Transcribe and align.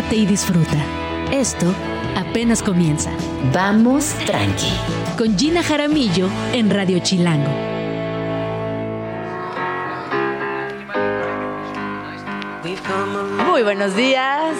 relájate 0.00 0.16
y 0.16 0.26
disfruta. 0.26 0.76
Esto 1.30 1.66
apenas 2.16 2.62
comienza. 2.62 3.10
Vamos 3.52 4.14
tranqui. 4.24 4.72
Con 5.18 5.38
Gina 5.38 5.62
Jaramillo 5.62 6.28
en 6.52 6.70
Radio 6.70 7.00
Chilango. 7.00 7.50
Muy 13.46 13.62
buenos 13.62 13.94
días. 13.94 14.56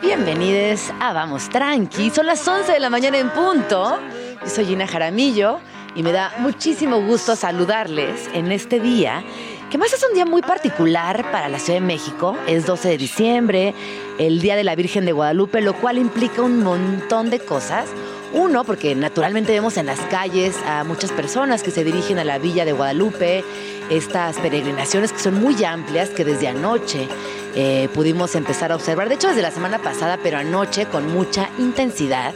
Bienvenidos 0.00 0.90
a 1.00 1.12
Vamos 1.12 1.48
Tranqui. 1.48 2.10
Son 2.10 2.26
las 2.26 2.46
11 2.46 2.72
de 2.72 2.80
la 2.80 2.90
mañana 2.90 3.18
en 3.18 3.30
punto. 3.30 3.98
Yo 4.42 4.48
soy 4.48 4.66
Gina 4.66 4.86
Jaramillo 4.86 5.60
y 5.94 6.02
me 6.02 6.12
da 6.12 6.32
muchísimo 6.38 7.00
gusto 7.02 7.36
saludarles 7.36 8.28
en 8.32 8.50
este 8.52 8.80
día 8.80 9.22
que 9.72 9.78
más 9.78 9.90
es 9.90 10.04
un 10.06 10.12
día 10.12 10.26
muy 10.26 10.42
particular 10.42 11.30
para 11.32 11.48
la 11.48 11.58
Ciudad 11.58 11.80
de 11.80 11.86
México. 11.86 12.36
Es 12.46 12.66
12 12.66 12.90
de 12.90 12.98
diciembre, 12.98 13.74
el 14.18 14.42
Día 14.42 14.54
de 14.54 14.64
la 14.64 14.74
Virgen 14.74 15.06
de 15.06 15.12
Guadalupe, 15.12 15.62
lo 15.62 15.72
cual 15.72 15.96
implica 15.96 16.42
un 16.42 16.62
montón 16.62 17.30
de 17.30 17.40
cosas. 17.40 17.88
Uno, 18.34 18.64
porque 18.64 18.94
naturalmente 18.94 19.50
vemos 19.50 19.78
en 19.78 19.86
las 19.86 19.98
calles 20.00 20.58
a 20.66 20.84
muchas 20.84 21.10
personas 21.10 21.62
que 21.62 21.70
se 21.70 21.84
dirigen 21.84 22.18
a 22.18 22.24
la 22.24 22.36
Villa 22.36 22.66
de 22.66 22.72
Guadalupe, 22.72 23.44
estas 23.88 24.36
peregrinaciones 24.40 25.10
que 25.10 25.20
son 25.20 25.40
muy 25.40 25.64
amplias, 25.64 26.10
que 26.10 26.26
desde 26.26 26.48
anoche 26.48 27.08
eh, 27.54 27.88
pudimos 27.94 28.34
empezar 28.34 28.72
a 28.72 28.76
observar, 28.76 29.08
de 29.08 29.14
hecho 29.14 29.28
desde 29.28 29.40
la 29.40 29.52
semana 29.52 29.78
pasada, 29.78 30.18
pero 30.22 30.36
anoche 30.36 30.84
con 30.84 31.10
mucha 31.10 31.48
intensidad. 31.58 32.34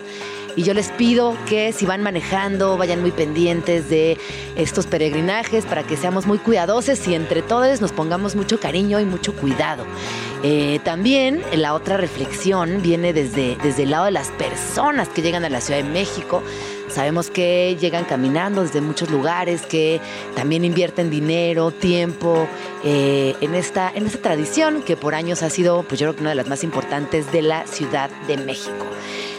Y 0.57 0.63
yo 0.63 0.73
les 0.73 0.91
pido 0.91 1.37
que 1.47 1.73
si 1.75 1.85
van 1.85 2.03
manejando, 2.03 2.79
vayan 2.79 3.03
muy 3.03 3.11
pendientes 3.11 3.91
de 3.91 4.19
estos 4.57 4.87
peregrinajes 4.87 5.67
para 5.67 5.83
que 5.83 5.99
seamos 5.99 6.27
muy 6.27 6.39
cuidadosos 6.39 7.07
y 7.07 7.15
entre 7.15 7.43
todos 7.43 7.83
nos 7.83 7.93
pongamos 7.93 8.35
mucho 8.35 8.59
cariño 8.59 8.99
y 8.99 9.05
mucho 9.05 9.35
cuidado. 9.35 9.85
Eh, 10.43 10.81
también 10.83 11.43
la 11.53 11.75
otra 11.75 11.99
reflexión 11.99 12.81
viene 12.81 13.13
desde, 13.13 13.57
desde 13.63 13.83
el 13.83 13.91
lado 13.91 14.07
de 14.07 14.13
las 14.13 14.29
personas 14.29 15.09
que 15.11 15.21
llegan 15.21 15.45
a 15.45 15.51
la 15.51 15.61
Ciudad 15.61 15.83
de 15.83 15.91
México. 15.91 16.43
Sabemos 16.89 17.31
que 17.31 17.77
llegan 17.79 18.05
caminando 18.05 18.63
desde 18.63 18.81
muchos 18.81 19.11
lugares, 19.11 19.63
que 19.63 20.01
también 20.35 20.65
invierten 20.65 21.11
dinero, 21.11 21.71
tiempo 21.71 22.47
eh, 22.85 23.35
en, 23.41 23.55
esta, 23.55 23.93
en 23.95 24.07
esta 24.07 24.19
tradición 24.19 24.83
que 24.83 24.97
por 24.97 25.15
años 25.15 25.43
ha 25.43 25.51
sido, 25.51 25.83
pues 25.83 26.01
yo 26.01 26.07
creo 26.07 26.15
que 26.15 26.21
una 26.23 26.31
de 26.31 26.37
las 26.37 26.49
más 26.49 26.65
importantes 26.65 27.31
de 27.33 27.43
la 27.43 27.67
Ciudad 27.67 28.09
de 28.27 28.37
México. 28.39 28.87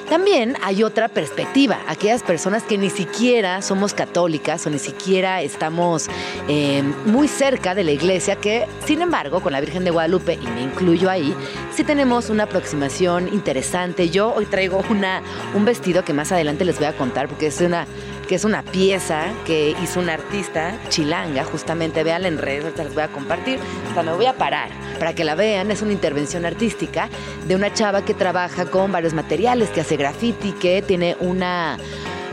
También 0.09 0.55
hay 0.63 0.83
otra 0.83 1.09
perspectiva, 1.09 1.79
aquellas 1.85 2.23
personas 2.23 2.63
que 2.63 2.77
ni 2.77 2.89
siquiera 2.89 3.61
somos 3.61 3.93
católicas 3.93 4.65
o 4.65 4.69
ni 4.69 4.79
siquiera 4.79 5.41
estamos 5.41 6.07
eh, 6.47 6.81
muy 7.05 7.27
cerca 7.27 7.75
de 7.75 7.83
la 7.83 7.91
iglesia, 7.91 8.37
que 8.37 8.67
sin 8.85 9.01
embargo 9.01 9.41
con 9.41 9.51
la 9.51 9.59
Virgen 9.59 9.83
de 9.83 9.91
Guadalupe, 9.91 10.39
y 10.41 10.47
me 10.47 10.61
incluyo 10.61 11.09
ahí, 11.09 11.35
sí 11.75 11.83
tenemos 11.83 12.29
una 12.29 12.43
aproximación 12.43 13.27
interesante. 13.27 14.09
Yo 14.09 14.33
hoy 14.33 14.45
traigo 14.45 14.81
una, 14.89 15.21
un 15.53 15.65
vestido 15.65 16.05
que 16.05 16.13
más 16.13 16.31
adelante 16.31 16.63
les 16.63 16.77
voy 16.77 16.85
a 16.85 16.95
contar 16.95 17.27
porque 17.27 17.47
es 17.47 17.59
una 17.59 17.85
que 18.27 18.35
es 18.35 18.43
una 18.43 18.63
pieza 18.63 19.25
que 19.45 19.75
hizo 19.81 19.99
un 19.99 20.09
artista 20.09 20.77
chilanga, 20.89 21.43
justamente, 21.43 22.03
véanla 22.03 22.27
en 22.27 22.37
redes, 22.37 22.65
ahorita 22.65 22.83
les 22.83 22.93
voy 22.93 23.03
a 23.03 23.07
compartir, 23.07 23.59
hasta 23.87 24.03
me 24.03 24.13
voy 24.13 24.25
a 24.25 24.33
parar 24.33 24.69
para 24.99 25.13
que 25.13 25.23
la 25.23 25.35
vean, 25.35 25.71
es 25.71 25.81
una 25.81 25.93
intervención 25.93 26.45
artística 26.45 27.09
de 27.47 27.55
una 27.55 27.73
chava 27.73 28.03
que 28.03 28.13
trabaja 28.13 28.65
con 28.65 28.91
varios 28.91 29.13
materiales, 29.13 29.69
que 29.69 29.81
hace 29.81 29.97
graffiti, 29.97 30.51
que 30.53 30.81
tiene 30.81 31.15
una 31.19 31.77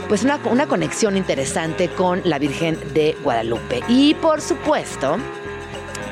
pues 0.08 0.22
una, 0.22 0.38
una 0.50 0.66
conexión 0.66 1.16
interesante 1.16 1.88
con 1.88 2.20
la 2.24 2.38
Virgen 2.38 2.78
de 2.92 3.16
Guadalupe. 3.22 3.82
Y 3.88 4.14
por 4.14 4.42
supuesto, 4.42 5.16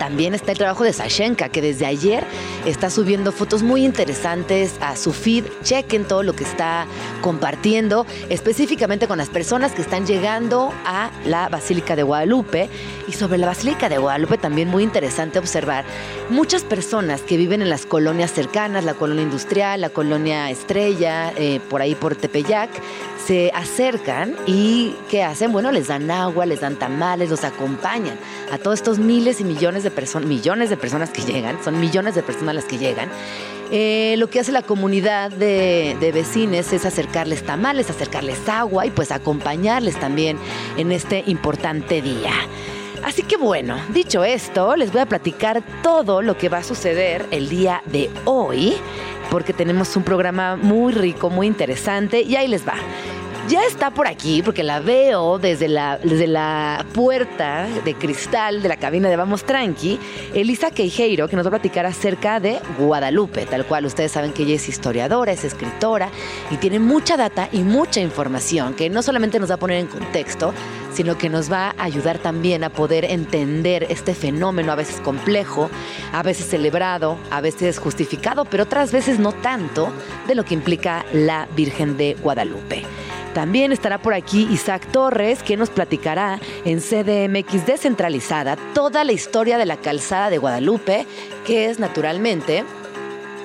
también 0.03 0.35
está 0.35 0.51
el 0.51 0.59
trabajo 0.59 0.83
de 0.83 0.93
Sashenka, 0.93 1.49
que 1.49 1.63
desde 1.63 1.87
ayer 1.87 2.25
está 2.67 2.91
subiendo 2.91 3.31
fotos 3.31 3.63
muy 3.63 3.85
interesantes 3.85 4.75
a 4.81 4.97
su 4.97 5.13
feed. 5.13 5.45
Chequen 5.63 6.09
todo 6.09 6.25
lo 6.25 6.33
que 6.33 6.43
está 6.43 6.89
compartiendo, 7.21 8.05
específicamente 8.29 9.07
con 9.07 9.17
las 9.17 9.29
personas 9.29 9.71
que 9.71 9.81
están 9.81 10.05
llegando 10.05 10.73
a 10.85 11.13
la 11.25 11.49
Basílica 11.49 11.95
de 11.95 12.03
Guadalupe. 12.03 12.69
Y 13.07 13.13
sobre 13.13 13.39
la 13.39 13.47
Basílica 13.47 13.89
de 13.89 13.99
Guadalupe 13.99 14.39
también 14.39 14.67
muy 14.67 14.83
interesante 14.83 15.39
observar 15.39 15.85
muchas 16.31 16.65
personas 16.65 17.21
que 17.21 17.37
viven 17.37 17.63
en 17.63 17.71
las 17.71 17.87
colonias 17.87 18.33
cercanas, 18.33 18.85
la 18.85 18.95
colonia 18.95 19.23
industrial, 19.23 19.83
la 19.83 19.91
colonia 19.91 20.51
Estrella, 20.51 21.33
eh, 21.37 21.61
por 21.71 21.81
ahí 21.81 21.95
por 21.95 22.17
Tepeyac, 22.17 22.71
se 23.27 23.51
acercan 23.55 24.37
y 24.47 24.95
¿qué 25.11 25.23
hacen? 25.23 25.53
Bueno, 25.53 25.71
les 25.71 25.89
dan 25.89 26.11
agua, 26.11 26.47
les 26.47 26.61
dan 26.61 26.77
tamales, 26.77 27.31
los 27.31 27.45
acompañan 27.45 28.19
a 28.51 28.59
todos 28.59 28.79
estos 28.79 28.99
miles 28.99 29.41
y 29.41 29.45
millones 29.45 29.83
de 29.83 29.91
personas, 29.91 30.29
millones 30.29 30.71
de 30.71 30.77
personas 30.77 31.11
que 31.11 31.23
llegan, 31.23 31.63
son 31.63 31.79
millones 31.81 32.15
de 32.15 32.23
personas 32.23 32.55
las 32.55 32.65
que 32.65 32.79
llegan. 32.79 33.09
Eh, 33.71 34.17
lo 34.19 34.29
que 34.29 34.41
hace 34.41 34.53
la 34.53 34.63
comunidad 34.63 35.31
de, 35.31 35.97
de 35.99 36.13
vecinos 36.13 36.73
es 36.73 36.85
acercarles 36.85 37.45
tamales, 37.45 37.89
acercarles 37.89 38.49
agua 38.49 38.87
y 38.87 38.91
pues 38.91 39.11
acompañarles 39.11 39.99
también 39.99 40.39
en 40.77 40.93
este 40.93 41.25
importante 41.27 42.03
día. 42.03 42.33
Así 43.03 43.23
que 43.23 43.37
bueno, 43.37 43.77
dicho 43.93 44.23
esto, 44.23 44.77
les 44.77 44.93
voy 44.93 45.01
a 45.01 45.07
platicar 45.07 45.63
todo 45.83 46.23
lo 46.23 46.39
que 46.39 46.49
va 46.49 46.59
a 46.59 46.63
suceder 46.63 47.27
el 47.33 47.49
día 47.49 47.83
de 47.87 48.09
hoy, 48.25 48.75
porque 49.33 49.55
tenemos 49.55 49.97
un 49.97 50.03
programa 50.03 50.57
muy 50.57 50.93
rico, 50.93 51.31
muy 51.31 51.47
interesante, 51.47 52.21
y 52.21 52.37
ahí 52.37 52.49
les 52.49 52.69
va. 52.69 52.75
Ya 53.49 53.65
está 53.65 53.91
por 53.91 54.07
aquí, 54.07 54.43
porque 54.43 54.63
la 54.63 54.81
veo 54.81 55.39
desde 55.39 55.69
la, 55.69 55.97
desde 55.97 56.27
la 56.27 56.85
puerta 56.93 57.67
de 57.83 57.95
cristal 57.95 58.61
de 58.61 58.69
la 58.69 58.77
cabina 58.77 59.09
de 59.09 59.17
Vamos 59.17 59.45
Tranqui, 59.45 59.99
Elisa 60.35 60.71
Queijeiro, 60.71 61.29
que 61.29 61.37
nos 61.37 61.47
va 61.47 61.49
a 61.49 61.53
platicar 61.53 61.87
acerca 61.87 62.41
de 62.41 62.61
Guadalupe, 62.79 63.47
tal 63.47 63.65
cual 63.65 63.87
ustedes 63.87 64.13
saben 64.13 64.33
que 64.35 64.43
ella 64.43 64.57
es 64.57 64.69
historiadora, 64.69 65.33
es 65.33 65.45
escritora 65.45 66.11
y 66.51 66.59
tiene 66.59 66.79
mucha 66.79 67.17
data 67.17 67.49
y 67.51 67.63
mucha 67.63 68.01
información 68.01 68.75
que 68.75 68.91
no 68.91 69.03
solamente 69.03 69.41
nos 69.41 69.51
va 69.51 69.55
a 69.55 69.59
poner 69.59 69.79
en 69.79 69.87
contexto, 69.87 70.53
sino 70.95 71.19
que 71.19 71.29
nos 71.29 71.51
va 71.51 71.75
a 71.77 71.85
ayudar 71.85 72.19
también 72.19 72.65
a 72.65 72.71
poder 72.71 73.05
entender 73.05 73.87
este 73.89 74.15
fenómeno 74.15 74.73
a 74.73 74.77
veces 74.77 75.01
complejo, 75.01 75.71
a 76.13 76.23
veces 76.23 76.47
celebrado, 76.47 77.19
a 77.31 77.41
veces 77.41 77.79
justificado, 77.79 78.45
pero 78.45 78.65
otras 78.65 78.93
veces 78.93 79.19
no 79.19 79.33
tanto 79.33 79.93
de 80.27 80.35
lo 80.35 80.45
que 80.45 80.55
implica 80.55 81.05
la 81.13 81.49
Virgen 81.57 81.97
de 81.97 82.17
Guadalupe. 82.23 82.85
También 83.35 83.73
estará 83.73 83.97
por 83.97 84.13
aquí 84.13 84.47
Isaac 84.51 84.87
Torres, 84.93 85.43
que 85.43 85.57
nos 85.57 85.71
platicará 85.71 86.39
en 86.67 86.81
CDMX 86.81 87.65
descentralizada 87.65 88.57
toda 88.75 89.05
la 89.05 89.13
historia 89.13 89.57
de 89.57 89.65
la 89.65 89.79
calzada 89.79 90.29
de 90.29 90.37
Guadalupe, 90.37 91.07
que 91.47 91.71
es 91.71 91.79
naturalmente 91.79 92.65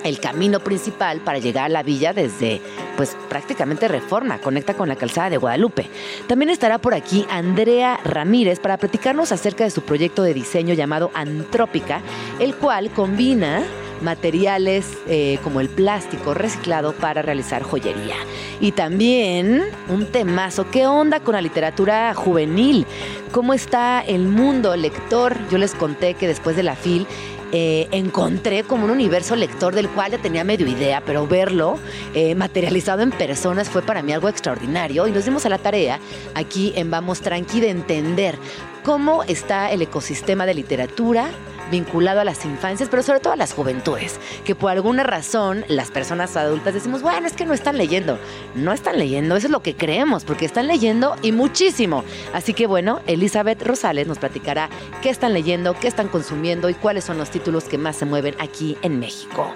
el 0.07 0.19
camino 0.19 0.59
principal 0.59 1.19
para 1.19 1.39
llegar 1.39 1.65
a 1.65 1.69
la 1.69 1.83
villa 1.83 2.13
desde, 2.13 2.61
pues 2.95 3.15
prácticamente 3.29 3.87
Reforma, 3.87 4.39
conecta 4.39 4.73
con 4.73 4.87
la 4.87 4.95
calzada 4.95 5.29
de 5.29 5.37
Guadalupe. 5.37 5.89
También 6.27 6.49
estará 6.49 6.77
por 6.77 6.93
aquí 6.93 7.25
Andrea 7.29 7.99
Ramírez 8.03 8.59
para 8.59 8.77
platicarnos 8.77 9.31
acerca 9.31 9.63
de 9.63 9.71
su 9.71 9.81
proyecto 9.81 10.23
de 10.23 10.33
diseño 10.33 10.73
llamado 10.73 11.11
Antrópica, 11.13 12.01
el 12.39 12.55
cual 12.55 12.89
combina 12.91 13.63
materiales 14.01 14.97
eh, 15.07 15.39
como 15.43 15.59
el 15.59 15.69
plástico 15.69 16.33
reciclado 16.33 16.93
para 16.93 17.21
realizar 17.21 17.63
joyería. 17.63 18.15
Y 18.59 18.71
también 18.71 19.63
un 19.89 20.05
temazo, 20.05 20.69
¿qué 20.69 20.87
onda 20.87 21.19
con 21.19 21.33
la 21.33 21.41
literatura 21.41 22.13
juvenil? 22.13 22.85
¿Cómo 23.31 23.53
está 23.53 24.01
el 24.01 24.27
mundo 24.27 24.75
lector? 24.75 25.35
Yo 25.49 25.57
les 25.57 25.73
conté 25.73 26.13
que 26.13 26.27
después 26.27 26.55
de 26.55 26.63
la 26.63 26.75
FIL 26.75 27.07
eh, 27.51 27.87
encontré 27.91 28.63
como 28.63 28.85
un 28.85 28.91
universo 28.91 29.35
lector 29.35 29.73
del 29.73 29.89
cual 29.89 30.11
ya 30.11 30.17
tenía 30.17 30.43
medio 30.43 30.67
idea, 30.67 31.01
pero 31.05 31.27
verlo 31.27 31.79
eh, 32.13 32.35
materializado 32.35 33.01
en 33.01 33.11
personas 33.11 33.69
fue 33.69 33.81
para 33.81 34.01
mí 34.01 34.11
algo 34.13 34.29
extraordinario. 34.29 35.07
Y 35.07 35.11
nos 35.11 35.25
dimos 35.25 35.45
a 35.45 35.49
la 35.49 35.57
tarea 35.57 35.99
aquí 36.35 36.73
en 36.75 36.91
Vamos 36.91 37.21
Tranqui 37.21 37.59
de 37.59 37.69
entender 37.69 38.37
cómo 38.83 39.23
está 39.23 39.71
el 39.71 39.81
ecosistema 39.81 40.45
de 40.45 40.53
literatura 40.53 41.29
vinculado 41.71 42.19
a 42.19 42.23
las 42.23 42.45
infancias, 42.45 42.89
pero 42.89 43.03
sobre 43.03 43.19
todo 43.19 43.33
a 43.33 43.37
las 43.37 43.53
juventudes, 43.53 44.19
que 44.45 44.55
por 44.55 44.71
alguna 44.71 45.03
razón 45.03 45.65
las 45.67 45.91
personas 45.91 46.35
adultas 46.37 46.73
decimos, 46.73 47.01
bueno, 47.01 47.27
es 47.27 47.33
que 47.33 47.45
no 47.45 47.53
están 47.53 47.77
leyendo. 47.77 48.19
No 48.55 48.73
están 48.73 48.97
leyendo, 48.97 49.35
eso 49.35 49.47
es 49.47 49.51
lo 49.51 49.61
que 49.61 49.75
creemos, 49.75 50.23
porque 50.23 50.45
están 50.45 50.67
leyendo 50.67 51.15
y 51.21 51.31
muchísimo. 51.31 52.03
Así 52.33 52.53
que 52.53 52.67
bueno, 52.67 53.01
Elizabeth 53.07 53.61
Rosales 53.61 54.07
nos 54.07 54.19
platicará 54.19 54.69
qué 55.01 55.09
están 55.09 55.33
leyendo, 55.33 55.73
qué 55.73 55.87
están 55.87 56.07
consumiendo 56.07 56.69
y 56.69 56.73
cuáles 56.73 57.03
son 57.03 57.17
los 57.17 57.29
títulos 57.29 57.65
que 57.65 57.77
más 57.77 57.95
se 57.95 58.05
mueven 58.05 58.35
aquí 58.39 58.77
en 58.81 58.99
México. 58.99 59.53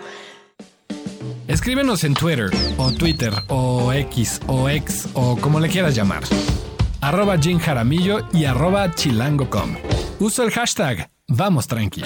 Escríbenos 1.47 2.03
en 2.03 2.13
Twitter 2.13 2.49
o 2.77 2.91
Twitter 2.91 3.33
o 3.49 3.91
X 3.91 4.39
o 4.47 4.69
X 4.69 5.09
o 5.13 5.37
como 5.37 5.59
le 5.59 5.67
quieras 5.69 5.95
llamar 5.95 6.23
arroba 7.01 7.37
Jim 7.37 7.59
Jaramillo 7.59 8.21
y 8.31 8.45
arroba 8.45 8.93
chilango.com. 8.93 9.75
Uso 10.19 10.43
el 10.43 10.51
hashtag 10.51 11.09
Vamos 11.33 11.65
Tranqui. 11.65 12.03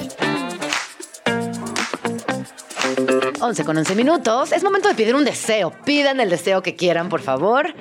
11 3.42 3.66
con 3.66 3.76
11 3.76 3.96
minutos. 3.96 4.52
Es 4.52 4.64
momento 4.64 4.88
de 4.88 4.94
pedir 4.94 5.16
un 5.16 5.26
deseo. 5.26 5.74
Pidan 5.84 6.20
el 6.20 6.30
deseo 6.30 6.62
que 6.62 6.76
quieran, 6.76 7.10
por 7.10 7.22
favor. 7.22 7.74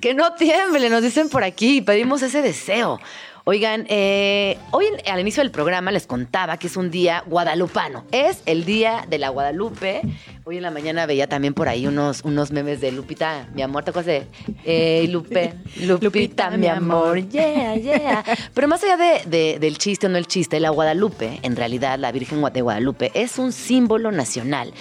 Que 0.00 0.14
no 0.14 0.34
tiemble, 0.34 0.90
nos 0.90 1.02
dicen 1.02 1.28
por 1.28 1.42
aquí. 1.42 1.80
Pedimos 1.80 2.22
ese 2.22 2.40
deseo. 2.40 3.00
Oigan, 3.46 3.84
eh, 3.90 4.56
hoy 4.70 4.86
al 5.06 5.20
inicio 5.20 5.42
del 5.42 5.50
programa 5.50 5.92
les 5.92 6.06
contaba 6.06 6.56
que 6.56 6.66
es 6.66 6.78
un 6.78 6.90
día 6.90 7.22
guadalupano. 7.26 8.04
Es 8.10 8.42
el 8.46 8.64
día 8.64 9.04
de 9.08 9.18
la 9.18 9.28
Guadalupe, 9.28 10.00
Hoy 10.46 10.58
en 10.58 10.62
la 10.62 10.70
mañana 10.70 11.06
veía 11.06 11.26
también 11.26 11.54
por 11.54 11.68
ahí 11.70 11.86
unos, 11.86 12.20
unos 12.22 12.50
memes 12.50 12.78
de 12.82 12.92
Lupita, 12.92 13.48
mi 13.54 13.62
amor, 13.62 13.82
¿te 13.82 13.90
acuerdas 13.90 14.06
de 14.06 14.26
eh, 14.66 15.06
Lupe, 15.08 15.54
Lupita, 15.80 16.50
mi 16.50 16.66
amor, 16.66 17.26
yeah, 17.30 17.74
yeah? 17.76 18.22
Pero 18.52 18.68
más 18.68 18.84
allá 18.84 18.98
de, 18.98 19.22
de- 19.24 19.58
del 19.58 19.78
chiste 19.78 20.06
o 20.06 20.10
no 20.10 20.18
el 20.18 20.26
chiste, 20.26 20.60
la 20.60 20.68
Guadalupe, 20.68 21.38
en 21.42 21.56
realidad 21.56 21.98
la 21.98 22.12
Virgen 22.12 22.42
de 22.52 22.60
Guadalupe, 22.60 23.10
es 23.14 23.38
un 23.38 23.52
símbolo 23.52 24.12
nacional 24.12 24.74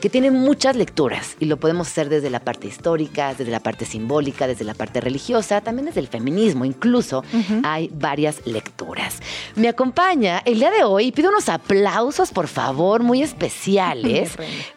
que 0.00 0.08
tiene 0.10 0.30
muchas 0.30 0.76
lecturas 0.76 1.36
y 1.38 1.44
lo 1.44 1.58
podemos 1.58 1.88
hacer 1.88 2.08
desde 2.08 2.30
la 2.30 2.40
parte 2.40 2.66
histórica, 2.66 3.34
desde 3.34 3.50
la 3.50 3.60
parte 3.60 3.84
simbólica, 3.84 4.46
desde 4.46 4.64
la 4.64 4.74
parte 4.74 5.00
religiosa, 5.00 5.60
también 5.60 5.86
desde 5.86 6.00
el 6.00 6.08
feminismo, 6.08 6.64
incluso 6.64 7.22
hay 7.62 7.90
varias 7.92 8.46
lecturas. 8.46 9.20
Me 9.56 9.68
acompaña 9.68 10.42
el 10.44 10.58
día 10.58 10.70
de 10.70 10.84
hoy 10.84 11.06
y 11.06 11.12
pido 11.12 11.30
unos 11.30 11.48
aplausos, 11.48 12.30
por 12.30 12.48
favor, 12.48 13.02
muy 13.02 13.22
especiales 13.22 14.32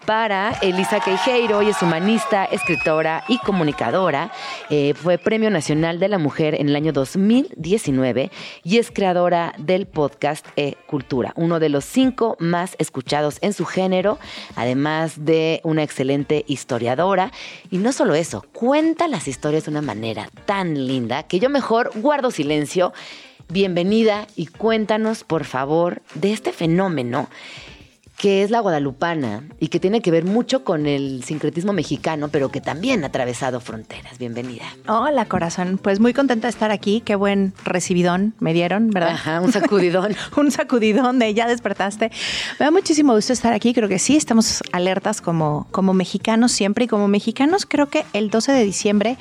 para 0.05 0.51
Elisa 0.61 0.99
Queijeiro, 0.99 1.61
ella 1.61 1.71
es 1.71 1.81
humanista, 1.81 2.45
escritora 2.45 3.23
y 3.27 3.37
comunicadora, 3.39 4.31
Eh, 4.69 4.93
fue 4.95 5.17
Premio 5.17 5.49
Nacional 5.49 5.99
de 5.99 6.07
la 6.07 6.17
Mujer 6.17 6.55
en 6.59 6.69
el 6.69 6.75
año 6.75 6.93
2019 6.93 8.31
y 8.63 8.77
es 8.77 8.91
creadora 8.91 9.53
del 9.57 9.85
podcast 9.85 10.45
E 10.55 10.75
Cultura, 10.87 11.33
uno 11.35 11.59
de 11.59 11.69
los 11.69 11.85
cinco 11.85 12.35
más 12.39 12.75
escuchados 12.79 13.37
en 13.41 13.53
su 13.53 13.65
género, 13.65 14.19
además 14.55 15.12
de 15.17 15.61
una 15.63 15.83
excelente 15.83 16.43
historiadora. 16.47 17.31
Y 17.71 17.77
no 17.77 17.91
solo 17.91 18.15
eso, 18.15 18.45
cuenta 18.51 19.07
las 19.07 19.27
historias 19.27 19.65
de 19.65 19.71
una 19.71 19.81
manera 19.81 20.29
tan 20.45 20.87
linda 20.87 21.23
que 21.23 21.39
yo 21.39 21.49
mejor 21.49 21.91
guardo 21.95 22.31
silencio. 22.31 22.93
Bienvenida 23.49 24.27
y 24.35 24.47
cuéntanos, 24.47 25.23
por 25.23 25.43
favor, 25.43 26.01
de 26.15 26.31
este 26.31 26.53
fenómeno 26.53 27.29
que 28.17 28.43
es 28.43 28.51
la 28.51 28.59
guadalupana 28.59 29.43
y 29.59 29.67
que 29.67 29.79
tiene 29.79 30.01
que 30.01 30.11
ver 30.11 30.23
mucho 30.23 30.63
con 30.63 30.85
el 30.85 31.23
sincretismo 31.23 31.73
mexicano, 31.73 32.29
pero 32.29 32.49
que 32.49 32.61
también 32.61 33.03
ha 33.03 33.07
atravesado 33.07 33.59
fronteras. 33.59 34.17
Bienvenida. 34.17 34.63
Hola, 34.87 35.25
corazón. 35.25 35.79
Pues 35.81 35.99
muy 35.99 36.13
contenta 36.13 36.47
de 36.47 36.51
estar 36.51 36.71
aquí. 36.71 37.01
Qué 37.01 37.15
buen 37.15 37.53
recibidón 37.63 38.33
me 38.39 38.53
dieron, 38.53 38.91
¿verdad? 38.91 39.11
Ajá, 39.11 39.41
un 39.41 39.51
sacudidón. 39.51 40.15
un 40.37 40.51
sacudidón 40.51 41.19
de 41.19 41.33
ya 41.33 41.47
despertaste. 41.47 42.11
Me 42.59 42.65
da 42.65 42.71
muchísimo 42.71 43.13
gusto 43.13 43.33
estar 43.33 43.53
aquí. 43.53 43.73
Creo 43.73 43.89
que 43.89 43.99
sí, 43.99 44.15
estamos 44.15 44.63
alertas 44.71 45.21
como, 45.21 45.67
como 45.71 45.93
mexicanos 45.93 46.51
siempre. 46.51 46.85
Y 46.85 46.87
como 46.87 47.07
mexicanos, 47.07 47.65
creo 47.65 47.87
que 47.87 48.05
el 48.13 48.29
12 48.29 48.51
de 48.51 48.63
diciembre 48.63 49.17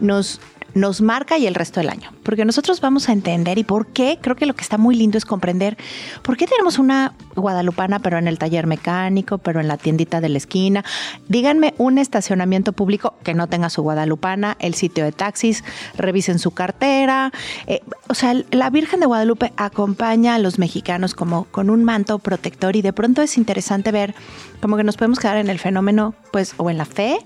nos 0.00 0.40
nos 0.74 1.00
marca 1.00 1.38
y 1.38 1.46
el 1.46 1.54
resto 1.54 1.80
del 1.80 1.88
año. 1.88 2.10
Porque 2.22 2.44
nosotros 2.44 2.80
vamos 2.80 3.08
a 3.08 3.12
entender 3.12 3.58
y 3.58 3.64
por 3.64 3.86
qué, 3.86 4.18
creo 4.20 4.36
que 4.36 4.46
lo 4.46 4.54
que 4.54 4.62
está 4.62 4.78
muy 4.78 4.96
lindo 4.96 5.18
es 5.18 5.24
comprender 5.24 5.76
por 6.22 6.36
qué 6.36 6.46
tenemos 6.46 6.78
una 6.78 7.14
guadalupana, 7.36 8.00
pero 8.00 8.18
en 8.18 8.28
el 8.28 8.38
taller 8.38 8.66
mecánico, 8.66 9.38
pero 9.38 9.60
en 9.60 9.68
la 9.68 9.76
tiendita 9.76 10.20
de 10.20 10.28
la 10.28 10.38
esquina. 10.38 10.84
Díganme 11.28 11.74
un 11.78 11.98
estacionamiento 11.98 12.72
público 12.72 13.14
que 13.22 13.34
no 13.34 13.48
tenga 13.48 13.70
su 13.70 13.82
guadalupana, 13.82 14.56
el 14.60 14.74
sitio 14.74 15.04
de 15.04 15.12
taxis, 15.12 15.64
revisen 15.96 16.38
su 16.38 16.50
cartera. 16.52 17.32
Eh, 17.66 17.80
o 18.08 18.14
sea, 18.14 18.34
la 18.50 18.70
Virgen 18.70 19.00
de 19.00 19.06
Guadalupe 19.06 19.52
acompaña 19.56 20.34
a 20.34 20.38
los 20.38 20.58
mexicanos 20.58 21.14
como 21.14 21.44
con 21.44 21.70
un 21.70 21.84
manto 21.84 22.18
protector 22.18 22.76
y 22.76 22.82
de 22.82 22.92
pronto 22.92 23.22
es 23.22 23.36
interesante 23.36 23.92
ver 23.92 24.14
como 24.60 24.76
que 24.76 24.84
nos 24.84 24.96
podemos 24.96 25.18
quedar 25.18 25.36
en 25.36 25.50
el 25.50 25.58
fenómeno, 25.58 26.14
pues, 26.32 26.54
o 26.56 26.70
en 26.70 26.78
la 26.78 26.84
fe 26.84 27.18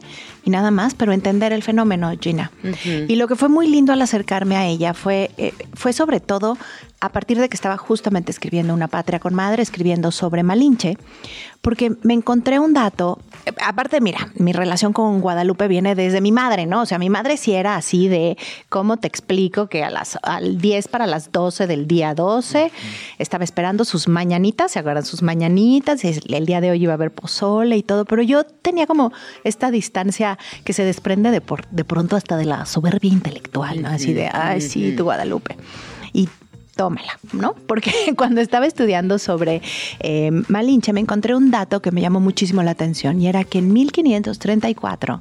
y 0.49 0.51
nada 0.51 0.71
más, 0.71 0.95
pero 0.95 1.13
entender 1.13 1.53
el 1.53 1.63
fenómeno, 1.63 2.11
Gina. 2.19 2.51
Y 3.07 3.17
lo 3.17 3.29
que 3.29 3.37
fue 3.37 3.51
muy 3.51 3.69
lindo 3.69 3.93
al 3.93 4.01
acercarme 4.01 4.57
a 4.57 4.67
ella 4.67 4.95
fue, 4.95 5.31
eh, 5.37 5.53
fue 5.75 5.93
sobre 5.93 6.21
todo 6.21 6.57
a 7.01 7.11
partir 7.11 7.39
de 7.39 7.49
que 7.49 7.55
estaba 7.55 7.77
justamente 7.77 8.33
escribiendo 8.33 8.75
Una 8.75 8.89
Patria 8.89 9.21
con 9.21 9.33
Madre, 9.35 9.63
escribiendo 9.63 10.11
sobre 10.11 10.43
Malinche, 10.43 10.99
porque 11.61 11.93
me 12.03 12.15
encontré 12.15 12.59
un 12.59 12.73
dato, 12.73 13.21
eh, 13.47 13.53
aparte, 13.65 14.01
mira, 14.01 14.33
mi 14.35 14.53
relación 14.53 14.93
con 14.93 15.21
Guadalupe 15.21 15.69
viene 15.69 15.95
desde 15.95 16.21
mi 16.21 16.33
madre, 16.33 16.67
¿no? 16.67 16.83
O 16.83 16.87
sea, 16.87 16.99
mi 16.99 17.09
madre 17.09 17.37
sí 17.37 17.53
era 17.53 17.77
así 17.77 18.09
de, 18.09 18.37
¿cómo 18.69 18.97
te 18.97 19.07
explico 19.07 19.69
que 19.69 19.85
a 19.85 19.91
las, 19.91 20.19
al 20.23 20.59
10 20.59 20.89
para 20.89 21.07
las 21.07 21.31
12 21.31 21.69
del 21.69 21.87
día 21.87 22.15
12 22.15 22.73
estaba 23.19 23.45
esperando 23.45 23.85
sus 23.85 24.09
mañanitas, 24.09 24.73
¿se 24.73 24.81
acuerdan? 24.81 25.05
Sus 25.05 25.23
mañanitas, 25.23 26.03
el 26.05 26.47
día 26.47 26.61
de 26.61 26.73
hoy 26.73 26.83
iba 26.83 26.93
a 26.93 26.95
haber 26.95 27.13
pozole 27.13 27.77
y 27.77 27.83
todo, 27.85 28.07
pero 28.07 28.23
yo 28.23 28.45
tenía 28.45 28.87
como 28.89 29.13
esta 29.45 29.71
distancia 29.71 30.37
que 30.65 30.73
se 30.73 30.85
desprende 30.85 31.31
de, 31.31 31.41
por, 31.41 31.69
de 31.69 31.85
pronto 31.85 32.17
hasta 32.17 32.37
de 32.37 32.45
la 32.45 32.67
soberbia 32.67 33.13
intelectual, 33.13 33.83
¿no? 33.83 33.89
Así 33.89 34.13
de, 34.13 34.29
ay, 34.33 34.61
sí, 34.61 34.95
tu 34.97 35.05
Guadalupe. 35.05 35.57
Y 36.13 36.29
tómala, 36.79 37.19
¿no? 37.33 37.55
Porque 37.67 37.93
cuando 38.17 38.41
estaba 38.41 38.65
estudiando 38.65 39.19
sobre 39.19 39.61
eh, 39.99 40.31
Malinche 40.47 40.93
me 40.93 41.01
encontré 41.01 41.35
un 41.35 41.51
dato 41.51 41.83
que 41.83 41.91
me 41.91 42.01
llamó 42.01 42.21
muchísimo 42.21 42.63
la 42.63 42.71
atención 42.71 43.21
y 43.21 43.27
era 43.27 43.43
que 43.43 43.59
en 43.59 43.73
1534 43.73 45.21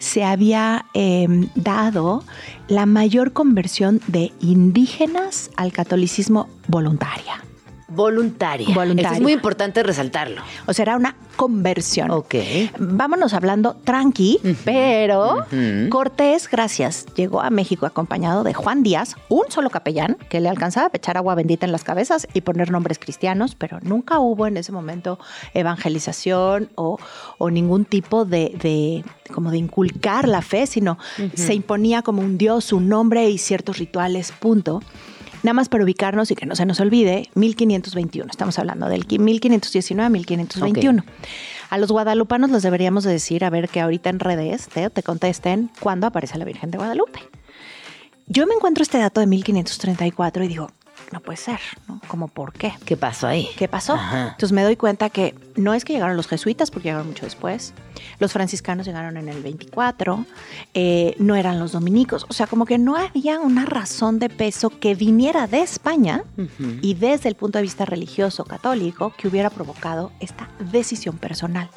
se 0.00 0.24
había 0.24 0.86
eh, 0.94 1.28
dado 1.54 2.24
la 2.66 2.84
mayor 2.84 3.32
conversión 3.32 4.00
de 4.08 4.32
indígenas 4.40 5.50
al 5.56 5.72
catolicismo 5.72 6.48
voluntaria. 6.66 7.47
Voluntaria. 7.88 8.68
Voluntaria. 8.74 9.08
Eso 9.10 9.14
es 9.16 9.22
muy 9.22 9.32
importante 9.32 9.82
resaltarlo. 9.82 10.42
O 10.66 10.72
sea, 10.74 10.82
era 10.84 10.96
una 10.96 11.16
conversión. 11.36 12.10
Ok. 12.10 12.34
Vámonos 12.78 13.32
hablando 13.32 13.76
tranqui, 13.84 14.38
pero. 14.64 15.44
Cortés, 15.88 16.48
gracias, 16.50 17.06
llegó 17.16 17.40
a 17.40 17.50
México 17.50 17.86
acompañado 17.86 18.44
de 18.44 18.52
Juan 18.54 18.82
Díaz, 18.82 19.16
un 19.28 19.44
solo 19.50 19.70
capellán 19.70 20.16
que 20.28 20.40
le 20.40 20.48
alcanzaba 20.48 20.86
a 20.92 20.96
echar 20.96 21.16
agua 21.16 21.34
bendita 21.34 21.64
en 21.66 21.72
las 21.72 21.82
cabezas 21.84 22.26
y 22.34 22.42
poner 22.42 22.70
nombres 22.70 22.98
cristianos, 22.98 23.54
pero 23.54 23.78
nunca 23.82 24.18
hubo 24.18 24.46
en 24.46 24.56
ese 24.58 24.72
momento 24.72 25.18
evangelización 25.54 26.70
o, 26.74 26.98
o 27.38 27.50
ningún 27.50 27.84
tipo 27.84 28.24
de, 28.24 28.54
de- 28.60 29.04
como 29.32 29.50
de 29.50 29.58
inculcar 29.58 30.26
la 30.28 30.42
fe, 30.42 30.66
sino 30.66 30.98
se 31.34 31.54
imponía 31.54 32.02
como 32.02 32.22
un 32.22 32.38
dios, 32.38 32.72
un 32.72 32.88
nombre 32.88 33.28
y 33.30 33.38
ciertos 33.38 33.78
rituales, 33.78 34.32
punto. 34.32 34.82
Nada 35.48 35.54
más 35.54 35.70
para 35.70 35.82
ubicarnos 35.82 36.30
y 36.30 36.34
que 36.34 36.44
no 36.44 36.54
se 36.54 36.66
nos 36.66 36.78
olvide, 36.78 37.30
1521, 37.34 38.30
estamos 38.30 38.58
hablando 38.58 38.86
del 38.90 39.06
1519 39.08 40.06
a 40.06 40.10
1521. 40.10 41.02
A 41.70 41.78
los 41.78 41.90
guadalupanos 41.90 42.50
les 42.50 42.62
deberíamos 42.62 43.04
de 43.04 43.12
decir, 43.12 43.46
a 43.46 43.48
ver 43.48 43.70
que 43.70 43.80
ahorita 43.80 44.10
en 44.10 44.20
redes 44.20 44.68
te, 44.68 44.90
te 44.90 45.02
contesten 45.02 45.70
cuándo 45.80 46.06
aparece 46.06 46.36
la 46.36 46.44
Virgen 46.44 46.70
de 46.70 46.76
Guadalupe. 46.76 47.20
Yo 48.26 48.46
me 48.46 48.52
encuentro 48.52 48.82
este 48.82 48.98
dato 48.98 49.20
de 49.20 49.26
1534 49.26 50.44
y 50.44 50.48
digo, 50.48 50.70
no 51.12 51.20
puede 51.20 51.36
ser, 51.38 51.58
¿no? 51.88 52.00
¿Cómo 52.08 52.28
por 52.28 52.52
qué? 52.52 52.72
¿Qué 52.84 52.96
pasó 52.96 53.26
ahí? 53.26 53.48
¿Qué 53.56 53.68
pasó? 53.68 53.94
Ajá. 53.94 54.22
Entonces 54.32 54.52
me 54.52 54.62
doy 54.62 54.76
cuenta 54.76 55.10
que 55.10 55.34
no 55.56 55.74
es 55.74 55.84
que 55.84 55.92
llegaron 55.94 56.16
los 56.16 56.28
jesuitas, 56.28 56.70
porque 56.70 56.88
llegaron 56.88 57.06
mucho 57.08 57.24
después. 57.24 57.72
Los 58.18 58.32
franciscanos 58.32 58.86
llegaron 58.86 59.16
en 59.16 59.28
el 59.28 59.42
24. 59.42 60.24
eh, 60.74 61.14
no 61.18 61.34
eran 61.36 61.58
los 61.58 61.72
dominicos. 61.72 62.26
O 62.28 62.32
sea, 62.32 62.46
como 62.46 62.64
que 62.66 62.78
no 62.78 62.96
había 62.96 63.40
una 63.40 63.64
razón 63.64 64.18
de 64.18 64.28
peso 64.28 64.70
que 64.70 64.94
viniera 64.94 65.46
de 65.46 65.60
España 65.62 66.24
y 66.82 66.94
desde 66.94 67.28
el 67.28 67.34
punto 67.34 67.58
de 67.58 67.62
vista 67.62 67.84
religioso 67.84 68.44
católico 68.44 69.12
que 69.16 69.28
hubiera 69.28 69.50
provocado 69.50 70.12
esta 70.20 70.48
decisión 70.70 71.16
personal. 71.18 71.68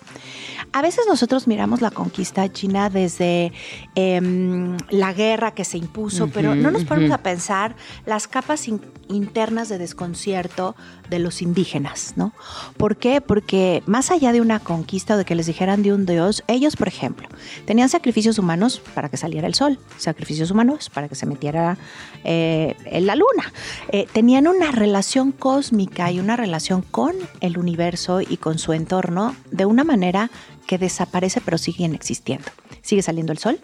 A 0.73 0.81
veces 0.81 1.05
nosotros 1.07 1.47
miramos 1.47 1.81
la 1.81 1.89
conquista 1.91 2.47
china 2.51 2.89
desde 2.89 3.51
em, 3.95 4.77
la 4.89 5.11
guerra 5.13 5.51
que 5.53 5.65
se 5.65 5.77
impuso, 5.77 6.27
pero 6.27 6.55
no 6.55 6.71
nos 6.71 6.83
ponemos 6.85 7.11
a 7.11 7.17
pensar 7.23 7.75
las 8.05 8.27
capas 8.27 8.67
in- 8.67 8.81
internas 9.21 9.69
de 9.69 9.77
desconcierto 9.77 10.75
de 11.09 11.19
los 11.19 11.41
indígenas, 11.41 12.13
¿no? 12.15 12.33
¿Por 12.77 12.97
qué? 12.97 13.21
Porque 13.21 13.83
más 13.85 14.09
allá 14.09 14.31
de 14.31 14.41
una 14.41 14.59
conquista 14.59 15.13
o 15.13 15.17
de 15.17 15.25
que 15.25 15.35
les 15.35 15.45
dijeran 15.45 15.83
de 15.83 15.93
un 15.93 16.05
dios, 16.05 16.43
ellos, 16.47 16.75
por 16.75 16.87
ejemplo, 16.87 17.27
tenían 17.65 17.89
sacrificios 17.89 18.39
humanos 18.39 18.81
para 18.95 19.09
que 19.09 19.17
saliera 19.17 19.47
el 19.47 19.53
sol, 19.53 19.77
sacrificios 19.97 20.49
humanos 20.49 20.89
para 20.89 21.07
que 21.07 21.15
se 21.15 21.25
metiera 21.25 21.77
eh, 22.23 22.75
en 22.85 23.05
la 23.05 23.15
luna. 23.15 23.53
Eh, 23.89 24.07
tenían 24.11 24.47
una 24.47 24.71
relación 24.71 25.31
cósmica 25.31 26.11
y 26.11 26.19
una 26.19 26.35
relación 26.35 26.81
con 26.81 27.13
el 27.41 27.57
universo 27.57 28.21
y 28.21 28.37
con 28.37 28.57
su 28.57 28.73
entorno 28.73 29.35
de 29.51 29.65
una 29.65 29.83
manera 29.83 30.31
que 30.65 30.77
desaparece 30.77 31.41
pero 31.41 31.57
siguen 31.57 31.93
existiendo. 31.93 32.47
Sigue 32.81 33.01
saliendo 33.01 33.31
el 33.31 33.37
sol, 33.37 33.59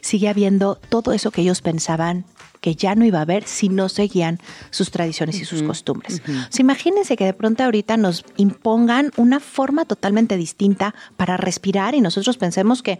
sigue 0.00 0.28
habiendo 0.28 0.76
todo 0.76 1.12
eso 1.12 1.30
que 1.30 1.42
ellos 1.42 1.62
pensaban 1.62 2.24
que 2.60 2.74
ya 2.74 2.94
no 2.94 3.04
iba 3.04 3.18
a 3.18 3.22
haber 3.22 3.44
si 3.44 3.68
no 3.68 3.88
seguían 3.88 4.38
sus 4.70 4.90
tradiciones 4.90 5.40
y 5.40 5.44
sus 5.44 5.62
costumbres. 5.62 6.20
O 6.26 6.52
sea, 6.52 6.60
imagínense 6.62 7.16
que 7.16 7.24
de 7.24 7.32
pronto 7.34 7.64
ahorita 7.64 7.96
nos 7.96 8.24
impongan 8.36 9.12
una 9.16 9.40
forma 9.40 9.84
totalmente 9.86 10.36
distinta 10.36 10.94
para 11.16 11.36
respirar 11.36 11.94
y 11.94 12.00
nosotros 12.00 12.36
pensemos 12.36 12.82
que, 12.82 12.98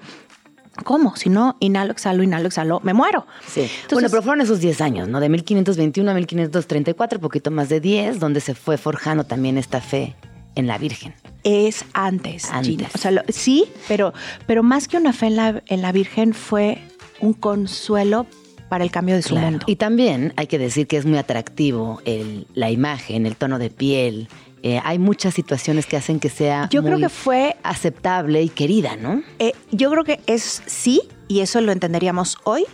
¿cómo? 0.84 1.14
Si 1.16 1.28
no, 1.28 1.56
inhalo, 1.60 1.92
exhalo, 1.92 2.22
inhalo, 2.22 2.46
exhalo, 2.46 2.80
me 2.82 2.94
muero. 2.94 3.26
Sí. 3.46 3.60
Entonces- 3.62 3.88
bueno, 3.92 4.08
pero 4.10 4.22
fueron 4.22 4.40
esos 4.40 4.60
10 4.60 4.80
años, 4.80 5.08
¿no? 5.08 5.20
De 5.20 5.28
1521 5.28 6.10
a 6.10 6.14
1534, 6.14 7.20
poquito 7.20 7.50
más 7.50 7.68
de 7.68 7.80
10, 7.80 8.18
donde 8.18 8.40
se 8.40 8.54
fue 8.54 8.78
forjando 8.78 9.24
también 9.24 9.58
esta 9.58 9.80
fe 9.80 10.16
en 10.54 10.66
la 10.66 10.78
Virgen. 10.78 11.14
Es 11.44 11.84
antes, 11.92 12.50
Antes. 12.50 12.66
Gina. 12.70 12.88
O 12.94 12.98
sea, 12.98 13.10
lo- 13.10 13.22
sí, 13.28 13.66
pero, 13.88 14.12
pero 14.46 14.62
más 14.62 14.88
que 14.88 14.96
una 14.96 15.12
fe 15.12 15.26
en 15.26 15.36
la, 15.36 15.62
en 15.66 15.82
la 15.82 15.92
Virgen 15.92 16.34
fue 16.34 16.82
un 17.20 17.34
consuelo 17.34 18.26
para 18.70 18.82
el 18.84 18.90
cambio 18.90 19.16
de 19.16 19.22
su 19.22 19.30
Claro. 19.34 19.50
mundo. 19.50 19.66
Y 19.68 19.76
también 19.76 20.32
hay 20.36 20.46
que 20.46 20.58
decir 20.58 20.86
que 20.86 20.96
es 20.96 21.04
muy 21.04 21.18
atractivo 21.18 22.00
el- 22.06 22.46
la 22.54 22.70
imagen, 22.70 23.26
el 23.26 23.36
tono 23.36 23.58
de 23.58 23.68
piel, 23.68 24.28
eh, 24.62 24.80
hay 24.84 24.98
muchas 24.98 25.34
situaciones 25.34 25.84
que 25.86 25.96
hacen 25.96 26.20
que 26.20 26.28
sea 26.30 26.68
Yo 26.70 26.82
creo 26.82 26.98
que 26.98 27.08
fue 27.08 27.56
aceptable 27.62 28.42
y 28.42 28.48
querida, 28.48 28.96
¿no? 28.96 29.22
Eh, 29.38 29.52
yo 29.72 29.90
creo 29.90 30.04
que 30.04 30.20
es 30.26 30.62
sí, 30.66 31.02
y 31.28 31.40
eso 31.40 31.60
lo 31.60 31.72
entenderíamos 31.72 32.38
hoy, 32.44 32.64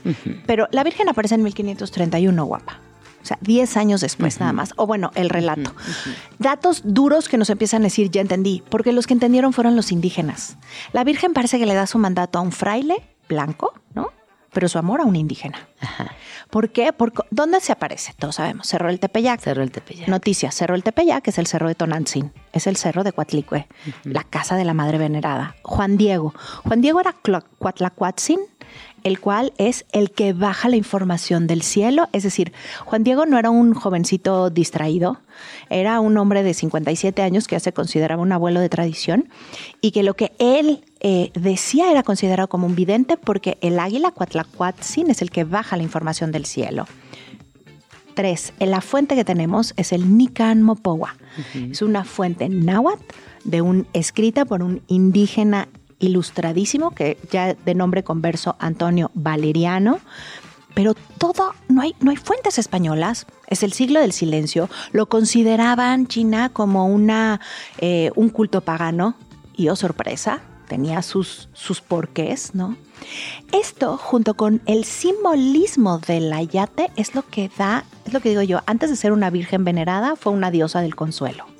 pero 0.46 0.68
la 0.70 0.84
Virgen 0.84 1.08
aparece 1.08 1.34
en 1.36 1.42
1531, 1.42 2.44
guapa. 2.44 2.80
O 3.22 3.24
sea, 3.26 3.38
10 3.40 3.76
años 3.76 4.00
después 4.02 4.38
nada 4.38 4.52
más. 4.52 4.72
O 4.76 4.86
bueno, 4.86 5.10
el 5.16 5.30
relato. 5.30 5.74
Datos 6.38 6.82
duros 6.84 7.28
que 7.28 7.38
nos 7.38 7.50
empiezan 7.50 7.82
a 7.82 7.84
decir, 7.86 8.10
ya 8.10 8.20
entendí, 8.20 8.62
porque 8.68 8.92
los 8.92 9.06
que 9.06 9.14
entendieron 9.14 9.52
fueron 9.52 9.74
los 9.74 9.90
indígenas. 9.92 10.56
La 10.92 11.02
Virgen 11.04 11.32
parece 11.32 11.58
que 11.58 11.66
le 11.66 11.74
da 11.74 11.86
su 11.88 11.98
mandato 11.98 12.38
a 12.38 12.42
un 12.42 12.52
fraile 12.52 12.96
blanco, 13.28 13.72
¿no? 13.94 14.10
Pero 14.56 14.70
su 14.70 14.78
amor 14.78 15.02
a 15.02 15.04
un 15.04 15.16
indígena. 15.16 15.68
¿Por 16.48 16.70
qué? 16.70 16.94
Porque, 16.94 17.20
¿Dónde 17.30 17.60
se 17.60 17.72
aparece? 17.72 18.14
Todos 18.18 18.36
sabemos. 18.36 18.66
Cerro 18.66 18.88
del 18.88 18.98
Tepeyac. 18.98 19.38
Cerro 19.38 19.60
del 19.60 19.70
Tepeyac. 19.70 20.08
Noticias. 20.08 20.54
Cerro 20.54 20.72
del 20.72 20.82
Tepeyac 20.82 21.28
es 21.28 21.36
el 21.36 21.46
cerro 21.46 21.68
de 21.68 21.74
Tonantzin. 21.74 22.32
Es 22.54 22.66
el 22.66 22.76
cerro 22.76 23.04
de 23.04 23.12
Coatlicue, 23.12 23.68
la 24.04 24.24
casa 24.24 24.56
de 24.56 24.64
la 24.64 24.72
Madre 24.72 24.96
Venerada. 24.96 25.56
Juan 25.62 25.98
Diego. 25.98 26.32
Juan 26.64 26.80
Diego 26.80 27.00
era 27.00 27.14
Coatlacuatzin, 27.58 28.40
el 29.06 29.20
cual 29.20 29.52
es 29.56 29.86
el 29.92 30.10
que 30.10 30.32
baja 30.32 30.68
la 30.68 30.74
información 30.74 31.46
del 31.46 31.62
cielo. 31.62 32.08
Es 32.12 32.24
decir, 32.24 32.52
Juan 32.84 33.04
Diego 33.04 33.24
no 33.24 33.38
era 33.38 33.50
un 33.50 33.72
jovencito 33.72 34.50
distraído, 34.50 35.20
era 35.70 36.00
un 36.00 36.16
hombre 36.16 36.42
de 36.42 36.52
57 36.52 37.22
años 37.22 37.46
que 37.46 37.54
ya 37.54 37.60
se 37.60 37.72
consideraba 37.72 38.20
un 38.20 38.32
abuelo 38.32 38.58
de 38.58 38.68
tradición 38.68 39.28
y 39.80 39.92
que 39.92 40.02
lo 40.02 40.14
que 40.14 40.32
él 40.40 40.82
eh, 40.98 41.30
decía 41.34 41.92
era 41.92 42.02
considerado 42.02 42.48
como 42.48 42.66
un 42.66 42.74
vidente 42.74 43.16
porque 43.16 43.58
el 43.60 43.78
águila 43.78 44.10
Coatlacuatzin 44.10 45.08
es 45.08 45.22
el 45.22 45.30
que 45.30 45.44
baja 45.44 45.76
la 45.76 45.84
información 45.84 46.32
del 46.32 46.44
cielo. 46.44 46.88
Tres, 48.14 48.54
en 48.58 48.72
la 48.72 48.80
fuente 48.80 49.14
que 49.14 49.24
tenemos 49.24 49.72
es 49.76 49.92
el 49.92 50.16
Nican 50.16 50.64
Mopowa. 50.64 51.14
Es 51.70 51.80
una 51.80 52.02
fuente 52.02 52.48
náhuatl 52.48 53.04
de 53.44 53.62
un, 53.62 53.86
escrita 53.92 54.46
por 54.46 54.64
un 54.64 54.82
indígena 54.88 55.68
ilustradísimo, 55.98 56.90
que 56.90 57.18
ya 57.30 57.54
de 57.54 57.74
nombre 57.74 58.04
converso 58.04 58.56
Antonio 58.58 59.10
Valeriano. 59.14 60.00
Pero 60.74 60.94
todo, 61.16 61.54
no 61.68 61.80
hay, 61.80 61.94
no 62.00 62.10
hay 62.10 62.16
fuentes 62.18 62.58
españolas. 62.58 63.26
Es 63.46 63.62
el 63.62 63.72
siglo 63.72 64.00
del 64.00 64.12
silencio. 64.12 64.68
Lo 64.92 65.06
consideraban 65.06 66.06
China 66.06 66.50
como 66.50 66.86
una, 66.86 67.40
eh, 67.78 68.10
un 68.14 68.28
culto 68.28 68.60
pagano. 68.60 69.14
Y 69.56 69.68
oh 69.70 69.76
sorpresa, 69.76 70.42
tenía 70.68 71.00
sus, 71.00 71.48
sus 71.54 71.80
porqués, 71.80 72.54
¿no? 72.54 72.76
Esto, 73.52 73.96
junto 73.96 74.34
con 74.34 74.60
el 74.66 74.84
simbolismo 74.84 75.98
del 75.98 76.30
ayate, 76.32 76.90
es 76.96 77.14
lo 77.14 77.22
que 77.22 77.50
da, 77.56 77.84
es 78.04 78.12
lo 78.12 78.20
que 78.20 78.30
digo 78.30 78.42
yo, 78.42 78.60
antes 78.66 78.90
de 78.90 78.96
ser 78.96 79.12
una 79.12 79.30
virgen 79.30 79.64
venerada, 79.64 80.16
fue 80.16 80.32
una 80.32 80.50
diosa 80.50 80.82
del 80.82 80.94
consuelo. 80.94 81.55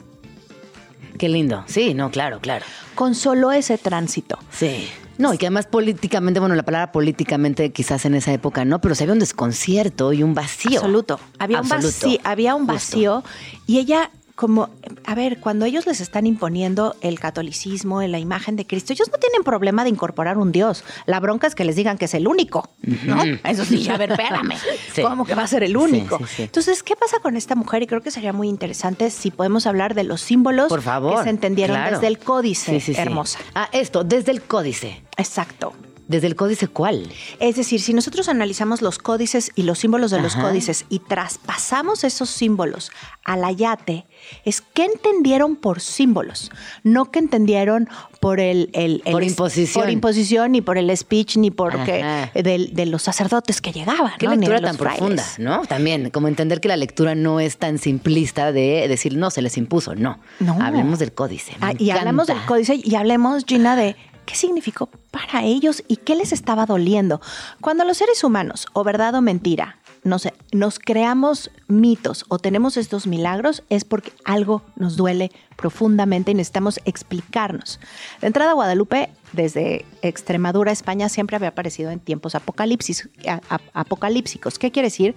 Qué 1.19 1.29
lindo. 1.29 1.65
Sí, 1.67 1.95
no, 1.95 2.11
claro, 2.11 2.41
claro. 2.41 2.65
Consoló 2.95 3.53
ese 3.53 3.79
tránsito. 3.79 4.39
Sí. 4.51 4.89
No, 5.19 5.33
y 5.33 5.39
que 5.39 5.47
además 5.47 5.67
políticamente, 5.67 6.41
bueno, 6.41 6.55
la 6.55 6.63
palabra 6.63 6.93
políticamente 6.93 7.73
quizás 7.73 8.05
en 8.05 8.15
esa 8.15 8.33
época 8.33 8.65
no, 8.67 8.81
pero 8.81 8.95
se 8.95 9.05
había 9.05 9.15
un 9.15 9.19
desconcierto 9.19 10.13
y 10.13 10.23
un 10.23 10.35
vacío. 10.35 10.79
Absoluto. 10.81 11.19
Había 11.39 11.63
un 11.63 11.69
vacío, 11.69 12.19
había 12.23 12.55
un 12.55 12.67
Justo. 12.67 12.75
vacío 12.75 13.25
y 13.67 13.79
ella 13.79 14.11
como, 14.37 14.69
a 15.07 15.15
ver, 15.15 15.41
cuando 15.41 15.65
ellos 15.65 15.87
les 15.87 16.03
están 16.03 16.27
imponiendo 16.27 16.95
el 17.01 17.19
catolicismo, 17.19 18.03
la 18.03 18.19
imagen 18.19 18.55
de 18.55 18.67
Cristo, 18.67 18.93
ellos 18.93 19.11
no 19.11 19.19
tienen 19.19 19.43
problema 19.43 19.83
de 19.83 19.89
incorporar 19.89 20.37
un 20.37 20.53
Dios. 20.53 20.85
La 21.07 21.21
bronca 21.21 21.47
es 21.47 21.55
que 21.55 21.65
les 21.65 21.75
digan 21.75 21.97
que 21.97 22.05
es 22.05 22.13
el 22.13 22.29
único, 22.29 22.69
¿no? 23.05 23.23
Eso 23.45 23.65
sí, 23.65 23.89
a 23.89 23.97
ver, 23.97 24.13
espérame. 24.13 24.55
Sí. 24.93 25.03
¿Cómo 25.03 25.25
que 25.25 25.35
va 25.35 25.43
a 25.43 25.47
ser 25.47 25.63
el 25.63 25.77
único? 25.77 26.19
sí, 26.19 26.25
sí. 26.37 26.43
Entonces, 26.45 26.83
¿qué 26.83 26.97
pasa 26.97 27.19
con 27.21 27.37
esta 27.37 27.55
mujer? 27.55 27.83
Y 27.83 27.87
creo 27.87 28.03
que 28.03 28.11
sería 28.11 28.33
muy 28.33 28.49
interesante 28.49 29.11
si 29.11 29.31
podemos 29.31 29.67
hablar 29.67 29.95
de 29.95 30.05
los 30.05 30.21
símbolos 30.21 30.69
Por 30.69 30.83
favor. 30.83 31.17
que 31.17 31.25
se 31.25 31.31
entendieron 31.31 31.77
claro. 31.77 31.97
desde 31.97 32.07
el 32.07 32.19
códice, 32.19 32.81
hermosa. 32.97 33.39
Ah, 33.55 33.69
esto, 33.73 34.05
desde 34.05 34.33
el 34.33 34.43
códice. 34.43 35.03
Exacto. 35.17 35.73
¿Desde 36.09 36.29
el 36.29 36.37
códice 36.37 36.69
cuál? 36.69 37.09
Es 37.41 37.57
decir, 37.57 37.81
si 37.81 37.93
nosotros 37.93 38.29
analizamos 38.29 38.81
los 38.81 38.99
códices 38.99 39.51
y 39.57 39.63
los 39.65 39.81
símbolos 39.81 40.11
de 40.13 40.21
los 40.21 40.37
códices 40.37 40.85
y 40.89 41.01
traspasamos 41.01 42.05
esos 42.05 42.31
símbolos 42.31 42.93
al 43.25 43.45
ayate, 43.45 44.07
es 44.45 44.61
que 44.61 44.85
entendieron 44.85 45.57
por 45.57 45.81
símbolos, 45.81 46.53
no 46.85 47.11
que 47.11 47.19
entendieron 47.19 47.89
por 48.21 48.39
el, 48.39 48.71
el- 48.73 49.03
el 49.05 49.13
Por 49.13 49.25
imposición. 49.25 49.83
por 49.83 49.91
imposición, 49.91 50.53
ni 50.53 50.61
por 50.61 50.79
el 50.79 50.97
speech, 50.97 51.37
ni 51.39 51.51
por 51.51 51.85
que 51.85 52.05
de, 52.35 52.71
de 52.73 52.87
los 52.87 53.03
sacerdotes 53.03 53.61
que 53.61 53.73
llegaban. 53.73 54.13
Qué 54.19 54.27
¿no? 54.27 54.35
Lectura 54.37 54.61
tan 54.61 54.77
frailes. 54.77 54.99
profunda, 54.99 55.25
¿no? 55.39 55.67
También, 55.67 56.11
como 56.11 56.29
entender 56.29 56.61
que 56.61 56.69
la 56.69 56.77
lectura 56.77 57.15
no 57.17 57.41
es 57.41 57.59
tan 57.59 57.79
simplista 57.79 58.53
de 58.53 58.87
decir, 58.89 59.17
no, 59.17 59.31
se 59.31 59.43
les 59.43 59.57
impuso, 59.57 59.95
no. 59.97 60.21
No. 60.41 60.57
Hablemos 60.63 60.99
del 61.01 61.13
códice. 61.13 61.53
Ah, 61.61 61.73
y 61.77 61.91
hablamos 61.91 62.29
del 62.29 62.39
códice 62.47 62.81
y 62.83 62.95
hablemos, 62.95 63.45
Gina, 63.45 63.75
de 63.77 63.97
qué 64.27 64.35
significó 64.35 64.87
para 65.11 65.45
ellos 65.45 65.83
y 65.89 65.97
qué 65.97 66.15
les 66.17 66.33
estaba 66.33 66.67
doliendo. 66.67 67.21
Cuando 67.61 67.85
los 67.85 67.97
seres 67.97 68.23
humanos, 68.25 68.67
o 68.75 68.85
verdad 68.85 69.15
o 69.15 69.23
mentira, 69.23 69.79
nos, 70.05 70.29
nos 70.53 70.79
creamos 70.79 71.51
mitos 71.67 72.25
o 72.29 72.39
tenemos 72.39 72.77
estos 72.77 73.07
milagros, 73.07 73.63
es 73.71 73.85
porque 73.85 74.13
algo 74.25 74.63
nos 74.77 74.97
duele 74.97 75.33
profundamente 75.57 76.31
y 76.31 76.35
necesitamos 76.35 76.79
explicarnos. 76.85 77.81
De 78.21 78.27
entrada, 78.29 78.53
Guadalupe, 78.53 79.11
desde 79.33 79.85
Extremadura, 80.03 80.71
España, 80.71 81.09
siempre 81.09 81.37
había 81.37 81.49
aparecido 81.49 81.91
en 81.91 81.99
tiempos 81.99 82.35
apocalipsis, 82.35 83.09
a- 83.27 83.41
a- 83.49 83.61
apocalípsicos. 83.73 84.59
¿Qué 84.59 84.71
quiere 84.71 84.87
decir? 84.89 85.17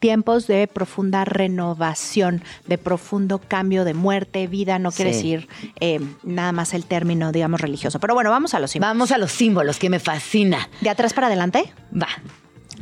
Tiempos 0.00 0.46
de 0.48 0.66
profunda 0.66 1.24
renovación, 1.24 2.42
de 2.66 2.78
profundo 2.78 3.38
cambio 3.38 3.84
de 3.84 3.94
muerte, 3.94 4.46
vida, 4.48 4.78
no 4.78 4.90
quiere 4.90 5.12
Sí. 5.12 5.16
decir 5.34 5.48
eh, 5.78 6.00
nada 6.24 6.52
más 6.52 6.74
el 6.74 6.84
término, 6.84 7.30
digamos, 7.32 7.60
religioso. 7.60 8.00
Pero 8.00 8.14
bueno, 8.14 8.30
vamos 8.30 8.54
a 8.54 8.60
los 8.60 8.70
símbolos. 8.72 8.90
Vamos 8.94 9.12
a 9.12 9.18
los 9.18 9.30
símbolos, 9.30 9.78
que 9.78 9.90
me 9.90 10.00
fascina. 10.00 10.68
De 10.80 10.90
atrás 10.90 11.12
para 11.12 11.28
adelante, 11.28 11.72
Va. 11.94 12.08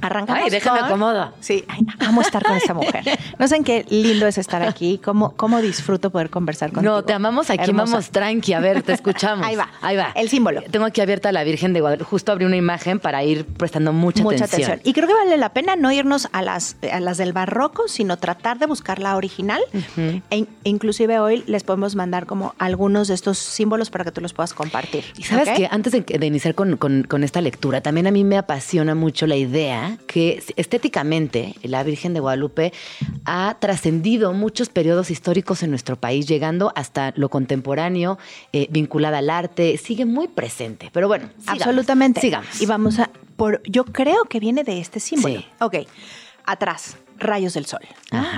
Arrancamos 0.01 0.43
Ay, 0.45 0.51
déjame 0.51 0.79
con- 0.81 0.89
acomodo. 0.89 1.33
Sí, 1.41 1.65
ay, 1.69 1.81
amo 2.01 2.21
estar 2.23 2.43
con 2.45 2.57
esta 2.57 2.75
mujer. 2.75 3.05
No 3.39 3.47
saben 3.49 3.65
qué 3.65 3.85
lindo 3.89 4.27
es 4.27 4.39
estar 4.39 4.63
aquí, 4.63 4.99
cómo, 5.03 5.33
cómo 5.37 5.61
disfruto 5.61 6.11
poder 6.11 6.31
conversar 6.31 6.73
contigo. 6.73 6.95
No, 6.95 7.05
te 7.05 7.13
amamos 7.13 7.51
aquí, 7.51 7.63
Hermosa. 7.65 7.93
vamos 7.93 8.11
tranqui. 8.11 8.53
A 8.53 8.61
ver, 8.61 8.83
te 8.83 8.93
escuchamos. 8.93 9.47
Ahí 9.47 9.57
va. 9.57 9.69
Ahí 9.81 9.97
va. 9.97 10.13
El 10.15 10.29
símbolo. 10.29 10.63
Tengo 10.71 10.87
aquí 10.87 11.01
abierta 11.01 11.33
la 11.33 11.45
Virgen 11.45 11.73
de 11.73 11.81
Guadalupe. 11.81 12.05
Justo 12.05 12.33
abrí 12.33 12.45
una 12.45 12.57
imagen 12.57 12.99
para 13.01 13.23
ir 13.25 13.45
prestando 13.45 13.93
mucha, 13.93 14.23
Mucha 14.23 14.45
atención. 14.45 14.73
atención. 14.73 14.81
Y 14.91 14.93
creo 14.95 15.07
que 15.09 15.15
vale 15.15 15.37
la 15.37 15.51
pena 15.53 15.77
no 15.77 15.91
irnos 15.93 16.29
a 16.33 16.43
las, 16.43 16.77
a 16.91 17.01
las 17.01 17.19
del 17.19 17.33
barroco, 17.33 17.89
sino 17.89 18.17
tratar 18.19 18.59
de 18.59 18.67
buscar 18.67 18.99
la 18.99 19.17
original. 19.17 19.61
e, 20.31 20.37
in- 20.37 20.49
inclusive 20.65 21.19
hoy 21.19 21.45
les 21.47 21.65
podemos 21.65 21.95
mandar 21.97 22.27
como 22.27 22.55
algunos 22.59 23.09
de 23.09 23.15
estos 23.15 23.39
símbolos 23.39 23.91
para 23.91 24.05
que 24.05 24.13
tú 24.13 24.21
los 24.21 24.33
puedas 24.33 24.55
compartir. 24.55 25.05
Y 25.17 25.23
sabes 25.25 25.49
¿ok? 25.49 25.55
que 25.57 25.69
antes 25.71 25.93
de, 25.93 26.01
de 26.03 26.27
iniciar 26.27 26.55
con, 26.55 26.77
con- 26.77 27.05
con 27.05 27.25
esta 27.25 27.41
lectura, 27.41 27.81
también 27.81 28.07
a 28.07 28.11
mí 28.11 28.25
me 28.25 28.37
apasiona 28.39 28.95
mucho 28.95 29.27
la 29.27 29.37
idea 29.37 29.88
que 30.07 30.43
estéticamente 30.57 31.55
la 31.63 31.83
Virgen 31.83 32.15
de 32.15 32.21
Guadalupe 32.21 32.73
ha 33.25 33.57
trascendido 33.61 34.33
muchos 34.33 34.69
periodos 34.69 35.11
históricos 35.11 35.63
en 35.63 35.71
nuestro 35.71 35.97
país, 35.97 36.27
llegando 36.27 36.73
hasta 36.75 37.13
lo 37.17 37.29
contemporáneo, 37.29 38.19
eh, 38.53 38.67
vinculada 38.71 39.19
al 39.19 39.31
arte, 39.31 39.77
sigue 39.79 40.05
muy 40.05 40.29
presente. 40.29 40.91
Pero 40.93 41.09
bueno, 41.09 41.31
sigamos, 41.39 41.63
Absolutamente. 41.63 42.21
Sigamos. 42.21 42.61
Y 42.61 42.67
vamos 42.67 42.99
a 42.99 43.11
por 43.37 43.63
yo 43.65 43.85
creo 43.85 44.25
que 44.25 44.41
viene 44.41 44.65
de 44.65 44.81
este 44.81 44.99
símbolo. 45.01 45.39
Sí. 45.41 45.47
Ok. 45.61 45.77
Atrás, 46.45 46.97
rayos 47.19 47.55
del 47.55 47.67
sol. 47.67 47.81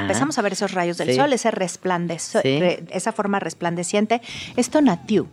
Empezamos 0.00 0.36
a 0.38 0.42
ver 0.42 0.52
esos 0.54 0.72
rayos 0.72 0.98
del 0.98 1.10
Sí. 1.10 1.14
sol, 1.14 1.32
ese 1.32 1.50
resplandece, 1.50 2.40
Sí. 2.42 2.58
re- 2.58 2.84
esa 2.90 3.12
forma 3.12 3.38
resplandeciente. 3.38 4.20
Esto 4.56 4.80
natiu. 4.82 5.28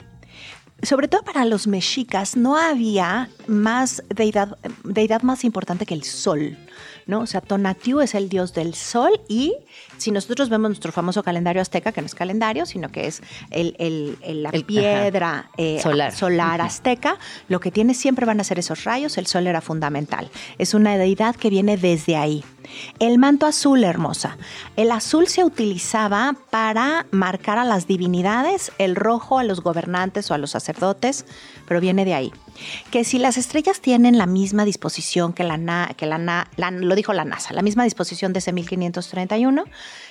Sobre 0.84 1.08
todo 1.08 1.24
para 1.24 1.44
los 1.46 1.66
mexicas 1.66 2.38
no 2.38 2.56
había 2.56 3.30
más 3.48 4.04
deidad, 4.10 4.58
deidad 4.84 5.24
más 5.24 5.44
importante 5.44 5.86
que 5.86 5.96
el 5.96 6.04
sol, 6.04 6.58
¿no? 7.06 7.22
O 7.22 7.26
sea, 7.28 7.42
Tonatiuh 7.42 8.02
es 8.02 8.16
el 8.16 8.30
dios 8.30 8.54
del 8.54 8.74
sol 8.76 9.20
y 9.28 9.54
si 9.98 10.12
nosotros 10.12 10.50
vemos 10.50 10.70
nuestro 10.70 10.92
famoso 10.92 11.24
calendario 11.24 11.62
azteca, 11.62 11.92
que 11.92 12.02
no 12.02 12.08
es 12.08 12.16
calendario, 12.16 12.66
sino 12.66 12.90
que 12.92 13.08
es 13.08 13.22
el, 13.52 13.76
el- 13.80 14.18
el- 14.22 14.44
la 14.44 14.52
piedra 14.52 15.50
eh, 15.58 15.80
Solar. 15.82 16.14
solar 16.14 16.62
azteca, 16.62 17.18
lo 17.48 17.60
que 17.60 17.72
tiene 17.72 17.94
siempre 17.94 18.26
van 18.26 18.40
a 18.40 18.44
ser 18.44 18.60
esos 18.60 18.84
rayos, 18.84 19.18
el 19.18 19.28
sol 19.28 19.48
era 19.48 19.62
fundamental. 19.62 20.30
Es 20.58 20.74
una 20.74 20.98
deidad 20.98 21.36
que 21.36 21.50
viene 21.50 21.78
desde 21.78 22.16
ahí. 22.16 22.44
El 23.00 23.18
manto 23.18 23.46
azul, 23.46 23.84
hermosa. 23.86 24.38
El 24.76 24.92
azul 24.92 25.28
se 25.28 25.44
utilizaba 25.46 26.36
para 26.50 27.06
marcar 27.12 27.58
a 27.58 27.64
las 27.64 27.88
divinidades, 27.88 28.72
el 28.78 28.96
rojo 28.96 29.40
a 29.40 29.44
los 29.44 29.62
gobernantes 29.62 30.30
o 30.30 30.34
a 30.34 30.38
los 30.38 30.52
sacerdotes, 30.52 31.26
pero 31.68 31.80
viene 31.80 32.04
de 32.04 32.14
ahí. 32.14 32.32
Que 32.92 33.04
si 33.04 33.18
las 33.20 33.38
estrellas 33.38 33.82
tienen 33.82 34.18
la 34.18 34.26
misma 34.26 34.66
disposición 34.66 35.34
que 35.34 35.44
la, 35.44 35.58
na- 35.58 35.94
que 35.98 36.06
la, 36.06 36.18
na- 36.18 36.50
la- 36.56 36.72
lo 36.72 36.96
dijo 36.96 37.14
la 37.14 37.26
NASA, 37.26 37.54
la 37.54 37.62
misma 37.62 37.84
disposición 37.84 38.34
de 38.34 38.40
ese 38.40 38.52
1531, 38.54 39.64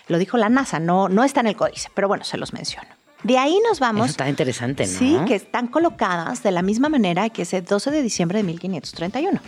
lo 0.09 0.19
dijo 0.19 0.37
la 0.37 0.49
NASA, 0.49 0.79
no, 0.79 1.09
no 1.09 1.25
está 1.25 1.41
en 1.41 1.47
el 1.49 1.57
códice, 1.57 1.89
pero 1.95 2.09
bueno, 2.09 2.25
se 2.25 2.37
los 2.39 2.53
menciono. 2.53 2.89
De 3.23 3.39
ahí 3.39 3.59
nos 3.69 3.81
vamos. 3.81 4.05
Eso 4.05 4.11
está 4.13 4.29
interesante, 4.29 4.87
¿no? 4.87 4.99
Sí, 4.99 5.17
que 5.27 5.35
están 5.35 5.67
colocadas 5.69 6.43
de 6.43 6.51
la 6.53 6.63
misma 6.63 6.89
manera 6.89 7.29
que 7.31 7.43
ese 7.43 7.61
12 7.63 7.91
de 7.91 8.03
diciembre 8.03 8.39
de 8.39 8.45
1531. 8.45 9.41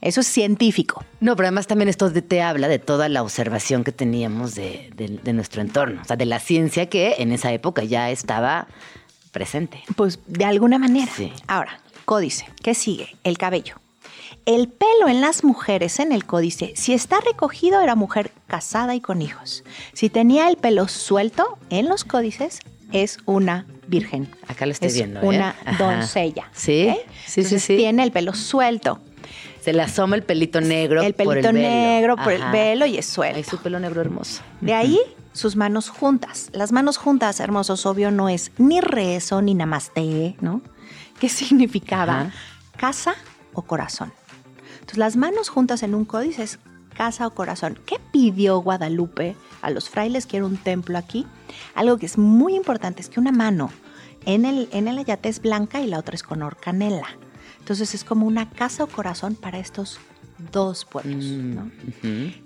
Eso 0.00 0.20
es 0.20 0.26
científico. 0.26 1.02
No, 1.20 1.34
pero 1.34 1.46
además 1.46 1.66
también 1.66 1.88
esto 1.88 2.10
de- 2.10 2.20
te 2.20 2.42
habla 2.42 2.68
de 2.68 2.78
toda 2.78 3.08
la 3.08 3.22
observación 3.22 3.84
que 3.84 3.92
teníamos 3.92 4.54
de, 4.54 4.90
de- 4.94 5.18
de 5.22 5.32
nuestro 5.32 5.62
entorno, 5.62 6.02
o 6.02 6.04
sea, 6.04 6.16
de 6.16 6.26
la 6.26 6.40
ciencia 6.40 6.90
que 6.90 7.14
en 7.18 7.32
esa 7.32 7.52
época 7.52 7.84
ya 7.84 8.10
estaba 8.10 8.66
presente. 9.32 9.82
Pues 9.96 10.18
de 10.26 10.44
alguna 10.44 10.78
manera. 10.78 11.10
Sí. 11.16 11.32
Ahora, 11.46 11.80
códice. 12.04 12.46
¿Qué 12.62 12.74
sigue? 12.74 13.16
El 13.24 13.38
cabello. 13.38 13.76
El 14.46 14.68
pelo 14.68 15.08
en 15.08 15.20
las 15.22 15.42
mujeres 15.42 16.00
en 16.00 16.12
el 16.12 16.26
códice, 16.26 16.72
si 16.76 16.92
está 16.92 17.18
recogido, 17.20 17.80
era 17.80 17.94
mujer 17.94 18.30
casada 18.46 18.94
y 18.94 19.00
con 19.00 19.22
hijos. 19.22 19.64
Si 19.94 20.10
tenía 20.10 20.48
el 20.48 20.56
pelo 20.56 20.86
suelto 20.88 21.56
en 21.70 21.88
los 21.88 22.04
códices, 22.04 22.58
es 22.92 23.18
una 23.24 23.66
virgen. 23.88 24.28
Acá 24.46 24.66
lo 24.66 24.72
estoy 24.72 24.88
es 24.88 24.94
viendo, 24.94 25.20
¿eh? 25.20 25.26
Una 25.26 25.56
Ajá. 25.64 25.82
doncella. 25.82 26.50
Sí, 26.52 26.90
sí, 26.90 26.94
sí, 27.26 27.40
Entonces, 27.40 27.62
sí. 27.64 27.76
Tiene 27.76 28.02
el 28.02 28.12
pelo 28.12 28.34
suelto. 28.34 29.00
Se 29.62 29.72
le 29.72 29.80
asoma 29.82 30.14
el 30.16 30.22
pelito 30.22 30.60
negro 30.60 31.00
el 31.02 31.14
por 31.14 31.28
pelito 31.28 31.48
el 31.48 31.54
velo. 31.56 31.68
negro 31.68 32.16
por 32.16 32.34
Ajá. 32.34 32.46
el 32.46 32.52
velo 32.52 32.84
y 32.86 32.98
es 32.98 33.06
suelto. 33.06 33.38
Ay, 33.38 33.44
su 33.44 33.56
pelo 33.58 33.80
negro 33.80 34.02
hermoso. 34.02 34.42
De 34.60 34.74
ahí 34.74 35.00
sus 35.32 35.56
manos 35.56 35.88
juntas. 35.88 36.50
Las 36.52 36.70
manos 36.70 36.98
juntas, 36.98 37.40
hermosos, 37.40 37.86
obvio, 37.86 38.10
no 38.10 38.28
es 38.28 38.52
ni 38.58 38.82
rezo 38.82 39.40
ni 39.40 39.54
namaste, 39.54 40.36
¿no? 40.42 40.60
¿Qué 41.24 41.30
significaba? 41.30 42.20
Ajá. 42.20 42.32
Casa 42.76 43.14
o 43.54 43.62
corazón. 43.62 44.12
Entonces, 44.74 44.98
las 44.98 45.16
manos 45.16 45.48
juntas 45.48 45.82
en 45.82 45.94
un 45.94 46.04
códice 46.04 46.42
es 46.42 46.58
casa 46.94 47.26
o 47.26 47.34
corazón. 47.34 47.78
¿Qué 47.86 47.98
pidió 48.12 48.58
Guadalupe 48.58 49.34
a 49.62 49.70
los 49.70 49.88
frailes 49.88 50.26
que 50.26 50.36
era 50.36 50.44
un 50.44 50.58
templo 50.58 50.98
aquí? 50.98 51.26
Algo 51.74 51.96
que 51.96 52.04
es 52.04 52.18
muy 52.18 52.54
importante 52.54 53.00
es 53.00 53.08
que 53.08 53.20
una 53.20 53.32
mano 53.32 53.70
en 54.26 54.44
el, 54.44 54.68
en 54.70 54.86
el 54.86 54.98
ayate 54.98 55.30
es 55.30 55.40
blanca 55.40 55.80
y 55.80 55.86
la 55.86 55.98
otra 55.98 56.14
es 56.14 56.22
color 56.22 56.58
canela. 56.58 57.08
Entonces 57.58 57.94
es 57.94 58.04
como 58.04 58.26
una 58.26 58.50
casa 58.50 58.84
o 58.84 58.86
corazón 58.86 59.34
para 59.34 59.58
estos 59.58 60.00
dos 60.52 60.84
pueblos. 60.84 61.24
Mm, 61.24 61.54
¿no? 61.54 61.70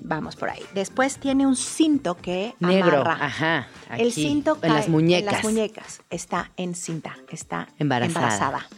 Vamos 0.01 0.37
por 0.37 0.51
ahí. 0.51 0.63
Después 0.75 1.17
tiene 1.19 1.47
un 1.47 1.57
cinto 1.57 2.17
que 2.17 2.55
Negro, 2.61 3.01
amarra. 3.03 3.27
ajá. 3.27 3.67
el 3.97 4.13
cinto 4.13 4.55
en 4.57 4.61
cae 4.61 4.71
las 4.71 4.89
muñecas. 4.89 5.29
En 5.29 5.35
las 5.37 5.45
muñecas. 5.45 6.01
Está 6.11 6.51
encinta, 6.57 7.17
está 7.31 7.69
Embarazada. 7.79 8.27
embarazada. 8.27 8.69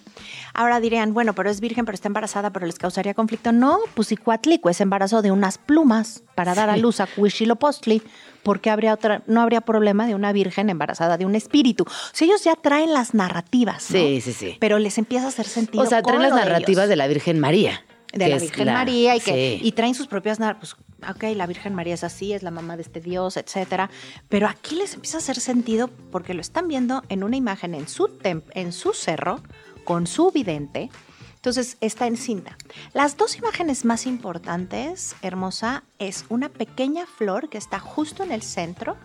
Ahora 0.52 0.80
dirían, 0.80 1.14
bueno, 1.14 1.32
pero 1.34 1.48
es 1.48 1.60
virgen, 1.60 1.84
pero 1.84 1.94
está 1.94 2.08
embarazada, 2.08 2.50
pero 2.50 2.66
les 2.66 2.76
causaría 2.76 3.14
conflicto. 3.14 3.52
No, 3.52 3.78
pues 3.94 4.10
Icuatlico 4.12 4.68
es 4.68 4.80
embarazo 4.80 5.22
de 5.22 5.30
unas 5.30 5.58
plumas 5.58 6.22
para 6.34 6.54
dar 6.54 6.68
a 6.70 6.76
luz 6.76 7.00
a 7.00 7.08
Huichilopostli. 7.16 8.02
porque 8.42 8.70
habría 8.70 8.92
otra, 8.94 9.22
no 9.26 9.40
habría 9.42 9.60
problema 9.60 10.06
de 10.06 10.14
una 10.14 10.32
virgen 10.32 10.68
embarazada 10.70 11.16
de 11.18 11.24
un 11.26 11.34
espíritu? 11.36 11.84
O 11.84 11.90
sea, 12.12 12.26
ellos 12.26 12.42
ya 12.42 12.56
traen 12.56 12.92
las 12.92 13.14
narrativas, 13.14 13.90
¿no? 13.90 13.98
Sí, 13.98 14.20
sí, 14.20 14.32
sí. 14.32 14.56
Pero 14.58 14.78
les 14.78 14.98
empieza 14.98 15.26
a 15.26 15.28
hacer 15.28 15.46
sentido. 15.46 15.82
O 15.84 15.86
sea, 15.86 16.02
traen 16.02 16.22
las 16.22 16.30
de 16.34 16.40
narrativas 16.40 16.84
ellos 16.84 16.88
de 16.88 16.96
la 16.96 17.06
Virgen 17.06 17.38
María. 17.38 17.84
De 18.12 18.28
la 18.28 18.38
Virgen 18.38 18.72
María 18.72 19.16
y 19.16 19.20
que 19.20 19.58
sí. 19.60 19.66
y 19.66 19.72
traen 19.72 19.94
sus 19.94 20.06
propias 20.06 20.38
pues 20.58 20.74
ok, 21.08 21.24
la 21.34 21.46
Virgen 21.46 21.74
María 21.74 21.94
es 21.94 22.04
así, 22.04 22.32
es 22.32 22.42
la 22.42 22.50
mamá 22.50 22.76
de 22.76 22.82
este 22.82 23.00
Dios, 23.00 23.36
etcétera, 23.36 23.90
pero 24.28 24.48
aquí 24.48 24.74
les 24.74 24.94
empieza 24.94 25.18
a 25.18 25.20
hacer 25.20 25.38
sentido 25.40 25.88
porque 26.10 26.34
lo 26.34 26.40
están 26.40 26.68
viendo 26.68 27.02
en 27.08 27.24
una 27.24 27.36
imagen 27.36 27.74
en 27.74 27.88
su 27.88 28.10
en 28.24 28.72
su 28.72 28.92
cerro 28.92 29.40
con 29.84 30.06
su 30.06 30.30
vidente. 30.30 30.90
Entonces 31.36 31.78
está 31.80 32.06
en 32.06 32.18
cinta. 32.18 32.58
Las 32.92 33.16
dos 33.16 33.38
imágenes 33.38 33.86
más 33.86 34.04
importantes, 34.06 35.16
hermosa, 35.22 35.84
es 35.98 36.26
una 36.28 36.50
pequeña 36.50 37.06
flor 37.06 37.48
que 37.48 37.56
está 37.56 37.78
justo 37.78 38.22
en 38.22 38.30
el 38.30 38.42
centro, 38.42 38.98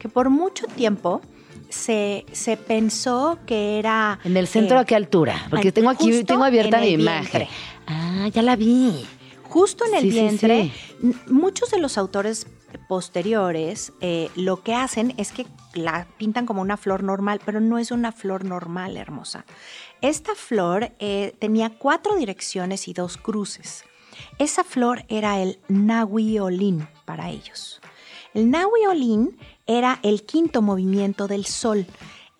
que 0.00 0.08
por 0.08 0.28
mucho 0.28 0.66
tiempo 0.66 1.20
se, 1.68 2.26
se 2.32 2.56
pensó 2.56 3.38
que 3.46 3.78
era... 3.78 4.18
¿En 4.24 4.36
el 4.36 4.48
centro 4.48 4.78
eh, 4.78 4.80
a 4.80 4.84
qué 4.84 4.96
altura? 4.96 5.46
Porque 5.50 5.68
en- 5.68 5.74
tengo 5.74 5.90
aquí, 5.90 6.24
tengo 6.24 6.42
abierta 6.42 6.80
mi 6.80 6.88
imagen. 6.88 7.22
vientre. 7.22 7.48
Ah, 7.88 8.28
ya 8.28 8.42
la 8.42 8.54
vi. 8.56 9.06
Justo 9.44 9.84
en 9.86 9.94
el 9.94 10.02
Sí, 10.02 10.10
vientre, 10.10 10.72
sí. 11.00 11.14
muchos 11.28 11.70
de 11.70 11.78
los 11.78 11.96
autores 11.96 12.46
posteriores 12.86 13.92
eh, 14.02 14.28
lo 14.36 14.62
que 14.62 14.74
hacen 14.74 15.14
es 15.16 15.32
que 15.32 15.46
la 15.72 16.06
pintan 16.18 16.44
como 16.44 16.60
una 16.60 16.76
flor 16.76 17.02
normal, 17.02 17.40
pero 17.44 17.58
no 17.60 17.78
es 17.78 17.90
una 17.90 18.12
flor 18.12 18.44
normal, 18.44 18.98
hermosa. 18.98 19.46
Esta 20.02 20.34
flor 20.34 20.92
eh, 20.98 21.34
tenía 21.38 21.70
cuatro 21.70 22.16
direcciones 22.16 22.88
y 22.88 22.92
dos 22.92 23.16
cruces. 23.16 23.84
Esa 24.38 24.64
flor 24.64 25.04
era 25.08 25.40
el 25.40 25.58
Nahuiolín 25.68 26.86
para 27.06 27.30
ellos. 27.30 27.80
El 28.34 28.50
Nahuiolín 28.50 29.38
era 29.66 29.98
el 30.02 30.24
quinto 30.24 30.60
movimiento 30.60 31.26
del 31.26 31.46
sol. 31.46 31.86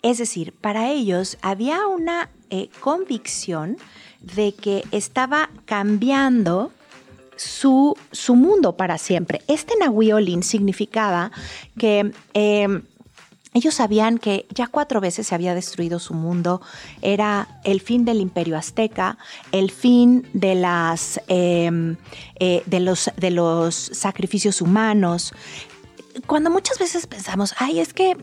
Es 0.03 0.19
decir, 0.19 0.53
para 0.53 0.91
ellos 0.91 1.37
había 1.41 1.87
una 1.87 2.29
eh, 2.51 2.69
convicción 2.81 3.77
de 4.21 4.53
que 4.53 4.83
estaba 4.91 5.49
cambiando 5.65 6.71
su, 7.35 7.95
su 8.11 8.35
mundo 8.35 8.75
para 8.75 8.97
siempre. 8.97 9.41
Este 9.47 9.73
Nahuiolín 9.79 10.43
significaba 10.43 11.31
que 11.77 12.11
eh, 12.33 12.81
ellos 13.53 13.73
sabían 13.73 14.19
que 14.19 14.45
ya 14.53 14.67
cuatro 14.67 15.01
veces 15.01 15.27
se 15.27 15.35
había 15.35 15.55
destruido 15.55 15.97
su 15.99 16.13
mundo. 16.13 16.61
Era 17.01 17.47
el 17.63 17.81
fin 17.81 18.05
del 18.05 18.19
imperio 18.21 18.57
azteca, 18.57 19.17
el 19.51 19.71
fin 19.71 20.27
de, 20.33 20.53
las, 20.55 21.19
eh, 21.27 21.95
eh, 22.39 22.63
de, 22.65 22.79
los, 22.79 23.09
de 23.17 23.31
los 23.31 23.75
sacrificios 23.75 24.61
humanos. 24.61 25.33
Cuando 26.25 26.49
muchas 26.49 26.79
veces 26.79 27.07
pensamos, 27.07 27.53
ay, 27.57 27.79
es 27.79 27.93
que 27.93 28.15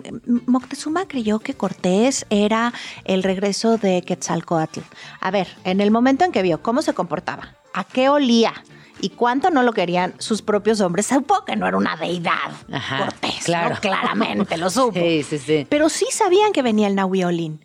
Moctezuma 0.47 1.07
creyó 1.07 1.39
que 1.39 1.55
Cortés 1.55 2.27
era 2.31 2.73
el 3.05 3.23
regreso 3.23 3.79
de 3.79 4.03
Quetzalcoatl. 4.03 4.81
A 5.21 5.31
ver, 5.31 5.49
en 5.65 5.81
el 5.81 5.91
momento 5.91 6.25
en 6.25 6.33
que 6.33 6.43
vio 6.43 6.63
cómo 6.63 6.83
se 6.83 6.95
comportaba, 6.95 7.55
a 7.73 7.85
qué 7.85 8.09
olía, 8.09 8.53
y 9.01 9.11
cuánto 9.11 9.51
no 9.51 9.63
lo 9.63 9.73
querían 9.73 10.15
sus 10.19 10.43
propios 10.43 10.81
hombres. 10.81 11.07
Supo 11.07 11.45
que 11.45 11.57
no 11.57 11.67
era 11.67 11.77
una 11.77 11.97
deidad. 11.97 12.53
Ajá, 12.73 12.99
Cortés, 12.99 13.45
claro. 13.45 13.75
¿no? 13.75 13.81
claramente 13.81 14.57
lo 14.57 14.71
supo. 14.71 14.99
Sí, 14.99 15.23
sí, 15.23 15.39
sí. 15.39 15.67
Pero 15.69 15.89
sí 15.89 16.07
sabían 16.11 16.53
que 16.53 16.63
venía 16.63 16.89
el 16.89 16.95
Nahuiolín. 16.95 17.65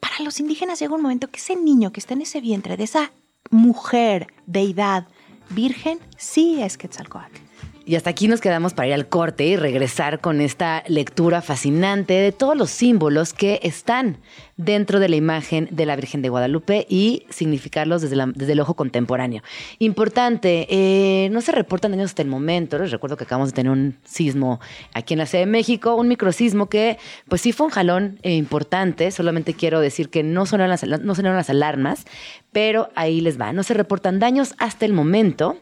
Para 0.00 0.22
los 0.22 0.40
indígenas 0.40 0.78
llega 0.78 0.94
un 0.94 1.02
momento 1.02 1.30
que 1.30 1.38
ese 1.38 1.56
niño 1.56 1.92
que 1.92 2.00
está 2.00 2.14
en 2.14 2.22
ese 2.22 2.40
vientre, 2.40 2.76
de 2.76 2.84
esa 2.84 3.12
mujer, 3.50 4.28
deidad, 4.46 5.06
virgen, 5.50 5.98
sí 6.16 6.62
es 6.62 6.76
Quetzalcoatl. 6.78 7.49
Y 7.90 7.96
hasta 7.96 8.10
aquí 8.10 8.28
nos 8.28 8.40
quedamos 8.40 8.72
para 8.72 8.86
ir 8.86 8.94
al 8.94 9.08
corte 9.08 9.44
y 9.44 9.56
regresar 9.56 10.20
con 10.20 10.40
esta 10.40 10.84
lectura 10.86 11.42
fascinante 11.42 12.14
de 12.14 12.30
todos 12.30 12.56
los 12.56 12.70
símbolos 12.70 13.32
que 13.32 13.58
están 13.64 14.18
dentro 14.56 15.00
de 15.00 15.08
la 15.08 15.16
imagen 15.16 15.66
de 15.72 15.86
la 15.86 15.96
Virgen 15.96 16.22
de 16.22 16.28
Guadalupe 16.28 16.86
y 16.88 17.26
significarlos 17.30 18.00
desde, 18.00 18.16
desde 18.32 18.52
el 18.52 18.60
ojo 18.60 18.74
contemporáneo. 18.74 19.42
Importante, 19.80 20.68
eh, 20.70 21.30
no 21.30 21.40
se 21.40 21.50
reportan 21.50 21.90
daños 21.90 22.10
hasta 22.10 22.22
el 22.22 22.28
momento. 22.28 22.78
Les 22.78 22.92
recuerdo 22.92 23.16
que 23.16 23.24
acabamos 23.24 23.48
de 23.48 23.56
tener 23.56 23.72
un 23.72 23.96
sismo 24.04 24.60
aquí 24.94 25.14
en 25.14 25.18
la 25.18 25.26
Ciudad 25.26 25.42
de 25.42 25.50
México, 25.50 25.96
un 25.96 26.06
microsismo 26.06 26.68
que 26.68 26.96
pues 27.28 27.40
sí 27.40 27.50
fue 27.50 27.66
un 27.66 27.72
jalón 27.72 28.20
eh, 28.22 28.36
importante. 28.36 29.10
Solamente 29.10 29.54
quiero 29.54 29.80
decir 29.80 30.10
que 30.10 30.22
no 30.22 30.46
sonaron, 30.46 30.70
las, 30.70 30.84
no 30.84 31.14
sonaron 31.16 31.36
las 31.36 31.50
alarmas, 31.50 32.04
pero 32.52 32.90
ahí 32.94 33.20
les 33.20 33.40
va. 33.40 33.52
No 33.52 33.64
se 33.64 33.74
reportan 33.74 34.20
daños 34.20 34.54
hasta 34.58 34.86
el 34.86 34.92
momento. 34.92 35.56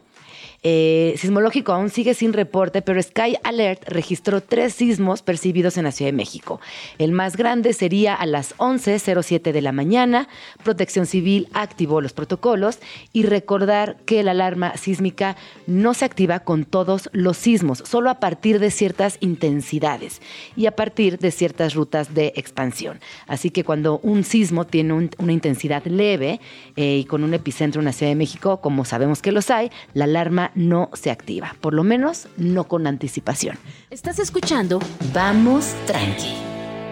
Eh, 0.61 1.13
sismológico 1.17 1.71
aún 1.71 1.89
sigue 1.89 2.13
sin 2.13 2.33
reporte, 2.33 2.81
pero 2.81 3.01
Sky 3.01 3.37
Alert 3.43 3.87
registró 3.87 4.41
tres 4.41 4.73
sismos 4.73 5.21
percibidos 5.21 5.77
en 5.77 5.85
la 5.85 5.91
Ciudad 5.93 6.09
de 6.11 6.17
México. 6.17 6.59
El 6.97 7.13
más 7.13 7.37
grande 7.37 7.71
sería 7.71 8.13
a 8.13 8.25
las 8.25 8.57
11.07 8.57 9.53
de 9.53 9.61
la 9.61 9.71
mañana. 9.71 10.27
Protección 10.63 11.05
Civil 11.05 11.47
activó 11.53 12.01
los 12.01 12.11
protocolos 12.11 12.79
y 13.13 13.23
recordar 13.23 13.97
que 14.05 14.21
la 14.21 14.31
alarma 14.31 14.75
sísmica 14.75 15.37
no 15.65 15.93
se 15.93 16.03
activa 16.05 16.39
con 16.41 16.65
todos 16.65 17.09
los 17.13 17.37
sismos, 17.37 17.81
solo 17.85 18.09
a 18.09 18.19
partir 18.19 18.59
de 18.59 18.69
ciertas 18.71 19.17
intensidades 19.21 20.21
y 20.57 20.65
a 20.65 20.75
partir 20.75 21.19
de 21.19 21.31
ciertas 21.31 21.73
rutas 21.73 22.13
de 22.13 22.33
expansión. 22.35 22.99
Así 23.27 23.49
que 23.49 23.63
cuando 23.63 23.99
un 24.03 24.23
sismo 24.25 24.65
tiene 24.65 24.93
un- 24.93 25.09
una 25.19 25.31
intensidad 25.31 25.85
leve 25.85 26.41
eh, 26.75 26.97
y 26.97 27.05
con 27.05 27.23
un 27.23 27.33
epicentro 27.33 27.79
en 27.81 27.85
la 27.85 27.93
Ciudad 27.93 28.11
de 28.11 28.15
México, 28.15 28.59
como 28.61 28.83
sabemos 28.83 29.21
que 29.21 29.31
los 29.31 29.49
hay, 29.49 29.71
la 29.93 30.03
alarma 30.05 30.48
no 30.55 30.89
se 30.93 31.11
activa, 31.11 31.55
por 31.61 31.73
lo 31.73 31.83
menos 31.83 32.27
no 32.37 32.65
con 32.65 32.87
anticipación. 32.87 33.57
Estás 33.89 34.19
escuchando 34.19 34.79
Vamos 35.13 35.73
Tranqui 35.85 36.33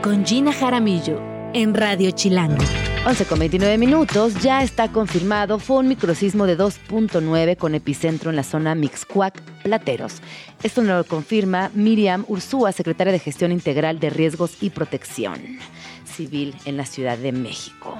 con 0.01 0.25
Gina 0.25 0.53
Jaramillo 0.53 1.19
en 1.53 1.73
Radio 1.73 2.11
Chilango. 2.11 2.63
11 3.05 3.25
con 3.25 3.39
29 3.39 3.77
minutos, 3.77 4.41
ya 4.41 4.63
está 4.63 4.91
confirmado, 4.91 5.59
fue 5.59 5.77
un 5.77 5.87
microsismo 5.87 6.45
de 6.45 6.57
2.9 6.57 7.55
con 7.55 7.73
epicentro 7.73 8.29
en 8.29 8.35
la 8.35 8.43
zona 8.43 8.75
Mixcuac, 8.75 9.41
Plateros. 9.63 10.21
Esto 10.61 10.81
nos 10.81 10.97
lo 10.97 11.03
confirma 11.05 11.71
Miriam 11.73 12.25
Ursúa, 12.27 12.73
secretaria 12.73 13.13
de 13.13 13.19
Gestión 13.19 13.51
Integral 13.51 13.99
de 13.99 14.09
Riesgos 14.09 14.57
y 14.61 14.71
Protección 14.71 15.39
Civil 16.05 16.53
en 16.65 16.75
la 16.75 16.85
Ciudad 16.85 17.17
de 17.17 17.31
México. 17.31 17.97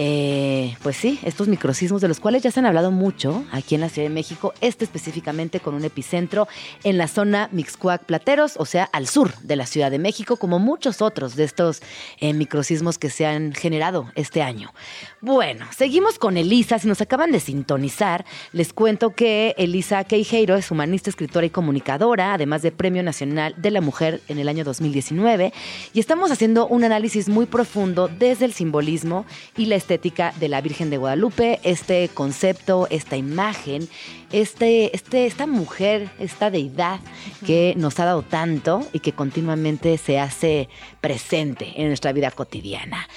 Eh, 0.00 0.76
pues 0.84 0.96
sí, 0.96 1.18
estos 1.24 1.48
microcismos 1.48 2.00
de 2.00 2.06
los 2.06 2.20
cuales 2.20 2.44
ya 2.44 2.52
se 2.52 2.60
han 2.60 2.66
hablado 2.66 2.92
mucho 2.92 3.44
aquí 3.50 3.74
en 3.74 3.80
la 3.80 3.88
Ciudad 3.88 4.08
de 4.08 4.14
México, 4.14 4.54
este 4.60 4.84
específicamente 4.84 5.58
con 5.58 5.74
un 5.74 5.84
epicentro 5.84 6.46
en 6.84 6.98
la 6.98 7.08
zona 7.08 7.48
Mixcuac 7.50 8.04
Plateros, 8.04 8.54
o 8.58 8.64
sea, 8.64 8.84
al 8.84 9.08
sur 9.08 9.36
de 9.42 9.56
la 9.56 9.66
Ciudad 9.66 9.90
de 9.90 9.98
México, 9.98 10.36
como 10.36 10.60
muchos 10.60 11.02
otros 11.02 11.34
de 11.34 11.42
estos 11.42 11.82
eh, 12.20 12.32
microcismos 12.32 12.96
que 12.96 13.10
se 13.10 13.26
han 13.26 13.52
generado 13.54 14.12
este 14.14 14.40
año. 14.40 14.72
Bueno, 15.20 15.66
seguimos 15.76 16.20
con 16.20 16.36
Elisa. 16.36 16.78
Si 16.78 16.86
nos 16.86 17.00
acaban 17.00 17.32
de 17.32 17.40
sintonizar, 17.40 18.24
les 18.52 18.72
cuento 18.72 19.16
que 19.16 19.56
Elisa 19.58 20.04
Queijeiro 20.04 20.54
es 20.54 20.70
humanista, 20.70 21.10
escritora 21.10 21.46
y 21.46 21.50
comunicadora, 21.50 22.34
además 22.34 22.62
de 22.62 22.70
Premio 22.70 23.02
Nacional 23.02 23.52
de 23.56 23.72
la 23.72 23.80
Mujer 23.80 24.20
en 24.28 24.38
el 24.38 24.48
año 24.48 24.62
2019, 24.62 25.52
y 25.92 25.98
estamos 25.98 26.30
haciendo 26.30 26.68
un 26.68 26.84
análisis 26.84 27.28
muy 27.28 27.46
profundo 27.46 28.06
desde 28.06 28.44
el 28.44 28.52
simbolismo 28.52 29.26
y 29.56 29.66
la 29.66 29.74
estética 29.88 30.34
de 30.38 30.50
la 30.50 30.60
Virgen 30.60 30.90
de 30.90 30.98
Guadalupe, 30.98 31.60
este 31.62 32.10
concepto, 32.12 32.86
esta 32.90 33.16
imagen, 33.16 33.88
este, 34.32 34.94
este, 34.94 35.24
esta 35.24 35.46
mujer, 35.46 36.10
esta 36.18 36.50
deidad 36.50 37.00
que 37.46 37.72
nos 37.78 37.98
ha 37.98 38.04
dado 38.04 38.20
tanto 38.22 38.86
y 38.92 39.00
que 39.00 39.12
continuamente 39.12 39.96
se 39.96 40.18
hace 40.18 40.68
presente 41.00 41.72
en 41.80 41.88
nuestra 41.88 42.12
vida 42.12 42.30
cotidiana. 42.30 43.08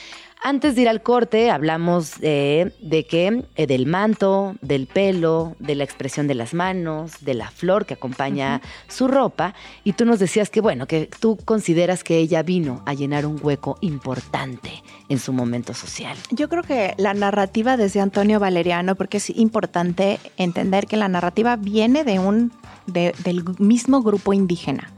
Antes 0.44 0.76
de 0.76 0.82
ir 0.82 0.90
al 0.90 1.04
corte, 1.04 1.52
hablamos 1.52 2.14
eh, 2.22 2.72
de 2.82 3.06
que 3.06 3.44
eh, 3.56 3.68
del 3.68 3.86
manto, 3.86 4.56
del 4.64 4.88
pelo, 4.88 5.56
de 5.60 5.76
la 5.76 5.84
expresión 5.84 6.26
de 6.26 6.34
las 6.34 6.56
manos, 6.56 7.12
de 7.24 7.36
la 7.36 7.52
flor 7.52 7.86
que 7.86 7.94
acompaña 7.94 8.60
su 8.88 9.08
ropa, 9.08 9.54
y 9.84 9.94
tú 9.94 10.04
nos 10.04 10.18
decías 10.18 10.50
que 10.50 10.60
bueno, 10.60 10.88
que 10.88 11.08
tú 11.20 11.38
consideras 11.46 12.04
que 12.04 12.18
ella 12.18 12.42
vino 12.42 12.82
a 12.88 12.96
llenar 12.96 13.28
un 13.28 13.40
hueco 13.40 13.78
importante 13.82 14.82
en 15.10 15.20
su 15.20 15.32
momento 15.32 15.76
social. 15.76 16.18
Yo 16.32 16.50
creo 16.50 16.64
que 16.64 16.96
la 16.98 17.14
narrativa 17.14 17.78
desde 17.78 18.00
Antonio 18.02 18.40
Valeriano, 18.40 18.96
porque 18.96 19.18
es 19.18 19.30
importante 19.30 20.20
entender 20.38 20.88
que 20.88 20.98
la 20.98 21.08
narrativa 21.08 21.56
viene 21.56 22.04
de 22.04 22.18
un 22.18 22.52
de- 22.88 23.14
del 23.24 23.44
mismo 23.60 24.02
grupo 24.02 24.34
indígena. 24.34 24.92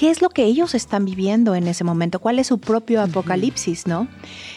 ¿Qué 0.00 0.08
es 0.08 0.22
lo 0.22 0.30
que 0.30 0.44
ellos 0.44 0.74
están 0.74 1.04
viviendo 1.04 1.54
en 1.54 1.66
ese 1.66 1.84
momento? 1.84 2.20
¿Cuál 2.20 2.38
es 2.38 2.46
su 2.46 2.58
propio 2.58 3.02
apocalipsis, 3.02 3.86
no? 3.86 4.08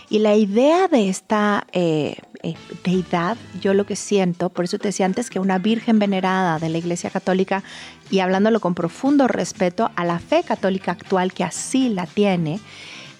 Y 0.09 0.19
la 0.19 0.35
idea 0.35 0.87
de 0.87 1.09
esta 1.09 1.67
eh, 1.73 2.15
eh, 2.43 2.55
deidad, 2.85 3.35
yo 3.59 3.73
lo 3.73 3.85
que 3.85 3.97
siento, 3.97 4.47
por 4.47 4.63
eso 4.63 4.77
te 4.77 4.87
decía 4.87 5.05
antes 5.05 5.29
que 5.29 5.39
una 5.39 5.57
virgen 5.57 5.99
venerada 5.99 6.59
de 6.59 6.69
la 6.69 6.77
Iglesia 6.77 7.09
Católica 7.09 7.61
y 8.09 8.19
hablándolo 8.19 8.61
con 8.61 8.73
profundo 8.73 9.27
respeto 9.27 9.91
a 9.97 10.05
la 10.05 10.19
fe 10.19 10.43
católica 10.43 10.93
actual 10.93 11.33
que 11.33 11.43
así 11.43 11.89
la 11.89 12.05
tiene, 12.05 12.61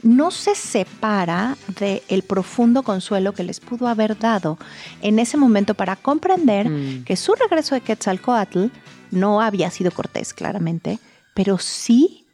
no 0.02 0.32
se 0.32 0.56
separa 0.56 1.58
del 1.78 2.24
profundo 2.24 2.84
consuelo 2.84 3.34
que 3.34 3.44
les 3.44 3.60
pudo 3.60 3.90
haber 3.90 4.18
dado 4.18 4.58
en 5.02 5.20
ese 5.20 5.36
momento 5.36 5.74
para 5.74 5.98
comprender 5.98 6.70
Mm. 6.70 7.04
que 7.04 7.18
su 7.18 7.34
regreso 7.34 7.76
de 7.76 7.82
Quetzalcoatl 7.82 8.68
no 9.12 9.42
había 9.42 9.70
sido 9.72 9.92
cortés, 9.92 10.34
claramente, 10.34 11.00
pero 11.34 11.58
sí 11.58 12.26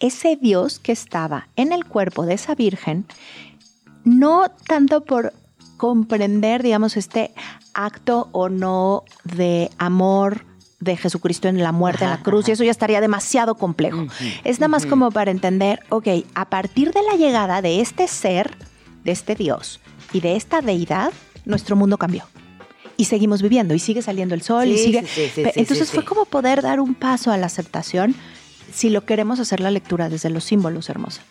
ese 0.00 0.36
Dios 0.36 0.78
que 0.78 0.92
estaba 0.92 1.48
en 1.56 1.72
el 1.72 1.84
cuerpo 1.84 2.26
de 2.26 2.34
esa 2.34 2.54
virgen, 2.54 3.06
no 4.04 4.50
tanto 4.66 5.04
por 5.04 5.32
comprender, 5.76 6.62
digamos, 6.62 6.96
este 6.96 7.32
acto 7.72 8.28
o 8.32 8.48
no 8.48 9.04
de 9.24 9.70
amor 9.78 10.44
de 10.80 10.96
Jesucristo 10.96 11.48
en 11.48 11.62
la 11.62 11.72
muerte, 11.72 12.04
en 12.04 12.10
la 12.10 12.22
cruz, 12.22 12.48
y 12.48 12.52
eso 12.52 12.62
ya 12.62 12.70
estaría 12.70 13.00
demasiado 13.00 13.54
complejo. 13.54 14.06
Es 14.44 14.60
nada 14.60 14.68
más 14.68 14.84
como 14.84 15.10
para 15.10 15.30
entender, 15.30 15.80
ok, 15.88 16.08
a 16.34 16.50
partir 16.50 16.92
de 16.92 17.02
la 17.02 17.16
llegada 17.16 17.62
de 17.62 17.80
este 17.80 18.06
ser, 18.06 18.56
de 19.02 19.12
este 19.12 19.34
Dios 19.34 19.80
y 20.12 20.20
de 20.20 20.36
esta 20.36 20.60
deidad, 20.60 21.12
nuestro 21.46 21.76
mundo 21.76 21.96
cambió. 21.96 22.24
Y 22.96 23.06
seguimos 23.06 23.42
viviendo, 23.42 23.74
y 23.74 23.78
sigue 23.78 24.02
saliendo 24.02 24.34
el 24.34 24.42
sol, 24.42 24.68
y 24.68 24.78
sigue... 24.78 25.06
sí, 25.06 25.28
sí, 25.34 25.42
Entonces 25.54 25.90
fue 25.90 26.04
como 26.04 26.26
poder 26.26 26.62
dar 26.62 26.80
un 26.80 26.94
paso 26.94 27.32
a 27.32 27.38
la 27.38 27.46
aceptación 27.46 28.14
si 28.74 28.90
lo 28.90 29.04
queremos 29.04 29.40
hacer 29.40 29.60
la 29.60 29.70
lectura 29.70 30.08
desde 30.08 30.30
los 30.30 30.44
símbolos, 30.44 30.88
hermosa. 30.88 31.22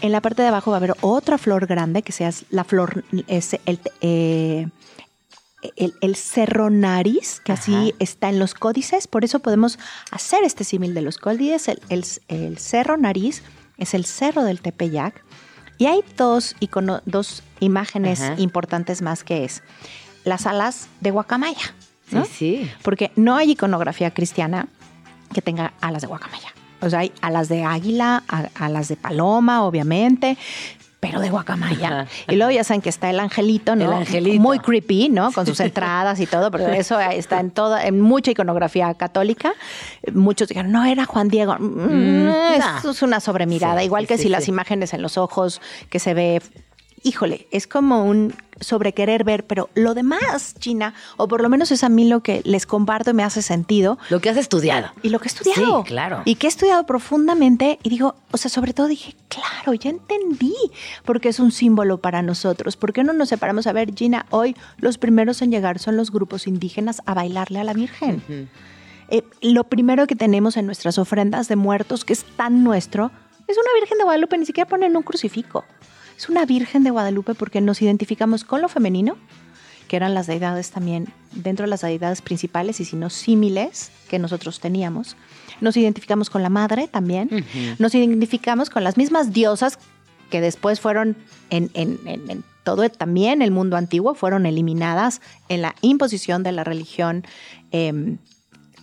En 0.00 0.12
la 0.12 0.20
parte 0.20 0.42
de 0.42 0.48
abajo 0.48 0.70
va 0.70 0.76
a 0.76 0.78
haber 0.78 0.94
otra 1.00 1.38
flor 1.38 1.66
grande, 1.66 2.02
que 2.02 2.12
sea 2.12 2.30
la 2.50 2.64
flor, 2.64 3.04
es 3.28 3.56
el, 3.66 3.78
eh, 4.00 4.66
el, 5.76 5.94
el 6.00 6.16
cerro 6.16 6.70
nariz, 6.70 7.40
que 7.44 7.52
así 7.52 7.94
está 8.00 8.28
en 8.28 8.38
los 8.40 8.54
códices, 8.54 9.06
por 9.06 9.24
eso 9.24 9.38
podemos 9.38 9.78
hacer 10.10 10.40
este 10.44 10.64
símil 10.64 10.92
de 10.94 11.02
los 11.02 11.18
códices. 11.18 11.68
El, 11.68 11.80
el- 11.88 12.04
el 12.28 12.58
cerro 12.58 12.96
nariz 12.96 13.42
es 13.78 13.94
el 13.94 14.04
cerro 14.04 14.42
del 14.42 14.60
Tepeyac. 14.60 15.22
Y 15.78 15.86
hay 15.86 16.00
dos, 16.16 16.54
icono- 16.60 17.00
dos 17.06 17.42
imágenes 17.60 18.20
Ajá. 18.20 18.34
importantes 18.40 19.02
más 19.02 19.24
que 19.24 19.44
es 19.44 19.62
las 20.24 20.46
alas 20.46 20.88
de 21.00 21.10
guacamaya. 21.12 21.74
¿no? 22.10 22.24
Sí, 22.24 22.30
sí. 22.64 22.70
Porque 22.82 23.10
no 23.16 23.36
hay 23.36 23.52
iconografía 23.52 24.12
cristiana 24.12 24.68
que 25.32 25.42
tenga 25.42 25.72
alas 25.80 26.02
de 26.02 26.08
guacamaya. 26.08 26.51
O 26.82 26.90
sea, 26.90 27.00
hay 27.00 27.12
alas 27.22 27.48
de 27.48 27.64
águila, 27.64 28.22
a- 28.28 28.48
alas 28.56 28.88
de 28.88 28.96
paloma, 28.96 29.64
obviamente, 29.64 30.36
pero 31.00 31.20
de 31.20 31.30
guacamaya. 31.30 32.06
Y 32.28 32.36
luego 32.36 32.52
ya 32.52 32.62
saben 32.62 32.80
que 32.80 32.88
está 32.88 33.10
el 33.10 33.18
angelito, 33.18 33.74
¿no? 33.74 33.86
El 33.86 33.92
angelito. 33.92 34.40
Muy 34.40 34.60
creepy, 34.60 35.08
¿no? 35.08 35.32
Con 35.32 35.46
sus 35.46 35.58
entradas 35.58 36.20
y 36.20 36.26
todo, 36.26 36.50
pero 36.52 36.68
eso 36.68 37.00
está 37.00 37.40
en 37.40 37.50
toda, 37.50 37.84
en 37.86 38.00
mucha 38.00 38.30
iconografía 38.30 38.94
católica. 38.94 39.52
Muchos 40.12 40.48
dijeron, 40.48 40.70
no, 40.70 40.84
era 40.84 41.04
Juan 41.04 41.26
Diego. 41.28 41.56
Mm, 41.58 42.28
Eso 42.54 42.80
no. 42.84 42.90
es 42.92 43.02
una 43.02 43.18
sobremirada. 43.18 43.80
Sí, 43.80 43.86
Igual 43.86 44.02
sí, 44.04 44.08
que 44.08 44.16
sí, 44.16 44.22
si 44.24 44.28
las 44.28 44.46
imágenes 44.46 44.94
en 44.94 45.02
los 45.02 45.18
ojos 45.18 45.60
que 45.90 45.98
se 45.98 46.14
ve 46.14 46.40
híjole, 47.02 47.46
es 47.50 47.66
como 47.66 48.04
un 48.04 48.34
sobre 48.60 48.92
querer 48.92 49.24
ver, 49.24 49.44
pero 49.44 49.70
lo 49.74 49.92
demás, 49.94 50.54
China, 50.60 50.94
o 51.16 51.26
por 51.26 51.42
lo 51.42 51.48
menos 51.48 51.72
es 51.72 51.82
a 51.82 51.88
mí 51.88 52.06
lo 52.08 52.20
que 52.20 52.42
les 52.44 52.64
comparto 52.64 53.10
y 53.10 53.14
me 53.14 53.24
hace 53.24 53.42
sentido, 53.42 53.98
Lo 54.08 54.20
que 54.20 54.30
has 54.30 54.36
estudiado. 54.36 54.90
y 55.02 55.08
lo 55.08 55.18
que 55.18 55.26
he 55.26 55.32
estudiado. 55.32 55.82
Sí, 55.82 55.88
claro. 55.88 56.22
Y 56.24 56.36
que 56.36 56.46
he 56.46 56.48
estudiado 56.48 56.86
profundamente 56.86 57.80
y 57.82 57.88
digo, 57.88 58.14
o 58.30 58.36
sea, 58.36 58.50
sobre 58.50 58.72
todo 58.72 58.86
dije, 58.86 59.16
claro, 59.28 59.74
ya 59.74 59.90
entendí 59.90 60.54
porque 61.04 61.28
es 61.30 61.40
un 61.40 61.50
símbolo 61.50 61.98
para 62.00 62.22
nosotros. 62.22 62.76
¿Por 62.76 62.92
qué 62.92 63.02
no 63.02 63.12
nos 63.12 63.30
separamos? 63.30 63.66
A 63.66 63.72
ver, 63.72 63.92
Gina, 63.96 64.26
hoy 64.30 64.54
los 64.78 64.96
primeros 64.96 65.42
en 65.42 65.50
llegar 65.50 65.80
son 65.80 65.96
los 65.96 66.12
grupos 66.12 66.46
indígenas 66.46 67.02
a 67.04 67.14
bailarle 67.14 67.58
a 67.58 67.64
la 67.64 67.72
Virgen. 67.72 68.48
Eh, 69.08 69.24
lo 69.40 69.64
primero 69.64 70.06
que 70.06 70.14
tenemos 70.14 70.56
en 70.56 70.66
nuestras 70.66 70.98
ofrendas 70.98 71.48
de 71.48 71.56
muertos, 71.56 72.04
que 72.04 72.12
es 72.12 72.24
tan 72.36 72.62
nuestro, 72.62 73.10
es 73.48 73.56
una 73.58 73.80
Virgen 73.80 73.98
de 73.98 74.04
Guadalupe, 74.04 74.38
ni 74.38 74.46
siquiera 74.46 74.68
ponen 74.68 74.96
un 74.96 75.02
crucifijo. 75.02 75.64
Es 76.16 76.28
una 76.28 76.44
Virgen 76.46 76.84
de 76.84 76.90
Guadalupe 76.90 77.34
porque 77.34 77.60
nos 77.60 77.82
identificamos 77.82 78.44
con 78.44 78.60
lo 78.62 78.68
femenino, 78.68 79.16
que 79.88 79.96
eran 79.96 80.14
las 80.14 80.26
deidades 80.26 80.70
también, 80.70 81.08
dentro 81.32 81.64
de 81.64 81.70
las 81.70 81.82
deidades 81.82 82.22
principales 82.22 82.80
y 82.80 82.84
si 82.84 82.96
no 82.96 83.10
símiles 83.10 83.90
que 84.08 84.18
nosotros 84.18 84.60
teníamos. 84.60 85.16
Nos 85.60 85.76
identificamos 85.76 86.30
con 86.30 86.42
la 86.42 86.48
madre 86.48 86.88
también. 86.88 87.44
Nos 87.78 87.94
identificamos 87.94 88.70
con 88.70 88.84
las 88.84 88.96
mismas 88.96 89.32
diosas 89.32 89.78
que 90.30 90.40
después 90.40 90.80
fueron 90.80 91.16
en, 91.50 91.70
en- 91.74 91.98
en- 92.06 92.30
en 92.30 92.44
todo 92.64 92.88
también 92.90 93.42
el 93.42 93.50
mundo 93.50 93.76
antiguo, 93.76 94.14
fueron 94.14 94.46
eliminadas 94.46 95.20
en 95.48 95.62
la 95.62 95.74
imposición 95.82 96.42
de 96.44 96.52
la 96.52 96.62
religión 96.64 97.24
em, 97.72 98.18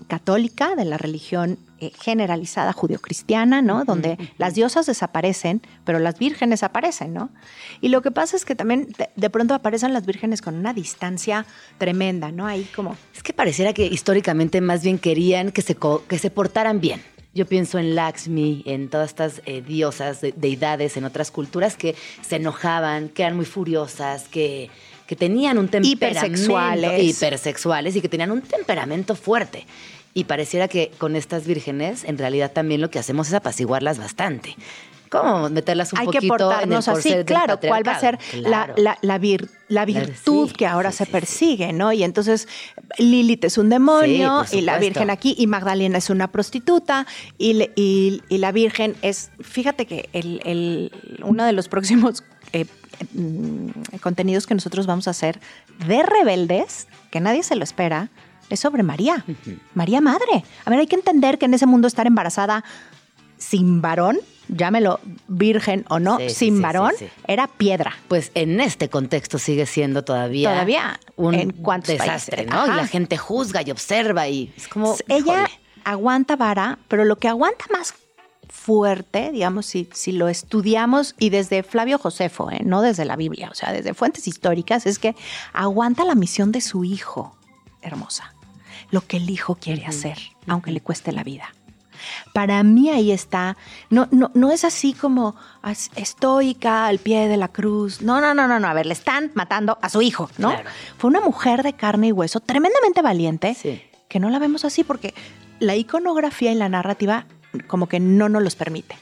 católica, 0.07 0.75
de 0.75 0.85
la 0.85 0.97
religión 0.97 1.57
eh, 1.79 1.91
generalizada 2.01 2.73
judio-cristiana, 2.73 3.61
¿no? 3.61 3.85
Donde 3.85 4.17
las 4.37 4.55
diosas 4.55 4.85
desaparecen, 4.85 5.61
pero 5.85 5.99
las 5.99 6.19
vírgenes 6.19 6.63
aparecen, 6.63 7.13
¿no? 7.13 7.29
Y 7.81 7.89
lo 7.89 8.01
que 8.01 8.11
pasa 8.11 8.35
es 8.35 8.45
que 8.45 8.55
también 8.55 8.87
de, 8.97 9.09
de 9.15 9.29
pronto 9.29 9.53
aparecen 9.53 9.93
las 9.93 10.05
vírgenes 10.05 10.41
con 10.41 10.55
una 10.55 10.73
distancia 10.73 11.45
tremenda, 11.77 12.31
¿no? 12.31 12.45
Ahí 12.47 12.67
como... 12.75 12.95
Es 13.15 13.23
que 13.23 13.33
pareciera 13.33 13.73
que 13.73 13.85
históricamente 13.85 14.61
más 14.61 14.83
bien 14.83 14.99
querían 14.99 15.51
que 15.51 15.61
se, 15.61 15.75
que 16.07 16.19
se 16.19 16.29
portaran 16.29 16.79
bien. 16.81 17.01
Yo 17.33 17.45
pienso 17.45 17.77
en 17.77 17.93
Lakshmi, 17.93 18.63
en 18.65 18.89
todas 18.89 19.09
estas 19.09 19.41
eh, 19.45 19.61
diosas, 19.61 20.19
de- 20.21 20.33
deidades 20.35 20.97
en 20.97 21.05
otras 21.05 21.29
culturas 21.29 21.75
que 21.77 21.95
se 22.27 22.37
enojaban, 22.37 23.09
que 23.09 23.21
eran 23.21 23.35
muy 23.35 23.45
furiosas, 23.45 24.27
que, 24.29 24.71
que 25.05 25.15
tenían 25.15 25.59
un 25.59 25.67
temperamento 25.67 26.25
Hipersexuales. 26.25 27.03
hipersexuales 27.03 27.95
y 27.95 28.01
que 28.01 28.09
tenían 28.09 28.31
un 28.31 28.41
temperamento 28.41 29.15
fuerte. 29.15 29.67
Y 30.13 30.23
pareciera 30.25 30.67
que 30.67 30.91
con 30.97 31.15
estas 31.15 31.45
vírgenes, 31.45 32.03
en 32.03 32.17
realidad 32.17 32.51
también 32.51 32.81
lo 32.81 32.89
que 32.89 32.99
hacemos 32.99 33.27
es 33.27 33.33
apaciguarlas 33.33 33.97
bastante. 33.99 34.55
¿Cómo 35.09 35.49
meterlas 35.49 35.91
un 35.91 35.99
hay 35.99 36.05
poquito 36.05 36.21
que 36.21 36.27
portarnos 36.27 36.87
en 36.87 36.93
el 36.93 36.99
así, 36.99 37.15
claro, 37.25 37.59
cuál 37.59 37.87
va 37.87 37.93
a 37.93 37.99
ser 37.99 38.19
la, 38.33 38.71
la, 38.77 38.95
la 39.01 39.19
vir- 39.19 39.49
la 39.67 39.83
virtud 39.83 40.49
sí, 40.49 40.53
que 40.53 40.67
ahora 40.67 40.91
sí, 40.91 40.97
se 40.99 41.05
sí. 41.05 41.11
persigue, 41.11 41.73
¿no? 41.73 41.91
Y 41.91 42.03
entonces 42.03 42.47
Lilith 42.99 43.43
es 43.45 43.57
un 43.57 43.69
demonio 43.69 44.45
y 44.51 44.61
la. 44.61 44.77
Virgen 44.77 45.09
aquí 45.09 45.33
y 45.35 45.47
Magdalena 45.47 45.97
es 45.97 46.11
una 46.11 46.27
prostituta 46.31 47.07
y, 47.39 47.59
y- 47.75 48.21
y 48.29 48.37
la 48.37 48.51
Virgen 48.51 48.95
es, 49.01 49.31
fíjate 49.41 49.87
que 49.87 50.09
el, 50.13 50.41
el- 50.45 50.91
uno 51.23 51.43
de 51.43 51.53
los 51.53 51.69
próximos 51.69 52.23
eh, 52.53 52.65
mm, 53.13 53.69
contenidos 54.01 54.45
que 54.45 54.53
nosotros 54.53 54.85
vamos 54.85 55.07
a 55.07 55.11
hacer 55.11 55.39
de 55.87 56.03
rebeldes, 56.03 56.87
que 57.09 57.19
nadie 57.19 57.41
se 57.41 57.55
lo 57.55 57.63
espera, 57.63 58.09
es 58.49 58.59
sobre 58.59 58.83
María, 58.83 59.25
María 59.73 60.01
Madre. 60.01 60.43
A 60.65 60.69
ver, 60.69 60.79
hay 60.79 60.87
que 60.87 60.95
entender 60.95 61.37
que 61.37 61.45
en 61.45 61.53
ese 61.53 61.65
mundo 61.65 61.87
estar 61.87 62.07
embarazada 62.07 62.63
sin 63.37 63.81
varón 63.81 64.19
llámelo 64.49 64.99
virgen 65.27 65.85
o 65.89 65.99
no, 65.99 66.17
Sí, 66.17 66.29
sin 66.29 66.55
sí, 66.57 66.61
varón, 66.61 66.91
sí, 66.97 67.07
era 67.27 67.47
piedra. 67.47 67.95
Pues 68.07 68.31
en 68.33 68.59
este 68.59 68.89
contexto 68.89 69.37
sigue 69.37 69.65
siendo 69.65 70.03
todavía, 70.03 70.51
Todavía, 70.51 70.99
un 71.15 71.35
¿en 71.35 71.51
cuántos 71.51 71.97
desastre, 71.97 72.47
países? 72.47 72.53
¿no? 72.53 72.73
Y 72.73 72.75
la 72.75 72.87
gente 72.87 73.17
juzga 73.17 73.61
y 73.61 73.71
observa 73.71 74.27
y 74.27 74.51
es 74.57 74.67
como 74.67 74.95
Ella 75.07 75.47
aguanta 75.83 76.35
vara, 76.35 76.79
pero 76.87 77.05
lo 77.05 77.17
que 77.17 77.27
aguanta 77.27 77.65
más 77.71 77.93
fuerte, 78.49 79.31
digamos, 79.31 79.67
si, 79.67 79.87
si 79.93 80.11
lo 80.11 80.27
estudiamos 80.27 81.15
y 81.19 81.29
desde 81.29 81.63
Flavio 81.63 81.99
Josefo, 81.99 82.49
¿eh? 82.51 82.61
no 82.63 82.81
desde 82.81 83.05
la 83.05 83.15
Biblia, 83.15 83.49
o 83.51 83.55
sea, 83.55 83.71
desde 83.71 83.93
fuentes 83.93 84.27
históricas, 84.27 84.85
es 84.85 84.99
que 84.99 85.15
aguanta 85.53 86.03
la 86.03 86.15
misión 86.15 86.51
de 86.51 86.61
su 86.61 86.83
hijo, 86.83 87.37
hermosa, 87.81 88.33
lo 88.91 89.01
que 89.01 89.17
el 89.17 89.29
hijo 89.29 89.55
quiere 89.55 89.85
hacer, 89.85 90.17
aunque 90.47 90.71
le 90.71 90.81
cueste 90.81 91.11
la 91.11 91.23
vida. 91.23 91.53
Para 92.33 92.63
mí 92.63 92.89
ahí 92.89 93.11
está, 93.11 93.57
no, 93.89 94.07
no, 94.11 94.31
no 94.33 94.51
es 94.51 94.63
así 94.63 94.93
como 94.93 95.35
estoica 95.95 96.87
al 96.87 96.99
pie 96.99 97.27
de 97.27 97.37
la 97.37 97.49
cruz. 97.49 98.01
No, 98.01 98.21
no, 98.21 98.33
no, 98.33 98.47
no, 98.47 98.59
no. 98.59 98.67
A 98.67 98.73
ver, 98.73 98.85
le 98.85 98.93
están 98.93 99.31
matando 99.35 99.77
a 99.81 99.89
su 99.89 100.01
hijo, 100.01 100.29
¿no? 100.37 100.49
Claro. 100.49 100.69
Fue 100.97 101.09
una 101.09 101.21
mujer 101.21 101.63
de 101.63 101.73
carne 101.73 102.07
y 102.07 102.11
hueso, 102.11 102.39
tremendamente 102.39 103.01
valiente, 103.01 103.53
Sí. 103.53 103.81
que 104.07 104.19
no 104.19 104.29
la 104.29 104.39
vemos 104.39 104.65
así 104.65 104.83
porque 104.83 105.13
la 105.59 105.75
iconografía 105.75 106.51
y 106.51 106.55
la 106.55 106.69
narrativa 106.69 107.25
como 107.67 107.87
que 107.89 107.99
no 107.99 108.29
nos 108.29 108.43
los 108.43 108.55
permite. 108.55 108.95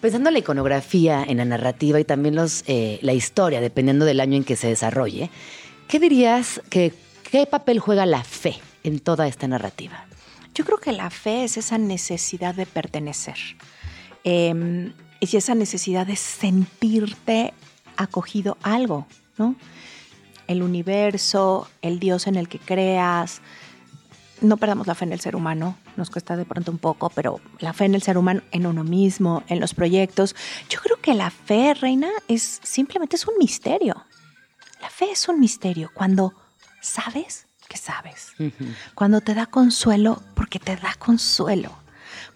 Pensando 0.00 0.28
en 0.28 0.34
la 0.34 0.38
iconografía, 0.38 1.24
en 1.26 1.38
la 1.38 1.44
narrativa 1.44 1.98
y 1.98 2.04
también 2.04 2.34
los, 2.36 2.62
eh, 2.66 2.98
la 3.02 3.12
historia, 3.14 3.60
dependiendo 3.60 4.04
del 4.04 4.20
año 4.20 4.36
en 4.36 4.44
que 4.44 4.54
se 4.54 4.68
desarrolle, 4.68 5.30
¿qué 5.88 5.98
dirías 5.98 6.60
que 6.70 6.92
qué 7.30 7.46
papel 7.46 7.80
juega 7.80 8.06
la 8.06 8.22
fe 8.22 8.56
en 8.88 9.00
toda 9.00 9.26
esta 9.26 9.48
narrativa? 9.48 10.06
Yo 10.54 10.64
creo 10.64 10.78
que 10.78 10.92
la 10.92 11.10
fe 11.10 11.44
es 11.44 11.56
esa 11.56 11.78
necesidad 11.78 12.54
de 12.54 12.66
pertenecer. 12.66 13.36
Eh, 14.24 14.92
y 15.20 15.36
esa 15.36 15.54
necesidad 15.54 16.06
de 16.06 16.16
sentirte 16.16 17.54
acogido 17.96 18.56
a 18.62 18.74
algo, 18.74 19.06
¿no? 19.38 19.56
El 20.46 20.62
universo, 20.62 21.68
el 21.82 21.98
Dios 21.98 22.26
en 22.26 22.36
el 22.36 22.48
que 22.48 22.58
creas. 22.58 23.40
No 24.40 24.58
perdamos 24.58 24.86
la 24.86 24.94
fe 24.94 25.06
en 25.06 25.12
el 25.12 25.20
ser 25.20 25.34
humano, 25.34 25.76
nos 25.96 26.10
cuesta 26.10 26.36
de 26.36 26.44
pronto 26.44 26.70
un 26.70 26.78
poco, 26.78 27.10
pero 27.10 27.40
la 27.58 27.72
fe 27.72 27.86
en 27.86 27.94
el 27.94 28.02
ser 28.02 28.18
humano, 28.18 28.42
en 28.52 28.66
uno 28.66 28.84
mismo, 28.84 29.42
en 29.48 29.60
los 29.60 29.72
proyectos. 29.74 30.36
Yo 30.68 30.80
creo 30.80 31.00
que 31.00 31.14
la 31.14 31.30
fe, 31.30 31.74
reina, 31.74 32.10
es 32.28 32.60
simplemente 32.62 33.16
es 33.16 33.26
un 33.26 33.38
misterio. 33.38 34.04
La 34.80 34.90
fe 34.90 35.10
es 35.10 35.26
un 35.28 35.40
misterio 35.40 35.90
cuando 35.94 36.34
sabes 36.82 37.45
que 37.68 37.76
sabes. 37.76 38.32
Cuando 38.94 39.20
te 39.20 39.34
da 39.34 39.46
consuelo, 39.46 40.22
porque 40.34 40.58
te 40.58 40.76
da 40.76 40.94
consuelo. 40.98 41.72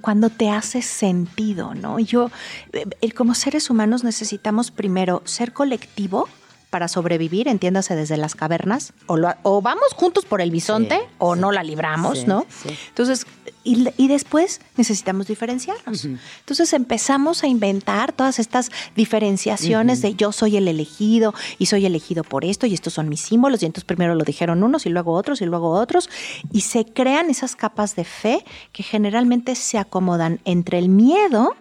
Cuando 0.01 0.31
te 0.31 0.51
hace 0.51 0.83
sentido, 0.83 1.75
¿no? 1.75 1.99
Yo, 1.99 2.31
eh, 2.73 3.13
como 3.13 3.35
seres 3.35 3.69
humanos 3.71 4.03
necesitamos 4.03 4.71
primero 4.71 5.23
ser 5.27 5.53
colectivo 5.53 6.29
para 6.71 6.87
sobrevivir, 6.89 7.49
entiéndase 7.49 7.97
desde 7.97 8.17
las 8.17 8.35
cavernas, 8.37 8.93
o, 9.07 9.17
lo- 9.17 9.35
o 9.43 9.61
vamos 9.61 9.93
juntos 9.95 10.25
por 10.25 10.41
el 10.41 10.51
bisonte 10.53 10.97
Sí, 10.97 11.05
o 11.19 11.35
sí, 11.35 11.41
no 11.41 11.51
la 11.53 11.63
libramos, 11.65 12.21
sí, 12.21 12.25
¿no? 12.27 12.47
Entonces, 12.89 13.27
y, 13.65 13.89
y 13.97 14.09
después 14.09 14.61
necesitamos 14.77 15.27
diferenciarnos. 15.27 16.05
Entonces 16.05 16.73
empezamos 16.73 17.43
a 17.43 17.49
inventar 17.49 18.13
todas 18.13 18.39
estas 18.39 18.71
diferenciaciones 18.97 20.01
de 20.03 20.15
yo 20.15 20.33
soy 20.33 20.57
el 20.57 20.69
elegido 20.69 21.35
y 21.59 21.67
soy 21.67 21.85
elegido 21.87 22.23
por 22.25 22.45
esto 22.45 22.67
y 22.67 22.75
estos 22.75 22.95
son 22.95 23.09
mis 23.09 23.21
símbolos 23.21 23.63
y 23.63 23.67
entonces 23.67 23.85
primero 23.85 24.15
lo 24.15 24.25
dijeron 24.25 24.63
unos 24.63 24.87
y 24.87 24.89
luego 24.89 25.13
otros 25.13 25.43
y 25.43 25.47
luego 25.47 25.71
otros 25.73 26.09
y 26.53 26.63
se 26.63 26.85
crean 26.87 27.29
esas 27.31 27.57
capas 27.57 27.97
de 27.97 28.05
fe 28.05 28.45
que 28.73 28.83
generalmente 28.83 29.55
se 29.57 29.77
acomodan 29.79 30.41
entre 30.45 30.79
el 30.79 30.89
miedo 30.89 31.55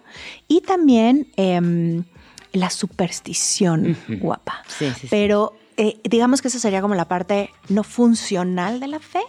y 0.48 0.60
también 0.62 1.28
em, 1.36 2.04
la 2.52 2.70
superstición 2.70 3.96
guapa. 4.08 4.62
Sí, 4.66 4.92
sí. 4.98 5.08
Pero 5.10 5.54
eh, 5.76 5.98
digamos 6.04 6.42
que 6.42 6.48
esa 6.48 6.58
sería 6.58 6.82
como 6.82 6.94
la 6.94 7.06
parte 7.06 7.50
no 7.68 7.84
funcional 7.84 8.80
de 8.80 8.88
la 8.88 8.98
fe. 8.98 9.22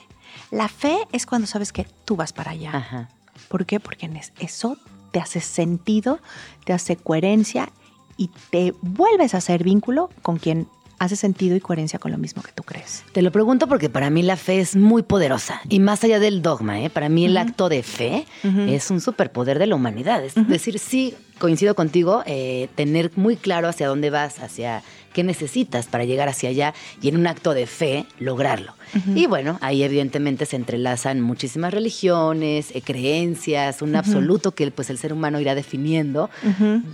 La 0.49 0.67
fe 0.67 0.97
es 1.11 1.25
cuando 1.25 1.47
sabes 1.47 1.71
que 1.71 1.87
tú 2.05 2.15
vas 2.15 2.33
para 2.33 2.51
allá. 2.51 2.71
Ajá. 2.73 3.09
¿Por 3.47 3.65
qué? 3.65 3.79
Porque 3.79 4.09
eso 4.39 4.77
te 5.11 5.19
hace 5.19 5.41
sentido, 5.41 6.19
te 6.65 6.73
hace 6.73 6.95
coherencia 6.95 7.71
y 8.17 8.29
te 8.49 8.73
vuelves 8.81 9.33
a 9.33 9.37
hacer 9.37 9.63
vínculo 9.63 10.09
con 10.21 10.37
quien 10.37 10.67
hace 10.99 11.15
sentido 11.15 11.55
y 11.55 11.59
coherencia 11.59 11.97
con 11.97 12.11
lo 12.11 12.19
mismo 12.19 12.43
que 12.43 12.51
tú 12.51 12.61
crees. 12.61 13.03
Te 13.11 13.23
lo 13.23 13.31
pregunto 13.31 13.67
porque 13.67 13.89
para 13.89 14.11
mí 14.11 14.21
la 14.21 14.37
fe 14.37 14.59
es 14.59 14.75
muy 14.75 15.01
poderosa 15.01 15.59
y 15.67 15.79
más 15.79 16.03
allá 16.03 16.19
del 16.19 16.43
dogma, 16.43 16.79
¿eh? 16.79 16.91
para 16.91 17.09
mí 17.09 17.25
el 17.25 17.37
acto 17.37 17.69
de 17.69 17.81
fe 17.81 18.27
es 18.43 18.91
un 18.91 19.01
superpoder 19.01 19.57
de 19.57 19.65
la 19.65 19.75
humanidad. 19.75 20.23
Es 20.23 20.35
decir, 20.47 20.77
sí, 20.77 21.15
coincido 21.41 21.75
contigo, 21.75 22.23
eh, 22.25 22.69
tener 22.75 23.11
muy 23.17 23.35
claro 23.35 23.67
hacia 23.67 23.87
dónde 23.87 24.09
vas, 24.11 24.39
hacia 24.39 24.83
qué 25.11 25.23
necesitas 25.25 25.87
para 25.87 26.05
llegar 26.05 26.29
hacia 26.29 26.49
allá 26.49 26.73
y 27.01 27.09
en 27.09 27.17
un 27.17 27.27
acto 27.27 27.53
de 27.53 27.67
fe 27.67 28.05
lograrlo. 28.19 28.73
Y 29.15 29.25
bueno, 29.25 29.57
ahí 29.61 29.83
evidentemente 29.83 30.45
se 30.45 30.55
entrelazan 30.55 31.19
muchísimas 31.19 31.73
religiones, 31.73 32.71
eh, 32.75 32.81
creencias, 32.81 33.81
un 33.81 33.95
absoluto 33.95 34.51
que 34.53 34.69
pues 34.71 34.89
el 34.89 34.97
ser 34.97 35.11
humano 35.13 35.39
irá 35.41 35.55
definiendo 35.55 36.29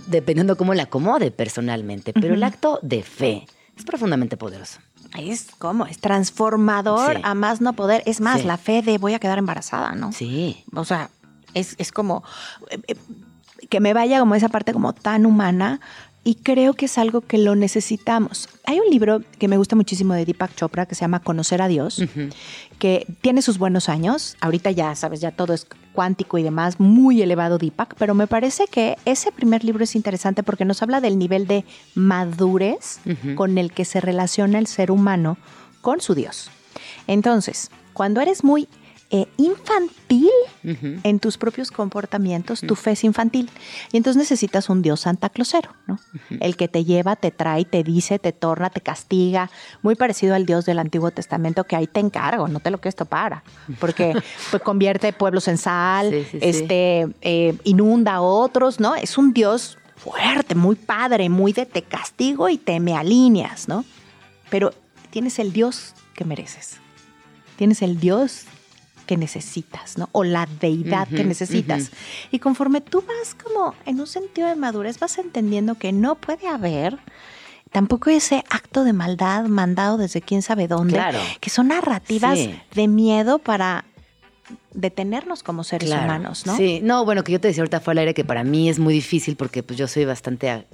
dependiendo 0.06 0.56
cómo 0.56 0.74
le 0.74 0.82
acomode 0.82 1.30
personalmente. 1.30 2.12
Pero 2.12 2.34
el 2.34 2.42
acto 2.42 2.78
de 2.82 3.02
fe 3.02 3.46
es 3.76 3.84
profundamente 3.84 4.36
poderoso. 4.36 4.80
Es 5.18 5.46
como, 5.58 5.86
es 5.86 5.98
transformador 5.98 7.16
Sí. 7.16 7.20
a 7.24 7.34
más 7.34 7.60
no 7.60 7.72
poder. 7.74 8.02
Es 8.06 8.20
más, 8.20 8.40
Sí. 8.40 8.46
la 8.46 8.56
fe 8.56 8.82
de 8.82 8.98
voy 8.98 9.14
a 9.14 9.18
quedar 9.18 9.38
embarazada, 9.38 9.92
¿no? 9.92 10.12
Sí. 10.12 10.64
O 10.74 10.84
sea, 10.84 11.10
es, 11.54 11.74
es 11.78 11.92
como 11.92 12.22
eh, 12.70 12.78
eh, 12.88 12.96
que 13.68 13.80
me 13.80 13.94
vaya 13.94 14.20
como 14.20 14.34
esa 14.34 14.48
parte 14.48 14.72
como 14.72 14.92
tan 14.92 15.26
humana 15.26 15.80
y 16.24 16.34
creo 16.34 16.74
que 16.74 16.86
es 16.86 16.98
algo 16.98 17.22
que 17.22 17.38
lo 17.38 17.54
necesitamos. 17.54 18.48
Hay 18.66 18.78
un 18.80 18.90
libro 18.90 19.22
que 19.38 19.48
me 19.48 19.56
gusta 19.56 19.76
muchísimo 19.76 20.12
de 20.12 20.26
Deepak 20.26 20.54
Chopra 20.54 20.84
que 20.84 20.94
se 20.94 21.00
llama 21.00 21.20
Conocer 21.20 21.62
a 21.62 21.68
Dios, 21.68 22.02
que 22.78 23.06
tiene 23.22 23.40
sus 23.40 23.56
buenos 23.56 23.88
años. 23.88 24.36
Ahorita 24.40 24.70
ya, 24.70 24.94
sabes, 24.94 25.20
ya 25.20 25.30
todo 25.30 25.54
es 25.54 25.66
cuántico 25.94 26.36
y 26.36 26.42
demás, 26.42 26.80
muy 26.80 27.22
elevado 27.22 27.56
Deepak, 27.56 27.94
pero 27.98 28.14
me 28.14 28.26
parece 28.26 28.66
que 28.66 28.96
ese 29.06 29.32
primer 29.32 29.64
libro 29.64 29.84
es 29.84 29.96
interesante 29.96 30.42
porque 30.42 30.66
nos 30.66 30.82
habla 30.82 31.00
del 31.00 31.18
nivel 31.18 31.46
de 31.46 31.64
madurez 31.94 33.00
con 33.34 33.56
el 33.56 33.72
que 33.72 33.86
se 33.86 34.00
relaciona 34.00 34.58
el 34.58 34.66
ser 34.66 34.90
humano 34.90 35.38
con 35.80 36.00
su 36.00 36.14
Dios. 36.14 36.50
Entonces, 37.06 37.70
cuando 37.94 38.20
eres 38.20 38.44
muy 38.44 38.68
eh, 39.10 39.26
infantil 39.38 40.28
en 40.62 41.18
tus 41.18 41.38
propios 41.38 41.70
comportamientos, 41.70 42.60
tu 42.60 42.74
fe 42.74 42.90
es 42.90 43.04
infantil. 43.04 43.48
Y 43.90 43.96
entonces 43.96 44.18
necesitas 44.18 44.68
un 44.68 44.82
Dios 44.82 45.00
Santa 45.00 45.30
Closero, 45.30 45.70
¿no? 45.86 45.98
El 46.40 46.56
que 46.56 46.68
te 46.68 46.84
lleva, 46.84 47.16
te 47.16 47.30
trae, 47.30 47.64
te 47.64 47.82
dice, 47.82 48.18
te 48.18 48.32
torna, 48.32 48.68
te 48.68 48.82
castiga. 48.82 49.50
Muy 49.80 49.94
parecido 49.94 50.34
al 50.34 50.44
Dios 50.44 50.66
del 50.66 50.78
Antiguo 50.78 51.10
Testamento, 51.10 51.64
que 51.64 51.74
ahí 51.76 51.86
te 51.86 52.00
encargo, 52.00 52.48
no 52.48 52.60
te 52.60 52.70
lo 52.70 52.82
que 52.82 52.90
esto 52.90 53.06
para. 53.06 53.44
Porque 53.80 54.12
pues, 54.50 54.62
convierte 54.62 55.12
pueblos 55.14 55.48
en 55.48 55.56
sal, 55.56 56.10
Sí, 56.10 56.24
sí, 56.24 56.30
sí. 56.32 56.38
este, 56.42 57.08
eh, 57.22 57.56
inunda 57.64 58.16
a 58.16 58.20
otros, 58.20 58.78
¿no? 58.78 58.94
Es 58.94 59.16
un 59.16 59.32
Dios 59.32 59.78
fuerte, 59.96 60.54
muy 60.54 60.76
padre, 60.76 61.30
muy 61.30 61.54
de 61.54 61.64
te 61.64 61.82
castigo 61.82 62.48
y 62.50 62.58
te 62.58 62.78
me 62.78 62.94
alineas, 62.94 63.68
¿no? 63.68 63.86
Pero 64.50 64.72
tienes 65.10 65.38
el 65.38 65.52
Dios 65.52 65.94
que 66.14 66.24
mereces. 66.24 66.76
Tienes 67.56 67.82
el 67.82 67.98
Dios 67.98 68.44
que 69.08 69.16
necesitas, 69.16 69.96
¿no? 69.96 70.10
O 70.12 70.22
la 70.22 70.46
deidad 70.60 71.08
que 71.08 71.24
necesitas. 71.24 71.90
Y 72.30 72.38
conforme 72.40 72.82
tú 72.82 73.02
vas 73.08 73.34
como 73.34 73.74
en 73.86 73.98
un 73.98 74.06
sentido 74.06 74.46
de 74.48 74.54
madurez, 74.54 75.00
vas 75.00 75.16
entendiendo 75.16 75.76
que 75.76 75.92
no 75.92 76.14
puede 76.14 76.46
haber 76.46 76.98
tampoco 77.72 78.10
ese 78.10 78.44
acto 78.50 78.84
de 78.84 78.92
maldad 78.92 79.46
mandado 79.46 79.96
desde 79.96 80.20
quién 80.20 80.42
sabe 80.42 80.68
dónde, 80.68 80.92
Claro. 80.94 81.18
que 81.40 81.48
son 81.48 81.68
narrativas 81.68 82.38
Sí. 82.38 82.54
de 82.74 82.86
miedo 82.86 83.38
para 83.38 83.86
detenernos 84.72 85.42
como 85.42 85.64
seres 85.64 85.88
Claro. 85.88 86.04
humanos, 86.04 86.44
¿no? 86.46 86.54
Sí, 86.56 86.80
no, 86.82 87.04
bueno, 87.06 87.24
que 87.24 87.32
yo 87.32 87.40
te 87.40 87.48
decía 87.48 87.62
ahorita 87.62 87.80
fue 87.80 87.92
al 87.92 87.98
aire 87.98 88.14
que 88.14 88.24
para 88.24 88.44
mí 88.44 88.68
es 88.68 88.78
muy 88.78 88.92
difícil 88.94 89.36
porque 89.36 89.62
pues 89.62 89.78
yo 89.78 89.88
soy 89.88 90.04
bastante, 90.04 90.66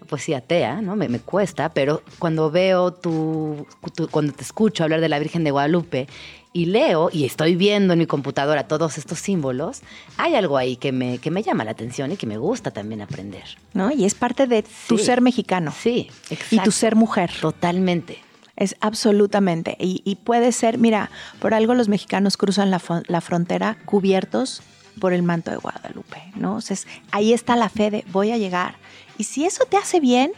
a- 0.00 0.04
pues 0.06 0.22
sí, 0.22 0.34
atea, 0.34 0.80
¿no? 0.82 0.96
Me, 0.96 1.08
me 1.08 1.20
cuesta, 1.20 1.68
pero 1.70 2.02
cuando 2.18 2.50
veo 2.50 2.92
tu, 2.92 3.66
tu- 3.94 4.08
cuando 4.08 4.32
te 4.32 4.42
escucho 4.42 4.82
hablar 4.84 5.00
de 5.00 5.08
la 5.08 5.18
Virgen 5.18 5.44
de 5.44 5.50
Guadalupe 5.50 6.08
y 6.52 6.64
leo 6.66 7.10
y 7.12 7.24
estoy 7.26 7.54
viendo 7.54 7.92
en 7.92 7.98
mi 8.00 8.06
computadora 8.06 8.66
todos 8.66 8.98
estos 8.98 9.18
símbolos, 9.20 9.82
hay 10.16 10.34
algo 10.34 10.56
ahí 10.56 10.76
que 10.76 10.90
me, 10.90 11.18
que 11.18 11.30
me 11.30 11.42
llama 11.42 11.64
la 11.64 11.70
atención 11.72 12.10
y 12.12 12.16
que 12.16 12.26
me 12.26 12.38
gusta 12.38 12.70
también 12.72 13.02
aprender. 13.02 13.44
¿No? 13.74 13.92
Y 13.92 14.04
es 14.04 14.14
parte 14.14 14.46
de 14.46 14.64
tu 14.88 14.98
Sí. 14.98 15.04
ser 15.04 15.20
mexicano 15.20 15.72
Sí, 15.78 16.10
y 16.30 16.34
exacto. 16.34 16.64
tu 16.64 16.70
ser 16.72 16.96
mujer. 16.96 17.30
Totalmente. 17.40 18.18
Es 18.56 18.74
absolutamente. 18.80 19.76
Y, 19.78 20.02
y 20.04 20.16
puede 20.16 20.50
ser, 20.52 20.76
mira, 20.78 21.10
por 21.40 21.54
algo 21.54 21.74
los 21.74 21.88
mexicanos 21.88 22.36
cruzan 22.36 22.70
la, 22.70 22.80
la 23.06 23.20
frontera 23.20 23.78
cubiertos 23.84 24.62
por 24.98 25.12
el 25.12 25.22
manto 25.22 25.50
de 25.50 25.56
Guadalupe, 25.56 26.20
¿no? 26.34 26.48
Entonces, 26.48 26.86
ahí 27.12 27.32
está 27.32 27.54
la 27.56 27.68
fe 27.70 27.90
de 27.90 28.04
voy 28.12 28.32
a 28.32 28.38
llegar. 28.38 28.74
Y 29.20 29.24
si 29.24 29.44
eso 29.44 29.64
te 29.66 29.76
hace 29.76 30.00
bien, 30.00 30.32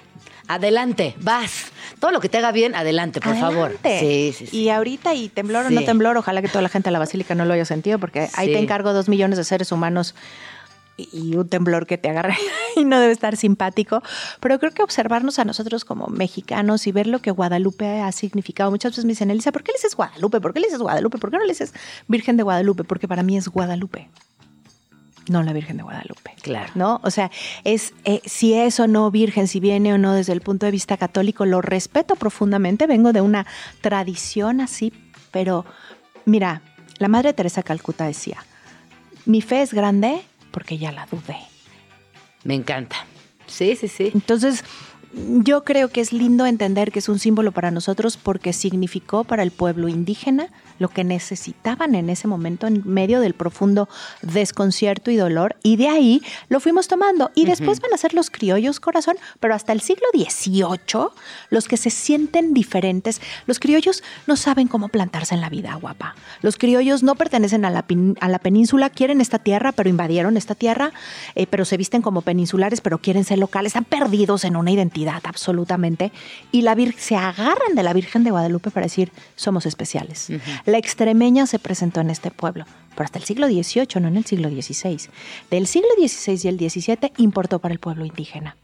Adelante, 0.49 1.15
vas. 1.21 1.67
Todo 2.01 2.11
lo 2.11 2.19
que 2.21 2.29
te 2.29 2.37
haga 2.39 2.51
bien, 2.51 2.75
adelante, 2.75 3.21
por 3.21 3.37
favor. 3.37 3.67
adelante. 3.79 4.01
Sí, 4.01 4.33
sí, 4.37 4.47
sí. 4.49 4.57
Y 4.59 4.69
ahorita, 4.71 5.15
y 5.15 5.29
temblor 5.29 5.67
o 5.67 5.71
no 5.71 5.85
temblor, 5.85 6.17
ojalá 6.17 6.43
que 6.43 6.49
toda 6.49 6.63
la 6.63 6.69
gente 6.69 6.89
de 6.89 6.93
la 6.93 6.99
basílica 6.99 7.37
no 7.37 7.45
lo 7.45 7.55
haya 7.55 7.65
sentido, 7.65 8.01
porque 8.01 8.29
ahí 8.35 8.49
Sí. 8.49 8.53
te 8.55 8.59
encargo 8.59 8.93
dos 8.93 9.09
millones 9.09 9.39
de 9.39 9.45
seres 9.45 9.71
humanos 9.71 10.17
y 10.97 11.37
un 11.37 11.49
temblor 11.49 11.87
que 11.87 11.97
te 11.97 12.11
agarre 12.11 12.35
y 12.77 12.85
no 12.85 12.99
debe 12.99 13.13
estar 13.13 13.37
simpático, 13.37 14.03
pero 14.41 14.59
creo 14.59 14.73
que 14.73 14.83
observarnos 14.83 15.39
a 15.39 15.45
nosotros 15.45 15.85
como 15.85 16.09
mexicanos 16.09 16.89
y 16.89 16.93
ver 16.93 17.07
lo 17.07 17.21
que 17.21 17.31
Guadalupe 17.31 18.01
ha 18.01 18.11
significado. 18.11 18.69
Muchas 18.73 18.91
veces 18.93 19.05
me 19.05 19.11
dicen, 19.13 19.31
Elisa, 19.31 19.53
¿por 19.53 19.63
qué 19.63 19.71
le 19.71 19.79
dices 19.79 19.95
Guadalupe? 19.95 20.41
¿Por 20.41 20.53
qué 20.53 20.59
le 20.59 20.67
dices 20.67 20.81
Guadalupe? 20.83 21.19
¿Por 21.19 21.31
qué 21.31 21.37
no 21.37 21.45
le 21.45 21.53
dices 21.53 21.73
Virgen 22.09 22.37
de 22.37 22.43
Guadalupe? 22.43 22.83
Porque 22.83 23.07
para 23.07 23.23
mí 23.23 23.37
es 23.37 23.47
Guadalupe. 23.49 24.09
No 25.29 25.43
la 25.43 25.53
Virgen 25.53 25.77
de 25.77 25.83
Guadalupe. 25.83 26.35
Claro. 26.43 26.73
¿No? 26.75 27.01
O 27.05 27.11
sea, 27.11 27.31
es 27.65 27.95
eh, 28.05 28.21
si 28.25 28.55
es 28.55 28.81
o 28.81 28.87
no 28.87 29.11
virgen, 29.11 29.47
si 29.47 29.61
viene 29.61 29.95
o 29.95 29.99
no 29.99 30.15
desde 30.15 30.33
el 30.33 30.41
punto 30.41 30.67
de 30.67 30.73
vista 30.73 30.97
católico, 30.97 31.47
lo 31.47 31.61
respeto 31.63 32.17
profundamente. 32.17 32.87
Vengo 32.87 33.13
de 33.13 33.21
una 33.21 33.47
tradición 33.81 34.61
así, 34.61 34.93
pero 35.31 35.65
mira, 36.25 36.63
la 36.99 37.09
Madre 37.09 37.33
Teresa 37.33 37.63
Calcuta 37.63 38.05
decía: 38.05 38.45
Mi 39.25 39.43
fe 39.43 39.63
es 39.63 39.73
grande 39.73 40.23
porque 40.51 40.79
ya 40.79 40.91
la 40.93 41.07
dudé. 41.07 41.37
Me 42.45 42.55
encanta. 42.55 42.97
Sí, 43.47 43.77
sí, 43.77 43.87
sí. 43.87 44.11
Entonces, 44.15 44.65
yo 45.15 45.65
creo 45.65 45.89
que 45.89 46.01
es 46.01 46.13
lindo 46.13 46.47
entender 46.47 46.91
que 46.91 46.99
es 46.99 47.09
un 47.09 47.19
símbolo 47.19 47.53
para 47.53 47.71
nosotros 47.71 48.17
porque 48.17 48.53
significó 48.53 49.25
para 49.25 49.43
el 49.43 49.51
pueblo 49.51 49.89
indígena 49.89 50.49
lo 50.79 50.89
que 50.89 51.05
necesitaban 51.05 51.95
en 51.95 52.11
ese 52.11 52.29
momento 52.29 52.67
en 52.67 52.83
medio 52.85 53.21
del 53.21 53.35
profundo 53.35 53.89
desconcierto 54.21 55.11
y 55.11 55.17
dolor. 55.17 55.57
Y 55.63 55.77
de 55.77 55.89
ahí 55.89 56.23
lo 56.49 56.61
fuimos 56.61 56.89
tomando. 56.89 57.31
Y 57.35 57.47
después 57.47 57.81
van 57.81 57.95
a 57.95 57.97
ser 57.97 58.15
los 58.15 58.31
criollos 58.31 58.81
corazón, 58.81 59.17
pero 59.41 59.55
hasta 59.55 59.73
el 59.73 59.81
siglo 59.81 60.07
XVIII, 60.13 61.09
los 61.51 61.69
que 61.69 61.77
se 61.77 61.91
sienten 61.91 62.53
diferentes, 62.53 63.21
los 63.47 63.59
criollos 63.59 64.03
no 64.27 64.37
saben 64.37 64.69
cómo 64.69 64.89
plantarse 64.89 65.35
en 65.35 65.41
la 65.41 65.49
vida, 65.49 65.75
guapa. 65.75 66.15
Los 66.43 66.57
criollos 66.57 67.03
no 67.03 67.15
pertenecen 67.15 67.65
a 67.65 67.71
la, 67.71 67.85
a 68.21 68.29
la 68.29 68.39
península, 68.39 68.91
quieren 68.91 69.21
esta 69.21 69.39
tierra, 69.39 69.73
pero 69.73 69.89
invadieron 69.89 70.37
esta 70.37 70.55
tierra, 70.55 70.93
eh, 71.35 71.47
pero 71.49 71.65
se 71.65 71.77
visten 71.77 72.03
como 72.03 72.23
peninsulares, 72.23 72.81
pero 72.81 72.99
quieren 72.99 73.25
ser 73.25 73.39
locales, 73.39 73.71
están 73.71 73.85
perdidos 73.85 74.45
en 74.45 74.57
una 74.57 74.71
identidad 74.71 75.23
absolutamente. 75.25 76.13
Y 76.51 76.63
la 76.63 76.75
se 76.97 77.17
agarran 77.17 77.75
de 77.75 77.83
la 77.83 77.93
Virgen 77.93 78.25
de 78.25 78.31
Guadalupe 78.31 78.71
para 78.71 78.87
decir, 78.87 79.13
somos 79.37 79.67
especiales. 79.67 80.29
La 80.65 80.79
extremeña 80.79 81.47
se 81.47 81.59
presentó 81.59 82.01
en 82.01 82.11
este 82.11 82.31
pueblo, 82.31 82.67
pero 82.91 83.05
hasta 83.05 83.19
el 83.19 83.25
siglo 83.25 83.49
XVIII, 83.49 84.01
no 84.01 84.09
en 84.09 84.17
el 84.17 84.25
siglo 84.25 84.49
XVI. 84.49 85.11
Del 85.51 85.67
siglo 85.67 85.89
XVI 85.99 86.41
y 86.45 86.49
el 86.49 86.71
XVII 86.71 87.13
importó 87.19 87.59
para 87.59 87.75
el 87.75 87.81
pueblo 87.81 88.05
indígena. 88.05 88.57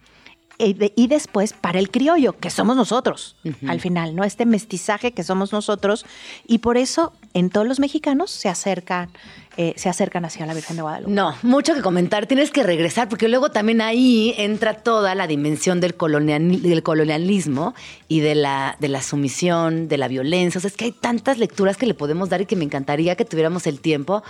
Y, 0.61 1.07
después 1.07 1.53
para 1.53 1.79
el 1.79 1.89
criollo, 1.89 2.33
que 2.37 2.51
somos 2.51 2.75
nosotros, 2.75 3.37
al 3.69 3.81
final, 3.81 4.17
¿no? 4.17 4.25
Este 4.25 4.45
mestizaje 4.45 5.13
que 5.13 5.23
somos 5.23 5.53
nosotros. 5.53 6.05
Y 6.49 6.59
por 6.59 6.77
eso 6.77 7.13
en 7.33 7.51
todos 7.51 7.65
los 7.67 7.79
mexicanos 7.79 8.33
se 8.33 8.49
acercan, 8.49 9.09
eh, 9.57 9.75
se 9.77 9.89
acercan 9.89 10.25
hacia 10.25 10.47
la 10.47 10.55
Virgen 10.55 10.75
de 10.75 10.83
Guadalupe. 10.83 11.13
No, 11.13 11.33
mucho 11.43 11.75
que 11.75 11.81
comentar. 11.81 12.27
Tienes 12.27 12.51
que 12.51 12.65
regresar, 12.65 13.09
porque 13.09 13.29
luego 13.29 13.51
también 13.51 13.81
ahí 13.81 14.35
entra 14.37 14.75
toda 14.75 15.15
la 15.15 15.29
dimensión 15.29 15.81
del, 15.81 15.95
del 15.97 16.83
colonialismo 16.83 17.75
y 18.09 18.19
de 18.19 18.35
la, 18.35 18.77
de 18.81 18.89
la 18.89 19.01
sumisión, 19.01 19.87
de 19.87 19.97
la 19.97 20.09
violencia. 20.09 20.59
O 20.59 20.61
sea, 20.61 20.69
es 20.69 20.77
que 20.77 20.87
hay 20.87 20.93
tantas 20.93 21.39
lecturas 21.39 21.77
que 21.77 21.87
le 21.87 21.95
podemos 21.95 22.31
dar 22.31 22.41
y 22.41 22.47
que 22.47 22.57
me 22.57 22.65
encantaría 22.65 23.15
que 23.15 23.25
tuviéramos 23.25 23.69
el 23.69 23.79
tiempo 23.79 24.25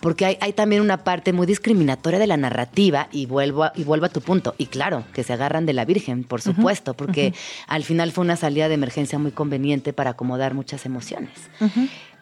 porque 0.00 0.38
hay, 0.40 0.52
también 0.52 0.82
una 0.82 1.04
parte 1.04 1.32
muy 1.32 1.46
discriminatoria 1.46 2.18
de 2.18 2.26
la 2.26 2.36
narrativa 2.36 3.08
y 3.12 3.26
vuelvo, 3.26 3.64
a, 3.64 3.72
y 3.76 3.84
vuelvo 3.84 4.06
a 4.06 4.08
tu 4.08 4.20
punto. 4.20 4.54
Y 4.58 4.66
claro, 4.66 5.04
que 5.12 5.22
se 5.22 5.32
agarran 5.32 5.66
de 5.66 5.74
la 5.74 5.84
Virgen, 5.84 6.24
por 6.24 6.40
supuesto, 6.40 6.94
porque 6.94 7.34
al 7.66 7.84
final 7.84 8.10
fue 8.12 8.24
una 8.24 8.36
salida 8.36 8.68
de 8.68 8.74
emergencia 8.74 9.18
muy 9.18 9.30
conveniente 9.30 9.92
para 9.92 10.10
acomodar 10.10 10.54
muchas 10.54 10.86
emociones. 10.86 11.30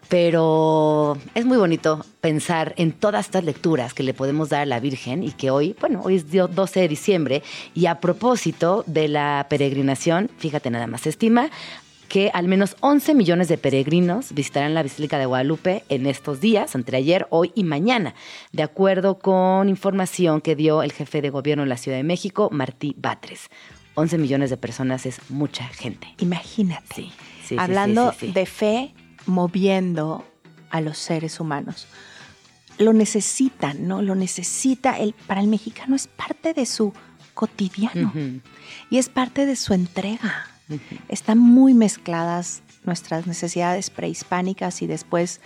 Pero 0.08 1.18
es 1.34 1.44
muy 1.44 1.58
bonito 1.58 2.04
pensar 2.20 2.72
en 2.78 2.92
todas 2.92 3.26
estas 3.26 3.44
lecturas 3.44 3.92
que 3.92 4.02
le 4.02 4.14
podemos 4.14 4.48
dar 4.48 4.62
a 4.62 4.66
la 4.66 4.80
Virgen 4.80 5.22
y 5.22 5.32
que 5.32 5.50
hoy, 5.50 5.76
bueno, 5.80 6.00
hoy 6.02 6.16
es 6.16 6.30
12 6.30 6.80
de 6.80 6.88
diciembre 6.88 7.42
y 7.74 7.86
a 7.86 8.00
propósito 8.00 8.84
de 8.86 9.08
la 9.08 9.46
peregrinación, 9.50 10.30
fíjate 10.38 10.70
nada 10.70 10.86
más, 10.86 11.02
se 11.02 11.10
estima 11.10 11.50
que 12.08 12.30
al 12.32 12.48
menos 12.48 12.76
11 12.80 13.14
millones 13.14 13.48
de 13.48 13.58
peregrinos 13.58 14.32
visitarán 14.32 14.74
la 14.74 14.82
Basílica 14.82 15.18
de 15.18 15.26
Guadalupe 15.26 15.84
en 15.88 16.06
estos 16.06 16.40
días, 16.40 16.74
entre 16.74 16.96
ayer, 16.96 17.26
hoy 17.30 17.52
y 17.54 17.64
mañana, 17.64 18.14
de 18.52 18.62
acuerdo 18.62 19.18
con 19.18 19.68
información 19.68 20.40
que 20.40 20.56
dio 20.56 20.82
el 20.82 20.92
jefe 20.92 21.20
de 21.20 21.30
gobierno 21.30 21.64
de 21.64 21.68
la 21.68 21.76
Ciudad 21.76 21.98
de 21.98 22.04
México, 22.04 22.48
Martí 22.50 22.94
Batres. 22.98 23.48
11 23.94 24.18
millones 24.18 24.50
de 24.50 24.56
personas 24.56 25.06
es 25.06 25.20
mucha 25.28 25.64
gente. 25.64 26.14
Imagínate. 26.18 27.08
Hablando 27.56 28.14
de 28.20 28.46
fe 28.46 28.94
moviendo 29.26 30.24
a 30.70 30.80
los 30.80 30.98
seres 30.98 31.40
humanos. 31.40 31.88
Lo 32.78 32.92
necesitan, 32.92 33.88
¿no? 33.88 34.02
Lo 34.02 34.14
necesita. 34.14 34.98
El, 34.98 35.14
para 35.26 35.40
el 35.40 35.48
mexicano 35.48 35.96
es 35.96 36.06
parte 36.06 36.54
de 36.54 36.64
su 36.64 36.92
cotidiano 37.34 38.12
y 38.90 38.98
es 38.98 39.08
parte 39.08 39.46
de 39.46 39.56
su 39.56 39.74
entrega. 39.74 40.46
Están 41.08 41.38
muy 41.38 41.74
mezcladas 41.74 42.62
nuestras 42.84 43.26
necesidades 43.26 43.90
prehispánicas 43.90 44.82
y 44.82 44.86
después 44.86 45.40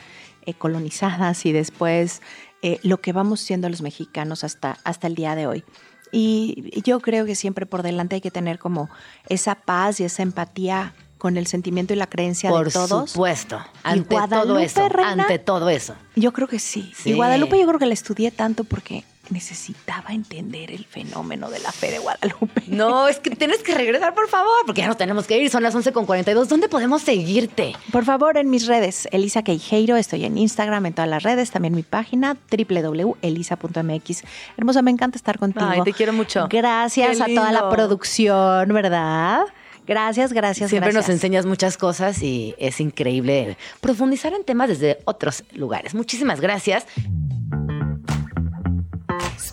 eh, 0.45 0.55
colonizadas 0.55 1.47
y 1.47 1.53
después 1.53 2.23
eh, 2.63 2.79
lo 2.83 3.01
que 3.01 3.13
vamos 3.13 3.41
siendo 3.41 3.69
los 3.69 3.83
mexicanos 3.83 4.45
hasta, 4.45 4.79
hasta 4.85 5.07
el 5.07 5.15
día 5.15 5.35
de 5.35 5.47
hoy. 5.47 5.65
Y 6.11 6.83
yo 6.85 7.01
creo 7.01 7.25
que 7.25 7.35
siempre 7.35 7.65
por 7.65 7.83
delante 7.83 8.17
hay 8.17 8.21
que 8.21 8.31
tener 8.31 8.59
como 8.59 8.91
esa 9.29 9.55
paz 9.55 9.99
y 10.01 10.05
esa 10.05 10.23
empatía 10.23 10.95
con 11.17 11.37
el 11.37 11.47
sentimiento 11.47 11.95
y 11.95 11.97
la 11.97 12.09
creencia 12.09 12.51
de 12.51 12.71
todos. 12.71 12.91
Por 12.91 13.09
supuesto, 13.09 13.65
ante 13.85 14.17
todo 14.29 14.59
eso, 14.59 14.89
ante 15.05 15.39
todo 15.39 15.71
eso. 15.71 15.95
Yo 16.17 16.33
creo 16.33 16.49
que 16.49 16.59
sí. 16.59 16.93
sí. 16.97 17.11
Y 17.11 17.13
Guadalupe 17.15 17.59
yo 17.59 17.67
creo 17.67 17.79
que 17.79 17.87
la 17.87 17.95
estudié 17.95 18.33
tanto 18.33 18.65
porque 18.65 19.05
necesitaba 19.33 20.11
entender 20.11 20.71
el 20.71 20.85
fenómeno 20.85 21.51
de 21.51 21.61
la 21.61 21.73
fe 21.73 21.91
de 21.91 21.99
Guadalupe. 21.99 22.63
No, 22.73 23.07
es 23.07 23.19
que 23.19 23.31
tienes 23.31 23.63
que 23.63 23.75
regresar, 23.75 24.15
por 24.15 24.29
favor, 24.29 24.65
porque 24.65 24.81
ya 24.81 24.87
nos 24.87 24.97
tenemos 24.97 25.27
que 25.27 25.39
ir. 25.39 25.51
Son 25.51 25.63
las 25.63 25.75
11.42. 25.75 26.47
¿Dónde 26.47 26.69
podemos 26.69 27.03
seguirte? 27.03 27.75
Por 27.91 28.05
favor, 28.05 28.39
en 28.39 28.49
mis 28.49 28.67
redes. 28.67 29.09
Elisa 29.13 29.43
Queijeiro. 29.43 29.97
Estoy 29.97 30.25
en 30.25 30.39
Instagram, 30.39 30.87
en 30.87 30.95
todas 30.95 31.11
las 31.11 31.23
redes. 31.23 31.51
También 31.51 31.75
mi 31.75 31.83
página, 31.83 32.37
www.elisa.mx. 32.51 34.23
Hermosa, 34.57 34.83
me 34.83 34.91
encanta 34.91 35.17
estar 35.17 35.39
contigo. 35.39 35.67
Ay, 35.69 35.83
te 35.83 35.93
quiero 35.93 36.13
mucho. 36.13 36.47
Gracias 36.49 37.21
a 37.21 37.27
toda 37.27 37.53
la 37.53 37.69
producción, 37.69 38.73
¿verdad? 38.73 39.43
Gracias, 39.87 40.33
gracias. 40.33 40.71
Siempre 40.71 40.93
nos 40.93 41.09
enseñas 41.09 41.45
muchas 41.47 41.77
cosas 41.77 42.23
y 42.23 42.55
es 42.59 42.81
increíble 42.81 43.57
profundizar 43.81 44.33
en 44.33 44.45
temas 44.45 44.69
desde 44.69 44.99
otros 45.05 45.45
lugares. 45.53 45.95
Muchísimas 45.95 46.41
gracias. 46.41 46.87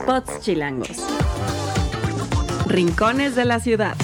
Spots 0.09 0.39
chilangos. 0.39 0.97
Rincones 2.65 3.35
de 3.35 3.45
la 3.45 3.59
ciudad. 3.59 3.95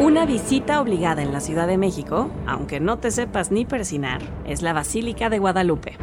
Una 0.00 0.26
visita 0.26 0.80
obligada 0.80 1.22
en 1.22 1.32
la 1.32 1.38
Ciudad 1.38 1.68
de 1.68 1.78
México, 1.78 2.28
aunque 2.44 2.80
no 2.80 2.98
te 2.98 3.12
sepas 3.12 3.52
ni 3.52 3.64
persinar, 3.64 4.20
es 4.44 4.62
la 4.62 4.72
Basílica 4.72 5.30
de 5.30 5.38
Guadalupe. 5.38 5.96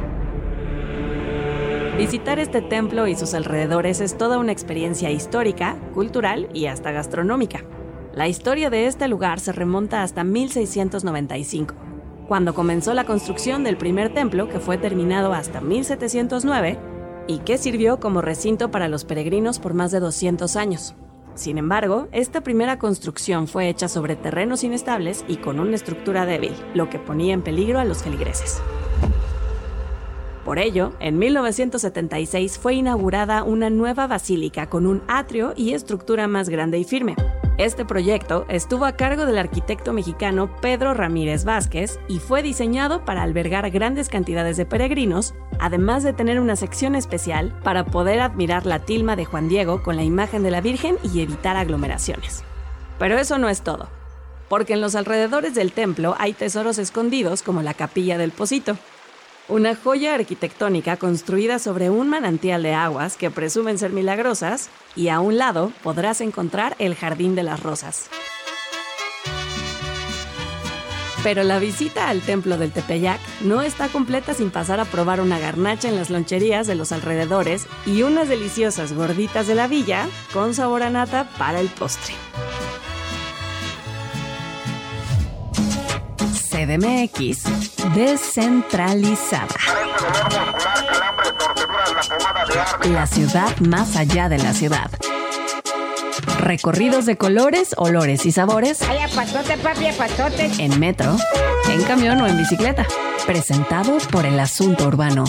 Visitar 1.98 2.40
este 2.40 2.62
templo 2.62 3.06
y 3.08 3.18
sus 3.18 3.34
alrededores 3.34 4.00
es 4.00 4.18
toda 4.18 4.38
una 4.38 4.54
experiencia 4.54 5.12
histórica, 5.12 5.76
cultural 5.94 6.48
y 6.54 6.68
hasta 6.68 6.94
gastronómica. 6.94 7.66
La 8.14 8.30
historia 8.30 8.70
de 8.70 8.88
este 8.88 9.10
lugar 9.10 9.42
se 9.42 9.52
remonta 9.52 10.02
hasta 10.04 10.24
1695 10.24 11.89
cuando 12.30 12.54
comenzó 12.54 12.94
la 12.94 13.06
construcción 13.06 13.64
del 13.64 13.76
primer 13.76 14.14
templo 14.14 14.48
que 14.48 14.60
fue 14.60 14.78
terminado 14.78 15.34
hasta 15.34 15.62
1709 15.62 16.78
y 17.28 17.40
que 17.40 17.58
sirvió 17.58 18.00
como 18.00 18.22
recinto 18.22 18.70
para 18.70 18.88
los 18.88 19.04
peregrinos 19.04 19.58
por 19.58 19.74
más 19.74 19.90
de 19.90 20.00
200 20.00 20.56
años. 20.56 20.94
Sin 21.34 21.58
embargo, 21.58 22.08
esta 22.12 22.42
primera 22.42 22.78
construcción 22.78 23.48
fue 23.48 23.68
hecha 23.68 23.88
sobre 23.88 24.16
terrenos 24.16 24.64
inestables 24.64 25.26
y 25.28 25.38
con 25.38 25.60
una 25.60 25.76
estructura 25.76 26.28
débil, 26.28 26.54
lo 26.76 26.88
que 26.88 27.00
ponía 27.00 27.34
en 27.34 27.42
peligro 27.42 27.80
a 27.80 27.84
los 27.84 28.04
feligreses. 28.04 28.62
Por 30.46 30.60
ello, 30.60 30.94
en 31.00 31.18
1976 31.18 32.60
fue 32.60 32.76
inaugurada 32.76 33.42
una 33.42 33.72
nueva 33.72 34.06
basílica 34.06 34.70
con 34.70 34.86
un 34.86 35.02
atrio 35.08 35.54
y 35.56 35.74
estructura 35.74 36.28
más 36.28 36.50
grande 36.50 36.78
y 36.78 36.84
firme, 36.84 37.16
este 37.60 37.84
proyecto 37.84 38.46
estuvo 38.48 38.86
a 38.86 38.94
cargo 38.94 39.26
del 39.26 39.38
arquitecto 39.38 39.92
mexicano 39.92 40.50
Pedro 40.62 40.94
Ramírez 40.94 41.44
Vázquez 41.44 42.00
y 42.08 42.20
fue 42.20 42.42
diseñado 42.42 43.04
para 43.04 43.22
albergar 43.22 43.70
grandes 43.70 44.08
cantidades 44.08 44.56
de 44.56 44.66
peregrinos, 44.66 45.34
además 45.60 46.04
de 46.04 46.14
tener 46.14 46.40
una 46.40 46.56
sección 46.56 46.96
especial 46.96 47.54
para 47.62 47.86
poder 47.86 48.22
admirar 48.22 48.66
la 48.66 48.80
tilma 48.80 49.18
de 49.18 49.26
Juan 49.26 49.50
Diego 49.50 49.84
con 49.84 49.98
la 49.98 50.04
imagen 50.04 50.42
de 50.42 50.52
la 50.52 50.62
Virgen 50.62 50.98
y 51.04 51.20
evitar 51.20 51.58
aglomeraciones. 51.58 52.46
Pero 52.98 53.20
eso 53.20 53.38
no 53.38 53.50
es 53.50 53.62
todo, 53.62 53.90
porque 54.48 54.72
en 54.72 54.82
los 54.82 54.96
alrededores 54.96 55.54
del 55.54 55.74
templo 55.74 56.16
hay 56.18 56.32
tesoros 56.32 56.78
escondidos 56.78 57.44
como 57.44 57.62
la 57.62 57.74
capilla 57.74 58.18
del 58.18 58.32
Pocito, 58.32 58.78
una 59.50 59.76
joya 59.76 60.14
arquitectónica 60.14 60.98
construida 60.98 61.60
sobre 61.60 61.90
un 61.90 62.08
manantial 62.08 62.64
de 62.64 62.74
aguas 62.74 63.18
que 63.18 63.32
presumen 63.32 63.78
ser 63.78 63.92
milagrosas, 63.92 64.70
y 64.96 65.10
a 65.10 65.20
un 65.20 65.38
lado 65.38 65.72
podrás 65.84 66.22
encontrar 66.22 66.76
el 66.80 66.96
Jardín 66.96 67.36
de 67.36 67.44
las 67.44 67.62
Rosas. 67.62 68.10
Pero 71.24 71.44
la 71.44 71.60
visita 71.60 72.10
al 72.10 72.22
templo 72.22 72.58
del 72.58 72.72
Tepeyac 72.72 73.20
no 73.42 73.62
está 73.62 73.90
completa 73.90 74.34
sin 74.34 74.52
pasar 74.52 74.80
a 74.80 74.86
probar 74.86 75.20
una 75.20 75.38
garnacha 75.38 75.90
en 75.90 75.98
las 75.98 76.10
loncherías 76.10 76.66
de 76.66 76.76
los 76.76 76.94
alrededores 76.94 77.68
y 77.86 78.04
unas 78.04 78.30
deliciosas 78.30 78.94
gorditas 78.94 79.46
de 79.46 79.56
la 79.56 79.68
villa 79.68 80.08
con 80.32 80.54
sabor 80.54 80.82
a 80.82 80.90
nata 80.90 81.28
para 81.38 81.60
el 81.60 81.68
postre. 81.68 82.14
CDMX 86.60 87.44
descentralizada. 87.96 89.48
La 92.90 93.08
ciudad 93.08 93.58
más 93.60 93.96
allá 93.96 94.28
de 94.28 94.40
la 94.40 94.54
ciudad. 94.54 94.92
Recorridos 96.40 97.06
de 97.06 97.16
colores, 97.16 97.74
olores 97.78 98.26
y 98.26 98.34
sabores. 98.34 98.82
En 100.58 100.80
metro, 100.82 101.16
en 101.70 101.82
camión 101.84 102.20
o 102.20 102.28
en 102.28 102.38
bicicleta. 102.38 102.86
Presentado 103.26 103.98
por 104.12 104.26
el 104.26 104.38
asunto 104.38 104.86
urbano. 104.86 105.24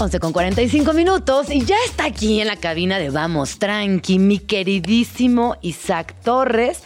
11 0.00 0.18
con 0.18 0.32
45 0.32 0.94
minutos 0.94 1.50
y 1.50 1.62
ya 1.66 1.76
está 1.84 2.06
aquí 2.06 2.40
en 2.40 2.46
la 2.46 2.56
cabina 2.56 2.98
de 2.98 3.10
Vamos 3.10 3.58
Tranqui, 3.58 4.18
mi 4.18 4.38
queridísimo 4.38 5.56
Isaac 5.60 6.14
Torres 6.24 6.82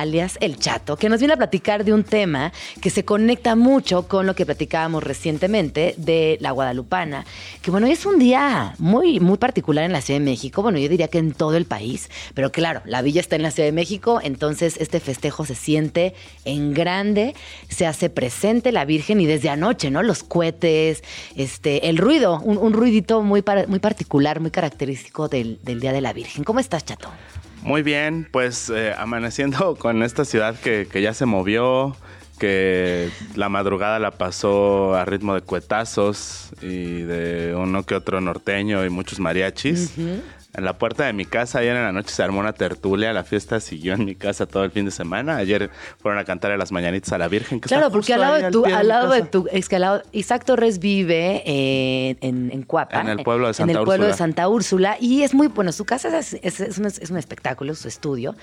alias 0.00 0.38
El 0.40 0.58
Chato, 0.58 0.96
que 0.96 1.08
nos 1.08 1.20
viene 1.20 1.34
a 1.34 1.36
platicar 1.36 1.84
de 1.84 1.92
un 1.92 2.04
tema 2.04 2.52
que 2.80 2.90
se 2.90 3.04
conecta 3.04 3.56
mucho 3.56 4.08
con 4.08 4.26
lo 4.26 4.34
que 4.34 4.46
platicábamos 4.46 5.02
recientemente 5.02 5.94
de 5.96 6.38
la 6.40 6.50
Guadalupana, 6.50 7.24
que 7.62 7.70
bueno, 7.70 7.86
es 7.86 8.06
un 8.06 8.18
día 8.18 8.74
muy, 8.78 9.20
muy 9.20 9.38
particular 9.38 9.84
en 9.84 9.92
la 9.92 10.00
Ciudad 10.00 10.20
de 10.20 10.24
México, 10.24 10.62
bueno, 10.62 10.78
yo 10.78 10.88
diría 10.88 11.08
que 11.08 11.18
en 11.18 11.32
todo 11.32 11.56
el 11.56 11.66
país, 11.66 12.10
pero 12.34 12.52
claro, 12.52 12.82
la 12.84 13.02
villa 13.02 13.20
está 13.20 13.36
en 13.36 13.42
la 13.42 13.50
Ciudad 13.50 13.68
de 13.68 13.72
México, 13.72 14.20
entonces 14.22 14.76
este 14.78 15.00
festejo 15.00 15.44
se 15.44 15.54
siente 15.54 16.14
en 16.44 16.74
grande, 16.74 17.34
se 17.68 17.86
hace 17.86 18.10
presente 18.10 18.72
la 18.72 18.84
Virgen 18.84 19.20
y 19.20 19.26
desde 19.26 19.48
anoche, 19.48 19.90
¿no? 19.90 20.02
Los 20.02 20.22
cohetes, 20.22 21.02
este, 21.34 21.88
el 21.88 21.98
ruido, 21.98 22.40
un, 22.40 22.72
ruidito 22.72 23.22
muy, 23.22 23.42
muy 23.68 23.78
particular, 23.78 24.40
muy 24.40 24.50
característico 24.50 25.28
del, 25.28 25.58
del 25.62 25.80
Día 25.80 25.92
de 25.92 26.00
la 26.00 26.12
Virgen. 26.12 26.44
¿Cómo 26.44 26.60
estás, 26.60 26.84
Chato? 26.84 27.10
Muy 27.62 27.82
bien, 27.82 28.28
pues 28.30 28.70
eh, 28.70 28.94
amaneciendo 28.96 29.76
con 29.78 30.02
esta 30.02 30.24
ciudad 30.24 30.58
que, 30.58 30.88
ya 31.00 31.14
se 31.14 31.26
movió, 31.26 31.96
que 32.38 33.10
la 33.34 33.48
madrugada 33.48 33.98
la 33.98 34.12
pasó 34.12 34.94
a 34.94 35.04
ritmo 35.04 35.34
de 35.34 35.40
cuetazos 35.40 36.50
y 36.60 37.02
de 37.02 37.54
uno 37.56 37.84
que 37.84 37.94
otro 37.94 38.20
norteño 38.20 38.84
y 38.84 38.90
muchos 38.90 39.20
mariachis 39.20 39.94
en 40.56 40.64
la 40.64 40.78
puerta 40.78 41.04
de 41.04 41.12
mi 41.12 41.24
casa. 41.24 41.58
Ayer 41.58 41.76
en 41.76 41.82
la 41.82 41.92
noche 41.92 42.10
se 42.10 42.22
armó 42.22 42.40
una 42.40 42.54
tertulia. 42.54 43.12
La 43.12 43.24
fiesta 43.24 43.60
siguió 43.60 43.94
en 43.94 44.04
mi 44.04 44.14
casa 44.14 44.46
todo 44.46 44.64
el 44.64 44.70
fin 44.70 44.86
de 44.86 44.90
semana. 44.90 45.36
Ayer 45.36 45.70
fueron 46.00 46.18
a 46.18 46.24
cantar 46.24 46.50
a 46.50 46.56
las 46.56 46.72
mañanitas 46.72 47.12
a 47.12 47.18
la 47.18 47.28
Virgen. 47.28 47.60
claro, 47.60 47.90
porque 47.90 48.14
al 48.14 48.20
lado, 48.20 48.34
de 48.36 48.50
tu, 48.50 48.64
al 48.64 48.88
lado 48.88 49.12
de 49.12 49.22
tu, 49.22 49.46
es 49.52 49.68
que 49.68 49.76
al 49.76 49.82
lado, 49.82 50.02
Isaac 50.12 50.44
Torres 50.44 50.78
vive 50.78 51.42
en, 51.44 52.18
en, 52.22 52.50
en, 52.52 52.62
Cuapa. 52.62 53.00
En 53.00 53.08
el 53.08 53.22
pueblo 53.22 53.48
de 53.48 53.54
Santa 53.54 53.72
En 53.72 53.78
el 53.78 53.84
pueblo 53.84 54.06
de 54.06 54.14
Santa 54.14 54.48
Úrsula. 54.48 54.96
Y 54.98 55.22
es 55.22 55.34
muy, 55.34 55.48
bueno, 55.48 55.72
su 55.72 55.84
casa 55.84 56.16
es, 56.18 56.34
es, 56.42 56.60
es, 56.60 56.78
un, 56.78 56.86
es 56.86 57.10
un, 57.10 57.18
espectáculo, 57.18 57.74
su 57.74 57.88
estudio. 57.88 58.34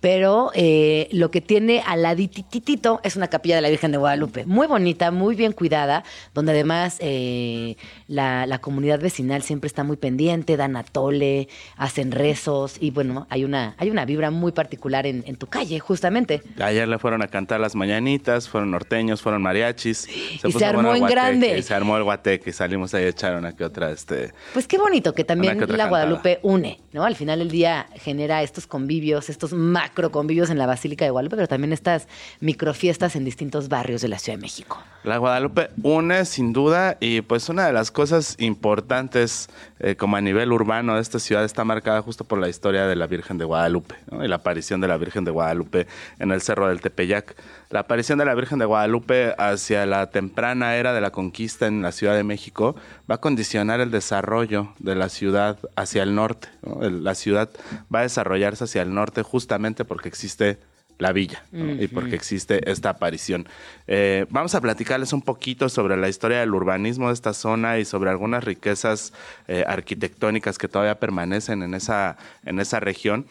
Pero 0.00 0.50
eh, 0.54 1.08
lo 1.12 1.30
que 1.30 1.40
tiene 1.40 1.82
al 1.86 2.02
ladititito 2.02 3.00
es 3.04 3.14
una 3.14 3.28
capilla 3.28 3.56
de 3.56 3.62
la 3.62 3.68
Virgen 3.68 3.92
de 3.92 3.98
Guadalupe. 3.98 4.44
Muy 4.44 4.66
bonita, 4.66 5.10
muy 5.12 5.36
bien 5.36 5.52
cuidada, 5.52 6.02
donde 6.34 6.52
además 6.52 6.96
eh, 6.98 7.76
la, 8.08 8.46
la 8.46 8.60
comunidad 8.60 8.98
vecinal 8.98 9.42
siempre 9.42 9.68
está 9.68 9.84
muy 9.84 9.96
pendiente, 9.96 10.56
dan 10.56 10.76
atole, 10.76 11.48
hacen 11.76 12.12
rezos 12.12 12.76
y 12.80 12.90
bueno, 12.90 13.26
hay 13.30 13.44
una, 13.44 13.74
hay 13.78 13.90
una 13.90 14.04
vibra 14.04 14.30
muy 14.30 14.52
particular 14.52 15.06
en, 15.06 15.36
tu 15.36 15.46
calle, 15.46 15.78
justamente. 15.80 16.42
Ayer 16.60 16.86
le 16.86 16.98
fueron 16.98 17.22
a 17.22 17.28
cantar 17.28 17.60
las 17.60 17.74
mañanitas, 17.74 18.48
fueron 18.48 18.70
norteños, 18.70 19.22
fueron 19.22 19.42
mariachis. 19.42 19.98
Se 20.40 20.48
y 20.48 20.52
se 20.52 20.64
armó 20.64 20.94
en 20.94 21.06
grande. 21.06 21.58
Y 21.58 21.62
se 21.62 21.74
armó 21.74 21.96
el 21.96 22.04
guateque 22.04 22.50
y 22.50 22.52
salimos 22.52 22.94
ahí 22.94 23.04
a 23.04 23.08
echar 23.08 23.36
una 23.36 23.54
que 23.54 23.64
otra. 23.64 23.90
Este, 23.90 24.32
pues 24.52 24.66
qué 24.66 24.78
bonito 24.78 25.14
que 25.14 25.24
también 25.24 25.58
la 25.68 25.88
Guadalupe 25.88 26.40
une, 26.42 26.80
¿no? 26.92 27.04
Al 27.04 27.16
final 27.16 27.38
del 27.38 27.50
día 27.50 27.86
genera 27.96 28.42
estos 28.42 28.66
convivios, 28.66 29.30
estos 29.30 29.52
macro 29.52 30.10
convivios 30.10 30.50
en 30.50 30.58
la 30.58 30.66
Basílica 30.66 31.04
de 31.04 31.10
Guadalupe, 31.10 31.36
pero 31.36 31.48
también 31.48 31.72
estas 31.72 32.08
microfiestas 32.40 33.16
en 33.16 33.24
distintos 33.24 33.68
barrios 33.68 34.02
de 34.02 34.08
la 34.08 34.18
Ciudad 34.18 34.38
de 34.38 34.42
México. 34.42 34.78
La 35.04 35.16
Guadalupe 35.16 35.70
une 35.82 36.24
sin 36.24 36.52
duda 36.52 36.96
y 37.00 37.22
pues 37.22 37.48
una 37.48 37.66
de 37.66 37.72
las 37.72 37.90
cosas 37.90 38.36
importantes 38.38 39.48
eh, 39.78 39.96
como 39.96 40.16
a 40.16 40.20
nivel 40.20 40.52
urbano 40.52 40.96
de 40.96 41.00
esta 41.00 41.18
ciudad 41.18 41.44
está 41.50 41.64
marcada 41.64 42.00
justo 42.00 42.24
por 42.24 42.38
la 42.38 42.48
historia 42.48 42.86
de 42.86 42.96
la 42.96 43.06
Virgen 43.06 43.36
de 43.36 43.44
Guadalupe 43.44 43.96
y 44.22 44.28
la 44.28 44.36
aparición 44.36 44.80
de 44.80 44.88
la 44.88 44.96
Virgen 44.96 45.24
de 45.24 45.30
Guadalupe 45.30 45.86
en 46.18 46.30
el 46.30 46.40
Cerro 46.40 46.68
del 46.68 46.80
Tepeyac. 46.80 47.34
La 47.70 47.80
aparición 47.80 48.18
de 48.18 48.24
la 48.24 48.34
Virgen 48.34 48.58
de 48.58 48.64
Guadalupe 48.64 49.34
hacia 49.36 49.84
la 49.84 50.10
temprana 50.10 50.76
era 50.76 50.92
de 50.92 51.00
la 51.00 51.10
conquista 51.10 51.66
en 51.66 51.82
la 51.82 51.92
Ciudad 51.92 52.14
de 52.14 52.24
México 52.24 52.76
va 53.10 53.16
a 53.16 53.20
condicionar 53.20 53.80
el 53.80 53.90
desarrollo 53.90 54.72
de 54.78 54.94
la 54.94 55.08
ciudad 55.08 55.58
hacia 55.76 56.04
el 56.04 56.14
norte. 56.14 56.48
La 56.62 57.14
ciudad 57.14 57.50
va 57.92 58.00
a 58.00 58.02
desarrollarse 58.02 58.64
hacia 58.64 58.82
el 58.82 58.94
norte 58.94 59.22
justamente 59.22 59.84
porque 59.84 60.08
existe 60.08 60.58
la 61.00 61.12
villa 61.12 61.42
y 61.52 61.88
porque 61.88 62.14
existe 62.14 62.70
esta 62.70 62.90
aparición. 62.90 63.48
Eh, 63.86 64.26
vamos 64.30 64.54
a 64.54 64.60
platicarles 64.60 65.12
un 65.12 65.22
poquito 65.22 65.68
sobre 65.68 65.96
la 65.96 66.08
historia 66.08 66.40
del 66.40 66.54
urbanismo 66.54 67.08
de 67.08 67.14
esta 67.14 67.32
zona 67.32 67.78
y 67.78 67.84
sobre 67.84 68.10
algunas 68.10 68.44
riquezas 68.44 69.12
eh, 69.48 69.64
arquitectónicas 69.66 70.58
que 70.58 70.68
todavía 70.68 71.00
permanecen 71.00 71.62
en 71.62 71.74
esa, 71.74 72.16
en 72.44 72.60
esa 72.60 72.80
región. 72.80 73.26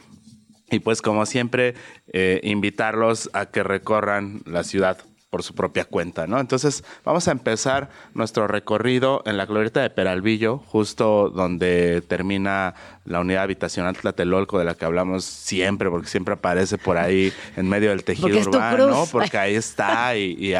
Y 0.71 0.79
pues 0.79 1.01
como 1.01 1.25
siempre, 1.25 1.75
eh, 2.11 2.39
invitarlos 2.43 3.29
a 3.33 3.47
que 3.47 3.63
recorran 3.63 4.41
la 4.45 4.63
ciudad 4.63 4.97
por 5.29 5.43
su 5.43 5.53
propia 5.53 5.85
cuenta, 5.85 6.25
¿no? 6.25 6.39
Entonces, 6.39 6.83
vamos 7.05 7.27
a 7.27 7.31
empezar 7.31 7.89
nuestro 8.15 8.47
recorrido 8.47 9.21
en 9.25 9.37
la 9.37 9.45
glorieta 9.45 9.81
de 9.81 9.91
Peralvillo, 9.91 10.57
justo 10.57 11.29
donde 11.29 12.01
termina 12.01 12.73
la 13.05 13.19
unidad 13.19 13.43
habitacional 13.43 13.95
Tlatelolco, 13.95 14.57
de 14.57 14.65
la 14.65 14.73
que 14.73 14.85
hablamos 14.85 15.23
siempre, 15.25 15.89
porque 15.91 16.07
siempre 16.07 16.33
aparece 16.33 16.79
por 16.79 16.97
ahí 16.97 17.31
en 17.55 17.69
medio 17.69 17.89
del 17.89 18.03
tejido 18.03 18.39
urbano, 18.39 19.05
porque 19.11 19.37
ahí 19.37 19.53
está 19.53 20.15
y, 20.15 20.53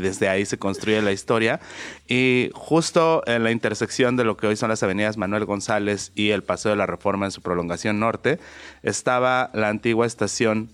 desde 0.00 0.28
ahí 0.28 0.46
se 0.46 0.56
construye 0.56 1.02
la 1.02 1.12
historia. 1.12 1.60
Y 2.06 2.50
justo 2.54 3.24
en 3.26 3.42
la 3.42 3.50
intersección 3.50 4.16
de 4.16 4.22
lo 4.22 4.36
que 4.36 4.46
hoy 4.46 4.56
son 4.56 4.68
las 4.68 4.84
avenidas 4.84 5.16
Manuel 5.16 5.46
González 5.46 6.12
y 6.14 6.30
el 6.30 6.44
Paseo 6.44 6.70
de 6.70 6.76
la 6.76 6.86
Reforma 6.86 7.26
en 7.26 7.32
su 7.32 7.42
prolongación 7.42 7.98
norte, 7.98 8.38
estaba 8.84 9.50
la 9.52 9.68
antigua 9.68 10.06
estación 10.06 10.70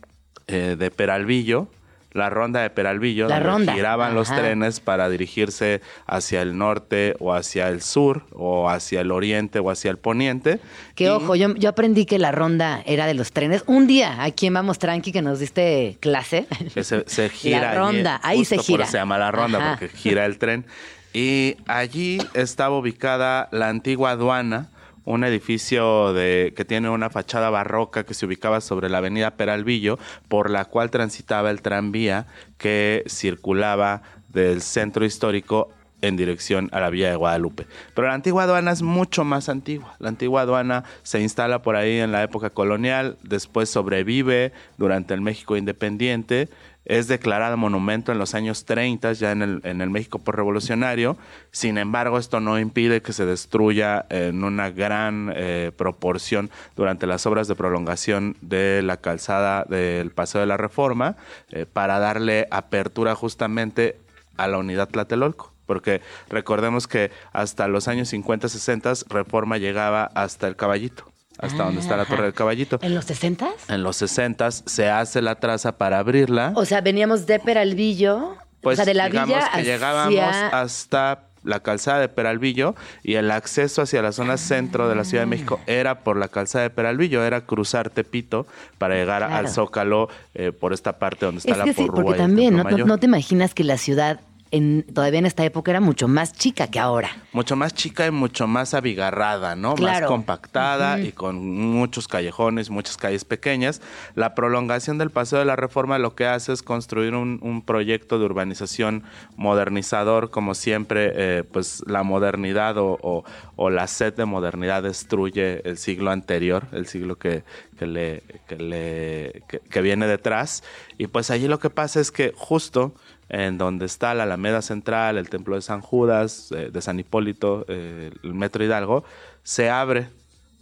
eh, 0.48 0.76
de 0.78 0.90
Peralvillo, 0.90 1.68
la 2.12 2.30
ronda 2.30 2.62
de 2.62 2.70
Peralvillo, 2.70 3.28
donde 3.28 3.72
giraban 3.72 4.14
los 4.14 4.28
trenes 4.28 4.80
para 4.80 5.08
dirigirse 5.08 5.80
hacia 6.06 6.42
el 6.42 6.56
norte 6.56 7.14
o 7.18 7.34
hacia 7.34 7.68
el 7.68 7.82
sur 7.82 8.24
o 8.32 8.68
hacia 8.68 9.02
el 9.02 9.10
oriente 9.10 9.58
o 9.58 9.70
hacia 9.70 9.90
el 9.90 9.98
poniente. 9.98 10.60
Que 10.94 11.10
ojo, 11.10 11.34
yo, 11.36 11.54
yo 11.54 11.68
aprendí 11.68 12.06
que 12.06 12.18
la 12.18 12.32
ronda 12.32 12.82
era 12.86 13.06
de 13.06 13.14
los 13.14 13.32
trenes. 13.32 13.62
Un 13.66 13.86
día 13.86 14.22
aquí 14.22 14.46
en 14.46 14.54
Vamos 14.54 14.78
Tranqui 14.78 15.12
que 15.12 15.22
nos 15.22 15.38
diste 15.38 15.98
clase. 16.00 16.46
Que 16.72 16.82
se, 16.82 17.28
gira. 17.30 17.60
La 17.60 17.74
ronda, 17.74 18.20
ahí 18.22 18.44
se 18.44 18.58
gira. 18.58 18.86
se 18.86 18.98
llama 18.98 19.18
la 19.18 19.30
ronda 19.30 19.76
porque 19.78 19.94
gira 19.94 20.24
el 20.24 20.38
tren. 20.38 20.64
Y 21.12 21.56
allí 21.66 22.18
estaba 22.34 22.76
ubicada 22.76 23.48
la 23.50 23.68
antigua 23.68 24.10
aduana 24.10 24.68
un 25.08 25.24
edificio 25.24 26.12
de, 26.12 26.52
que 26.54 26.66
tiene 26.66 26.90
una 26.90 27.08
fachada 27.08 27.48
barroca 27.48 28.04
que 28.04 28.12
se 28.12 28.26
ubicaba 28.26 28.60
sobre 28.60 28.90
la 28.90 28.98
avenida 28.98 29.36
Peralvillo, 29.36 29.98
por 30.28 30.50
la 30.50 30.66
cual 30.66 30.90
transitaba 30.90 31.50
el 31.50 31.62
tranvía 31.62 32.26
que 32.58 33.04
circulaba 33.08 34.02
del 34.28 34.60
centro 34.60 35.06
histórico 35.06 35.70
en 36.02 36.18
dirección 36.18 36.68
a 36.72 36.80
la 36.80 36.90
Villa 36.90 37.08
de 37.08 37.16
Guadalupe. 37.16 37.66
Pero 37.94 38.08
la 38.08 38.14
antigua 38.14 38.42
aduana 38.42 38.70
es 38.70 38.82
mucho 38.82 39.24
más 39.24 39.48
antigua. 39.48 39.96
La 39.98 40.10
antigua 40.10 40.42
aduana 40.42 40.84
se 41.02 41.22
instala 41.22 41.62
por 41.62 41.74
ahí 41.74 41.98
en 41.98 42.12
la 42.12 42.22
época 42.22 42.50
colonial, 42.50 43.16
después 43.22 43.70
sobrevive 43.70 44.52
durante 44.76 45.14
el 45.14 45.22
México 45.22 45.56
independiente 45.56 46.50
es 46.84 47.06
declarada 47.06 47.56
monumento 47.56 48.12
en 48.12 48.18
los 48.18 48.34
años 48.34 48.64
30, 48.64 49.12
ya 49.12 49.32
en 49.32 49.42
el, 49.42 49.60
en 49.64 49.80
el 49.80 49.90
México 49.90 50.18
por 50.18 50.36
revolucionario. 50.36 51.18
Sin 51.50 51.76
embargo, 51.76 52.18
esto 52.18 52.40
no 52.40 52.58
impide 52.58 53.02
que 53.02 53.12
se 53.12 53.26
destruya 53.26 54.06
en 54.08 54.42
una 54.42 54.70
gran 54.70 55.32
eh, 55.36 55.70
proporción 55.76 56.50
durante 56.76 57.06
las 57.06 57.26
obras 57.26 57.46
de 57.46 57.54
prolongación 57.54 58.36
de 58.40 58.80
la 58.82 58.96
calzada 58.96 59.64
del 59.64 60.10
Paseo 60.10 60.40
de 60.40 60.46
la 60.46 60.56
Reforma 60.56 61.16
eh, 61.50 61.66
para 61.70 61.98
darle 61.98 62.48
apertura 62.50 63.14
justamente 63.14 63.98
a 64.36 64.46
la 64.48 64.58
unidad 64.58 64.88
Tlatelolco 64.88 65.52
porque 65.66 66.00
recordemos 66.30 66.88
que 66.88 67.10
hasta 67.34 67.68
los 67.68 67.88
años 67.88 68.08
50, 68.08 68.48
60 68.48 68.94
Reforma 69.10 69.58
llegaba 69.58 70.04
hasta 70.14 70.48
el 70.48 70.56
Caballito 70.56 71.04
hasta 71.38 71.64
donde 71.64 71.80
está 71.80 71.96
la 71.96 72.04
Torre 72.04 72.24
del 72.24 72.34
Caballito. 72.34 72.78
¿En 72.82 72.94
los 72.94 73.04
60? 73.04 73.48
En 73.68 73.82
los 73.82 73.96
60 73.96 74.50
se 74.50 74.90
hace 74.90 75.22
la 75.22 75.36
traza 75.36 75.72
para 75.78 75.98
abrirla. 75.98 76.52
O 76.54 76.64
sea, 76.64 76.80
veníamos 76.80 77.26
de 77.26 77.38
Peralvillo, 77.38 78.36
pues, 78.60 78.74
o 78.74 78.76
sea, 78.76 78.84
de 78.84 78.94
la 78.94 79.08
digamos 79.08 79.36
villa 79.36 79.50
que 79.54 79.62
llegábamos 79.64 80.18
hasta 80.52 81.24
la 81.44 81.60
calzada 81.60 82.00
de 82.00 82.08
Peralvillo 82.08 82.74
y 83.02 83.14
el 83.14 83.30
acceso 83.30 83.82
hacia 83.82 84.02
la 84.02 84.12
zona 84.12 84.36
centro 84.36 84.88
de 84.88 84.96
la 84.96 85.04
Ciudad 85.04 85.22
de 85.22 85.26
México 85.26 85.60
era 85.66 86.00
por 86.00 86.16
la 86.16 86.28
calzada 86.28 86.64
de 86.64 86.70
Peralvillo, 86.70 87.24
era 87.24 87.42
cruzar 87.42 87.90
Tepito 87.90 88.46
para 88.76 88.96
llegar 88.96 89.18
Claro. 89.24 89.34
al 89.36 89.48
Zócalo 89.48 90.08
eh, 90.34 90.50
por 90.52 90.72
esta 90.72 90.98
parte 90.98 91.24
donde 91.26 91.38
está 91.38 91.52
Es 91.52 91.58
la 91.58 91.64
que 91.64 91.74
sí, 91.74 91.86
porque 91.86 92.14
también 92.14 92.56
no 92.56 92.98
te 92.98 93.06
imaginas 93.06 93.54
que 93.54 93.64
la 93.64 93.78
ciudad 93.78 94.20
en, 94.50 94.82
todavía 94.94 95.18
en 95.18 95.26
esta 95.26 95.44
época 95.44 95.70
era 95.70 95.80
mucho 95.80 96.08
más 96.08 96.32
chica 96.32 96.68
que 96.68 96.78
ahora. 96.78 97.10
mucho 97.32 97.56
más 97.56 97.74
chica 97.74 98.06
y 98.06 98.10
mucho 98.10 98.46
más 98.46 98.74
abigarrada, 98.74 99.54
¿no? 99.56 99.74
Claro. 99.74 100.00
Más 100.00 100.08
compactada 100.08 100.98
y 101.00 101.12
con 101.12 101.36
muchos 101.46 102.08
callejones, 102.08 102.70
muchas 102.70 102.96
calles 102.96 103.24
pequeñas. 103.24 103.80
La 104.14 104.34
prolongación 104.34 104.98
del 104.98 105.10
Paseo 105.10 105.38
de 105.38 105.44
la 105.44 105.56
Reforma 105.56 105.98
lo 105.98 106.14
que 106.14 106.26
hace 106.26 106.52
es 106.52 106.62
construir 106.62 107.14
un, 107.14 107.38
un 107.42 107.62
proyecto 107.62 108.18
de 108.18 108.24
urbanización 108.24 109.04
modernizador, 109.36 110.30
como 110.30 110.54
siempre, 110.54 111.12
eh, 111.14 111.44
pues 111.44 111.82
la 111.86 112.02
modernidad 112.02 112.76
o, 112.78 112.98
o- 113.02 113.24
o 113.56 113.70
la 113.70 113.86
sed 113.86 114.14
de 114.14 114.24
modernidad 114.24 114.82
destruye 114.82 115.62
el 115.68 115.78
siglo 115.78 116.10
anterior, 116.10 116.66
el 116.72 116.86
siglo 116.86 117.16
que, 117.18 117.42
que 117.78 117.86
le, 117.86 118.22
que, 118.46 118.56
le- 118.56 119.42
que- 119.48 119.60
que 119.60 119.80
viene 119.80 120.06
detrás. 120.06 120.62
Y 120.98 121.06
pues 121.08 121.30
allí 121.30 121.48
lo 121.48 121.58
que 121.58 121.70
pasa 121.70 122.00
es 122.00 122.10
que 122.10 122.32
justo 122.36 122.94
en 123.28 123.58
donde 123.58 123.86
está 123.86 124.14
la 124.14 124.22
Alameda 124.24 124.62
Central, 124.62 125.18
el 125.18 125.28
Templo 125.28 125.54
de 125.56 125.62
San 125.62 125.80
Judas, 125.80 126.50
eh, 126.52 126.70
de 126.72 126.80
San 126.82 126.98
Hipólito, 126.98 127.64
eh, 127.68 128.10
el 128.22 128.34
Metro 128.34 128.64
Hidalgo, 128.64 129.04
se 129.42 129.70
abre 129.70 130.08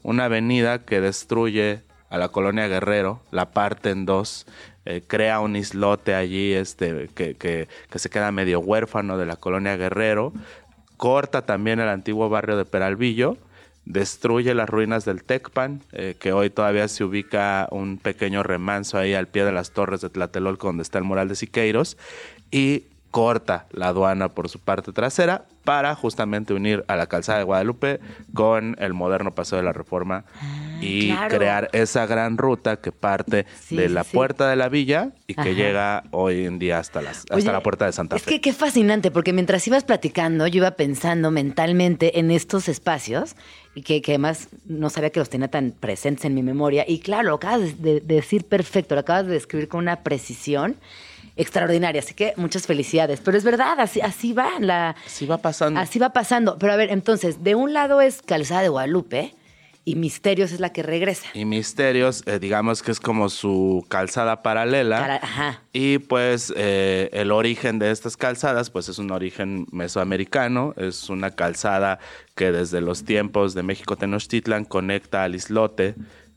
una 0.03 0.27
avenida 0.27 0.85
que 0.85 1.01
destruye 1.01 1.81
a 2.11 2.19
la 2.19 2.29
colonia 2.29 2.69
Guerrero, 2.69 3.21
la 3.31 3.51
parte 3.51 3.91
en 3.91 4.07
dos, 4.07 4.47
eh, 4.85 5.03
crea 5.07 5.41
un 5.41 5.57
islote 5.57 6.14
allí 6.14 6.53
este, 6.53 7.09
que, 7.14 7.35
que- 7.35 7.67
que 7.91 7.99
se 7.99 8.09
queda 8.11 8.31
medio 8.31 8.61
huérfano 8.61 9.19
de 9.19 9.27
la 9.27 9.37
colonia 9.37 9.77
Guerrero, 9.77 10.33
corta 10.97 11.43
también 11.45 11.81
el 11.81 11.89
antiguo 11.89 12.29
barrio 12.29 12.57
de 12.57 12.64
Peralvillo, 12.64 13.37
destruye 13.87 14.53
las 14.53 14.68
ruinas 14.68 15.05
del 15.05 15.22
Tecpan, 15.22 15.80
eh, 15.93 16.16
que 16.18 16.32
hoy 16.32 16.51
todavía 16.51 16.89
se 16.89 17.05
ubica 17.05 17.68
un 17.70 17.99
pequeño 17.99 18.43
remanso 18.43 18.99
ahí 18.99 19.14
al 19.14 19.28
pie 19.28 19.45
de 19.45 19.53
las 19.53 19.70
torres 19.70 20.01
de 20.01 20.11
Tlatelolco 20.11 20.66
donde 20.66 20.82
está 20.82 20.99
el 20.99 21.05
mural 21.05 21.28
de 21.28 21.37
Siqueiros, 21.37 21.97
y 22.51 22.84
corta 23.17 23.64
la 23.73 23.89
aduana 23.89 24.29
por 24.29 24.51
su 24.51 24.59
parte 24.59 24.93
trasera 24.93 25.47
para 25.64 25.95
justamente 25.95 26.53
unir 26.53 26.85
a 26.87 26.97
la 26.97 27.07
calzada 27.07 27.39
de 27.39 27.45
Guadalupe 27.45 27.99
con 28.35 28.77
el 28.79 28.93
moderno 28.93 29.31
Paseo 29.31 29.57
de 29.57 29.64
la 29.64 29.73
Reforma 29.73 30.25
y 30.83 31.11
Ah, 31.12 31.14
claro. 31.29 31.37
crear 31.39 31.71
esa 31.73 32.05
gran 32.05 32.37
ruta 32.37 32.77
que 32.77 32.93
parte 32.93 33.47
Sí, 33.59 33.75
de 33.75 33.89
la 33.89 34.05
sí. 34.05 34.11
puerta 34.12 34.51
de 34.51 34.57
la 34.57 34.69
villa 34.69 35.12
y 35.27 35.33
que 35.33 35.41
Ajá. 35.41 35.51
llega 35.53 36.05
hoy 36.11 36.45
en 36.45 36.59
día 36.59 36.79
hasta, 36.79 37.01
las, 37.01 37.21
hasta 37.21 37.35
Oye, 37.37 37.47
la 37.51 37.62
puerta 37.62 37.87
de 37.87 37.93
Santa 37.93 38.17
es 38.17 38.23
Fe. 38.23 38.33
que 38.33 38.41
qué 38.43 38.53
fascinante, 38.53 39.11
porque 39.11 39.33
mientras 39.33 39.67
ibas 39.67 39.85
platicando, 39.85 40.47
yo 40.47 40.59
iba 40.59 40.73
pensando 40.73 41.31
mentalmente 41.31 42.19
en 42.19 42.31
estos 42.31 42.69
espacios 42.69 43.35
y 43.75 43.81
que, 43.81 44.03
que 44.03 44.12
además 44.12 44.49
no 44.67 44.91
sabía 44.91 45.09
que 45.09 45.21
los 45.21 45.31
tenía 45.31 45.49
tan 45.49 45.71
presentes 45.71 46.27
en 46.27 46.35
mi 46.35 46.43
memoria. 46.43 46.85
Y 46.87 46.99
claro, 47.01 47.31
lo 47.31 47.37
acabas 47.37 47.81
de 47.81 48.01
decir 48.01 48.45
perfecto, 48.45 48.95
lo 48.95 49.01
acabas 49.01 49.25
de 49.27 49.33
describir 49.33 49.69
con 49.69 49.79
una 49.81 50.03
precisión 50.03 50.77
extraordinaria. 51.37 52.01
Así 52.01 52.14
que 52.14 52.32
muchas 52.37 52.66
felicidades. 52.66 53.20
Pero 53.20 53.37
es 53.37 53.45
verdad, 53.45 53.78
así, 53.78 54.01
así 54.01 54.32
va 54.32 54.51
la. 54.61 54.97
Así 55.07 55.26
va 55.26 55.39
pasando. 55.39 55.78
Así 55.80 55.99
va 55.99 56.11
pasando. 56.11 56.59
Pero 56.59 56.72
a 56.72 56.76
ver, 56.76 56.91
entonces, 56.91 57.45
de 57.45 57.55
un 57.55 57.72
lado 57.72 58.01
es 58.01 58.22
Calzada 58.22 58.62
de 58.62 58.68
Guadalupe 58.68 59.34
y 59.84 59.95
Misterios 59.95 60.51
es 60.51 60.59
la 60.59 60.72
que 60.72 60.82
regresa. 60.82 61.28
Y 61.32 61.45
Misterios, 61.45 62.24
eh, 62.26 62.41
digamos 62.41 62.82
que 62.82 62.91
es 62.91 62.99
como 62.99 63.28
su 63.28 63.87
calzada 63.89 64.43
paralela. 64.43 64.99
Para- 64.99 65.16
ajá. 65.16 65.62
Y 65.72 65.99
pues 65.99 66.53
eh, 66.57 67.09
el 67.12 67.30
origen 67.30 67.78
de 67.78 67.93
estas 67.93 68.16
calzadas, 68.16 68.70
pues 68.70 68.89
es 68.89 68.99
un 68.99 69.12
origen 69.12 69.66
mesoamericano, 69.70 70.74
es 70.76 71.09
una 71.09 71.30
calzada 71.30 72.01
que 72.34 72.51
desde 72.51 72.80
los 72.80 73.05
tiempos 73.05 73.55
de 73.55 73.62
México 73.62 73.95
Tenochtitlan 73.97 74.64
conecta 74.64 75.22
al 75.22 75.37
islote, 75.37 75.95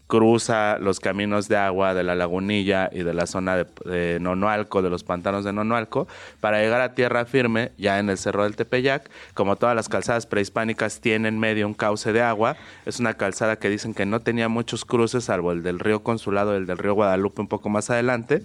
cruza 0.10 0.80
los 0.80 1.00
caminos 1.00 1.48
de 1.48 1.56
agua 1.56 1.94
de 1.94 2.02
la 2.02 2.16
lagunilla 2.16 2.90
y 2.92 3.04
de 3.04 3.14
la 3.14 3.28
zona 3.28 3.56
de, 3.56 3.68
de 3.86 4.20
Nonualco, 4.20 4.82
de 4.82 4.90
los 4.90 5.04
pantanos 5.04 5.46
de 5.46 5.54
Nonualco, 5.54 6.08
para 6.42 6.60
llegar 6.60 6.82
a 6.82 6.96
tierra 6.96 7.26
firme, 7.26 7.72
ya 7.78 8.00
en 8.00 8.10
el 8.10 8.18
Cerro 8.18 8.44
del 8.44 8.56
Tepeyac. 8.56 9.08
Como 9.36 9.56
todas 9.56 9.76
las 9.76 9.88
calzadas 9.88 10.26
prehispánicas 10.26 11.00
tienen 11.00 11.38
medio 11.38 11.68
un 11.68 11.76
cauce 11.76 12.12
de 12.12 12.24
agua, 12.24 12.58
es 12.88 13.00
una 13.00 13.14
calzada 13.14 13.58
que 13.58 13.70
dicen 13.70 13.94
que 13.94 14.08
no 14.08 14.20
tenía 14.20 14.50
muchos 14.50 14.84
cruces, 14.84 15.26
salvo 15.26 15.52
el 15.52 15.62
del 15.62 15.78
río 15.78 16.02
Consulado 16.02 16.56
el 16.56 16.66
del 16.66 16.80
río 16.80 16.96
Guadalupe 16.96 17.42
un 17.42 17.48
poco 17.48 17.70
más 17.70 17.92
adelante. 17.92 18.42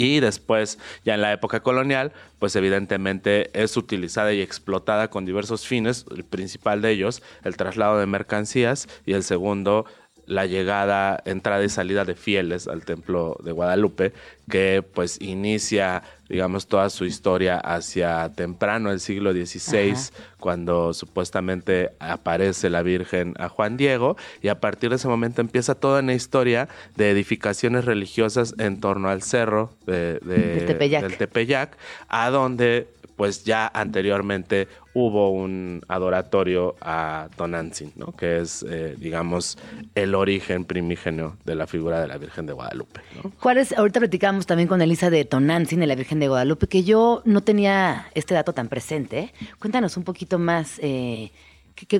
Y 0.00 0.20
después, 0.20 0.78
ya 1.04 1.14
en 1.14 1.20
la 1.20 1.30
época 1.30 1.60
colonial, 1.60 2.12
pues 2.38 2.56
evidentemente 2.56 3.50
es 3.52 3.76
utilizada 3.76 4.32
y 4.32 4.40
explotada 4.40 5.10
con 5.10 5.26
diversos 5.26 5.66
fines. 5.66 6.06
El 6.10 6.24
principal 6.24 6.80
de 6.80 6.92
ellos, 6.92 7.22
el 7.44 7.58
traslado 7.58 7.98
de 7.98 8.06
mercancías 8.06 8.88
y 9.04 9.12
el 9.12 9.22
segundo, 9.24 9.84
la 10.30 10.46
llegada, 10.46 11.20
entrada 11.24 11.64
y 11.64 11.68
salida 11.68 12.04
de 12.04 12.14
fieles 12.14 12.68
al 12.68 12.84
templo 12.84 13.36
de 13.42 13.50
Guadalupe, 13.50 14.12
que 14.48 14.82
pues 14.94 15.20
inicia, 15.20 16.02
digamos, 16.28 16.68
toda 16.68 16.88
su 16.88 17.04
historia 17.04 17.58
hacia 17.58 18.30
temprano 18.34 18.92
el 18.92 19.00
siglo 19.00 19.32
XVI, 19.32 19.94
cuando 20.38 20.94
supuestamente 20.94 21.90
aparece 21.98 22.70
la 22.70 22.82
Virgen 22.82 23.34
a 23.38 23.48
Juan 23.48 23.76
Diego, 23.76 24.16
y 24.40 24.48
a 24.48 24.60
partir 24.60 24.90
de 24.90 24.96
ese 24.96 25.08
momento 25.08 25.40
empieza 25.40 25.74
toda 25.74 25.98
una 26.00 26.14
historia 26.14 26.68
de 26.96 27.10
edificaciones 27.10 27.84
religiosas 27.84 28.54
en 28.58 28.78
torno 28.80 29.08
al 29.08 29.22
cerro 29.22 29.74
de- 29.86 30.20
de- 30.20 30.54
Del 30.56 30.66
Tepeyac. 30.66 31.02
del 31.02 31.16
Tepeyac, 31.16 31.76
a 32.08 32.30
donde 32.30 32.86
pues 33.20 33.44
ya 33.44 33.70
anteriormente 33.74 34.66
hubo 34.94 35.28
un 35.28 35.82
adoratorio 35.88 36.76
a 36.80 37.28
Tonantzin, 37.36 37.92
¿no? 37.94 38.12
que 38.12 38.38
es, 38.38 38.64
eh, 38.66 38.96
digamos, 38.98 39.58
el 39.94 40.14
origen 40.14 40.64
primígenio 40.64 41.36
de 41.44 41.54
la 41.54 41.66
figura 41.66 42.00
de 42.00 42.08
la 42.08 42.16
Virgen 42.16 42.46
de 42.46 42.54
Guadalupe. 42.54 43.02
¿no? 43.22 43.30
¿Cuál 43.38 43.58
es? 43.58 43.76
Ahorita 43.76 44.00
platicábamos 44.00 44.46
también 44.46 44.70
con 44.70 44.80
Elisa 44.80 45.10
de 45.10 45.26
Tonantzin, 45.26 45.80
de 45.80 45.86
la 45.86 45.96
Virgen 45.96 46.18
de 46.18 46.28
Guadalupe, 46.28 46.66
que 46.66 46.82
yo 46.82 47.20
no 47.26 47.42
tenía 47.42 48.06
este 48.14 48.32
dato 48.32 48.54
tan 48.54 48.68
presente. 48.68 49.34
Cuéntanos 49.58 49.98
un 49.98 50.04
poquito 50.04 50.38
más, 50.38 50.78
eh, 50.82 51.30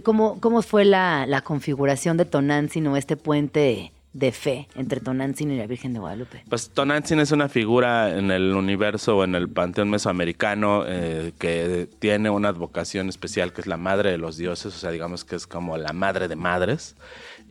cómo, 0.03 0.41
cómo 0.41 0.63
fue 0.63 0.87
la, 0.87 1.27
la 1.27 1.43
configuración 1.43 2.17
de 2.17 2.25
Tonantzin 2.25 2.87
o 2.87 2.97
este 2.97 3.19
puente 3.19 3.93
de 4.13 4.33
fe 4.33 4.69
entre 4.75 5.01
Tonantzin 5.01 5.53
y 5.53 5.57
la 5.57 5.67
Virgen 5.67 5.93
de 5.93 6.01
Guadalupe. 6.01 6.45
Pues 6.49 6.71
Tonantzin 6.71 7.21
es 7.21 7.31
una 7.31 7.49
figura 7.49 8.17
en 8.17 8.31
el 8.31 8.55
universo 8.55 9.19
o 9.19 9.25
en 9.25 9.35
el 9.35 9.49
panteón 9.49 9.89
mesoamericano 9.89 10.85
eh, 10.87 11.33
que 11.39 11.89
tiene 11.99 12.29
una 12.31 12.49
advocación 12.49 13.09
especial 13.09 13.53
que 13.53 13.61
es 13.61 13.67
la 13.67 13.77
madre 13.77 14.11
de 14.11 14.19
los 14.19 14.37
dioses, 14.37 14.75
o 14.75 14.79
sea, 14.79 14.91
digamos 14.91 15.25
que 15.25 15.37
es 15.37 15.47
como 15.47 15.77
la 15.77 15.93
madre 15.93 16.27
de 16.27 16.37
madres. 16.37 16.97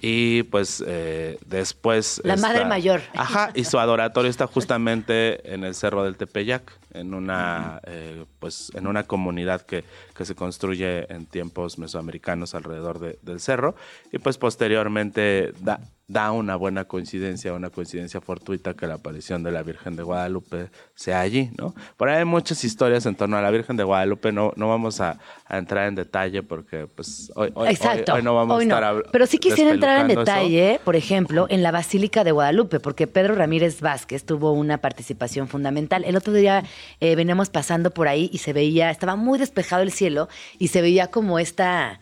Y 0.01 0.43
pues 0.43 0.83
eh, 0.85 1.37
después... 1.45 2.21
La 2.23 2.37
madre 2.37 2.65
mayor. 2.65 3.01
Ajá, 3.15 3.51
y 3.53 3.65
su 3.65 3.79
adoratorio 3.79 4.31
está 4.31 4.47
justamente 4.47 5.53
en 5.53 5.63
el 5.65 5.75
Cerro 5.75 6.03
del 6.03 6.15
Tepeyac, 6.15 6.71
en 6.93 7.13
una, 7.13 7.81
eh, 7.85 8.25
pues, 8.39 8.71
en 8.75 8.87
una 8.87 9.03
comunidad 9.03 9.61
que, 9.61 9.83
que 10.15 10.25
se 10.25 10.35
construye 10.35 11.11
en 11.13 11.25
tiempos 11.25 11.77
mesoamericanos 11.77 12.55
alrededor 12.55 12.99
de- 12.99 13.19
del 13.21 13.39
cerro. 13.39 13.75
Y 14.11 14.17
pues 14.19 14.37
posteriormente 14.37 15.51
da, 15.61 15.79
da 16.07 16.31
una 16.31 16.55
buena 16.55 16.85
coincidencia, 16.85 17.53
una 17.53 17.69
coincidencia 17.69 18.21
fortuita 18.21 18.73
que 18.73 18.87
la 18.87 18.95
aparición 18.95 19.43
de 19.43 19.51
la 19.51 19.61
Virgen 19.61 19.95
de 19.95 20.03
Guadalupe 20.03 20.69
sea 20.95 21.19
allí, 21.19 21.51
¿no? 21.57 21.75
Por 21.97 22.09
ahí 22.09 22.17
hay 22.19 22.25
muchas 22.25 22.63
historias 22.63 23.05
en 23.05 23.15
torno 23.15 23.37
a 23.37 23.41
la 23.41 23.51
Virgen 23.51 23.77
de 23.77 23.83
Guadalupe, 23.83 24.31
no, 24.31 24.51
no 24.55 24.67
vamos 24.69 25.01
a, 25.01 25.19
a 25.45 25.57
entrar 25.57 25.87
en 25.87 25.95
detalle 25.95 26.41
porque 26.41 26.87
pues 26.87 27.31
hoy, 27.35 27.51
hoy- 27.53 27.69
Exacto. 27.69 28.13
hoy- 28.13 28.19
hoy 28.19 28.23
no 28.23 28.33
vamos 28.35 28.59
a 28.59 28.63
estar 28.63 28.83
habl- 28.83 29.05
Pero 29.11 29.25
sí 29.27 29.37
quisiera 29.37 29.71
entrar 29.71 30.05
en 30.05 30.11
eso. 30.11 30.19
detalle, 30.21 30.79
por 30.83 30.95
ejemplo, 30.95 31.45
en 31.49 31.61
la 31.61 31.71
Basílica 31.71 32.23
de 32.23 32.31
Guadalupe, 32.31 32.79
porque 32.79 33.05
Pedro 33.05 33.35
Ramírez 33.35 33.81
Vázquez 33.81 34.23
tuvo 34.25 34.51
una 34.53 34.79
participación 34.79 35.47
fundamental. 35.47 36.03
El 36.05 36.15
otro 36.15 36.33
día 36.33 36.63
eh, 37.01 37.15
veníamos 37.15 37.49
pasando 37.49 37.91
por 37.91 38.07
ahí 38.07 38.28
y 38.31 38.39
se 38.39 38.53
veía, 38.53 38.89
estaba 38.89 39.15
muy 39.15 39.39
despejado 39.39 39.81
el 39.83 39.91
cielo 39.91 40.29
y 40.57 40.69
se 40.69 40.81
veía 40.81 41.07
como 41.07 41.39
esta, 41.39 41.99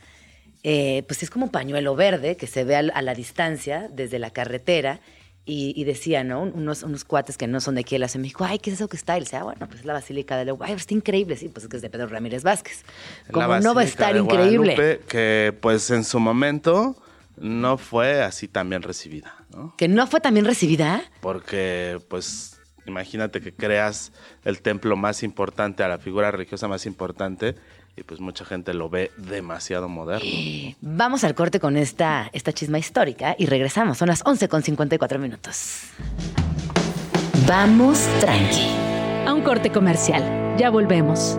eh, 0.64 1.04
pues 1.08 1.24
es 1.24 1.30
como 1.30 1.46
un 1.46 1.52
pañuelo 1.52 1.96
verde 1.96 2.38
que 2.38 2.48
se 2.48 2.64
ve 2.64 2.76
a, 2.76 3.02
la 3.02 3.14
distancia 3.14 3.90
desde 3.92 4.20
la 4.20 4.32
carretera. 4.32 5.00
Y, 5.50 5.72
y 5.78 5.86
decía, 5.86 6.26
¿no? 6.26 6.42
Unos, 6.42 6.84
unos 6.84 7.06
cuates 7.06 7.38
que 7.38 7.48
no 7.48 7.62
son 7.62 7.76
de 7.76 7.82
aquí 7.82 7.96
de 7.96 8.00
la 8.00 8.10
Ciudad 8.10 8.20
de 8.20 8.24
México, 8.24 8.44
ay, 8.44 8.60
¿qué 8.60 8.70
es 8.70 8.76
eso 8.76 8.90
que 8.90 8.98
está? 8.98 9.16
Y 9.16 9.20
él 9.20 9.24
decía, 9.24 9.40
ah, 9.40 9.44
bueno, 9.44 9.66
pues 9.66 9.80
es 9.80 9.86
la 9.86 9.94
Basílica 9.94 10.36
de 10.36 10.52
Guadalupe. 10.52 10.66
Ay, 10.74 10.76
está 10.76 10.94
increíble. 10.94 11.38
Sí, 11.38 11.48
pues 11.48 11.64
es 11.64 11.70
que 11.70 11.78
es 11.78 11.82
de 11.82 11.90
Pedro 11.90 12.08
Ramírez 12.08 12.44
Vázquez. 12.44 12.84
Como 13.32 13.58
no 13.60 13.74
va 13.74 13.80
a 13.80 13.86
estar 13.86 14.14
de 14.14 14.20
increíble. 14.20 15.00
Que 15.08 15.56
pues 15.62 15.90
en 15.90 16.04
su 16.04 16.20
momento 16.20 16.98
no 17.38 17.78
fue 17.78 18.22
así 18.24 18.48
tan 18.48 18.70
bien 18.70 18.82
recibida, 18.82 19.36
¿no? 19.52 19.74
Que 19.78 19.88
no 19.88 20.06
fue 20.08 20.20
también 20.20 20.46
recibida. 20.46 21.02
Porque 21.22 22.00
pues 22.10 22.57
imagínate 22.88 23.42
que 23.42 23.54
creas 23.54 24.12
el 24.44 24.62
templo 24.62 24.96
más 24.96 25.24
importante, 25.24 25.84
a 25.84 25.88
la 25.88 25.98
figura 25.98 26.32
religiosa 26.32 26.68
más 26.68 26.86
importante, 26.86 27.56
y 27.96 28.04
pues 28.04 28.20
mucha 28.20 28.46
gente 28.46 28.74
lo 28.74 28.90
ve 28.90 29.12
demasiado 29.18 29.90
moderno. 29.90 30.30
Vamos 30.82 31.24
al 31.24 31.34
corte 31.34 31.60
con 31.60 31.78
esta, 31.78 32.30
esta 32.32 32.54
chisma 32.54 32.78
histórica 32.78 33.36
y 33.38 33.48
regresamos. 33.48 33.98
Son 33.98 34.08
las 34.08 34.22
11 34.24 34.48
con 34.48 34.62
54 34.62 35.20
minutos. 35.20 35.82
Vamos 37.48 38.08
tranqui. 38.20 38.68
A 39.26 39.34
un 39.34 39.42
corte 39.42 39.72
comercial. 39.72 40.56
Ya 40.58 40.70
volvemos. 40.70 41.38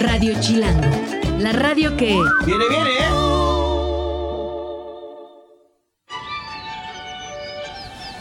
Radio 0.00 0.34
Chilango. 0.40 1.16
La 1.38 1.52
radio 1.52 1.96
que... 1.96 2.18
Viene, 2.46 2.64
viene, 2.68 2.90
¿eh? 2.90 3.25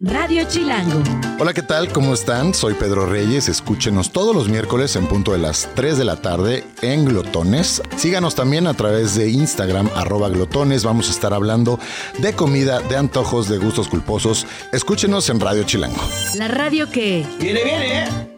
Radio 0.00 0.44
Chilango. 0.46 1.02
Hola, 1.40 1.52
¿qué 1.52 1.62
tal? 1.62 1.92
¿Cómo 1.92 2.14
están? 2.14 2.54
Soy 2.54 2.74
Pedro 2.74 3.06
Reyes. 3.06 3.48
Escúchenos 3.48 4.12
todos 4.12 4.32
los 4.32 4.48
miércoles 4.48 4.94
en 4.94 5.08
punto 5.08 5.32
de 5.32 5.38
las 5.38 5.68
3 5.74 5.98
de 5.98 6.04
la 6.04 6.14
tarde 6.22 6.62
en 6.82 7.04
Glotones. 7.04 7.82
Síganos 7.96 8.36
también 8.36 8.68
a 8.68 8.74
través 8.74 9.16
de 9.16 9.28
Instagram, 9.28 9.90
arroba 9.96 10.28
glotones. 10.28 10.84
Vamos 10.84 11.08
a 11.08 11.10
estar 11.10 11.34
hablando 11.34 11.80
de 12.18 12.32
comida, 12.32 12.78
de 12.80 12.96
antojos, 12.96 13.48
de 13.48 13.58
gustos 13.58 13.88
culposos. 13.88 14.46
Escúchenos 14.72 15.30
en 15.30 15.40
Radio 15.40 15.64
Chilango. 15.64 16.00
La 16.36 16.46
radio 16.46 16.88
que... 16.88 17.26
¡Viene, 17.40 17.64
viene! 17.64 18.04
¿eh? 18.04 18.37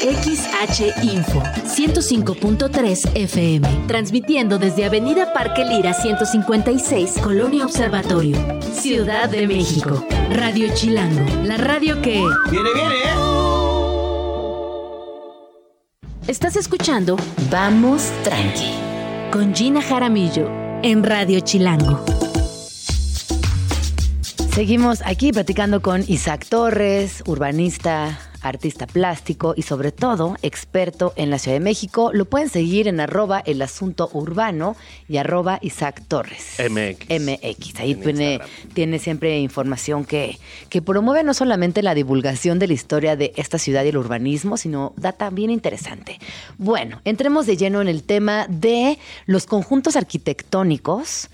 XH 0.00 1.04
Info 1.04 1.42
105.3 1.64 3.16
FM, 3.16 3.68
transmitiendo 3.86 4.58
desde 4.58 4.86
Avenida 4.86 5.32
Parque 5.34 5.64
Lira 5.64 5.92
156, 5.92 7.18
Colonia 7.22 7.66
Observatorio, 7.66 8.36
Ciudad 8.72 9.28
de 9.28 9.46
México. 9.46 10.04
Radio 10.30 10.72
Chilango, 10.74 11.44
la 11.44 11.58
radio 11.58 12.00
que... 12.00 12.22
¡Viene, 12.50 12.68
viene! 12.74 12.94
¿eh? 12.94 13.10
Estás 16.28 16.56
escuchando 16.56 17.16
Vamos 17.50 18.10
Tranqui 18.22 18.72
con 19.30 19.54
Gina 19.54 19.82
Jaramillo 19.82 20.48
en 20.82 21.04
Radio 21.04 21.40
Chilango. 21.40 22.19
Seguimos 24.60 25.00
aquí 25.06 25.32
platicando 25.32 25.80
con 25.80 26.04
Isaac 26.06 26.44
Torres, 26.46 27.22
urbanista, 27.24 28.20
artista 28.42 28.86
plástico 28.86 29.54
y 29.56 29.62
sobre 29.62 29.90
todo 29.90 30.36
experto 30.42 31.14
en 31.16 31.30
la 31.30 31.38
Ciudad 31.38 31.56
de 31.56 31.64
México. 31.64 32.10
Lo 32.12 32.26
pueden 32.26 32.50
seguir 32.50 32.86
en 32.86 33.00
arroba 33.00 33.42
el 33.46 33.62
asunto 33.62 34.10
urbano 34.12 34.76
y 35.08 35.16
arroba 35.16 35.58
Isaac 35.62 36.02
Torres. 36.06 36.56
MX. 36.58 37.08
MX. 37.08 37.80
Ahí 37.80 37.94
tiene, 37.94 38.38
tiene, 38.74 38.98
siempre 38.98 39.38
información 39.38 40.04
que, 40.04 40.38
que 40.68 40.82
promueve 40.82 41.24
no 41.24 41.32
solamente 41.32 41.82
la 41.82 41.94
divulgación 41.94 42.58
de 42.58 42.66
la 42.66 42.74
historia 42.74 43.16
de 43.16 43.32
esta 43.36 43.56
ciudad 43.56 43.82
y 43.84 43.88
el 43.88 43.96
urbanismo, 43.96 44.58
sino 44.58 44.92
data 44.98 45.30
bien 45.30 45.48
interesante. 45.48 46.18
Bueno, 46.58 47.00
entremos 47.06 47.46
de 47.46 47.56
lleno 47.56 47.80
en 47.80 47.88
el 47.88 48.02
tema 48.02 48.44
de 48.50 48.98
los 49.24 49.46
conjuntos 49.46 49.96
arquitectónicos 49.96 51.30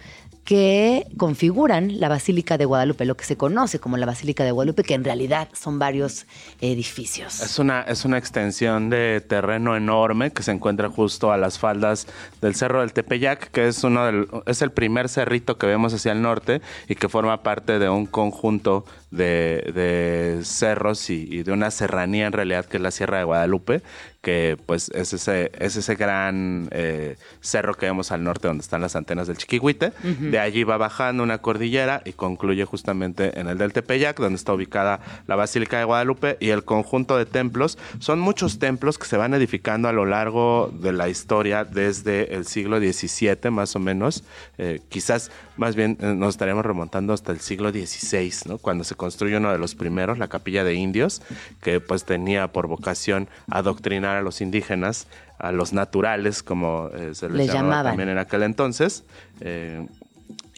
que 0.46 1.08
configuran 1.16 1.98
la 1.98 2.08
Basílica 2.08 2.56
de 2.56 2.64
Guadalupe, 2.64 3.04
lo 3.04 3.16
que 3.16 3.24
se 3.24 3.36
conoce 3.36 3.80
como 3.80 3.96
la 3.96 4.06
Basílica 4.06 4.44
de 4.44 4.52
Guadalupe, 4.52 4.84
que 4.84 4.94
en 4.94 5.02
realidad 5.02 5.48
son 5.52 5.80
varios 5.80 6.24
edificios. 6.60 7.40
Es 7.40 7.58
una, 7.58 7.82
es 7.82 8.04
una 8.04 8.16
extensión 8.16 8.88
de 8.88 9.20
terreno 9.20 9.76
enorme 9.76 10.30
que 10.30 10.44
se 10.44 10.52
encuentra 10.52 10.88
justo 10.88 11.32
a 11.32 11.36
las 11.36 11.58
faldas 11.58 12.06
del 12.40 12.54
Cerro 12.54 12.80
del 12.80 12.92
Tepeyac, 12.92 13.50
que 13.50 13.66
es, 13.66 13.82
uno 13.82 14.06
del, 14.06 14.28
es 14.46 14.62
el 14.62 14.70
primer 14.70 15.08
cerrito 15.08 15.58
que 15.58 15.66
vemos 15.66 15.92
hacia 15.92 16.12
el 16.12 16.22
norte 16.22 16.62
y 16.88 16.94
que 16.94 17.08
forma 17.08 17.42
parte 17.42 17.80
de 17.80 17.88
un 17.88 18.06
conjunto 18.06 18.86
de, 19.10 19.72
de 19.74 20.40
cerros 20.44 21.10
y, 21.10 21.28
y, 21.30 21.42
de 21.42 21.52
una 21.52 21.70
serranía 21.70 22.26
en 22.26 22.32
realidad 22.32 22.64
que 22.66 22.78
es 22.78 22.82
la 22.82 22.90
Sierra 22.90 23.18
de 23.18 23.24
Guadalupe, 23.24 23.82
que 24.20 24.58
pues 24.66 24.90
es 24.92 25.12
ese, 25.12 25.52
es 25.56 25.76
ese 25.76 25.94
gran 25.94 26.68
eh, 26.72 27.16
cerro 27.40 27.74
que 27.74 27.86
vemos 27.86 28.10
al 28.10 28.24
norte 28.24 28.48
donde 28.48 28.62
están 28.62 28.80
las 28.80 28.96
antenas 28.96 29.28
del 29.28 29.36
Chiquihuite. 29.36 29.92
Uh 30.02 30.06
-huh. 30.08 30.30
De 30.30 30.40
allí 30.40 30.64
va 30.64 30.76
bajando 30.76 31.22
una 31.22 31.38
cordillera 31.38 32.02
y 32.04 32.12
concluye 32.12 32.64
justamente 32.64 33.38
en 33.38 33.46
el 33.46 33.56
del 33.56 33.72
Tepeyac, 33.72 34.18
donde 34.18 34.36
está 34.36 34.52
ubicada 34.52 34.98
la 35.28 35.36
Basílica 35.36 35.78
de 35.78 35.84
Guadalupe 35.84 36.36
y 36.40 36.50
el 36.50 36.64
conjunto 36.64 37.16
de 37.16 37.26
templos. 37.26 37.78
Son 38.00 38.18
muchos 38.18 38.58
templos 38.58 38.98
que 38.98 39.06
se 39.06 39.16
van 39.16 39.32
edificando 39.32 39.88
a 39.88 39.92
lo 39.92 40.06
largo 40.06 40.72
de 40.74 40.92
la 40.92 41.08
historia 41.08 41.64
desde 41.64 42.34
el 42.34 42.46
siglo 42.46 42.80
XVII 42.80 43.50
más 43.52 43.76
o 43.76 43.78
menos. 43.78 44.24
Eh, 44.58 44.80
quizás 44.88 45.30
más 45.56 45.76
bien 45.76 45.96
eh, 46.00 46.14
nos 46.14 46.30
estaremos 46.30 46.64
remontando 46.64 47.12
hasta 47.12 47.32
el 47.32 47.40
siglo 47.40 47.70
XVI, 47.70 48.32
¿no? 48.46 48.58
cuando 48.58 48.84
se 48.84 48.94
construye 48.94 49.36
uno 49.36 49.52
de 49.52 49.58
los 49.58 49.74
primeros, 49.74 50.18
la 50.18 50.28
capilla 50.28 50.64
de 50.64 50.74
indios, 50.74 51.22
que 51.62 51.80
pues 51.80 52.04
tenía 52.04 52.52
por 52.52 52.66
vocación 52.66 53.28
adoctrinar 53.50 54.16
a 54.16 54.22
los 54.22 54.40
indígenas, 54.40 55.06
a 55.38 55.52
los 55.52 55.72
naturales, 55.72 56.42
como 56.42 56.88
eh, 56.94 57.14
se 57.14 57.28
les, 57.28 57.38
les 57.38 57.46
llamaba 57.48 57.62
llamaban. 57.62 57.92
también 57.92 58.08
en 58.10 58.18
aquel 58.18 58.42
entonces. 58.42 59.04
Eh, 59.40 59.86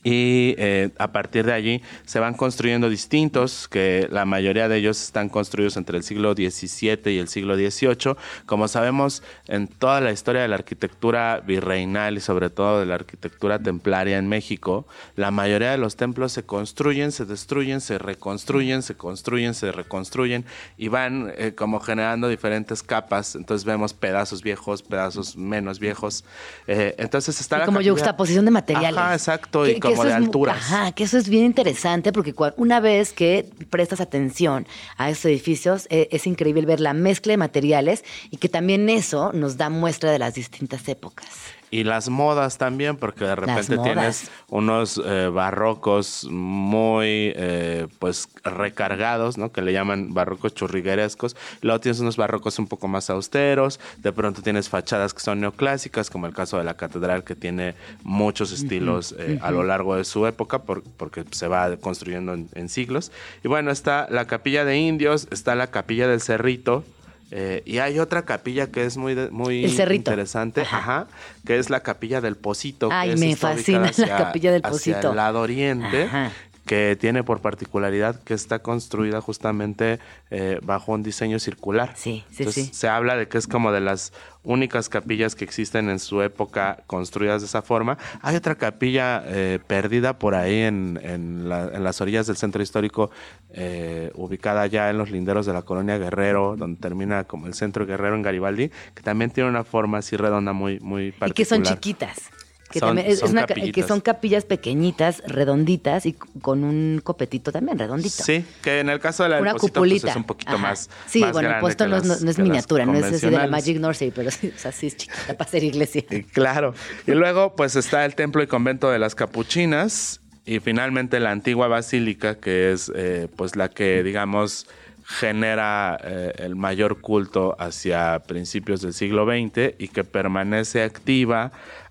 y 0.04 0.54
eh, 0.58 0.90
a 0.98 1.10
partir 1.12 1.44
de 1.44 1.52
allí 1.52 1.82
se 2.06 2.20
van 2.20 2.34
construyendo 2.34 2.88
distintos, 2.88 3.66
que 3.68 4.08
la 4.12 4.24
mayoría 4.24 4.68
de 4.68 4.76
ellos 4.76 5.02
están 5.02 5.28
construidos 5.28 5.76
entre 5.76 5.96
el 5.98 6.04
siglo 6.04 6.34
XVII 6.34 7.00
y 7.12 7.18
el 7.18 7.26
siglo 7.28 7.56
XVIII. 7.56 8.14
Como 8.46 8.68
sabemos, 8.68 9.22
en 9.48 9.66
toda 9.66 10.00
la 10.00 10.12
historia 10.12 10.42
de 10.42 10.48
la 10.48 10.54
arquitectura 10.54 11.40
virreinal 11.44 12.16
y 12.16 12.20
sobre 12.20 12.48
todo 12.48 12.78
de 12.80 12.86
la 12.86 12.94
arquitectura 12.94 13.58
templaria 13.58 14.18
en 14.18 14.28
México, 14.28 14.86
la 15.16 15.30
mayoría 15.32 15.72
de 15.72 15.78
los 15.78 15.96
templos 15.96 16.30
se 16.32 16.44
construyen, 16.44 17.10
se 17.10 17.24
destruyen, 17.24 17.80
se 17.80 17.98
reconstruyen, 17.98 18.82
se 18.82 18.94
construyen, 18.94 19.52
se 19.54 19.72
reconstruyen 19.72 20.44
y 20.76 20.88
van 20.88 21.32
eh, 21.36 21.54
como 21.56 21.80
generando 21.80 22.28
diferentes 22.28 22.84
capas. 22.84 23.34
Entonces 23.34 23.64
vemos 23.64 23.94
pedazos 23.94 24.42
viejos, 24.42 24.82
pedazos 24.82 25.36
menos 25.36 25.80
viejos. 25.80 26.24
Eh, 26.68 26.94
entonces 26.98 27.40
está 27.40 27.56
Y 27.56 27.58
la 27.60 27.66
como 27.66 27.80
yuxtaposición 27.80 28.44
de 28.44 28.52
materiales. 28.52 28.96
Ajá, 28.96 29.12
exacto, 29.14 29.64
Que- 29.64 29.72
y 29.72 29.80
que 29.80 29.88
como 29.98 30.08
de 30.08 30.10
es 30.10 30.16
alturas. 30.16 30.56
Ajá, 30.56 30.92
que 30.92 31.04
eso 31.04 31.18
es 31.18 31.28
bien 31.28 31.44
interesante 31.44 32.12
porque 32.12 32.34
una 32.56 32.80
vez 32.80 33.12
que 33.12 33.48
prestas 33.70 34.00
atención 34.00 34.66
a 34.96 35.10
estos 35.10 35.26
edificios, 35.26 35.86
eh, 35.90 36.08
es 36.10 36.26
increíble 36.26 36.66
ver 36.66 36.80
la 36.80 36.94
mezcla 36.94 37.32
de 37.32 37.36
materiales 37.36 38.04
y 38.30 38.38
que 38.38 38.48
también 38.48 38.88
eso 38.88 39.32
nos 39.32 39.56
da 39.56 39.70
muestra 39.70 40.10
de 40.10 40.18
las 40.18 40.34
distintas 40.34 40.88
épocas. 40.88 41.28
Y 41.70 41.84
las 41.84 42.08
modas 42.08 42.56
también, 42.58 42.96
porque 42.96 43.24
de 43.24 43.36
repente 43.36 43.76
tienes 43.84 44.30
unos 44.48 45.00
eh, 45.04 45.28
barrocos 45.28 46.26
muy 46.30 47.32
eh, 47.36 47.86
pues 47.98 48.28
recargados, 48.42 49.36
¿no? 49.38 49.52
Que 49.52 49.60
le 49.62 49.72
llaman 49.72 50.14
barrocos 50.14 50.54
churriguerescos. 50.54 51.36
Luego 51.60 51.80
tienes 51.80 52.00
unos 52.00 52.16
barrocos 52.16 52.58
un 52.58 52.66
poco 52.68 52.88
más 52.88 53.10
austeros. 53.10 53.80
De 53.98 54.12
pronto 54.12 54.42
tienes 54.42 54.68
fachadas 54.68 55.12
que 55.14 55.20
son 55.20 55.40
neoclásicas, 55.40 56.10
como 56.10 56.26
el 56.26 56.32
caso 56.34 56.58
de 56.58 56.64
la 56.64 56.74
catedral, 56.74 57.24
que 57.24 57.34
tiene 57.34 57.74
muchos 58.02 58.52
estilos 58.52 59.14
eh, 59.18 59.38
a 59.42 59.50
lo 59.50 59.62
largo 59.62 59.96
de 59.96 60.04
su 60.04 60.26
época, 60.26 60.62
por- 60.62 60.82
porque 60.96 61.24
se 61.32 61.48
va 61.48 61.76
construyendo 61.76 62.32
en, 62.34 62.48
en 62.54 62.68
siglos. 62.68 63.12
Y 63.44 63.48
bueno, 63.48 63.70
está 63.70 64.06
la 64.10 64.26
capilla 64.26 64.64
de 64.64 64.78
indios, 64.78 65.28
está 65.30 65.54
la 65.54 65.66
capilla 65.66 66.08
del 66.08 66.20
cerrito. 66.20 66.84
Eh, 67.30 67.62
y 67.66 67.78
hay 67.78 67.98
otra 67.98 68.22
capilla 68.24 68.68
que 68.68 68.84
es 68.84 68.96
muy, 68.96 69.14
de- 69.14 69.30
muy 69.30 69.64
interesante, 69.96 70.62
ajá. 70.62 71.06
que 71.46 71.58
es 71.58 71.68
la 71.70 71.80
capilla 71.80 72.20
del 72.20 72.36
Pocito. 72.36 72.88
Ay, 72.90 73.10
que 73.10 73.16
me 73.16 73.36
fascina 73.36 73.80
ubicada 73.90 74.06
la 74.18 74.24
capilla 74.24 74.52
del 74.52 74.62
hacia 74.64 74.94
Pocito. 74.94 75.10
el 75.10 75.16
lado 75.16 75.40
oriente. 75.40 76.04
Ajá. 76.04 76.30
Que 76.68 76.96
tiene 77.00 77.24
por 77.24 77.40
particularidad 77.40 78.22
que 78.22 78.34
está 78.34 78.60
construida 78.60 79.20
justamente 79.20 79.98
eh, 80.30 80.60
bajo 80.62 80.92
un 80.92 81.02
diseño 81.02 81.38
circular. 81.40 81.94
Sí, 81.96 82.24
sí, 82.30 82.36
Entonces, 82.44 82.66
sí. 82.66 82.70
Se 82.74 82.88
habla 82.88 83.16
de 83.16 83.26
que 83.26 83.38
es 83.38 83.48
como 83.48 83.72
de 83.72 83.80
las 83.80 84.12
únicas 84.44 84.88
capillas 84.88 85.34
que 85.34 85.44
existen 85.44 85.90
en 85.90 85.98
su 85.98 86.22
época 86.22 86.82
construidas 86.86 87.42
de 87.42 87.46
esa 87.46 87.62
forma. 87.62 87.98
Hay 88.22 88.36
otra 88.36 88.54
capilla 88.54 89.22
eh, 89.26 89.58
perdida 89.66 90.18
por 90.18 90.34
ahí 90.34 90.60
en, 90.60 90.98
en 91.02 91.48
la- 91.48 91.70
en 91.74 91.82
las 91.84 92.00
orillas 92.00 92.26
del 92.26 92.36
centro 92.36 92.62
histórico, 92.62 93.10
eh, 93.50 94.10
ubicada 94.14 94.66
ya 94.66 94.90
en 94.90 94.98
los 94.98 95.10
linderos 95.10 95.46
de 95.46 95.52
la 95.52 95.62
colonia 95.62 95.98
Guerrero, 95.98 96.54
donde 96.56 96.80
termina 96.80 97.24
como 97.24 97.46
el 97.46 97.54
centro 97.54 97.84
Guerrero 97.86 98.14
en 98.14 98.22
Garibaldi, 98.22 98.70
que 98.94 99.02
también 99.02 99.30
tiene 99.30 99.48
una 99.50 99.64
forma 99.64 99.98
así 99.98 100.16
redonda 100.16 100.52
muy, 100.52 100.78
muy 100.80 101.12
particular. 101.12 101.30
Y 101.30 101.34
que 101.34 101.44
son 101.44 101.62
chiquitas. 101.62 102.30
Que, 102.70 102.80
Son- 102.80 102.88
también 102.90 103.06
es- 103.06 103.14
es 103.14 103.20
son 103.20 103.30
una 103.30 103.40
ca- 103.42 103.46
que 103.46 103.54
capillitas. 103.54 103.86
son 103.88 104.00
capillas 104.02 104.44
pequeñitas, 104.44 105.22
redonditas 105.26 106.04
y 106.04 106.12
con 106.12 106.64
un 106.64 107.00
copetito 107.02 107.50
también 107.50 107.78
redondito. 107.78 108.22
Sí, 108.22 108.44
que 108.62 108.80
en 108.80 108.90
el 108.90 109.00
caso 109.00 109.22
de 109.22 109.30
la 109.30 109.40
Una 109.40 109.52
pues, 109.54 109.62
es 110.04 110.16
un 110.16 110.24
poquito 110.24 110.52
Ajá. 110.52 110.58
más. 110.58 110.90
Sí, 111.06 111.20
más 111.20 111.32
bueno, 111.32 111.50
el 111.50 111.60
puesto 111.60 111.88
no, 111.88 111.96
es- 111.96 112.04
no- 112.04 112.16
no 112.32 112.42
miniatura, 112.44 112.84
no 112.84 112.94
es 112.94 113.04
así 113.04 113.26
de 113.26 113.32
la. 113.32 113.46
Magic 113.46 113.78
Nursery, 113.80 114.10
pero 114.10 114.30
sí, 114.30 114.52
o 114.54 114.58
sea, 114.58 114.70
sí 114.72 114.88
es 114.88 114.96
chiquita 114.98 115.36
para 115.36 115.50
ser 115.50 115.64
iglesia. 115.64 116.04
Y 116.10 116.22
Claro. 116.24 116.74
Y 117.06 117.12
luego, 117.12 117.56
pues 117.56 117.74
está 117.76 118.04
el 118.04 118.14
templo 118.14 118.42
y 118.42 118.46
convento 118.46 118.90
de 118.90 118.98
las 118.98 119.14
capuchinas. 119.14 120.20
Y 120.44 120.60
finalmente 120.60 121.20
la 121.20 121.30
antigua 121.30 121.68
basílica, 121.68 122.36
que 122.38 122.72
es 122.72 122.90
eh, 122.94 123.28
pues 123.36 123.54
la 123.56 123.68
que, 123.68 124.02
digamos, 124.02 124.66
genera 125.04 125.98
eh, 126.04 126.32
el 126.38 126.54
mayor 126.54 127.00
culto 127.00 127.56
hacia 127.58 128.18
principios 128.26 128.80
del 128.82 128.92
siglo 128.92 129.24
XX 129.26 129.74
y 129.78 129.88
que 129.88 130.04
permanece 130.04 130.82
activa 130.82 131.50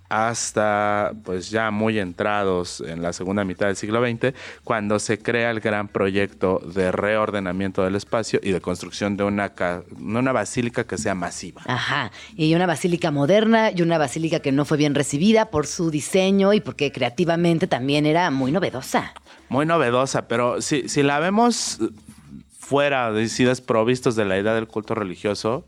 hasta 0.10 1.12
pues 1.24 1.49
ya 1.49 1.72
muy 1.72 1.99
entrados 1.99 2.82
en 2.82 3.01
la 3.01 3.14
segunda 3.14 3.43
mitad 3.43 3.68
del 3.68 3.76
siglo 3.76 4.01
XX, 4.05 4.34
cuando 4.64 4.99
se 4.99 5.20
crea 5.20 5.51
el 5.51 5.60
gran 5.60 5.88
proyecto 5.88 6.62
de 6.74 6.91
reordenamiento 6.91 7.84
del 7.84 7.95
espacio 7.95 8.39
y 8.41 8.51
de 8.51 8.62
construcción 8.62 9.18
de 9.18 9.24
una, 9.24 9.51
una 9.99 10.32
basílica 10.32 10.86
que 10.86 10.97
sea 10.97 11.16
masiva. 11.16 11.62
Ajá. 11.66 12.12
Y 12.36 12.53
una 12.55 12.66
basílica 12.66 13.12
moderna 13.12 13.72
y 13.72 13.82
una 13.82 13.97
basílica 13.97 14.39
que 14.39 14.51
no 14.51 14.66
fue 14.66 14.78
bien 14.78 14.95
recibida 14.95 15.49
por 15.49 15.68
su 15.68 15.91
diseño 15.91 16.53
y 16.53 16.62
porque 16.62 16.91
creativamente 16.91 17.68
también 17.68 18.05
era 18.05 18.32
muy 18.32 18.51
novedosa. 18.51 19.14
muy 19.49 19.66
novedosa, 19.66 20.28
pero 20.28 20.62
si, 20.62 20.88
si 20.89 21.03
la 21.03 21.20
vemos 21.20 21.80
fuera 22.60 23.12
de 23.12 23.30
si 23.30 23.43
desprovistos 23.43 24.16
de 24.16 24.26
la 24.26 24.38
idea 24.38 24.53
del 24.53 24.68
culto 24.68 24.93
religioso, 24.95 25.66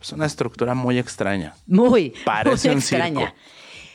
es 0.00 0.12
una 0.12 0.26
estructura 0.26 0.74
muy 0.74 0.98
extraña. 0.98 1.54
Muy, 1.66 2.12
Parece 2.24 2.68
muy 2.68 2.74
un 2.76 2.80
extraña. 2.80 3.20
circo. 3.26 3.34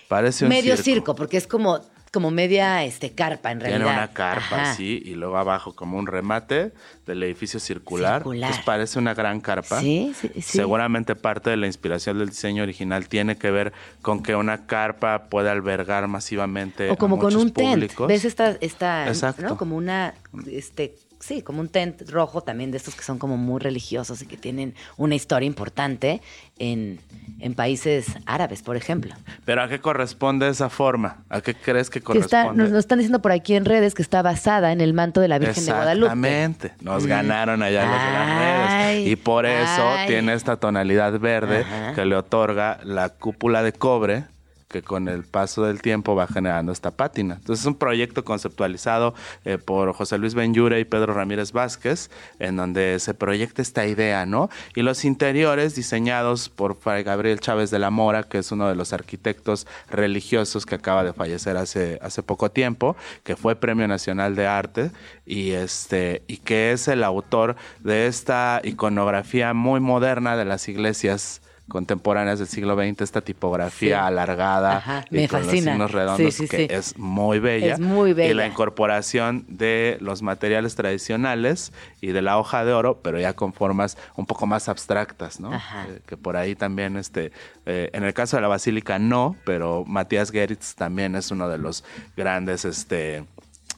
Parece 0.08 0.46
un 0.46 0.50
Medio 0.50 0.76
circo. 0.78 0.84
circo. 0.84 1.16
porque 1.16 1.38
es 1.38 1.48
como, 1.48 1.82
como 2.14 2.32
media 2.32 2.84
este, 2.86 3.12
carpa 3.12 3.52
en 3.52 3.60
realidad. 3.60 3.80
Tiene 3.80 3.94
una 3.98 4.14
carpa 4.14 4.56
Ajá. 4.62 4.72
así 4.72 5.02
y 5.04 5.16
luego 5.16 5.38
abajo 5.38 5.76
como 5.76 5.98
un 5.98 6.08
remate 6.08 6.72
del 7.06 7.22
edificio 7.24 7.60
circular. 7.60 8.22
Circular. 8.22 8.52
Pues 8.52 8.64
parece 8.66 9.00
una 9.00 9.14
gran 9.14 9.42
carpa. 9.42 9.80
Sí, 9.82 10.14
sí, 10.20 10.30
sí. 10.36 10.42
Seguramente 10.42 11.16
parte 11.16 11.50
de 11.50 11.58
la 11.58 11.68
inspiración 11.68 12.18
del 12.20 12.30
diseño 12.30 12.64
original 12.64 13.08
tiene 13.10 13.38
que 13.38 13.52
ver 13.52 13.74
con 14.02 14.24
que 14.24 14.36
una 14.36 14.66
carpa 14.66 15.26
puede 15.30 15.50
albergar 15.50 16.08
masivamente 16.08 16.90
O 16.90 16.98
como 16.98 17.18
a 17.18 17.20
con 17.20 17.36
un 17.36 17.52
tent. 17.52 17.92
¿Ves 18.08 18.26
esta, 18.26 18.52
esta 18.62 19.08
Exacto. 19.08 19.42
¿no? 19.42 19.58
Como 19.58 19.76
una, 19.76 20.14
este, 20.50 20.96
sí, 21.28 21.42
como 21.42 21.60
un 21.62 21.68
tent 21.70 22.10
rojo 22.10 22.42
también 22.42 22.72
de 22.72 22.78
estos 22.78 22.96
que 22.96 23.04
son 23.04 23.20
como 23.20 23.36
muy 23.38 23.60
religiosos 23.60 24.22
y 24.22 24.26
que 24.28 24.38
tienen 24.38 24.74
una 24.96 25.16
historia 25.16 25.46
importante 25.46 26.22
en, 26.58 27.00
en 27.40 27.54
países 27.54 28.06
árabes, 28.26 28.62
por 28.64 28.78
ejemplo. 28.78 29.14
Pero 29.46 29.62
¿a 29.62 29.68
qué 29.68 29.80
corresponde 29.80 30.48
esa 30.48 30.70
forma? 30.70 31.24
¿A 31.30 31.42
qué 31.42 31.54
crees 31.54 31.90
que 31.90 32.00
Que 32.02 32.18
está, 32.20 32.44
corresponde? 32.44 32.64
nos, 32.64 32.72
nos 32.72 32.80
están 32.80 33.00
diciendo 33.00 33.22
por 33.22 33.32
aquí 33.34 33.56
en 33.56 33.66
redes 33.66 33.94
que 33.94 34.02
está 34.02 34.22
basada 34.22 34.72
en 34.72 34.80
el 34.82 34.94
manto 34.94 35.20
de 35.22 35.28
la 35.28 35.38
Virgen 35.38 35.66
de 35.66 35.72
Guadalupe. 35.74 36.06
Exactamente. 36.14 36.72
Nos 36.82 37.04
Mm. 37.04 37.08
ganaron 37.08 37.62
allá 37.64 37.86
los 37.86 38.02
de 38.02 38.12
las 38.12 38.40
redes. 38.40 39.08
Y 39.08 39.16
por 39.18 39.46
eso 39.46 39.88
ay. 39.90 40.08
tiene 40.08 40.34
esta 40.34 40.56
tonalidad 40.58 41.20
verde 41.20 41.62
Ajá. 41.62 41.94
que 41.94 42.06
le 42.06 42.16
otorga 42.16 42.80
la 42.84 43.10
cúpula 43.10 43.64
de 43.64 43.74
cobre 43.74 44.24
que 44.68 44.82
con 44.82 45.08
el 45.08 45.24
paso 45.24 45.64
del 45.64 45.82
tiempo 45.82 46.16
va 46.16 46.28
generando 46.28 46.72
esta 46.72 46.92
pátina. 46.92 47.36
Entonces 47.36 47.62
es 47.62 47.68
un 47.68 47.76
proyecto 47.76 48.26
conceptualizado 48.26 49.14
eh, 49.46 49.58
por 49.58 49.94
José 49.94 50.18
Luis 50.18 50.36
Benyure 50.36 50.80
y 50.80 50.86
Pedro 50.86 51.14
Ramírez 51.14 51.54
Vázquez, 51.54 52.10
en 52.40 52.58
donde 52.58 53.00
se 53.00 53.14
proyecta 53.14 53.62
esta 53.62 53.86
idea, 53.86 54.26
¿no? 54.26 54.50
Y 54.76 54.82
los 54.82 55.06
interiores 55.06 55.76
diseñados 55.76 56.50
por 56.50 56.76
Fray 56.76 57.04
Gabriel 57.04 57.40
Chávez 57.40 57.72
de 57.72 57.80
la 57.80 57.90
Mora, 57.90 58.24
que 58.24 58.40
es 58.40 58.52
uno 58.52 58.68
de 58.68 58.76
los 58.76 58.92
arquitectos 58.92 59.68
religiosos 59.90 60.66
que 60.66 60.76
acaba 60.76 61.04
de 61.04 61.14
fallecer 61.14 61.56
hace, 61.56 62.00
hace 62.02 62.22
poco 62.22 62.52
tiempo, 62.52 62.98
que 63.24 63.36
fue 63.38 63.56
Premio 63.56 63.88
Nacional 63.88 64.36
de 64.36 64.48
Arte 64.48 64.92
y, 65.26 65.52
este, 65.52 66.24
y 66.28 66.38
que 66.38 66.74
es 66.74 66.90
el 66.90 67.04
autor 67.04 67.56
de 67.80 68.08
esta 68.08 68.62
iconografía 68.64 69.54
muy 69.54 69.80
moderna 69.80 70.36
de 70.36 70.46
las 70.46 70.68
iglesias 70.68 71.42
contemporáneas 71.68 72.40
del 72.40 72.48
siglo 72.48 72.76
XX, 72.76 73.02
esta 73.02 73.22
tipografía 73.22 74.00
Sí. 74.00 74.06
alargada 74.06 74.78
Ajá, 74.78 75.06
y 75.12 75.16
me 75.16 75.28
con 75.28 75.42
fascina. 75.44 75.54
los 75.54 75.64
signos 75.64 75.92
redondos 75.92 76.34
Sí, 76.34 76.44
sí, 76.44 76.48
que 76.48 76.58
sí. 76.58 76.68
es 76.70 76.98
muy 76.98 77.40
bella. 77.40 77.74
Es 77.74 77.80
muy 77.80 78.14
bella. 78.14 78.32
Y 78.32 78.34
la 78.34 78.48
incorporación 78.48 79.46
de 79.48 79.98
los 80.00 80.22
materiales 80.22 80.76
tradicionales 80.76 81.74
y 82.02 82.08
de 82.08 82.22
la 82.22 82.38
hoja 82.38 82.64
de 82.66 82.74
oro, 82.74 83.00
pero 83.02 83.20
ya 83.20 83.34
con 83.34 83.54
formas 83.54 83.98
un 84.16 84.26
poco 84.26 84.48
más 84.48 84.70
abstractas, 84.70 85.40
¿no? 85.40 85.54
Ajá. 85.54 85.86
Eh, 85.90 86.00
que 86.06 86.18
por 86.18 86.38
ahí 86.38 86.56
también, 86.56 86.98
este, 86.98 87.32
eh, 87.66 87.90
en 87.94 88.04
el 88.04 88.14
caso 88.14 88.38
de 88.38 88.42
la 88.42 88.48
basílica 88.48 88.98
no, 89.00 89.36
pero 89.46 89.84
Matías 89.86 90.32
Geritz 90.32 90.76
también 90.76 91.16
es 91.16 91.32
uno 91.32 91.50
de 91.50 91.58
los 91.58 91.84
grandes, 92.16 92.66
este, 92.66 93.26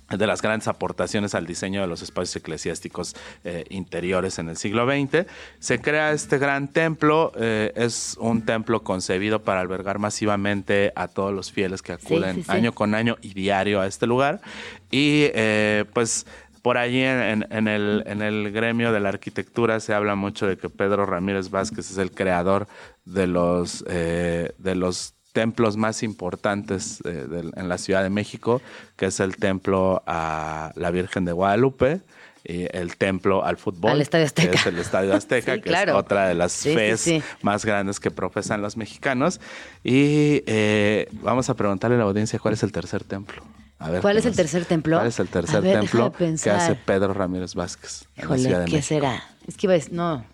de 0.10 0.28
las 0.28 0.42
grandes 0.42 0.68
aportaciones 0.68 1.36
al 1.36 1.46
diseño 1.46 1.82
de 1.82 1.88
los 1.88 2.02
espacios 2.02 2.36
eclesiásticos 2.36 3.16
eh, 3.44 3.66
interiores 3.70 4.40
en 4.40 4.50
el 4.50 4.58
siglo 4.58 4.86
XX. 4.86 5.26
Se 5.60 5.80
crea 5.80 6.12
este 6.12 6.38
gran 6.38 6.68
templo, 6.68 7.32
eh, 7.36 7.72
es 7.76 8.18
un 8.20 8.42
templo 8.44 8.84
concebido 8.84 9.44
para 9.44 9.62
albergar 9.62 10.00
masivamente 10.00 10.92
a 10.96 11.08
todos 11.08 11.34
los 11.34 11.52
fieles 11.52 11.82
que 11.82 11.94
acuden 11.94 12.36
sí, 12.38 12.44
sí. 12.44 12.52
año 12.52 12.74
con 12.74 12.96
año 12.96 13.18
y 13.22 13.34
diario 13.34 13.82
a 13.82 13.88
este 13.88 14.08
lugar. 14.08 14.42
Y 14.90 15.26
eh, 15.34 15.86
pues 15.94 16.26
por 16.62 16.78
allí 16.78 17.02
en, 17.02 17.46
en- 17.50 17.68
el, 17.68 18.04
en 18.06 18.22
el 18.22 18.52
gremio 18.52 18.92
de 18.92 19.00
la 19.00 19.10
arquitectura 19.10 19.80
se 19.80 19.94
habla 19.94 20.16
mucho 20.16 20.46
de 20.48 20.58
que 20.58 20.70
Pedro 20.70 21.06
Ramírez 21.06 21.50
Vázquez 21.52 21.90
es 21.92 21.98
el 21.98 22.12
creador 22.12 22.68
de 23.06 23.28
los, 23.28 23.84
de 23.86 24.76
los 24.76 25.14
templos 25.34 25.78
más 25.78 26.04
importantes 26.04 27.00
eh, 27.06 27.10
del- 27.30 27.52
en 27.56 27.70
la 27.70 27.78
Ciudad 27.78 28.04
de 28.04 28.10
México, 28.10 28.62
que 28.98 29.08
es 29.08 29.20
el 29.20 29.36
templo 29.38 30.02
a 30.08 30.72
la 30.76 30.92
Virgen 30.92 31.26
de 31.26 31.32
Guadalupe. 31.34 32.02
Y 32.46 32.66
el 32.76 32.96
templo 32.96 33.46
al 33.46 33.58
fútbol, 33.58 33.92
Al 33.92 34.02
Estadio 34.02 34.26
Azteca. 34.26 34.50
que 34.52 34.56
es 34.58 34.66
el 34.66 34.80
Estadio 34.80 35.14
Azteca, 35.16 35.56
Sí, 35.56 35.62
que 35.62 35.70
claro. 35.70 35.92
es 35.92 35.98
otra 36.00 36.30
de 36.30 36.36
las 36.36 36.54
Sí, 36.54 36.70
sí, 36.70 36.76
fes 36.76 37.02
sí. 37.02 37.24
más 37.42 37.66
grandes 37.66 38.00
que 38.00 38.12
profesan 38.12 38.62
los 38.62 38.78
mexicanos. 38.78 39.42
Y 39.84 40.42
eh, 40.48 41.10
vamos 41.22 41.50
a 41.50 41.54
preguntarle 41.56 41.98
a 41.98 42.00
la 42.00 42.06
audiencia 42.06 42.40
cuál 42.40 42.54
es 42.54 42.64
el 42.64 42.72
tercer 42.72 43.04
templo. 43.04 43.44
A 43.78 43.90
ver, 43.92 44.02
¿Cuál 44.02 44.14
¿qué 44.16 44.20
es 44.20 44.26
el 44.26 44.36
tercer 44.38 44.66
templo? 44.66 44.98
¿Cuál 44.98 45.08
es 45.08 45.20
el 45.20 45.28
tercer 45.28 45.62
ver, 45.62 45.80
templo 45.82 46.12
que 46.14 46.50
hace 46.50 46.76
Pedro 46.76 47.14
Ramírez 47.14 47.56
Vázquez 47.56 48.06
Híjole, 48.18 48.42
de 48.42 48.50
¿qué 48.50 48.58
México? 48.78 48.82
será? 48.84 49.24
Es 49.46 49.56
que 49.58 49.68
iba 49.68 49.74
a 49.74 49.78
decir, 49.78 49.94
no. 49.94 50.26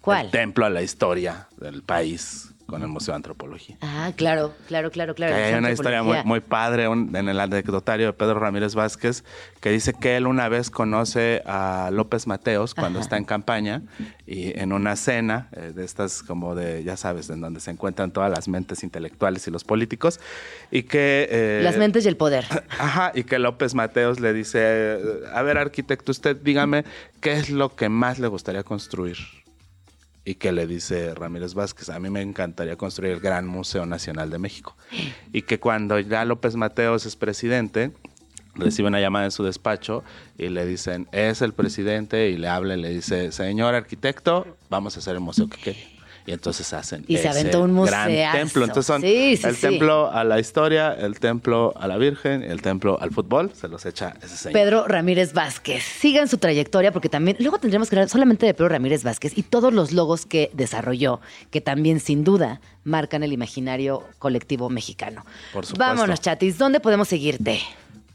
¿Cuál? 0.00 0.26
El 0.26 0.32
templo 0.32 0.66
a 0.66 0.70
la 0.70 0.82
historia 0.82 1.46
del 1.58 1.82
país 1.82 2.51
con 2.72 2.80
el 2.80 2.88
Museo 2.88 3.12
de 3.12 3.16
Antropología. 3.16 3.76
Ah, 3.82 4.12
claro, 4.16 4.54
claro, 4.66 4.90
claro, 4.90 5.14
claro. 5.14 5.36
Que 5.36 5.42
hay 5.42 5.54
una 5.54 5.70
historia 5.70 6.02
muy, 6.24 6.40
padre 6.40 6.88
un- 6.88 7.14
en 7.14 7.28
el 7.28 7.38
anecdotario 7.38 8.06
de 8.06 8.12
Pedro 8.14 8.38
Ramírez 8.40 8.74
Vázquez 8.74 9.24
que 9.60 9.70
dice 9.70 9.92
que 9.92 10.16
él 10.16 10.26
una 10.26 10.48
vez 10.48 10.70
conoce 10.70 11.42
a 11.44 11.90
López 11.92 12.26
Mateos 12.26 12.74
cuando 12.74 12.98
está 12.98 13.18
en 13.18 13.24
campaña 13.24 13.82
y 14.26 14.58
en 14.58 14.72
una 14.72 14.96
cena 14.96 15.48
eh, 15.52 15.72
de 15.74 15.84
estas 15.84 16.22
como 16.22 16.54
de, 16.54 16.82
ya 16.82 16.96
sabes, 16.96 17.28
en 17.28 17.42
donde 17.42 17.60
se 17.60 17.70
encuentran 17.70 18.10
todas 18.10 18.30
las 18.30 18.48
mentes 18.48 18.82
intelectuales 18.82 19.46
y 19.46 19.50
los 19.50 19.64
políticos 19.64 20.18
y 20.70 20.84
que... 20.84 21.28
eh, 21.30 21.60
Las 21.62 21.76
mentes 21.76 22.06
y 22.06 22.08
el 22.08 22.16
poder. 22.16 22.46
Ajá, 22.78 23.12
y 23.14 23.24
que 23.24 23.38
López 23.38 23.74
Mateos 23.74 24.18
le 24.18 24.32
dice, 24.32 24.98
a 25.34 25.42
ver 25.42 25.58
arquitecto, 25.58 26.10
usted 26.10 26.36
dígame 26.38 26.84
qué 27.20 27.34
es 27.34 27.50
lo 27.50 27.76
que 27.76 27.90
más 27.90 28.18
le 28.18 28.28
gustaría 28.28 28.62
construir. 28.62 29.18
Y 30.24 30.36
que 30.36 30.52
le 30.52 30.66
dice 30.66 31.14
Ramírez 31.14 31.54
Vázquez, 31.54 31.88
a 31.88 31.98
mí 31.98 32.08
me 32.08 32.22
encantaría 32.22 32.76
construir 32.76 33.12
el 33.12 33.20
Gran 33.20 33.46
Museo 33.46 33.86
Nacional 33.86 34.30
de 34.30 34.38
México. 34.38 34.76
Y 35.32 35.42
que 35.42 35.58
cuando 35.58 35.98
ya 35.98 36.24
López 36.24 36.54
Mateos 36.54 37.06
es 37.06 37.16
presidente, 37.16 37.92
recibe 38.54 38.88
una 38.88 39.00
llamada 39.00 39.24
en 39.24 39.30
su 39.30 39.44
despacho 39.44 40.04
y 40.38 40.48
le 40.48 40.66
dicen, 40.66 41.08
es 41.12 41.42
el 41.42 41.52
presidente, 41.52 42.30
y 42.30 42.36
le 42.36 42.48
habla 42.48 42.76
y 42.76 42.80
le 42.80 42.90
dice, 42.90 43.32
señor 43.32 43.74
arquitecto, 43.74 44.46
vamos 44.70 44.96
a 44.96 45.00
hacer 45.00 45.14
el 45.14 45.20
museo 45.20 45.48
que 45.48 45.58
quiere. 45.58 45.91
Y 46.26 46.32
entonces 46.32 46.72
hacen 46.72 47.04
Y 47.08 47.16
se 47.16 47.28
aventó 47.28 47.62
un 47.62 47.84
gran 47.84 48.08
templo. 48.32 48.64
Entonces 48.64 48.86
son 48.86 49.00
Sí, 49.02 49.36
sí, 49.36 49.46
el 49.46 49.56
sí. 49.56 49.60
templo 49.62 50.10
a 50.10 50.24
la 50.24 50.38
historia, 50.38 50.92
el 50.92 51.18
templo 51.18 51.72
a 51.76 51.86
la 51.88 51.96
Virgen, 51.96 52.42
el 52.42 52.62
templo 52.62 53.00
al 53.00 53.10
fútbol, 53.10 53.52
se 53.54 53.68
los 53.68 53.84
echa 53.86 54.14
ese 54.22 54.36
señor. 54.36 54.52
Pedro 54.52 54.86
Ramírez 54.86 55.32
Vázquez. 55.32 55.82
Sigan 55.82 56.28
su 56.28 56.38
trayectoria 56.38 56.92
porque 56.92 57.08
también 57.08 57.36
luego 57.40 57.58
tendremos 57.58 57.88
que 57.88 57.96
hablar 57.96 58.08
solamente 58.08 58.46
de 58.46 58.54
Pedro 58.54 58.68
Ramírez 58.68 59.02
Vázquez 59.04 59.36
y 59.36 59.42
todos 59.42 59.72
los 59.72 59.92
logos 59.92 60.26
que 60.26 60.50
desarrolló, 60.52 61.20
que 61.50 61.60
también 61.60 62.00
sin 62.00 62.24
duda 62.24 62.60
marcan 62.84 63.22
el 63.22 63.32
imaginario 63.32 64.04
colectivo 64.18 64.70
mexicano. 64.70 65.24
Por 65.52 65.66
supuesto. 65.66 65.78
Vámonos, 65.78 66.20
chatis. 66.20 66.58
¿Dónde 66.58 66.80
podemos 66.80 67.08
seguirte? 67.08 67.60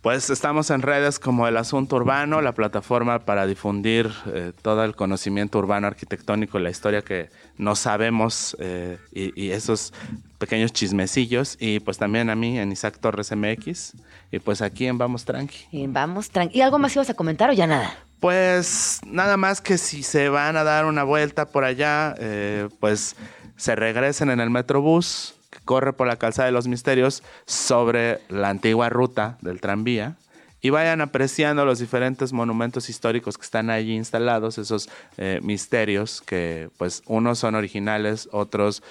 Pues 0.01 0.29
estamos 0.29 0.69
en 0.69 0.83
redes 0.83 1.19
como 1.19 1.47
El 1.47 1.57
Asunto 1.57 1.97
Urbano, 1.97 2.41
la 2.41 2.53
plataforma 2.53 3.19
para 3.19 3.45
difundir 3.45 4.09
eh, 4.27 4.53
todo 4.61 4.83
el 4.85 4.95
conocimiento 4.95 5.57
urbano 5.57 5.87
arquitectónico, 5.87 6.59
la 6.59 6.69
historia 6.69 7.01
que 7.01 7.29
no 7.57 7.75
sabemos 7.75 8.55
eh, 8.59 8.97
y, 9.11 9.41
y 9.41 9.51
esos 9.51 9.93
pequeños 10.37 10.73
chismecillos. 10.73 11.57
Y 11.59 11.79
pues 11.79 11.97
también 11.97 12.29
a 12.29 12.35
mí 12.35 12.59
en 12.59 12.71
Isaac 12.71 12.99
Torres 12.99 13.35
MX 13.35 13.93
y 14.31 14.39
pues 14.39 14.61
aquí 14.61 14.87
en 14.87 14.97
Vamos 14.97 15.25
Tranqui. 15.25 15.65
Y 15.71 15.87
vamos, 15.87 16.29
tranqui. 16.29 16.57
¿Y 16.57 16.61
algo 16.61 16.79
más 16.79 16.95
ibas 16.95 17.09
a 17.09 17.13
comentar 17.13 17.49
o 17.49 17.53
ya 17.53 17.67
nada? 17.67 17.97
Pues 18.19 18.99
nada 19.05 19.37
más 19.37 19.61
que 19.61 19.77
si 19.77 20.03
se 20.03 20.29
van 20.29 20.57
a 20.57 20.63
dar 20.63 20.85
una 20.85 21.03
vuelta 21.03 21.45
por 21.45 21.63
allá, 21.63 22.15
eh, 22.17 22.67
pues 22.79 23.15
se 23.55 23.75
regresen 23.75 24.29
en 24.29 24.39
el 24.39 24.49
Metrobús 24.49 25.35
que 25.49 25.59
corre 25.59 25.93
por 25.93 26.07
la 26.07 26.17
calzada 26.17 26.47
de 26.47 26.51
los 26.51 26.67
misterios 26.67 27.23
sobre 27.45 28.19
la 28.29 28.49
antigua 28.49 28.89
ruta 28.89 29.37
del 29.41 29.61
tranvía 29.61 30.17
y 30.61 30.69
vayan 30.71 31.01
apreciando 31.01 31.65
los 31.65 31.79
diferentes 31.79 32.33
monumentos 32.33 32.89
históricos 32.89 33.37
que 33.37 33.43
están 33.43 33.69
allí 33.69 33.95
instalados, 33.95 34.57
esos 34.57 34.89
eh, 35.17 35.39
misterios 35.43 36.21
que 36.21 36.69
pues 36.77 37.03
unos 37.05 37.39
son 37.39 37.55
originales, 37.55 38.27
otros 38.31 38.81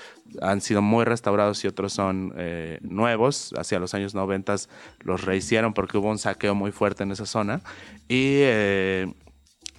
han 0.40 0.60
sido 0.60 0.82
muy 0.82 1.04
restaurados 1.04 1.64
y 1.64 1.68
otros 1.68 1.92
son 1.92 2.32
eh, 2.36 2.78
nuevos. 2.82 3.52
Hacia 3.56 3.78
los 3.78 3.94
años 3.94 4.14
90 4.14 4.54
los 5.00 5.24
rehicieron 5.24 5.74
porque 5.74 5.98
hubo 5.98 6.10
un 6.10 6.18
saqueo 6.18 6.54
muy 6.54 6.72
fuerte 6.72 7.02
en 7.02 7.12
esa 7.12 7.26
zona 7.26 7.60
y 8.08 8.38
eh, 8.42 9.12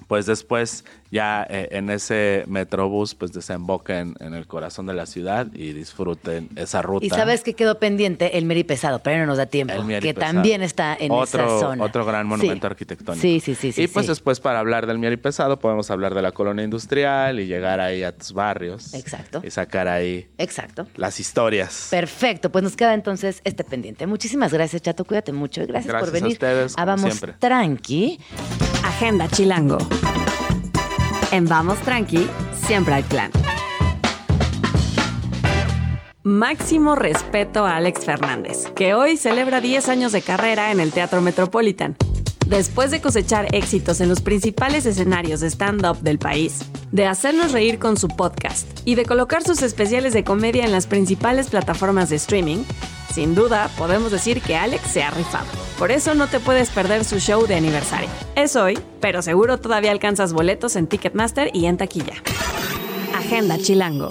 pues 0.07 0.25
después 0.25 0.85
ya 1.11 1.45
eh, 1.49 1.69
en 1.71 1.89
ese 1.89 2.43
metrobús 2.47 3.15
pues 3.15 3.31
desemboquen 3.33 4.15
en 4.19 4.33
el 4.33 4.45
corazón 4.47 4.85
de 4.87 4.93
la 4.93 5.05
ciudad 5.05 5.47
y 5.53 5.73
disfruten 5.73 6.49
esa 6.55 6.81
ruta. 6.81 7.05
Y 7.05 7.09
sabes 7.09 7.43
que 7.43 7.53
quedó 7.53 7.79
pendiente 7.79 8.37
el 8.37 8.45
Meri 8.45 8.63
Pesado, 8.63 8.99
pero 8.99 9.19
no 9.19 9.25
nos 9.27 9.37
da 9.37 9.45
tiempo, 9.45 9.73
El 9.73 9.85
Mieri 9.85 10.07
que 10.07 10.13
Pesado. 10.13 10.33
también 10.33 10.61
está 10.63 10.95
en 10.99 11.11
otro, 11.11 11.45
esa 11.45 11.59
zona. 11.59 11.83
Otro 11.83 12.05
gran 12.05 12.27
monumento 12.27 12.67
Sí. 12.67 12.71
arquitectónico. 12.71 13.21
Sí, 13.21 13.39
sí, 13.39 13.55
sí, 13.55 13.71
sí, 13.71 13.83
Y 13.83 13.87
pues 13.87 14.05
sí. 14.05 14.11
después 14.11 14.39
para 14.39 14.59
hablar 14.59 14.87
del 14.87 14.97
Mieri 14.99 15.17
Pesado 15.17 15.59
podemos 15.59 15.89
hablar 15.91 16.13
de 16.13 16.21
la 16.21 16.31
colonia 16.31 16.63
industrial 16.63 17.39
y 17.39 17.45
llegar 17.47 17.79
ahí 17.79 18.03
a 18.03 18.11
tus 18.15 18.33
barrios. 18.33 18.93
Exacto. 18.93 19.41
Y 19.43 19.51
sacar 19.51 19.87
ahí 19.87 20.27
Exacto. 20.37 20.87
las 20.95 21.19
historias. 21.19 21.87
Perfecto, 21.91 22.49
pues 22.51 22.63
nos 22.63 22.75
queda 22.75 22.93
entonces 22.93 23.41
este 23.43 23.63
pendiente. 23.63 24.07
Muchísimas 24.07 24.53
gracias, 24.53 24.81
Chato. 24.81 25.05
Cuídate 25.05 25.31
mucho 25.33 25.61
y 25.63 25.65
gracias, 25.67 25.87
Gracias 25.93 26.09
por 26.09 26.17
a 26.17 26.21
venir. 26.21 26.33
ustedes, 26.33 26.75
como 26.75 26.85
Vamos 26.85 27.01
siempre. 27.13 27.33
tranqui. 27.39 28.19
Agenda 28.97 29.27
Chilango. 29.27 29.77
En 31.31 31.45
Vamos 31.45 31.77
Tranqui, 31.81 32.27
siempre 32.65 32.95
hay 32.95 33.03
plan. 33.03 33.29
Máximo 36.23 36.95
respeto 36.95 37.63
a 37.67 37.75
Alex 37.75 38.05
Fernández, 38.05 38.71
que 38.75 38.95
hoy 38.95 39.15
celebra 39.17 39.61
10 39.61 39.89
años 39.89 40.11
de 40.13 40.23
carrera 40.23 40.71
en 40.71 40.79
el 40.79 40.91
Teatro 40.91 41.21
Metropolitan. 41.21 41.95
Después 42.47 42.89
de 42.89 42.99
cosechar 42.99 43.53
éxitos 43.53 44.01
en 44.01 44.09
los 44.09 44.21
principales 44.21 44.87
escenarios 44.87 45.41
de 45.41 45.51
stand-up 45.51 45.99
del 45.99 46.17
país, 46.17 46.65
de 46.91 47.05
hacernos 47.05 47.51
reír 47.51 47.77
con 47.77 47.97
su 47.97 48.07
podcast 48.07 48.67
y 48.83 48.95
de 48.95 49.05
colocar 49.05 49.43
sus 49.43 49.61
especiales 49.61 50.13
de 50.13 50.23
comedia 50.23 50.65
en 50.65 50.71
las 50.71 50.87
principales 50.87 51.51
plataformas 51.51 52.09
de 52.09 52.15
streaming, 52.15 52.63
sin 53.13 53.35
duda 53.35 53.69
podemos 53.77 54.11
decir 54.11 54.41
que 54.41 54.55
Alex 54.55 54.89
se 54.89 55.03
ha 55.03 55.11
rifado. 55.11 55.47
Por 55.77 55.91
eso 55.91 56.15
no 56.15 56.27
te 56.27 56.39
puedes 56.39 56.69
perder 56.69 57.05
su 57.05 57.19
show 57.19 57.45
de 57.47 57.55
aniversario. 57.55 58.09
Es 58.35 58.55
hoy, 58.55 58.79
pero 58.99 59.21
seguro 59.21 59.59
todavía 59.59 59.91
alcanzas 59.91 60.33
boletos 60.33 60.75
en 60.75 60.87
Ticketmaster 60.87 61.49
y 61.53 61.65
en 61.65 61.77
taquilla. 61.77 62.13
Agenda 63.15 63.57
Chilango. 63.57 64.09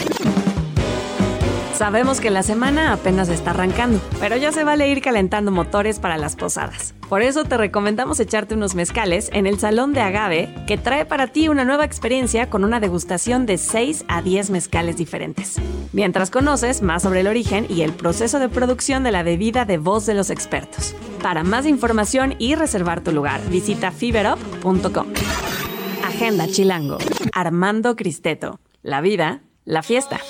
Sabemos 1.77 2.23
que 2.23 2.31
la 2.31 2.43
semana 2.43 2.95
apenas 2.95 3.29
está 3.29 3.51
arrancando, 3.51 4.01
pero 4.19 4.35
ya 4.35 4.51
se 4.51 4.65
vale 4.65 4.89
ir 4.89 5.03
calentando 5.03 5.53
motores 5.53 5.99
para 5.99 6.17
las 6.17 6.35
posadas. 6.35 6.95
Por 7.11 7.21
eso 7.21 7.45
te 7.45 7.59
recomendamos 7.59 8.19
echarte 8.19 8.55
unos 8.55 8.75
mezcales 8.75 9.29
en 9.35 9.47
el 9.47 9.59
Salón 9.59 9.93
de 9.93 10.01
Agave, 10.01 10.55
que 10.67 10.79
trae 10.79 11.05
para 11.05 11.27
ti 11.27 11.51
una 11.51 11.67
nueva 11.67 11.85
experiencia 11.85 12.49
con 12.49 12.65
una 12.65 12.81
degustación 12.81 13.45
de 13.45 13.59
6 13.59 14.07
a 14.09 14.23
10 14.23 14.49
mezcales 14.49 14.97
diferentes. 14.97 15.57
Mientras 15.93 16.31
conoces 16.31 16.81
más 16.81 17.03
sobre 17.03 17.21
el 17.21 17.27
origen 17.27 17.67
y 17.69 17.83
el 17.83 17.93
proceso 17.93 18.39
de 18.39 18.49
producción 18.49 19.03
de 19.03 19.13
la 19.13 19.23
bebida 19.23 19.67
de 19.67 19.77
voz 19.77 20.07
de 20.07 20.15
los 20.15 20.31
expertos. 20.31 20.95
Para 21.23 21.45
más 21.45 21.67
información 21.67 22.37
y 22.39 22.55
reservar 22.55 23.03
tu 23.03 23.13
lugar, 23.13 23.43
visita 23.51 23.91
fiberup.com. 23.91 25.09
Agenda 26.07 26.47
Chilango. 26.49 26.97
Armando 27.35 27.97
Cristeto. 27.97 28.61
La 28.83 29.03
vida, 29.03 29.43
la 29.67 29.83
fiesta. 29.83 30.21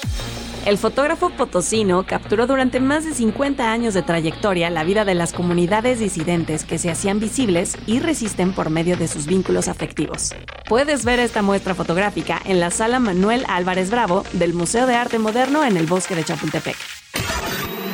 El 0.67 0.79
fotógrafo 0.79 1.31
potosino 1.31 2.05
capturó 2.05 2.49
durante 2.49 2.81
más 2.81 3.05
de 3.05 3.14
50 3.14 3.71
años 3.71 3.95
de 3.95 4.03
trayectoria 4.03 4.69
la 4.69 4.83
vida 4.83 5.05
de 5.05 5.14
las 5.14 5.33
comunidades 5.33 6.01
disidentes 6.01 6.64
que 6.64 6.79
se 6.79 6.91
hacían 6.91 7.21
visibles 7.21 7.79
y 7.87 8.01
resisten 8.01 8.53
por 8.53 8.69
medio 8.69 8.97
de 8.97 9.07
sus 9.07 9.27
vínculos 9.27 9.69
afectivos. 9.69 10.35
Puedes 10.69 11.05
ver 11.05 11.21
esta 11.21 11.41
muestra 11.41 11.77
fotográfica 11.77 12.43
en 12.45 12.59
la 12.59 12.73
sala 12.73 12.99
Manuel 12.99 13.45
Álvarez 13.47 13.93
Bravo 13.93 14.25
del 14.33 14.55
Museo 14.55 14.89
de 14.89 14.97
Arte 14.97 15.21
Moderno 15.21 15.62
en 15.62 15.77
el 15.77 15.87
Bosque 15.87 16.17
de 16.17 16.25
Chapultepec. 16.25 16.77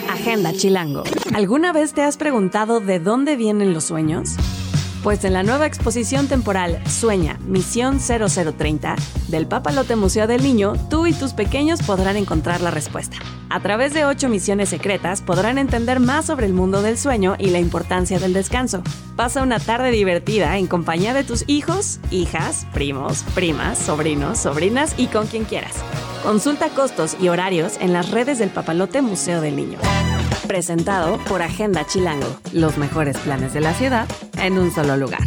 Agenda 0.08 0.54
Chilango. 0.54 1.04
¿Alguna 1.34 1.74
vez 1.74 1.92
te 1.92 2.00
has 2.00 2.16
preguntado 2.16 2.80
de 2.80 3.00
dónde 3.00 3.36
vienen 3.36 3.74
los 3.74 3.84
sueños? 3.84 4.30
Pues 5.02 5.24
en 5.24 5.32
la 5.32 5.42
nueva 5.42 5.66
exposición 5.66 6.28
temporal 6.28 6.80
Sueña, 6.88 7.36
Misión 7.44 7.98
0030 7.98 8.94
del 9.26 9.48
Papalote 9.48 9.96
Museo 9.96 10.28
del 10.28 10.44
Niño, 10.44 10.74
tú 10.88 11.08
y 11.08 11.12
tus 11.12 11.32
pequeños 11.32 11.82
podrán 11.82 12.16
encontrar 12.16 12.60
la 12.60 12.70
respuesta. 12.70 13.16
A 13.50 13.58
través 13.58 13.94
de 13.94 14.04
ocho 14.04 14.28
misiones 14.28 14.68
secretas 14.68 15.20
podrán 15.20 15.58
entender 15.58 15.98
más 15.98 16.26
sobre 16.26 16.46
el 16.46 16.52
mundo 16.52 16.82
del 16.82 16.96
sueño 16.96 17.34
y 17.36 17.50
la 17.50 17.58
importancia 17.58 18.20
del 18.20 18.32
descanso. 18.32 18.84
Pasa 19.16 19.42
una 19.42 19.58
tarde 19.58 19.90
divertida 19.90 20.56
en 20.56 20.68
compañía 20.68 21.14
de 21.14 21.24
tus 21.24 21.48
hijos, 21.48 21.98
hijas, 22.12 22.64
primos, 22.72 23.24
primas, 23.34 23.78
sobrinos, 23.78 24.38
sobrinas 24.38 24.94
y 24.96 25.08
con 25.08 25.26
quien 25.26 25.44
quieras. 25.44 25.74
Consulta 26.22 26.68
costos 26.68 27.16
y 27.20 27.26
horarios 27.26 27.76
en 27.80 27.92
las 27.92 28.12
redes 28.12 28.38
del 28.38 28.50
Papalote 28.50 29.02
Museo 29.02 29.40
del 29.40 29.56
Niño. 29.56 29.78
Presentado 30.46 31.18
por 31.28 31.42
Agenda 31.42 31.86
Chilango, 31.86 32.36
los 32.52 32.76
mejores 32.76 33.16
planes 33.18 33.52
de 33.52 33.60
la 33.60 33.74
ciudad 33.74 34.06
en 34.42 34.58
un 34.58 34.72
solo 34.72 34.91
lugar. 34.96 35.22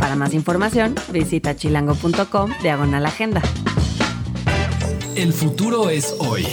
Para 0.00 0.16
más 0.16 0.34
información, 0.34 0.94
visita 1.12 1.54
chilango.com 1.54 2.50
diagonal 2.62 3.06
agenda. 3.06 3.42
El 5.14 5.32
futuro 5.32 5.90
es 5.90 6.14
hoy. 6.18 6.46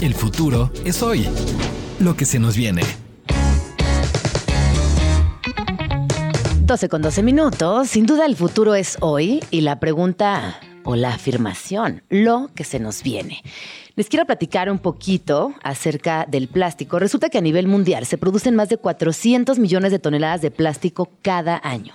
El 0.00 0.14
futuro 0.14 0.70
es 0.84 1.02
hoy. 1.02 1.28
Lo 1.98 2.16
que 2.16 2.24
se 2.24 2.38
nos 2.38 2.56
viene. 2.56 2.82
12 6.62 6.88
con 6.88 7.02
12 7.02 7.22
minutos. 7.22 7.88
Sin 7.88 8.06
duda 8.06 8.26
el 8.26 8.36
futuro 8.36 8.74
es 8.74 8.98
hoy 9.00 9.42
y 9.50 9.62
la 9.62 9.80
pregunta 9.80 10.60
o 10.84 10.96
la 10.96 11.14
afirmación, 11.14 12.02
lo 12.08 12.50
que 12.54 12.64
se 12.64 12.78
nos 12.78 13.02
viene. 13.02 13.42
Les 13.96 14.08
quiero 14.08 14.26
platicar 14.26 14.70
un 14.70 14.78
poquito 14.78 15.54
acerca 15.62 16.24
del 16.28 16.46
plástico. 16.46 16.98
Resulta 16.98 17.30
que 17.30 17.38
a 17.38 17.40
nivel 17.40 17.66
mundial 17.66 18.06
se 18.06 18.16
producen 18.16 18.54
más 18.54 18.68
de 18.68 18.76
400 18.76 19.58
millones 19.58 19.90
de 19.90 19.98
toneladas 19.98 20.40
de 20.40 20.50
plástico 20.50 21.10
cada 21.22 21.60
año. 21.64 21.92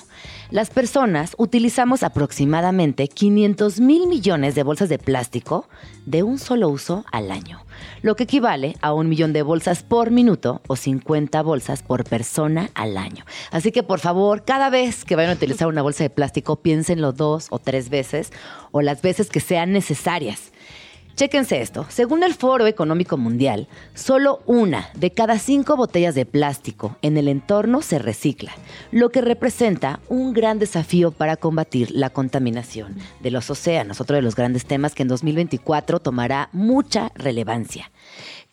Las 0.51 0.69
personas 0.69 1.33
utilizamos 1.37 2.03
aproximadamente 2.03 3.07
500 3.07 3.79
mil 3.79 4.07
millones 4.07 4.53
de 4.53 4.63
bolsas 4.63 4.89
de 4.89 4.99
plástico 4.99 5.67
de 6.05 6.23
un 6.23 6.37
solo 6.37 6.69
uso 6.69 7.05
al 7.11 7.31
año, 7.31 7.65
lo 8.03 8.15
que 8.15 8.25
equivale 8.25 8.75
a 8.81 8.93
un 8.93 9.09
millón 9.09 9.33
de 9.33 9.41
bolsas 9.41 9.81
por 9.81 10.11
minuto 10.11 10.61
o 10.67 10.75
50 10.75 11.41
bolsas 11.41 11.81
por 11.81 12.03
persona 12.03 12.69
al 12.75 12.97
año. 12.97 13.25
Así 13.49 13.71
que 13.71 13.81
por 13.81 13.99
favor, 13.99 14.43
cada 14.45 14.69
vez 14.69 15.05
que 15.05 15.15
vayan 15.15 15.31
a 15.31 15.35
utilizar 15.35 15.67
una 15.67 15.81
bolsa 15.81 16.03
de 16.03 16.11
plástico, 16.11 16.57
piénsenlo 16.57 17.13
dos 17.13 17.47
o 17.49 17.57
tres 17.57 17.89
veces 17.89 18.31
o 18.71 18.81
las 18.81 19.01
veces 19.01 19.29
que 19.29 19.39
sean 19.39 19.71
necesarias. 19.71 20.51
Chéquense 21.15 21.61
esto. 21.61 21.85
Según 21.89 22.23
el 22.23 22.33
Foro 22.33 22.65
Económico 22.65 23.17
Mundial, 23.17 23.67
solo 23.93 24.41
una 24.47 24.89
de 24.95 25.11
cada 25.11 25.37
cinco 25.37 25.77
botellas 25.77 26.15
de 26.15 26.25
plástico 26.25 26.97
en 27.03 27.17
el 27.17 27.27
entorno 27.27 27.83
se 27.83 27.99
recicla, 27.99 28.51
lo 28.91 29.11
que 29.11 29.21
representa 29.21 29.99
un 30.09 30.33
gran 30.33 30.57
desafío 30.57 31.11
para 31.11 31.37
combatir 31.37 31.91
la 31.91 32.09
contaminación 32.09 32.95
de 33.21 33.29
los 33.29 33.51
océanos, 33.51 34.01
otro 34.01 34.15
de 34.15 34.23
los 34.23 34.35
grandes 34.35 34.65
temas 34.65 34.95
que 34.95 35.03
en 35.03 35.09
2024 35.09 35.99
tomará 35.99 36.49
mucha 36.51 37.11
relevancia. 37.13 37.91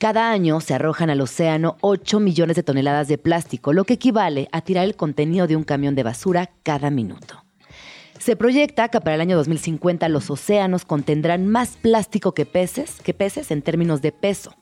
Cada 0.00 0.30
año 0.30 0.62
se 0.62 0.72
arrojan 0.72 1.10
al 1.10 1.20
océano 1.20 1.76
8 1.82 2.20
millones 2.20 2.56
de 2.56 2.62
toneladas 2.62 3.06
de 3.06 3.18
plástico, 3.18 3.74
lo 3.74 3.84
que 3.84 3.92
equivale 3.92 4.48
a 4.50 4.62
tirar 4.62 4.86
el 4.86 4.96
contenido 4.96 5.46
de 5.46 5.56
un 5.56 5.62
camión 5.62 5.94
de 5.94 6.02
basura 6.02 6.48
cada 6.62 6.88
minuto. 6.88 7.44
Se 8.18 8.34
proyecta 8.34 8.88
que 8.88 8.98
para 9.02 9.16
el 9.16 9.20
año 9.20 9.36
2050 9.36 10.08
los 10.08 10.30
océanos 10.30 10.86
contendrán 10.86 11.46
más 11.46 11.76
plástico 11.76 12.32
que 12.32 12.46
peces, 12.46 13.02
que 13.02 13.12
peces 13.12 13.50
en 13.50 13.60
términos 13.60 14.00
de 14.00 14.10
peso. 14.10 14.56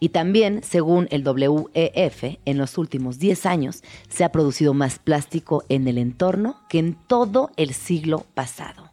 Y 0.00 0.08
también, 0.08 0.60
según 0.64 1.06
el 1.12 1.22
WEF, 1.24 2.24
en 2.44 2.58
los 2.58 2.76
últimos 2.76 3.20
10 3.20 3.46
años 3.46 3.84
se 4.08 4.24
ha 4.24 4.32
producido 4.32 4.74
más 4.74 4.98
plástico 4.98 5.62
en 5.68 5.86
el 5.86 5.98
entorno 5.98 6.62
que 6.68 6.80
en 6.80 6.94
todo 6.94 7.52
el 7.56 7.74
siglo 7.74 8.26
pasado. 8.34 8.90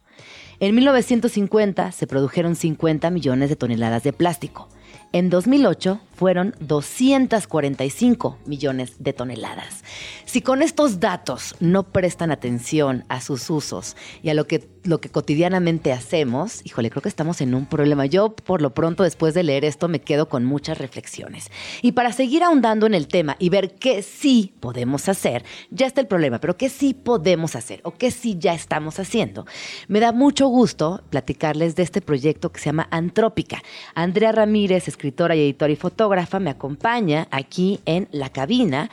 En 0.60 0.76
1950 0.76 1.90
se 1.90 2.06
produjeron 2.06 2.54
50 2.54 3.10
millones 3.10 3.48
de 3.48 3.56
toneladas 3.56 4.04
de 4.04 4.12
plástico. 4.12 4.68
En 5.12 5.30
2008 5.30 6.00
fueron 6.14 6.54
245 6.60 8.36
millones 8.44 8.92
de 8.98 9.14
toneladas. 9.14 9.82
Si 10.28 10.42
con 10.42 10.60
estos 10.60 11.00
datos 11.00 11.56
no 11.58 11.84
prestan 11.84 12.30
atención 12.30 13.06
a 13.08 13.22
sus 13.22 13.48
usos 13.48 13.96
y 14.22 14.28
a 14.28 14.34
lo 14.34 14.46
que, 14.46 14.68
lo 14.84 15.00
que 15.00 15.08
cotidianamente 15.08 15.90
hacemos, 15.90 16.60
híjole, 16.66 16.90
creo 16.90 17.00
que 17.00 17.08
estamos 17.08 17.40
en 17.40 17.54
un 17.54 17.64
problema. 17.64 18.04
Yo, 18.04 18.36
por 18.36 18.60
lo 18.60 18.74
pronto, 18.74 19.04
después 19.04 19.32
de 19.32 19.42
leer 19.42 19.64
esto, 19.64 19.88
me 19.88 20.02
quedo 20.02 20.28
con 20.28 20.44
muchas 20.44 20.76
reflexiones. 20.76 21.50
Y 21.80 21.92
para 21.92 22.12
seguir 22.12 22.42
ahondando 22.42 22.84
en 22.84 22.92
el 22.92 23.08
tema 23.08 23.36
y 23.38 23.48
ver 23.48 23.76
qué 23.76 24.02
sí 24.02 24.52
podemos 24.60 25.08
hacer, 25.08 25.46
ya 25.70 25.86
está 25.86 26.02
el 26.02 26.06
problema, 26.06 26.40
pero 26.40 26.58
qué 26.58 26.68
sí 26.68 26.92
podemos 26.92 27.56
hacer 27.56 27.80
o 27.82 27.92
qué 27.92 28.10
sí 28.10 28.36
ya 28.38 28.52
estamos 28.52 29.00
haciendo. 29.00 29.46
Me 29.88 29.98
da 29.98 30.12
mucho 30.12 30.48
gusto 30.48 31.02
platicarles 31.08 31.74
de 31.74 31.84
este 31.84 32.02
proyecto 32.02 32.52
que 32.52 32.60
se 32.60 32.66
llama 32.66 32.86
Antrópica. 32.90 33.62
Andrea 33.94 34.32
Ramírez, 34.32 34.88
escritora 34.88 35.34
y 35.34 35.40
editora 35.40 35.72
y 35.72 35.76
fotógrafa, 35.76 36.38
me 36.38 36.50
acompaña 36.50 37.28
aquí 37.30 37.80
en 37.86 38.08
la 38.12 38.28
cabina. 38.28 38.90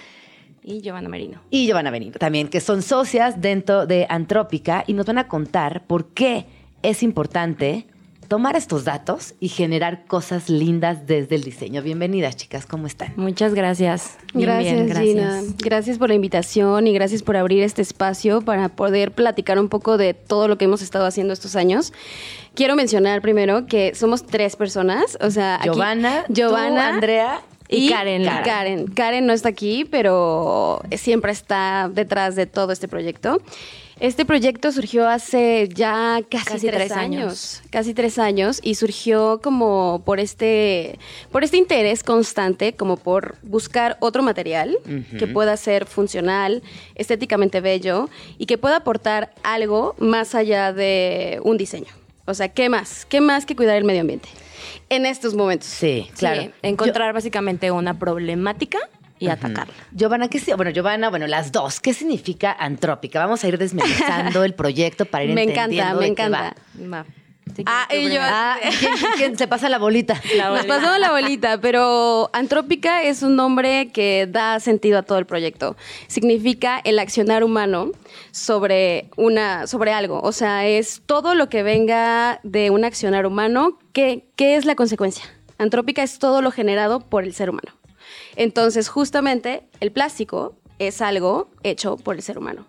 Y 0.68 0.82
Giovanna 0.82 1.10
Merino. 1.10 1.42
Y 1.52 1.68
Giovanna 1.68 1.92
Merino 1.92 2.14
también, 2.14 2.48
que 2.48 2.60
son 2.60 2.82
socias 2.82 3.40
dentro 3.40 3.86
de 3.86 4.08
Antrópica 4.10 4.84
y 4.88 4.94
nos 4.94 5.06
van 5.06 5.20
a 5.20 5.28
contar 5.28 5.86
por 5.86 6.08
qué 6.08 6.48
es 6.82 7.04
importante 7.04 7.86
tomar 8.28 8.56
estos 8.56 8.84
datos 8.86 9.36
y 9.40 9.50
generar 9.50 10.06
cosas 10.08 10.50
lindas 10.50 11.06
desde 11.06 11.36
el 11.36 11.44
diseño. 11.44 11.84
Bienvenidas, 11.84 12.36
chicas, 12.36 12.66
¿cómo 12.66 12.88
están? 12.88 13.14
Muchas 13.18 13.54
gracias. 13.54 14.18
Bien, 14.34 14.48
gracias, 14.50 14.74
bien, 14.74 14.88
gracias. 14.88 15.06
Gina. 15.44 15.56
Gracias 15.60 15.98
por 16.00 16.10
la 16.10 16.16
invitación 16.16 16.88
y 16.88 16.94
gracias 16.94 17.22
por 17.22 17.38
abrir 17.38 17.62
este 17.62 17.84
espacio 17.84 18.42
para 18.42 18.70
poder 18.70 19.12
platicar 19.12 19.60
un 19.60 19.70
poco 19.70 20.00
de 20.00 20.16
todo 20.16 20.48
lo 20.48 20.58
que 20.58 20.66
hemos 20.66 20.82
estado 20.82 21.06
haciendo 21.06 21.34
estos 21.34 21.56
años. 21.56 21.94
Quiero 22.56 22.76
mencionar 22.76 23.22
primero 23.22 23.68
que 23.68 23.94
somos 23.94 24.26
tres 24.26 24.56
personas, 24.56 25.20
o 25.22 25.30
sea, 25.30 25.58
aquí- 25.58 25.66
Giovanna, 25.66 26.26
Giovanna, 26.30 26.90
tú, 26.90 26.96
Andrea 26.96 27.42
y, 27.70 27.88
y 27.88 27.90
Karen 27.90 28.24
Karen. 28.24 28.44
Karen. 28.44 28.88
Karen 28.88 29.26
no 29.26 29.34
está 29.34 29.50
aquí, 29.50 29.86
pero 29.90 30.82
siempre 30.96 31.32
está 31.32 31.90
detrás 31.94 32.36
de 32.36 32.46
todo 32.46 32.72
este 32.72 32.88
proyecto. 32.88 33.42
Este 34.00 34.26
proyecto 34.26 34.74
surgió 34.74 35.08
hace 35.08 35.70
ya 35.74 36.20
casi, 36.30 36.46
Casi 36.46 36.68
tres, 36.68 36.76
tres 36.76 36.92
años. 36.92 37.22
años. 37.24 37.62
casi 37.70 37.94
tres 37.94 38.20
años, 38.20 38.60
y 38.62 38.76
surgió 38.76 39.40
como 39.42 40.02
por 40.04 40.20
este, 40.20 41.00
por 41.32 41.46
este 41.46 41.56
interés 41.56 42.04
constante, 42.04 42.74
como 42.74 42.98
por 42.98 43.38
buscar 43.42 43.96
otro 44.02 44.22
material 44.22 44.78
que 45.18 45.28
pueda 45.28 45.56
ser 45.56 45.86
funcional, 45.86 46.62
estéticamente 46.96 47.62
bello 47.62 48.10
y 48.38 48.48
que 48.48 48.58
pueda 48.58 48.76
aportar 48.78 49.34
algo 49.44 49.96
más 49.98 50.36
allá 50.36 50.74
de 50.74 51.40
un 51.44 51.56
diseño. 51.56 51.88
O 52.26 52.34
sea, 52.34 52.50
¿qué 52.50 52.70
más? 52.70 53.06
¿Qué 53.06 53.22
más 53.22 53.46
que 53.46 53.56
cuidar 53.56 53.78
el 53.78 53.84
medio 53.84 54.02
ambiente? 54.02 54.30
En 54.90 55.06
estos 55.06 55.36
momentos. 55.36 55.68
Sí, 55.68 56.10
Sí, 56.14 56.26
encontrar 56.62 57.14
básicamente 57.14 57.72
una 57.72 57.98
problemática 57.98 58.80
y 59.20 59.28
atacarla. 59.28 59.74
Giovanna, 59.92 60.28
¿qué, 60.28 60.42
bueno, 60.56 60.72
Giovanna, 60.72 61.10
bueno, 61.10 61.28
las 61.28 61.52
dos, 61.52 61.80
¿qué 61.80 61.94
significa 61.94 62.52
antrópica? 62.52 63.20
Vamos 63.20 63.44
a 63.44 63.48
ir 63.48 63.58
desmenuzando 63.58 64.44
el 64.46 64.54
proyecto 64.54 65.06
para 65.06 65.24
ir 65.24 65.34
Me 65.34 65.44
entendiendo 65.44 66.02
encanta, 66.02 66.02
me 66.02 66.10
de 66.10 66.16
qué 66.16 66.24
encanta. 66.84 67.16
Ah, 67.66 67.88
y 67.94 68.10
yo- 68.10 68.20
Ah, 68.22 68.58
¿quién, 68.80 68.94
quién 69.18 69.38
se 69.38 69.48
pasa 69.48 69.70
la 69.70 69.78
bolita? 69.78 70.22
Nos 70.38 70.66
pasamos 70.66 71.00
la 71.00 71.12
bolita, 71.12 71.60
pero 71.62 72.30
Antrópica 72.34 73.04
es 73.04 73.22
un 73.24 73.36
nombre 73.36 73.90
que 73.94 74.28
da 74.30 74.60
sentido 74.60 74.98
a 75.00 75.04
todo 75.04 75.18
el 75.20 75.26
proyecto. 75.26 75.76
Significa 76.08 76.82
el 76.84 77.00
accionar 77.00 77.44
humano 77.44 77.92
sobre, 78.32 79.10
una, 79.16 79.68
sobre 79.68 79.94
algo. 79.94 80.20
O 80.22 80.32
sea, 80.32 80.66
es 80.68 81.02
todo 81.06 81.36
lo 81.36 81.48
que 81.50 81.64
venga 81.64 82.40
de 82.44 82.70
un 82.72 82.84
accionar 82.84 83.26
humano, 83.26 83.80
¿qué, 83.94 84.26
qué 84.36 84.56
es 84.56 84.66
la 84.66 84.76
consecuencia? 84.76 85.24
Antrópica 85.58 86.04
es 86.04 86.20
todo 86.20 86.42
lo 86.42 86.52
generado 86.52 87.00
por 87.00 87.24
el 87.24 87.34
ser 87.34 87.50
humano. 87.50 87.72
Entonces, 88.36 88.90
justamente, 88.90 89.64
el 89.80 89.92
plástico 89.92 90.58
es 90.80 91.02
algo 91.02 91.50
hecho 91.64 91.98
por 91.98 92.16
el 92.16 92.22
ser 92.22 92.38
humano. 92.38 92.66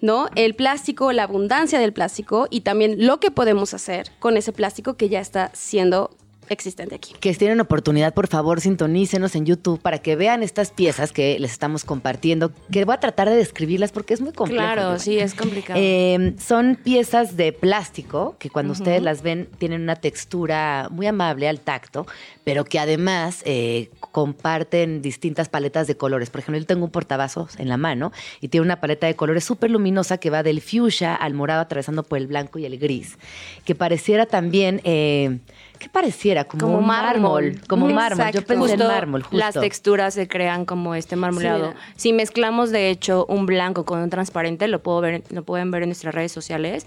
¿No? 0.00 0.28
El 0.34 0.54
plástico, 0.54 1.12
la 1.12 1.22
abundancia 1.22 1.78
del 1.78 1.92
plástico 1.92 2.46
y 2.50 2.60
también 2.60 3.06
lo 3.06 3.20
que 3.20 3.30
podemos 3.30 3.74
hacer 3.74 4.10
con 4.18 4.36
ese 4.36 4.52
plástico 4.52 4.94
que 4.94 5.08
ya 5.08 5.20
está 5.20 5.50
siendo 5.54 6.10
existente 6.52 6.94
aquí. 6.94 7.14
Que 7.18 7.32
tienen 7.34 7.60
oportunidad, 7.60 8.12
por 8.12 8.26
favor, 8.26 8.60
sintonícenos 8.60 9.34
en 9.34 9.46
YouTube 9.46 9.80
para 9.80 9.98
que 9.98 10.16
vean 10.16 10.42
estas 10.42 10.70
piezas 10.70 11.12
que 11.12 11.38
les 11.38 11.52
estamos 11.52 11.84
compartiendo, 11.84 12.52
que 12.70 12.84
voy 12.84 12.94
a 12.94 13.00
tratar 13.00 13.28
de 13.28 13.36
describirlas 13.36 13.92
porque 13.92 14.14
es 14.14 14.20
muy 14.20 14.32
complejo. 14.32 14.62
Claro, 14.62 14.98
sí, 14.98 15.18
es 15.18 15.34
complicado. 15.34 15.78
Eh, 15.82 16.34
son 16.38 16.76
piezas 16.76 17.36
de 17.36 17.52
plástico 17.52 18.36
que 18.38 18.50
cuando 18.50 18.72
ustedes 18.72 19.02
las 19.02 19.22
ven 19.22 19.48
tienen 19.58 19.82
una 19.82 19.96
textura 19.96 20.88
muy 20.90 21.06
amable 21.06 21.48
al 21.48 21.60
tacto, 21.60 22.06
pero 22.44 22.64
que 22.64 22.78
además 22.78 23.42
eh, 23.44 23.90
comparten 24.12 25.02
distintas 25.02 25.48
paletas 25.48 25.86
de 25.86 25.96
colores. 25.96 26.30
Por 26.30 26.40
ejemplo, 26.40 26.58
yo 26.58 26.66
tengo 26.66 26.84
un 26.84 26.90
portavasos 26.90 27.58
en 27.58 27.68
la 27.68 27.76
mano 27.76 28.12
y 28.40 28.48
tiene 28.48 28.64
una 28.64 28.80
paleta 28.80 29.06
de 29.06 29.16
colores 29.16 29.44
súper 29.44 29.70
luminosa 29.70 30.18
que 30.18 30.30
va 30.30 30.42
del 30.42 30.60
fuchsia 30.60 31.14
al 31.14 31.34
morado 31.34 31.60
atravesando 31.60 32.02
por 32.02 32.18
el 32.18 32.26
blanco 32.26 32.58
y 32.58 32.66
el 32.66 32.78
gris, 32.78 33.16
que 33.64 33.74
pareciera 33.74 34.26
también... 34.26 34.80
eh, 34.84 35.38
¿Qué 35.78 35.88
pareciera? 35.88 36.44
Como, 36.44 36.62
Como 36.62 36.78
un 36.78 36.86
mármol. 36.86 37.44
mármol. 37.44 37.66
Como 37.68 37.88
mármol. 37.88 38.30
Yo 38.32 38.42
pensé 38.42 38.56
Justo 38.56 38.82
en 38.82 38.88
mármol, 38.88 39.22
justo. 39.22 39.36
Las 39.36 39.54
texturas 39.54 40.14
se 40.14 40.28
crean 40.28 40.64
como 40.64 40.94
este 40.94 41.16
marmoleado. 41.16 41.72
Sí, 41.96 42.08
si 42.08 42.12
mezclamos, 42.12 42.70
de 42.70 42.90
hecho, 42.90 43.26
un 43.28 43.46
blanco 43.46 43.84
con 43.84 44.00
un 44.00 44.10
transparente, 44.10 44.68
lo, 44.68 44.82
puedo 44.82 45.00
ver, 45.00 45.22
lo 45.30 45.44
pueden 45.44 45.70
ver 45.70 45.82
en 45.82 45.90
nuestras 45.90 46.14
redes 46.14 46.32
sociales, 46.32 46.86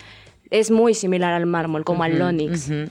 es 0.50 0.72
muy 0.72 0.94
similar 0.94 1.34
al 1.34 1.46
mármol, 1.46 1.84
como 1.84 2.04
al 2.04 2.22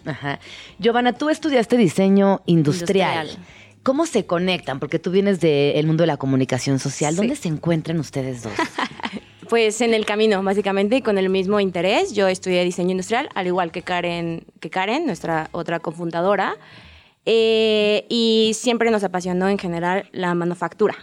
ajá. 0.05 0.41
Giovanna, 0.79 1.13
tú 1.13 1.31
estudiaste 1.31 1.77
diseño 1.77 2.43
industrial. 2.47 3.27
Industrial. 3.27 3.47
¿Cómo 3.83 4.05
se 4.07 4.27
conectan? 4.27 4.81
Porque 4.81 4.99
tú 4.99 5.13
vienes 5.13 5.41
del 5.41 5.87
mundo 5.87 6.03
de 6.03 6.09
la 6.09 6.17
comunicación 6.17 6.79
social. 6.81 7.15
Sí. 7.15 7.19
¿Dónde 7.19 7.37
se 7.37 7.49
encuentran 7.49 8.01
ustedes 8.01 8.43
dos? 8.43 8.53
Pues 9.49 9.81
en 9.81 9.95
el 9.95 10.05
camino, 10.05 10.43
básicamente, 10.43 10.97
y 10.97 11.03
con 11.03 11.19
el 11.19 11.29
mismo 11.29 11.61
interés. 11.61 12.13
Yo 12.13 12.29
estudié 12.29 12.65
diseño 12.65 12.93
industrial, 12.93 13.29
al 13.35 13.47
igual 13.47 13.71
que 13.71 13.83
Karen, 13.83 14.45
que 14.61 14.71
Karen 14.71 15.07
nuestra 15.07 15.49
otra 15.53 15.81
cofundadora. 15.81 16.57
Eh, 17.25 18.07
y 18.09 18.53
siempre 18.55 18.91
nos 18.91 19.03
apasionó 19.03 19.49
en 19.49 19.59
general 19.59 20.09
la 20.13 20.35
manufactura, 20.35 20.95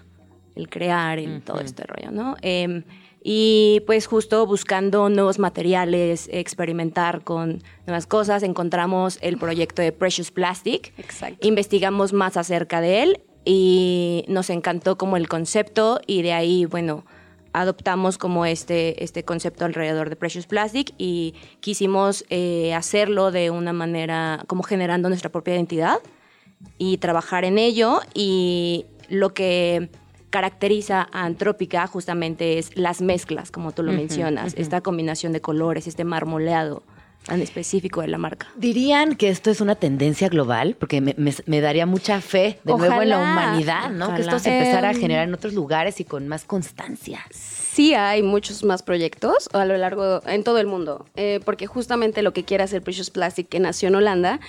el 0.56 0.70
crear, 0.70 1.20
el, 1.20 1.42
todo 1.42 1.60
este 1.60 1.84
rollo, 1.84 2.12
¿no? 2.12 2.38
Eh, 2.42 2.84
y 3.24 3.82
pues 3.86 4.06
justo 4.06 4.46
buscando 4.46 5.08
nuevos 5.10 5.40
materiales, 5.40 6.30
experimentar 6.32 7.24
con 7.24 7.64
nuevas 7.88 8.06
cosas, 8.06 8.44
encontramos 8.44 9.18
el 9.22 9.38
proyecto 9.38 9.82
de 9.82 9.94
Precious 9.94 10.32
Plastic. 10.32 10.94
Exacto. 10.98 11.48
Investigamos 11.48 12.12
más 12.12 12.36
acerca 12.36 12.82
de 12.82 13.04
él 13.04 13.22
y 13.46 14.26
nos 14.28 14.50
encantó 14.50 14.98
como 14.98 15.16
el 15.16 15.30
concepto 15.30 16.02
y 16.06 16.22
de 16.22 16.34
ahí, 16.34 16.66
bueno, 16.66 17.06
adoptamos 17.54 18.18
como 18.18 18.46
este, 18.46 19.04
este 19.04 19.24
concepto 19.24 19.64
alrededor 19.66 20.10
de 20.10 20.16
Precious 20.16 20.48
Plastic 20.48 20.94
y 20.98 21.36
quisimos 21.60 22.26
eh, 22.30 22.74
hacerlo 22.74 23.32
de 23.32 23.52
una 23.52 23.74
manera 23.74 24.44
como 24.48 24.64
generando 24.64 25.08
nuestra 25.08 25.32
propia 25.32 25.56
identidad 25.56 26.00
y 26.78 26.98
trabajar 26.98 27.46
en 27.46 27.58
ello 27.60 28.02
y 28.14 28.86
lo 29.10 29.34
que 29.34 29.90
caracteriza 30.32 31.08
a 31.12 31.26
Antrópica 31.26 31.86
justamente 31.86 32.58
es 32.58 32.76
las 32.76 33.02
mezclas, 33.02 33.52
como 33.52 33.72
tú 33.72 33.84
lo 33.84 33.92
Ujú, 33.92 34.00
mencionas, 34.02 34.54
ujú. 34.54 34.62
esta 34.62 34.82
combinación 34.82 35.32
de 35.32 35.42
colores, 35.42 35.86
este 35.86 36.04
marmoleado 36.04 36.82
tan 37.26 37.42
específico 37.42 38.02
de 38.02 38.08
la 38.08 38.18
marca. 38.18 38.48
¿Dirían 38.56 39.16
que 39.16 39.30
esto 39.30 39.50
es 39.52 39.62
una 39.62 39.76
tendencia 39.76 40.30
global? 40.30 40.76
Porque 40.80 41.02
me, 41.02 41.16
me- 41.18 41.34
me 41.46 41.62
daría 41.62 41.86
mucha 41.86 42.20
fe 42.22 42.60
de 42.64 42.76
nuevo 42.76 43.02
en 43.02 43.10
la 43.10 43.20
humanidad, 43.20 43.90
¿no? 43.92 44.14
Que 44.16 44.22
esto 44.22 44.40
se 44.40 44.58
empezara 44.58 44.90
a 44.90 44.92
Em, 44.92 45.00
generar 45.00 45.28
en 45.28 45.34
otros 45.34 45.54
lugares 45.54 46.00
y 46.00 46.06
con 46.06 46.28
más 46.28 46.44
constancia. 46.46 47.22
Sí 47.32 47.96
hay 47.96 48.22
muchos 48.22 48.64
más 48.64 48.84
proyectos 48.84 49.50
a 49.54 49.66
lo 49.66 49.76
largo, 49.78 50.22
en 50.28 50.44
todo 50.44 50.60
el 50.60 50.68
mundo, 50.68 51.06
eh, 51.16 51.40
porque 51.44 51.66
justamente 51.66 52.22
lo 52.22 52.32
que 52.32 52.44
quiere 52.44 52.64
hacer 52.64 52.84
Precious 52.84 53.10
Plastic, 53.10 53.50
que 53.50 53.60
nació 53.60 53.88
en 53.88 53.96
Holanda, 53.96 54.40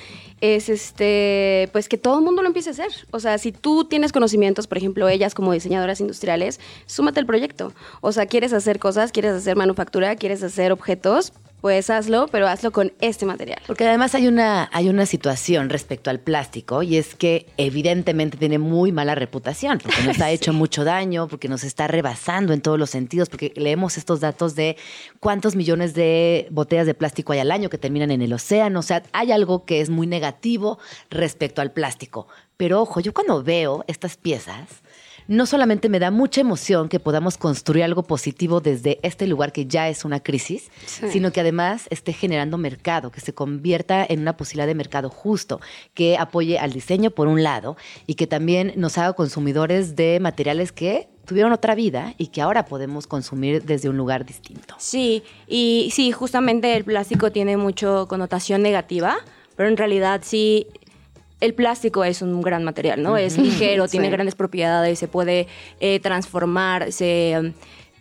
es 0.43 0.69
este, 0.69 1.71
pues 1.73 1.89
que 1.89 1.97
todo 1.97 2.19
el 2.19 2.25
mundo 2.25 2.43
lo 2.43 2.49
empiece 2.49 2.69
a 2.69 2.73
hacer. 2.73 2.91
O 3.13 3.21
sea, 3.21 3.39
si 3.39 3.51
tú 3.53 3.85
tienes 3.87 4.13
conocimientos, 4.13 4.67
por 4.67 4.77
ejemplo, 4.79 5.09
ellas 5.09 5.35
como 5.35 5.53
diseñadoras 5.53 6.01
industriales, 6.01 6.61
súmate 6.87 7.21
al 7.21 7.27
proyecto. 7.27 7.73
O 8.03 8.13
sea, 8.13 8.27
quieres 8.27 8.53
hacer 8.53 8.79
cosas, 8.79 9.11
quieres 9.13 9.33
hacer 9.33 9.57
manufactura, 9.57 10.17
quieres 10.17 10.43
hacer 10.43 10.71
objetos, 10.73 11.33
pues 11.65 11.89
hazlo, 11.89 12.29
pero 12.31 12.47
hazlo 12.47 12.73
con 12.73 12.93
este 13.01 13.25
material. 13.25 13.59
Porque 13.67 13.89
además 13.89 14.15
hay 14.15 14.27
una, 14.27 14.69
hay 14.71 14.91
una 14.91 15.07
situación 15.07 15.71
respecto 15.71 16.11
al 16.11 16.21
plástico 16.21 16.83
y 16.83 16.99
es 16.99 17.15
que 17.15 17.47
evidentemente 17.57 18.37
tiene 18.37 18.59
muy 18.59 18.93
mala 18.93 19.15
reputación, 19.15 19.79
porque 19.83 20.03
nos 20.03 20.21
ha 20.21 20.31
hecho 20.31 20.53
mucho 20.53 20.85
daño, 20.85 21.27
porque 21.27 21.49
nos 21.49 21.65
está 21.65 21.89
rebasando 21.89 22.53
en 22.53 22.61
todos 22.61 22.79
los 22.79 22.91
sentidos, 22.91 23.31
porque 23.31 23.51
leemos 23.57 23.97
estos 23.97 24.21
datos 24.21 24.55
de 24.55 24.77
cuántos 25.21 25.57
millones 25.57 25.95
de 25.95 26.49
botellas 26.51 26.85
de 26.85 26.93
plástico 26.93 27.33
hay 27.33 27.39
al 27.39 27.51
año 27.51 27.71
que 27.71 27.79
terminan 27.79 28.11
en 28.11 28.21
el 28.21 28.35
océano. 28.35 28.81
O 28.81 28.83
sea, 28.83 29.03
hay 29.13 29.33
algo 29.33 29.65
que 29.65 29.81
es 29.81 29.89
muy 29.89 30.07
negativo 30.07 30.79
respecto 31.09 31.63
al 31.63 31.73
plástico. 31.73 32.29
Pero 32.59 32.83
ojo, 32.83 33.01
yo 33.01 33.15
cuando 33.15 33.43
veo 33.43 33.85
estas 33.89 34.19
piezas, 34.19 34.69
no 35.29 35.47
solamente 35.47 35.89
me 35.89 35.99
da 35.99 36.11
mucha 36.11 36.41
emoción 36.41 36.89
que 36.89 37.01
podamos 37.01 37.39
construir 37.39 37.85
algo 37.85 38.03
positivo 38.03 38.61
desde 38.61 38.99
este 39.03 39.27
lugar 39.27 39.53
que 39.53 39.67
ya 39.67 39.89
es 39.89 40.05
una 40.05 40.21
crisis, 40.21 40.71
Sí. 40.87 41.09
sino 41.11 41.33
que 41.33 41.41
además 41.41 41.87
esté 41.91 42.13
generando 42.13 42.59
mercado, 42.59 43.11
que 43.11 43.21
se 43.21 43.33
convierta 43.33 44.05
en 44.09 44.21
una 44.21 44.37
posibilidad 44.37 44.67
de 44.67 44.75
mercado 44.75 45.09
justo, 45.11 45.61
que 45.95 46.17
apoye 46.19 46.59
al 46.59 46.73
diseño 46.73 47.11
por 47.11 47.27
un 47.29 47.43
lado 47.43 47.77
y 48.07 48.15
que 48.15 48.27
también 48.27 48.73
nos 48.77 48.99
haga 48.99 49.13
consumidores 49.15 49.97
de 49.97 50.19
materiales 50.21 50.73
que 50.73 51.09
tuvieron 51.25 51.53
otra 51.53 51.75
vida 51.75 52.15
y 52.19 52.27
que 52.27 52.43
ahora 52.43 52.67
podemos 52.67 53.07
consumir 53.07 53.63
desde 53.65 53.89
un 53.89 53.97
lugar 53.97 54.27
distinto. 54.27 54.75
Sí, 54.79 55.23
y 55.49 55.89
sí, 55.93 56.13
justamente 56.13 56.77
el 56.77 56.85
plástico 56.85 57.33
tiene 57.33 57.57
mucho 57.57 58.07
connotación 58.09 58.61
negativa, 58.61 59.17
pero 59.57 59.69
en 59.71 59.77
realidad 59.79 60.21
sí, 60.23 60.67
el 61.45 61.53
plástico 61.55 62.05
es 62.05 62.23
un 62.23 62.41
gran 62.41 62.65
material, 62.65 63.03
¿no? 63.03 63.19
Es 63.19 63.37
ligero, 63.37 63.87
tiene 63.87 64.09
grandes 64.09 64.35
propiedades, 64.35 64.99
se 64.99 65.09
puede 65.09 65.47
eh, 65.81 66.01
transformar, 66.01 66.91
se... 66.91 67.53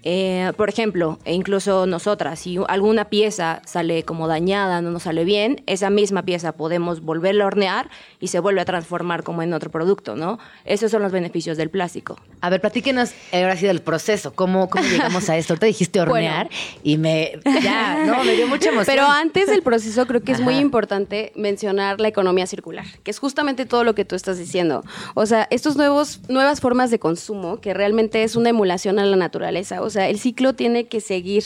eh, 0.03 0.51
por 0.57 0.69
ejemplo, 0.69 1.19
e 1.25 1.33
incluso 1.33 1.85
nosotras, 1.85 2.39
si 2.39 2.57
alguna 2.67 3.05
pieza 3.05 3.61
sale 3.65 4.03
como 4.03 4.27
dañada, 4.27 4.81
no 4.81 4.91
nos 4.91 5.03
sale 5.03 5.23
bien, 5.23 5.63
esa 5.65 5.89
misma 5.89 6.23
pieza 6.23 6.51
podemos 6.51 7.01
volverla 7.01 7.45
a 7.45 7.47
hornear 7.47 7.89
y 8.19 8.27
se 8.27 8.39
vuelve 8.39 8.61
a 8.61 8.65
transformar 8.65 9.23
como 9.23 9.41
en 9.41 9.53
otro 9.53 9.71
producto, 9.71 10.15
¿no? 10.15 10.39
Esos 10.65 10.91
son 10.91 11.01
los 11.01 11.11
beneficios 11.11 11.57
del 11.57 11.69
plástico. 11.69 12.19
A 12.41 12.49
ver, 12.49 12.59
platíquenos 12.59 13.11
eh, 13.31 13.43
ahora 13.43 13.55
sí 13.55 13.65
del 13.65 13.81
proceso, 13.81 14.33
cómo, 14.33 14.69
cómo 14.69 14.83
llegamos 14.83 15.29
a 15.29 15.37
esto. 15.37 15.55
Te 15.55 15.67
dijiste 15.67 16.01
hornear 16.01 16.49
y 16.83 16.97
me, 16.97 17.39
ya, 17.63 18.05
no, 18.05 18.23
me 18.23 18.33
dio 18.33 18.47
mucha 18.47 18.69
emoción. 18.69 18.95
Pero 18.95 19.07
antes 19.07 19.47
del 19.47 19.61
proceso 19.61 20.05
creo 20.05 20.21
que 20.21 20.33
es 20.33 20.41
muy 20.41 20.55
Ajá. 20.55 20.61
importante 20.61 21.31
mencionar 21.35 22.01
la 22.01 22.09
economía 22.09 22.45
circular, 22.47 22.85
que 23.03 23.11
es 23.11 23.19
justamente 23.19 23.65
todo 23.65 23.83
lo 23.83 23.95
que 23.95 24.03
tú 24.03 24.15
estás 24.15 24.37
diciendo. 24.37 24.83
O 25.13 25.25
sea, 25.25 25.47
estos 25.49 25.77
nuevos 25.77 26.19
nuevas 26.27 26.59
formas 26.59 26.91
de 26.91 26.99
consumo 26.99 27.61
que 27.61 27.73
realmente 27.73 28.23
es 28.23 28.35
una 28.35 28.49
emulación 28.49 28.99
a 28.99 29.05
la 29.05 29.15
naturaleza. 29.15 29.81
O 29.81 29.89
sea, 29.93 30.09
el 30.09 30.19
ciclo 30.19 30.53
tiene 30.53 30.87
que 30.87 30.99
seguir. 30.99 31.43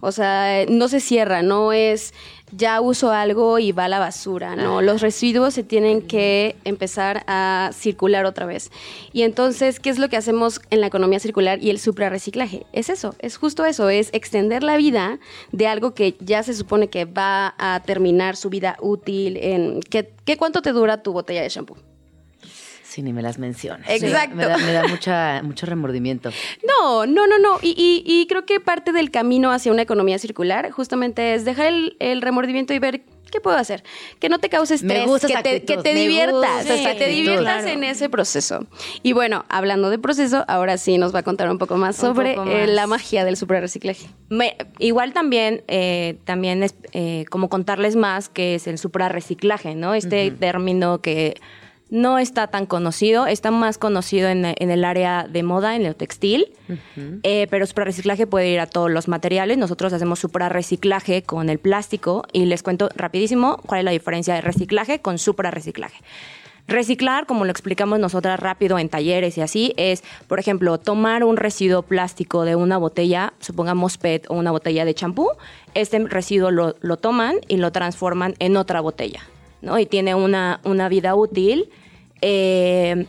O 0.00 0.10
sea, 0.10 0.66
no 0.68 0.88
se 0.88 0.98
cierra, 0.98 1.42
no 1.42 1.72
es 1.72 2.12
ya 2.52 2.80
uso 2.80 3.10
algo 3.10 3.58
y 3.58 3.72
va 3.72 3.86
a 3.86 3.88
la 3.88 3.98
basura, 3.98 4.54
no, 4.56 4.82
los 4.82 5.00
residuos 5.00 5.54
se 5.54 5.64
tienen 5.64 6.02
que 6.02 6.54
empezar 6.64 7.24
a 7.26 7.70
circular 7.72 8.26
otra 8.26 8.46
vez. 8.46 8.70
Y 9.12 9.22
entonces, 9.22 9.80
¿qué 9.80 9.90
es 9.90 9.98
lo 9.98 10.08
que 10.08 10.16
hacemos 10.16 10.60
en 10.70 10.80
la 10.80 10.86
economía 10.86 11.18
circular 11.18 11.62
y 11.62 11.70
el 11.70 11.78
suprarreciclaje? 11.78 12.66
Es 12.72 12.90
eso, 12.90 13.14
es 13.20 13.36
justo 13.36 13.64
eso, 13.64 13.88
es 13.88 14.10
extender 14.12 14.62
la 14.62 14.76
vida 14.76 15.18
de 15.50 15.66
algo 15.66 15.94
que 15.94 16.14
ya 16.20 16.42
se 16.42 16.54
supone 16.54 16.88
que 16.88 17.06
va 17.06 17.54
a 17.58 17.82
terminar 17.84 18.36
su 18.36 18.50
vida 18.50 18.76
útil 18.80 19.38
en 19.38 19.80
¿qué, 19.80 20.12
qué 20.24 20.36
cuánto 20.36 20.60
te 20.62 20.72
dura 20.72 21.02
tu 21.02 21.12
botella 21.12 21.42
de 21.42 21.48
shampoo? 21.48 21.91
Sí, 22.92 23.00
ni 23.02 23.12
me 23.14 23.22
las 23.22 23.38
mencionas. 23.38 23.88
Exacto. 23.88 24.36
Me 24.36 24.44
da, 24.44 24.58
me 24.58 24.72
da 24.72 24.86
mucha, 24.86 25.40
mucho 25.42 25.64
remordimiento. 25.64 26.30
No, 26.66 27.06
no, 27.06 27.26
no, 27.26 27.38
no. 27.38 27.58
Y, 27.62 27.70
y- 27.70 28.02
y 28.04 28.26
creo 28.26 28.44
que 28.44 28.60
parte 28.60 28.92
del 28.92 29.10
camino 29.10 29.50
hacia 29.50 29.72
una 29.72 29.80
economía 29.80 30.18
circular 30.18 30.70
justamente 30.72 31.32
es 31.32 31.46
dejar 31.46 31.68
el, 31.68 31.96
el 32.00 32.20
remordimiento 32.20 32.74
y 32.74 32.78
ver 32.78 33.00
qué 33.30 33.40
puedo 33.40 33.56
hacer. 33.56 33.82
Que 34.18 34.28
no 34.28 34.40
te 34.40 34.50
cause 34.50 34.74
Me 34.84 34.92
estrés, 34.92 35.06
gusta 35.06 35.26
que 35.28 35.42
te, 35.42 35.64
que 35.64 35.78
te 35.78 35.94
me 35.94 36.00
diviertas, 36.00 36.32
gusta 36.34 36.50
o 36.52 36.60
esa 36.60 36.76
sea, 36.76 36.92
que 36.92 36.98
te 36.98 37.06
diviertas 37.08 37.62
Claro. 37.62 37.68
en 37.68 37.84
ese 37.84 38.10
proceso. 38.10 38.66
Y 39.02 39.14
bueno, 39.14 39.46
hablando 39.48 39.88
de 39.88 39.98
proceso, 39.98 40.44
ahora 40.48 40.76
sí 40.76 40.98
nos 40.98 41.14
va 41.14 41.20
a 41.20 41.22
contar 41.22 41.50
un 41.50 41.56
poco 41.56 41.78
más 41.78 41.98
Un 42.02 42.08
sobre 42.14 42.34
poco 42.34 42.50
eh, 42.50 42.66
la 42.66 42.86
magia 42.86 43.24
del 43.24 43.38
suprarreciclaje. 43.38 44.06
Me- 44.28 44.58
igual 44.80 45.14
también, 45.14 45.64
eh, 45.66 46.18
también 46.26 46.62
es 46.62 46.74
eh, 46.92 47.24
como 47.30 47.48
contarles 47.48 47.96
más 47.96 48.28
que 48.28 48.56
es 48.56 48.66
el 48.66 48.76
suprarreciclaje, 48.76 49.74
¿no? 49.76 49.94
Este 49.94 50.30
término 50.30 51.00
que 51.00 51.40
no 51.92 52.18
está 52.18 52.46
tan 52.46 52.64
conocido, 52.64 53.26
está 53.26 53.50
más 53.50 53.76
conocido 53.76 54.30
en, 54.30 54.46
en 54.46 54.70
el 54.70 54.82
área 54.82 55.28
de 55.28 55.42
moda, 55.42 55.76
en 55.76 55.84
lo 55.84 55.94
textil, 55.94 56.46
eh, 57.22 57.46
pero 57.50 57.66
suprarreciclaje 57.66 58.26
puede 58.26 58.48
ir 58.48 58.60
a 58.60 58.66
todos 58.66 58.90
los 58.90 59.08
materiales. 59.08 59.58
Nosotros 59.58 59.92
hacemos 59.92 60.18
suprarreciclaje 60.18 61.22
con 61.22 61.50
el 61.50 61.58
plástico 61.58 62.24
y 62.32 62.46
les 62.46 62.62
cuento 62.62 62.88
rapidísimo 62.96 63.58
cuál 63.66 63.80
es 63.80 63.84
la 63.84 63.90
diferencia 63.90 64.32
de 64.32 64.40
reciclaje 64.40 65.00
con 65.00 65.18
suprarreciclaje. 65.18 66.02
Reciclar, 66.66 67.26
como 67.26 67.44
lo 67.44 67.50
explicamos 67.50 67.98
nosotras 67.98 68.40
rápido 68.40 68.78
en 68.78 68.88
talleres 68.88 69.36
y 69.36 69.42
así, 69.42 69.74
es, 69.76 70.02
por 70.28 70.38
ejemplo, 70.38 70.78
tomar 70.78 71.24
un 71.24 71.36
residuo 71.36 71.82
plástico 71.82 72.46
de 72.46 72.56
una 72.56 72.78
botella, 72.78 73.34
supongamos 73.40 73.98
PET 73.98 74.30
o 74.30 74.34
una 74.34 74.50
botella 74.50 74.86
de 74.86 74.94
champú, 74.94 75.28
este 75.74 75.98
residuo 75.98 76.50
lo, 76.50 76.74
lo 76.80 76.96
toman 76.96 77.36
y 77.48 77.58
lo 77.58 77.70
transforman 77.70 78.34
en 78.38 78.56
otra 78.56 78.80
botella, 78.80 79.20
¿no? 79.60 79.78
Y 79.78 79.84
tiene 79.84 80.14
una, 80.14 80.60
una 80.64 80.88
vida 80.88 81.14
útil, 81.14 81.68
eh, 82.22 83.06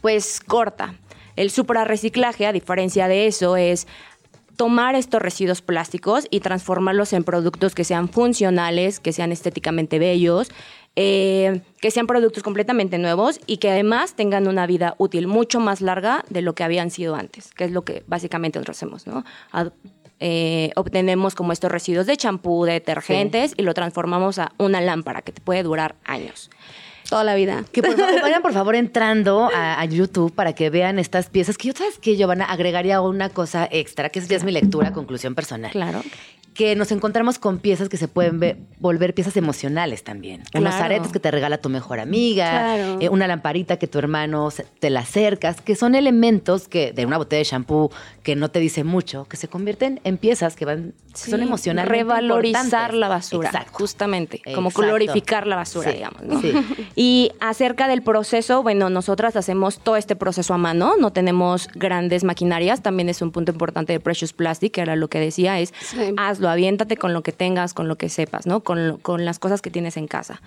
pues 0.00 0.40
corta. 0.40 0.94
El 1.36 1.50
suprarreciclaje, 1.50 2.46
a 2.46 2.52
diferencia 2.52 3.08
de 3.08 3.26
eso, 3.26 3.56
es 3.56 3.86
tomar 4.56 4.94
estos 4.94 5.20
residuos 5.20 5.62
plásticos 5.62 6.26
y 6.30 6.40
transformarlos 6.40 7.12
en 7.12 7.24
productos 7.24 7.74
que 7.74 7.82
sean 7.82 8.08
funcionales, 8.08 9.00
que 9.00 9.12
sean 9.12 9.32
estéticamente 9.32 9.98
bellos, 9.98 10.48
eh, 10.94 11.60
que 11.80 11.90
sean 11.90 12.06
productos 12.06 12.44
completamente 12.44 12.98
nuevos 12.98 13.40
y 13.48 13.56
que 13.56 13.68
además 13.70 14.14
tengan 14.14 14.46
una 14.46 14.64
vida 14.68 14.94
útil 14.98 15.26
mucho 15.26 15.58
más 15.58 15.80
larga 15.80 16.24
de 16.30 16.40
lo 16.42 16.54
que 16.54 16.62
habían 16.62 16.90
sido 16.92 17.16
antes, 17.16 17.52
que 17.52 17.64
es 17.64 17.72
lo 17.72 17.82
que 17.82 18.04
básicamente 18.06 18.60
nosotros 18.60 18.76
hacemos, 18.76 19.06
¿no? 19.08 19.24
Ad- 19.50 19.72
eh, 20.20 20.70
obtenemos 20.76 21.34
como 21.34 21.52
estos 21.52 21.72
residuos 21.72 22.06
de 22.06 22.16
champú, 22.16 22.64
de 22.64 22.74
detergentes 22.74 23.54
y 23.56 23.62
lo 23.62 23.74
transformamos 23.74 24.38
a 24.38 24.52
una 24.58 24.80
lámpara 24.80 25.22
que 25.22 25.32
te 25.32 25.40
puede 25.40 25.64
durar 25.64 25.96
años. 26.04 26.48
Toda 27.08 27.24
la 27.24 27.34
vida. 27.34 27.64
Que 27.72 27.82
por 27.82 27.96
favor, 27.96 28.20
vayan 28.22 28.42
por 28.42 28.52
favor 28.52 28.74
entrando 28.74 29.50
a, 29.54 29.80
a 29.80 29.84
YouTube 29.84 30.32
para 30.34 30.54
que 30.54 30.70
vean 30.70 30.98
estas 30.98 31.28
piezas. 31.28 31.58
Que 31.58 31.68
yo, 31.68 31.74
¿sabes 31.76 31.98
qué, 31.98 32.16
Giovanna? 32.16 32.44
Agregaría 32.44 33.00
una 33.00 33.28
cosa 33.28 33.68
extra, 33.70 34.08
que 34.08 34.18
esa 34.18 34.28
ya 34.28 34.36
es 34.36 34.44
mi 34.44 34.52
lectura, 34.52 34.92
conclusión 34.92 35.34
personal. 35.34 35.70
Claro. 35.70 36.02
Que 36.54 36.76
nos 36.76 36.92
encontramos 36.92 37.38
con 37.40 37.58
piezas 37.58 37.88
que 37.88 37.96
se 37.96 38.06
pueden 38.08 38.38
ve- 38.38 38.56
volver 38.78 39.12
piezas 39.12 39.36
emocionales 39.36 40.04
también. 40.04 40.42
Unos 40.54 40.74
Claro. 40.74 40.84
aretes 40.84 41.10
que 41.12 41.18
te 41.18 41.30
regala 41.30 41.58
tu 41.58 41.68
mejor 41.68 41.98
amiga, 41.98 42.48
Claro. 42.50 42.98
eh, 43.00 43.08
una 43.08 43.26
lamparita 43.26 43.76
que 43.76 43.86
tu 43.88 43.98
hermano 43.98 44.50
se- 44.52 44.64
te 44.78 44.88
la 44.88 45.00
acercas, 45.00 45.60
que 45.60 45.74
son 45.74 45.94
elementos 45.96 46.68
que 46.68 46.92
de 46.92 47.06
una 47.06 47.18
botella 47.18 47.38
de 47.38 47.44
shampoo 47.44 47.90
que 48.22 48.36
no 48.36 48.50
te 48.50 48.60
dice 48.60 48.84
mucho, 48.84 49.24
que 49.24 49.36
se 49.36 49.48
convierten 49.48 50.00
en 50.04 50.16
piezas 50.16 50.54
que 50.56 50.64
van 50.64 50.94
que 51.12 51.30
son 51.30 51.38
Sí, 51.40 51.46
emocionalmente 51.46 51.98
Revalorizar 51.98 52.64
importantes. 52.64 52.98
la 52.98 53.08
basura, 53.08 53.48
Exacto. 53.48 53.70
justamente. 53.74 54.42
Como 54.52 54.70
glorificar 54.70 55.46
la 55.46 55.54
basura, 55.54 55.90
Sí, 55.92 55.96
digamos. 55.98 56.22
¿no? 56.22 56.40
sí. 56.40 56.52
Y 56.96 57.30
acerca 57.40 57.86
del 57.86 58.02
proceso, 58.02 58.62
bueno, 58.64 58.90
nosotras 58.90 59.36
hacemos 59.36 59.78
todo 59.78 59.96
este 59.96 60.16
proceso 60.16 60.54
a 60.54 60.58
mano, 60.58 60.94
no 60.98 61.12
tenemos 61.12 61.68
grandes 61.74 62.24
maquinarias, 62.24 62.82
también 62.82 63.08
es 63.08 63.22
un 63.22 63.30
punto 63.30 63.52
importante 63.52 63.92
de 63.92 64.00
Precious 64.00 64.32
Plastic, 64.32 64.72
que 64.74 64.80
era 64.80 64.96
lo 64.96 65.06
que 65.08 65.20
decía, 65.20 65.60
es 65.60 65.72
hazlo, 66.16 66.43
aviéntate 66.48 66.96
con 66.96 67.12
lo 67.12 67.22
que 67.22 67.32
tengas, 67.32 67.74
con 67.74 67.88
lo 67.88 67.96
que 67.96 68.08
sepas, 68.08 68.46
¿no? 68.46 68.60
Con, 68.64 68.88
lo- 68.88 68.98
con 68.98 69.24
las 69.24 69.38
cosas 69.38 69.60
que 69.62 69.70
tienes 69.70 69.96
en 69.96 70.06
casa. 70.06 70.40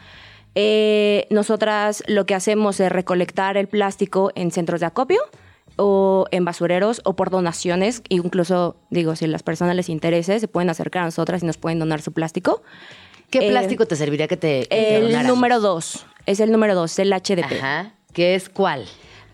Eh, 0.56 1.28
nosotras 1.30 2.04
lo 2.08 2.26
que 2.26 2.34
hacemos 2.36 2.80
es 2.80 2.92
recolectar 2.92 3.58
el 3.58 3.68
plástico 3.68 4.32
en 4.36 4.52
centros 4.52 4.80
de 4.80 4.88
acopio 4.88 5.20
o 5.76 6.26
en 6.32 6.46
basureros 6.46 7.02
o 7.06 7.16
por 7.16 7.30
donaciones. 7.30 8.02
Incluso, 8.10 8.76
digo, 8.90 9.16
si 9.16 9.26
a 9.26 9.28
las 9.28 9.44
personas 9.44 9.76
les 9.76 9.90
interese, 9.90 10.40
se 10.40 10.48
pueden 10.48 10.70
acercar 10.70 11.04
a 11.04 11.06
nosotras 11.06 11.44
y 11.44 11.46
nos 11.46 11.58
pueden 11.58 11.78
donar 11.80 12.02
su 12.02 12.12
plástico. 12.12 12.64
¿Qué 13.30 13.40
Eh, 13.48 13.50
plástico 13.52 13.86
te 13.86 13.96
serviría 13.96 14.28
que 14.28 14.38
te, 14.38 14.62
que 14.62 14.68
te 14.68 14.98
El 14.98 15.28
número 15.28 15.60
dos. 15.60 16.06
Es 16.26 16.40
el 16.40 16.52
número 16.52 16.74
dos, 16.76 16.98
el 16.98 17.12
HDP. 17.14 17.44
Ajá. 17.58 17.92
¿Qué 18.14 18.34
es 18.36 18.50
cuál? 18.50 18.86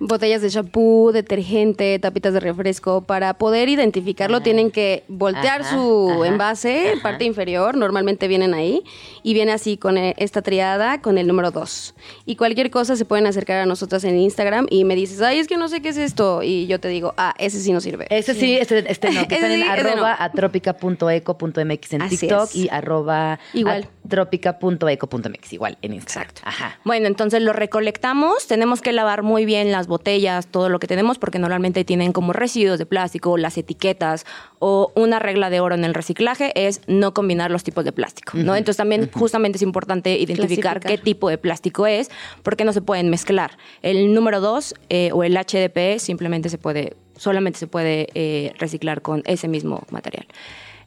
Botellas 0.08 0.42
de 0.42 0.50
shampoo, 0.50 1.12
detergente, 1.12 1.98
tapitas 2.00 2.34
de 2.34 2.40
refresco. 2.40 3.02
Para 3.02 3.34
poder 3.36 3.70
identificarlo 3.70 4.42
tienen 4.42 4.72
que 4.72 5.04
voltear 5.08 5.62
Ajá, 5.62 5.72
su 5.76 6.12
ajá, 6.12 6.28
envase, 6.28 6.90
ajá. 6.94 7.02
parte 7.02 7.26
inferior, 7.26 7.76
normalmente 7.78 8.28
vienen 8.28 8.54
ahí, 8.54 8.84
y 9.24 9.34
viene 9.34 9.52
así 9.52 9.78
con 9.78 9.98
eh, 9.98 10.14
esta 10.18 10.42
triada 10.42 11.02
con 11.02 11.18
el 11.18 11.28
número 11.28 11.52
2. 11.52 11.96
Y 12.26 12.36
cualquier 12.36 12.70
cosa 12.72 12.96
se 12.96 13.06
pueden 13.06 13.26
acercar 13.28 13.58
a 13.60 13.66
nosotras 13.66 14.04
en 14.04 14.18
Instagram 14.18 14.68
y 14.70 14.84
me 14.86 14.96
dices, 14.96 15.22
ay, 15.22 15.40
es 15.40 15.48
que 15.48 15.58
no 15.58 15.68
sé 15.68 15.82
qué 15.82 15.90
es 15.90 15.98
esto. 15.98 16.44
Y 16.44 16.68
yo 16.68 16.80
te 16.80 16.88
digo, 16.90 17.14
ah, 17.18 17.34
ese 17.38 17.60
sí 17.60 17.72
nos 17.72 17.84
sirve. 17.84 18.08
Ese 18.10 18.34
sí, 18.34 18.56
este, 18.58 18.92
este 18.92 19.12
no, 19.12 19.28
que 19.28 19.36
están 19.36 19.52
en 19.52 19.62
sí, 19.62 19.68
arroba 19.68 20.16
no. 20.20 20.24
atrópica.eco.mx 20.26 21.94
en 21.94 22.02
Así 22.02 22.18
TikTok 22.18 22.50
es. 22.50 22.56
y 22.56 22.70
arroba 22.70 23.40
Igual. 23.54 23.88
atrópica.eco.mx, 24.06 25.54
igual 25.54 25.78
en 25.82 25.94
Instagram. 25.94 26.34
Ajá. 26.44 26.80
Bueno, 26.84 27.08
entonces 27.08 27.42
lo 27.42 27.54
recolectamos, 27.54 28.48
tenemos 28.48 28.82
que 28.82 28.92
lavar 28.92 29.24
muy 29.24 29.46
bien 29.46 29.72
las 29.72 29.88
botellas, 29.94 30.48
todo 30.48 30.70
lo 30.70 30.80
que 30.80 30.88
tenemos, 30.88 31.20
porque 31.20 31.38
normalmente 31.38 31.86
tienen 31.86 32.14
como 32.14 32.34
residuos 32.34 32.80
de 32.80 32.88
plástico, 32.88 33.38
las 33.38 33.58
etiquetas 33.60 34.26
o 34.58 34.92
una 34.96 35.20
regla 35.20 35.52
de 35.52 35.60
oro 35.60 35.76
en 35.76 35.84
el 35.86 35.94
reciclaje 35.94 36.52
es 36.56 36.82
no 36.88 37.14
combinar 37.14 37.52
los 37.52 37.64
tipos 37.64 37.86
de 37.86 37.92
plástico, 37.92 38.38
¿no? 38.38 38.56
Entonces 38.56 38.78
también 38.78 39.10
justamente 39.14 39.58
es 39.58 39.62
importante 39.62 40.18
identificar 40.18 40.80
Clasificar. 40.80 40.80
qué 40.82 40.98
tipo 40.98 41.30
de 41.30 41.38
plástico 41.38 41.86
es, 41.86 42.10
porque 42.42 42.66
no 42.66 42.74
se 42.74 42.82
pueden 42.82 43.12
mezclar. 43.12 43.52
El 43.84 44.14
número 44.16 44.42
dos 44.42 44.74
eh, 44.90 45.12
o 45.14 45.24
el 45.24 45.38
HDP 45.38 46.00
simplemente 46.00 46.50
se 46.50 46.58
puede, 46.58 46.96
solamente 47.16 47.60
se 47.60 47.68
puede 47.68 48.08
eh, 48.16 48.54
reciclar 48.58 49.04
con 49.04 49.22
ese 49.26 49.48
mismo 49.48 49.84
material. 49.92 50.26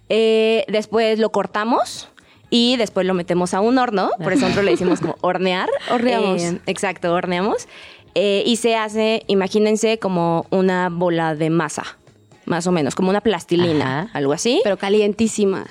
Eh, 0.09 0.65
después 0.69 1.19
lo 1.21 1.31
cortamos 1.31 2.09
y 2.49 2.77
después 2.77 3.07
lo 3.07 3.15
metemos 3.15 3.55
a 3.55 3.61
un 3.61 3.79
horno, 3.79 4.11
por 4.23 4.33
eso 4.33 4.43
nosotros 4.43 4.65
le 4.65 4.71
decimos 4.73 5.01
como 5.01 5.17
hornear. 5.21 5.69
Horneamos. 5.91 6.43
Eh, 6.43 6.61
exacto, 6.67 7.13
horneamos. 7.13 7.67
Eh, 8.19 8.43
y 8.47 8.57
se 8.57 8.77
hace, 8.77 9.25
imagínense, 9.27 9.99
como 9.99 10.47
una 10.51 10.89
bola 10.89 11.35
de 11.35 11.51
masa 11.51 11.99
más 12.47 12.67
o 12.67 12.73
menos, 12.73 12.95
como 12.95 13.11
una 13.11 13.21
plastilina, 13.21 14.11
algo 14.13 14.33
así. 14.33 14.61
Pero 14.65 14.77
calientísima. 14.79 15.67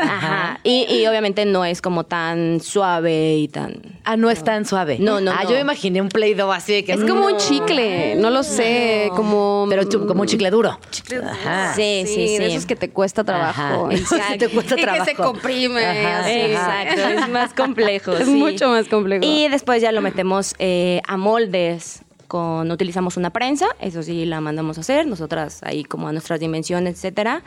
Ajá. 0.00 0.60
Y, 0.64 0.86
y 0.92 1.06
obviamente 1.06 1.44
no 1.46 1.64
es 1.64 1.80
como 1.80 2.04
tan 2.04 2.60
suave 2.60 3.36
y 3.36 3.48
tan... 3.48 3.74
Ah, 4.04 4.16
no 4.16 4.30
es 4.30 4.42
tan 4.44 4.64
suave. 4.64 4.98
No, 4.98 5.20
no, 5.20 5.30
Ah, 5.30 5.40
no. 5.44 5.50
yo 5.50 5.54
me 5.56 5.60
imaginé 5.60 6.00
un 6.00 6.08
Play-Doh 6.08 6.52
así 6.52 6.72
de 6.74 6.84
que... 6.84 6.92
Es 6.92 7.00
como 7.04 7.26
un 7.26 7.36
chicle, 7.36 8.16
no 8.16 8.30
lo 8.30 8.42
sé, 8.42 9.10
como... 9.14 9.66
Pero 9.70 9.88
como 10.06 10.22
un 10.22 10.26
chicle 10.26 10.50
duro. 10.50 10.78
Ajá. 11.24 11.74
Sí, 11.74 12.02
sí, 12.06 12.28
sí. 12.28 12.38
De 12.38 12.46
esos 12.48 12.66
que 12.66 12.76
te 12.76 12.90
cuesta 12.90 13.24
trabajo. 13.24 13.86
Ajá. 13.86 13.94
Exacto. 13.94 14.38
Te 14.38 14.48
cuesta 14.48 14.74
y 14.78 14.82
trabajo. 14.82 15.04
que 15.04 15.10
se 15.10 15.16
comprime. 15.16 15.84
Ajá, 15.84 16.20
así. 16.20 16.30
Exacto, 16.32 17.00
es 17.22 17.28
más 17.28 17.54
complejo. 17.54 18.12
Es 18.12 18.26
sí. 18.26 18.34
mucho 18.34 18.68
más 18.68 18.88
complejo. 18.88 19.24
Y 19.24 19.48
después 19.48 19.80
ya 19.80 19.92
lo 19.92 20.00
metemos 20.02 20.54
eh, 20.58 21.00
a 21.06 21.16
moldes. 21.16 22.02
Con, 22.30 22.70
utilizamos 22.70 23.16
una 23.16 23.30
prensa, 23.30 23.66
eso 23.80 24.04
sí 24.04 24.24
la 24.24 24.40
mandamos 24.40 24.78
a 24.78 24.82
hacer, 24.82 25.04
nosotras 25.04 25.64
ahí 25.64 25.82
como 25.82 26.06
a 26.06 26.12
nuestras 26.12 26.38
dimensiones, 26.38 26.94
etcétera. 26.94 27.42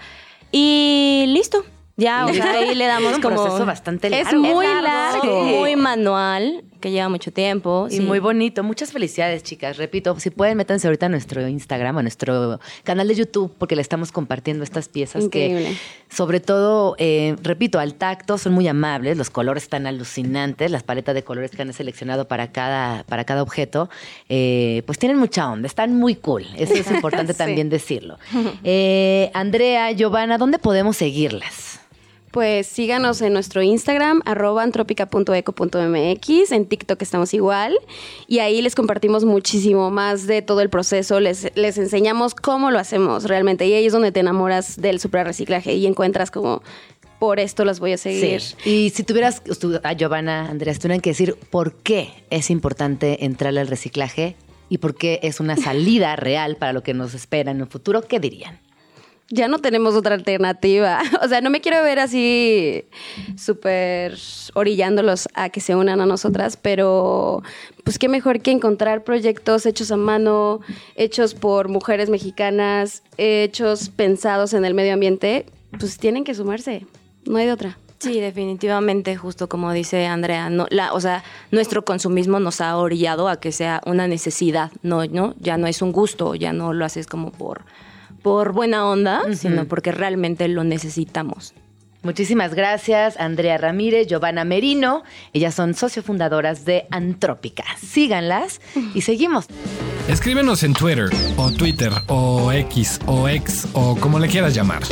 Y 0.51 1.23
listo. 1.29 1.63
Ya, 1.95 2.25
o 2.25 2.33
sea, 2.33 2.53
ahí 2.53 2.73
le 2.73 2.85
damos 2.87 3.11
Es 3.11 3.15
un 3.17 3.21
como. 3.21 3.35
proceso 3.35 3.65
bastante 3.67 4.07
Es 4.07 4.25
largo. 4.25 4.41
muy 4.41 4.65
Es 4.65 4.71
largo. 4.81 4.87
largo, 5.27 5.45
Sí. 5.47 5.53
muy 5.59 5.75
manual, 5.75 6.63
que 6.81 6.89
lleva 6.89 7.07
mucho 7.07 7.31
tiempo. 7.31 7.85
Y 7.87 7.97
sí. 7.97 7.99
muy 8.01 8.17
bonito. 8.17 8.63
Muchas 8.63 8.91
felicidades, 8.91 9.43
chicas. 9.43 9.77
Repito, 9.77 10.19
si 10.19 10.31
pueden, 10.31 10.57
métanse 10.57 10.87
ahorita 10.87 11.05
a 11.05 11.09
nuestro 11.09 11.47
Instagram, 11.47 11.99
a 11.99 12.01
nuestro 12.01 12.59
canal 12.83 13.07
de 13.07 13.13
YouTube, 13.13 13.53
porque 13.59 13.75
le 13.75 13.83
estamos 13.83 14.11
compartiendo 14.11 14.63
estas 14.63 14.89
piezas 14.89 15.25
Increíble. 15.25 15.65
que, 16.09 16.15
sobre 16.15 16.39
todo, 16.39 16.95
eh, 16.97 17.35
repito, 17.43 17.77
al 17.77 17.93
tacto 17.93 18.39
son 18.39 18.53
muy 18.53 18.67
amables, 18.67 19.15
los 19.15 19.29
colores 19.29 19.61
están 19.61 19.85
alucinantes, 19.85 20.71
las 20.71 20.81
paletas 20.81 21.13
de 21.13 21.23
colores 21.23 21.51
que 21.51 21.61
han 21.61 21.71
seleccionado 21.73 22.27
para 22.27 22.51
cada, 22.51 23.03
para 23.03 23.23
cada 23.23 23.43
objeto, 23.43 23.87
eh, 24.29 24.81
pues 24.87 24.97
tienen 24.97 25.19
mucha 25.19 25.47
onda, 25.47 25.67
están 25.67 25.95
muy 25.95 26.15
cool. 26.15 26.47
Eso 26.57 26.73
es 26.73 26.89
importante 26.89 27.33
Sí. 27.33 27.37
también 27.37 27.69
decirlo. 27.69 28.17
Eh, 28.63 29.29
Andrea, 29.35 29.91
Giovanna, 29.91 30.39
¿dónde 30.39 30.57
podemos 30.57 30.97
seguirlas? 30.97 31.72
Pues 32.33 32.65
síganos 32.65 33.21
en 33.21 33.31
nuestro 33.31 33.61
Instagram, 33.61 34.23
arroba 34.25 34.63
antropica.eco.mx, 34.63 36.51
en 36.51 36.65
TikTok 36.65 36.99
estamos 36.99 37.31
igual, 37.35 37.77
y 38.27 38.39
ahí 38.39 38.59
les 38.63 38.73
compartimos 38.73 39.23
muchísimo 39.23 39.91
más 39.91 40.25
de 40.25 40.41
todo 40.41 40.61
el 40.61 40.71
proceso, 40.71 41.19
les, 41.19 41.55
les 41.55 41.77
enseñamos 41.77 42.33
cómo 42.33 42.71
lo 42.71 42.79
hacemos 42.79 43.25
realmente, 43.25 43.67
y 43.67 43.73
ahí 43.73 43.85
es 43.85 43.93
donde 43.93 44.11
te 44.11 44.21
enamoras 44.21 44.81
del 44.81 44.99
reciclaje 44.99 45.75
y 45.75 45.85
encuentras 45.85 46.31
como, 46.31 46.63
por 47.19 47.39
esto 47.39 47.65
las 47.65 47.79
voy 47.79 47.93
a 47.93 47.97
seguir. 47.99 48.41
Sí. 48.41 48.55
Y 48.67 48.89
si 48.89 49.03
tuvieras, 49.03 49.43
tú, 49.43 49.79
a 49.83 49.93
Giovanna, 49.93 50.49
Andrea, 50.49 50.73
si 50.73 50.79
tuvieran 50.79 51.01
que 51.01 51.11
decir 51.11 51.35
por 51.51 51.75
qué 51.75 52.23
es 52.31 52.49
importante 52.49 53.25
entrarle 53.25 53.59
al 53.59 53.67
reciclaje 53.67 54.35
y 54.69 54.79
por 54.79 54.95
qué 54.95 55.19
es 55.21 55.39
una 55.39 55.55
salida 55.55 56.15
real 56.17 56.55
para 56.55 56.73
lo 56.73 56.81
que 56.81 56.95
nos 56.95 57.13
espera 57.13 57.51
en 57.51 57.61
un 57.61 57.67
futuro, 57.67 58.01
¿qué 58.01 58.19
dirían? 58.19 58.59
Ya 59.29 59.47
no 59.47 59.59
tenemos 59.59 59.95
otra 59.95 60.15
alternativa. 60.15 61.01
O 61.23 61.27
sea, 61.27 61.41
no 61.41 61.49
me 61.49 61.61
quiero 61.61 61.81
ver 61.83 61.99
así 61.99 62.85
súper 63.37 64.17
orillándolos 64.53 65.29
a 65.33 65.49
que 65.49 65.61
se 65.61 65.75
unan 65.75 66.01
a 66.01 66.05
nosotras, 66.05 66.57
pero 66.57 67.41
pues 67.83 67.97
qué 67.97 68.09
mejor 68.09 68.41
que 68.41 68.51
encontrar 68.51 69.03
proyectos 69.03 69.65
hechos 69.65 69.91
a 69.91 69.97
mano, 69.97 70.59
hechos 70.95 71.33
por 71.33 71.69
mujeres 71.69 72.09
mexicanas, 72.09 73.03
hechos 73.17 73.89
pensados 73.89 74.53
en 74.53 74.65
el 74.65 74.73
medio 74.73 74.93
ambiente, 74.93 75.45
pues 75.79 75.97
tienen 75.97 76.23
que 76.23 76.35
sumarse. 76.35 76.85
No 77.25 77.37
hay 77.37 77.45
de 77.45 77.53
otra. 77.53 77.77
Sí, 78.03 78.19
definitivamente, 78.19 79.15
justo 79.15 79.47
como 79.47 79.71
dice 79.71 80.07
Andrea, 80.07 80.51
o 80.91 80.99
sea, 80.99 81.23
nuestro 81.51 81.85
consumismo 81.85 82.37
nos 82.41 82.59
ha 82.59 82.75
orillado 82.75 83.29
a 83.29 83.39
que 83.39 83.53
sea 83.53 83.81
una 83.85 84.09
necesidad, 84.09 84.71
no, 84.81 85.05
no, 85.05 85.35
ya 85.39 85.57
no 85.57 85.67
es 85.67 85.81
un 85.81 85.93
gusto, 85.93 86.35
ya 86.35 86.51
no 86.51 86.73
lo 86.73 86.83
haces 86.83 87.07
como 87.07 87.31
por, 87.31 87.61
por 88.23 88.53
buena 88.53 88.87
onda, 88.87 89.21
sino 89.35 89.65
porque 89.65 89.91
realmente 89.91 90.47
lo 90.47 90.63
necesitamos. 90.63 91.53
Muchísimas 92.01 92.53
gracias, 92.53 93.17
Andrea 93.17 93.57
Ramírez, 93.57 94.07
Giovanna 94.07 94.43
Merino. 94.43 95.03
Ellas 95.31 95.53
son 95.53 95.73
sociofundadoras 95.73 96.65
de 96.65 96.85
Antrópica. 96.91 97.63
Síganlas 97.77 98.59
y 98.93 99.01
seguimos. 99.01 99.45
Escríbenos 100.09 100.63
en 100.63 100.73
Twitter 100.73 101.09
o 101.37 101.51
Twitter 101.51 101.91
o 102.07 102.51
X 102.51 102.99
o 103.05 103.29
X 103.29 103.67
o 103.73 103.95
como 103.95 104.19
le 104.19 104.27
quieras 104.27 104.53
llamar. 104.53 104.83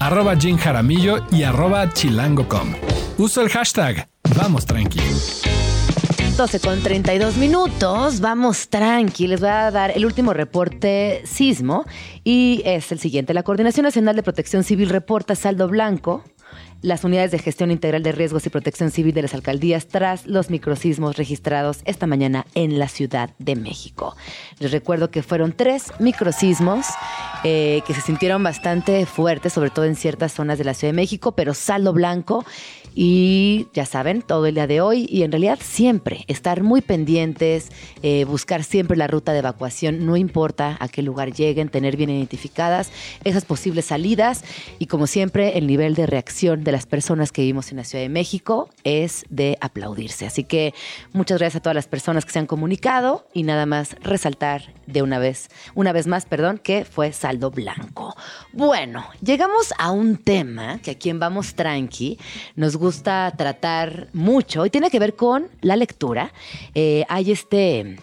Arroba 0.00 0.34
Jim 0.36 0.56
Jaramillo 0.56 1.24
y 1.30 1.44
arroba 1.44 1.92
chilango.com. 1.92 2.74
Uso 3.18 3.40
el 3.40 3.48
hashtag 3.48 4.08
Vamos 4.36 4.66
Tranqui. 4.66 5.00
12 6.36 6.60
con 6.60 6.80
32 6.82 7.36
minutos, 7.36 8.20
vamos 8.20 8.68
tranqui, 8.68 9.26
les 9.26 9.40
voy 9.40 9.50
a 9.50 9.70
dar 9.70 9.90
el 9.90 10.06
último 10.06 10.32
reporte 10.32 11.22
sismo 11.26 11.84
y 12.24 12.62
es 12.64 12.90
el 12.90 12.98
siguiente. 12.98 13.34
La 13.34 13.42
Coordinación 13.42 13.84
Nacional 13.84 14.16
de 14.16 14.22
Protección 14.22 14.64
Civil 14.64 14.88
reporta 14.88 15.34
saldo 15.34 15.68
blanco 15.68 16.24
las 16.80 17.04
unidades 17.04 17.30
de 17.30 17.38
gestión 17.38 17.70
integral 17.70 18.02
de 18.02 18.12
riesgos 18.12 18.44
y 18.44 18.50
protección 18.50 18.90
civil 18.90 19.14
de 19.14 19.22
las 19.22 19.34
alcaldías 19.34 19.86
tras 19.86 20.26
los 20.26 20.50
microsismos 20.50 21.16
registrados 21.16 21.78
esta 21.84 22.06
mañana 22.06 22.44
en 22.54 22.78
la 22.78 22.88
Ciudad 22.88 23.30
de 23.38 23.54
México. 23.54 24.16
Les 24.58 24.72
recuerdo 24.72 25.10
que 25.10 25.22
fueron 25.22 25.52
tres 25.52 25.92
microsismos 26.00 26.86
eh, 27.44 27.82
que 27.86 27.94
se 27.94 28.00
sintieron 28.00 28.42
bastante 28.42 29.06
fuertes, 29.06 29.52
sobre 29.52 29.70
todo 29.70 29.84
en 29.84 29.96
ciertas 29.96 30.32
zonas 30.32 30.58
de 30.58 30.64
la 30.64 30.74
Ciudad 30.74 30.92
de 30.92 30.96
México, 30.96 31.32
pero 31.32 31.54
saldo 31.54 31.92
blanco 31.92 32.44
y 32.94 33.68
ya 33.72 33.86
saben, 33.86 34.22
todo 34.22 34.46
el 34.46 34.54
día 34.54 34.66
de 34.66 34.80
hoy 34.80 35.06
y 35.08 35.22
en 35.22 35.32
realidad 35.32 35.58
siempre 35.62 36.24
estar 36.28 36.62
muy 36.62 36.82
pendientes, 36.82 37.70
eh, 38.02 38.24
buscar 38.24 38.64
siempre 38.64 38.96
la 38.96 39.06
ruta 39.06 39.32
de 39.32 39.38
evacuación, 39.38 40.04
no 40.04 40.16
importa 40.16 40.76
a 40.80 40.88
qué 40.88 41.02
lugar 41.02 41.32
lleguen, 41.32 41.68
tener 41.68 41.96
bien 41.96 42.10
identificadas 42.10 42.90
esas 43.24 43.44
posibles 43.44 43.86
salidas 43.86 44.44
y 44.78 44.86
como 44.86 45.06
siempre 45.06 45.56
el 45.58 45.66
nivel 45.66 45.94
de 45.94 46.06
reacción 46.06 46.64
de 46.64 46.72
las 46.72 46.86
personas 46.86 47.32
que 47.32 47.42
vivimos 47.42 47.70
en 47.70 47.78
la 47.78 47.84
Ciudad 47.84 48.04
de 48.04 48.08
México 48.08 48.68
es 48.84 49.24
de 49.30 49.56
aplaudirse. 49.60 50.26
Así 50.26 50.44
que 50.44 50.74
muchas 51.12 51.38
gracias 51.38 51.60
a 51.60 51.62
todas 51.62 51.76
las 51.76 51.86
personas 51.86 52.24
que 52.24 52.32
se 52.32 52.38
han 52.38 52.46
comunicado 52.46 53.26
y 53.32 53.42
nada 53.44 53.66
más 53.66 53.96
resaltar 54.02 54.74
de 54.86 55.02
una 55.02 55.18
vez, 55.18 55.48
una 55.74 55.92
vez 55.92 56.06
más, 56.06 56.26
perdón, 56.26 56.58
que 56.58 56.84
fue 56.84 57.12
saldo 57.12 57.50
blanco. 57.50 58.14
Bueno, 58.52 59.06
llegamos 59.22 59.72
a 59.78 59.90
un 59.90 60.16
tema 60.16 60.78
que 60.82 60.90
aquí 60.90 61.08
en 61.08 61.18
Vamos 61.18 61.54
Tranqui 61.54 62.18
nos 62.56 62.76
gusta 62.76 62.81
tratar 63.36 64.08
mucho 64.12 64.66
y 64.66 64.70
tiene 64.70 64.90
que 64.90 64.98
ver 64.98 65.14
con 65.14 65.48
la 65.60 65.76
lectura. 65.76 66.32
Eh, 66.74 67.04
hay 67.08 67.30
este 67.30 67.98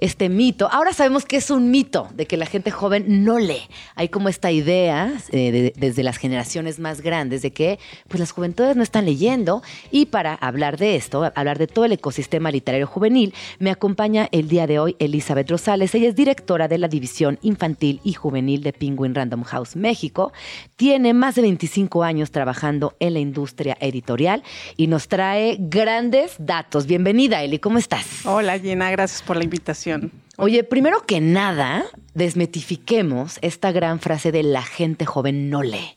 este 0.00 0.28
mito. 0.28 0.68
Ahora 0.72 0.92
sabemos 0.92 1.24
que 1.24 1.36
es 1.36 1.50
un 1.50 1.70
mito 1.70 2.08
de 2.14 2.26
que 2.26 2.36
la 2.36 2.46
gente 2.46 2.70
joven 2.70 3.24
no 3.24 3.38
lee. 3.38 3.62
Hay 3.94 4.08
como 4.08 4.28
esta 4.28 4.50
idea 4.52 5.12
eh, 5.30 5.50
de- 5.52 5.72
desde 5.76 6.02
las 6.02 6.16
generaciones 6.18 6.78
más 6.78 7.00
grandes 7.00 7.42
de 7.42 7.50
que 7.50 7.78
pues 8.08 8.20
las 8.20 8.30
juventudes 8.30 8.76
no 8.76 8.82
están 8.82 9.04
leyendo. 9.06 9.62
Y 9.90 10.06
para 10.06 10.34
hablar 10.34 10.76
de 10.78 10.96
esto, 10.96 11.30
hablar 11.34 11.58
de 11.58 11.66
todo 11.66 11.84
el 11.84 11.92
ecosistema 11.92 12.50
literario 12.50 12.86
juvenil, 12.86 13.34
me 13.58 13.70
acompaña 13.70 14.28
el 14.32 14.48
día 14.48 14.66
de 14.66 14.78
hoy 14.78 14.96
Elizabeth 14.98 15.50
Rosales. 15.50 15.94
Ella 15.94 16.08
es 16.08 16.14
directora 16.16 16.68
de 16.68 16.78
la 16.78 16.88
División 16.88 17.38
Infantil 17.42 18.00
y 18.04 18.12
Juvenil 18.12 18.62
de 18.62 18.72
Penguin 18.72 19.14
Random 19.14 19.42
House 19.42 19.74
México. 19.76 20.32
Tiene 20.76 21.14
más 21.14 21.34
de 21.34 21.42
25 21.42 22.04
años 22.04 22.30
trabajando 22.30 22.94
en 23.00 23.14
la 23.14 23.18
industria 23.20 23.76
editorial 23.80 24.42
y 24.76 24.86
nos 24.86 25.08
trae 25.08 25.56
grandes 25.58 26.34
datos. 26.38 26.86
Bienvenida, 26.86 27.42
Eli, 27.42 27.58
¿cómo 27.58 27.78
estás? 27.78 28.24
Hola 28.24 28.58
Gina, 28.58 28.90
gracias 28.90 29.22
por 29.22 29.36
la 29.36 29.44
invitación. 29.44 29.87
Oye, 30.36 30.62
primero 30.64 31.04
que 31.06 31.20
nada, 31.20 31.84
desmetifiquemos 32.14 33.38
esta 33.42 33.72
gran 33.72 34.00
frase 34.00 34.32
de 34.32 34.42
la 34.42 34.62
gente 34.62 35.04
joven 35.06 35.50
no 35.50 35.62
lee. 35.62 35.96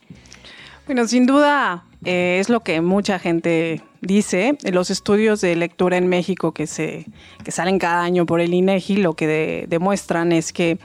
Bueno, 0.85 1.07
sin 1.07 1.26
duda 1.26 1.84
eh, 2.03 2.38
es 2.39 2.49
lo 2.49 2.61
que 2.61 2.81
mucha 2.81 3.19
gente 3.19 3.81
dice. 4.01 4.57
Los 4.72 4.89
estudios 4.89 5.41
de 5.41 5.55
lectura 5.55 5.97
en 5.97 6.07
México 6.07 6.53
que, 6.53 6.68
se, 6.68 7.05
que 7.43 7.51
salen 7.51 7.77
cada 7.80 8.01
año 8.03 8.26
por 8.26 8.41
el 8.41 8.53
INEGI 8.53 8.97
lo 8.97 9.13
que 9.13 9.27
de- 9.27 9.65
demuestran 9.69 10.31
es 10.31 10.51
que 10.51 10.80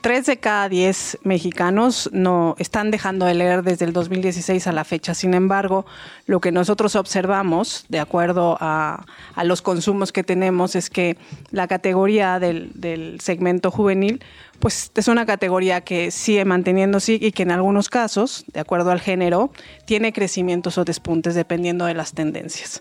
tres 0.00 0.26
de 0.26 0.38
cada 0.38 0.68
diez 0.68 1.18
mexicanos 1.22 2.08
no 2.12 2.54
están 2.58 2.90
dejando 2.90 3.26
de 3.26 3.34
leer 3.34 3.62
desde 3.62 3.84
el 3.84 3.92
2016 3.92 4.66
a 4.66 4.72
la 4.72 4.84
fecha. 4.84 5.14
Sin 5.14 5.34
embargo, 5.34 5.86
lo 6.26 6.40
que 6.40 6.52
nosotros 6.52 6.96
observamos, 6.96 7.84
de 7.88 8.00
acuerdo 8.00 8.56
a, 8.60 9.04
los 9.44 9.62
consumos 9.62 10.12
que 10.12 10.24
tenemos, 10.24 10.74
es 10.74 10.90
que 10.90 11.16
la 11.50 11.68
categoría 11.68 12.38
del, 12.38 12.70
del 12.74 13.20
segmento 13.20 13.70
juvenil, 13.70 14.22
pues 14.58 14.90
es 14.94 15.08
una 15.08 15.26
categoría 15.26 15.82
que 15.82 16.10
sigue 16.10 16.44
manteniéndose 16.44 17.14
y 17.14 17.32
que 17.32 17.42
en 17.42 17.50
algunos 17.50 17.88
casos, 17.88 18.44
de 18.52 18.60
acuerdo 18.60 18.90
al 18.90 19.00
género, 19.00 19.50
tiene 19.84 20.12
crecimientos 20.12 20.78
o 20.78 20.84
despuntes 20.84 21.34
dependiendo 21.34 21.84
de 21.84 21.94
las 21.94 22.12
tendencias. 22.12 22.80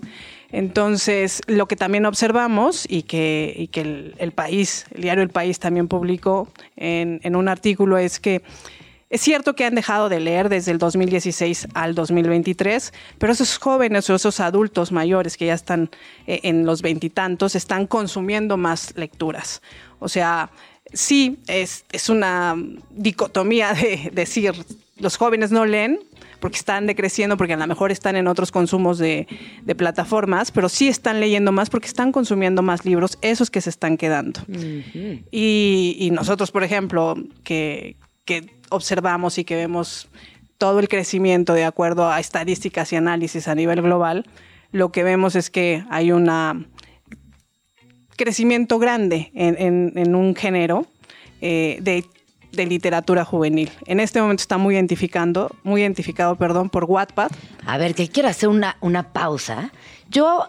Entonces, 0.51 1.41
lo 1.47 1.67
que 1.67 1.75
también 1.75 2.05
observamos 2.05 2.85
y 2.89 3.03
que, 3.03 3.69
el, 4.17 4.31
país, 4.31 4.85
el 4.91 5.01
diario 5.01 5.23
El 5.23 5.29
País 5.29 5.59
también 5.59 5.87
publicó 5.87 6.47
en, 6.75 7.35
un 7.35 7.49
artículo 7.49 7.97
es 7.97 8.19
que 8.19 8.43
Es 9.09 9.21
cierto 9.21 9.55
que 9.55 9.65
han 9.65 9.75
dejado 9.75 10.09
de 10.09 10.19
leer 10.19 10.49
desde 10.49 10.71
el 10.71 10.77
2016 10.77 11.67
al 11.73 11.95
2023, 11.95 12.93
pero 13.17 13.33
esos 13.33 13.57
jóvenes 13.57 14.09
o 14.09 14.15
esos 14.15 14.39
adultos 14.39 14.91
mayores 14.91 15.35
que 15.37 15.47
ya 15.47 15.53
están 15.53 15.89
eh, 16.27 16.41
en 16.43 16.65
los 16.65 16.81
veintitantos 16.81 17.55
están 17.55 17.87
consumiendo 17.87 18.55
más 18.55 18.93
lecturas. 18.95 19.61
O 19.99 20.07
sea, 20.07 20.49
sí, 20.93 21.39
es 21.47 22.09
una 22.09 22.55
dicotomía 22.91 23.73
de 23.73 24.11
decir, 24.13 24.53
los 24.97 25.17
jóvenes 25.17 25.51
no 25.51 25.65
leen 25.65 25.99
porque 26.39 26.57
están 26.57 26.85
decreciendo, 26.87 27.37
porque 27.37 27.53
a 27.53 27.57
lo 27.57 27.67
mejor 27.67 27.91
están 27.91 28.15
en 28.15 28.27
otros 28.27 28.51
consumos 28.51 28.97
de, 28.97 29.27
de 29.63 29.75
plataformas, 29.75 30.51
pero 30.51 30.69
sí 30.69 30.87
están 30.87 31.19
leyendo 31.19 31.51
más 31.51 31.69
porque 31.69 31.87
están 31.87 32.11
consumiendo 32.11 32.61
más 32.61 32.85
libros, 32.85 33.17
esos 33.21 33.49
que 33.49 33.61
se 33.61 33.69
están 33.69 33.97
quedando. 33.97 34.41
y, 35.31 35.95
y 35.99 36.11
nosotros, 36.11 36.51
por 36.51 36.63
ejemplo, 36.63 37.15
que, 37.43 37.95
que 38.25 38.49
observamos 38.69 39.37
y 39.37 39.43
que 39.45 39.55
vemos 39.55 40.09
todo 40.57 40.79
el 40.79 40.87
crecimiento 40.89 41.53
de 41.53 41.65
acuerdo 41.65 42.09
a 42.09 42.19
estadísticas 42.19 42.91
y 42.91 42.95
análisis 42.95 43.47
a 43.47 43.55
nivel 43.55 43.81
global, 43.81 44.25
lo 44.71 44.91
que 44.91 45.03
vemos 45.03 45.35
es 45.35 45.49
que 45.49 45.83
hay 45.89 46.11
un 46.11 46.27
crecimiento 48.15 48.79
grande 48.79 49.31
en, 49.35 49.55
en- 49.59 49.93
en 49.95 50.15
un 50.15 50.35
género 50.35 50.87
eh, 51.41 51.77
de, 51.81 52.03
de 52.51 52.65
literatura 52.65 53.25
juvenil. 53.25 53.69
En 53.85 53.99
este 53.99 54.21
momento 54.21 54.41
está 54.41 54.57
muy 54.57 54.75
identificando, 54.75 55.55
muy 55.63 55.81
identificado, 55.81 56.35
perdón, 56.35 56.69
por 56.69 56.85
Wattpad. 56.85 57.31
A 57.65 57.77
ver, 57.77 57.95
que 57.95 58.07
quiero 58.07 58.29
hacer 58.29 58.49
una, 58.49 58.77
una 58.81 59.13
pausa. 59.13 59.71
Yo 60.09 60.47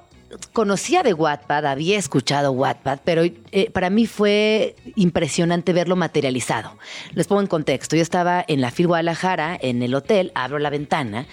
conocía 0.52 1.02
de 1.02 1.14
Wattpad, 1.14 1.66
había 1.66 1.98
escuchado 1.98 2.52
Wattpad, 2.52 3.00
pero 3.04 3.22
eh, 3.24 3.70
para 3.70 3.90
mí 3.90 4.06
fue 4.06 4.76
impresionante 4.94 5.72
verlo 5.72 5.96
materializado. 5.96 6.76
Les 7.14 7.26
pongo 7.26 7.40
en 7.40 7.46
contexto. 7.46 7.96
Yo 7.96 8.02
estaba 8.02 8.44
en 8.46 8.60
la 8.60 8.70
FIL 8.70 8.88
Guadalajara, 8.88 9.58
en 9.60 9.82
el 9.82 9.94
hotel, 9.94 10.32
abro 10.34 10.58
la 10.58 10.70
ventana. 10.70 11.26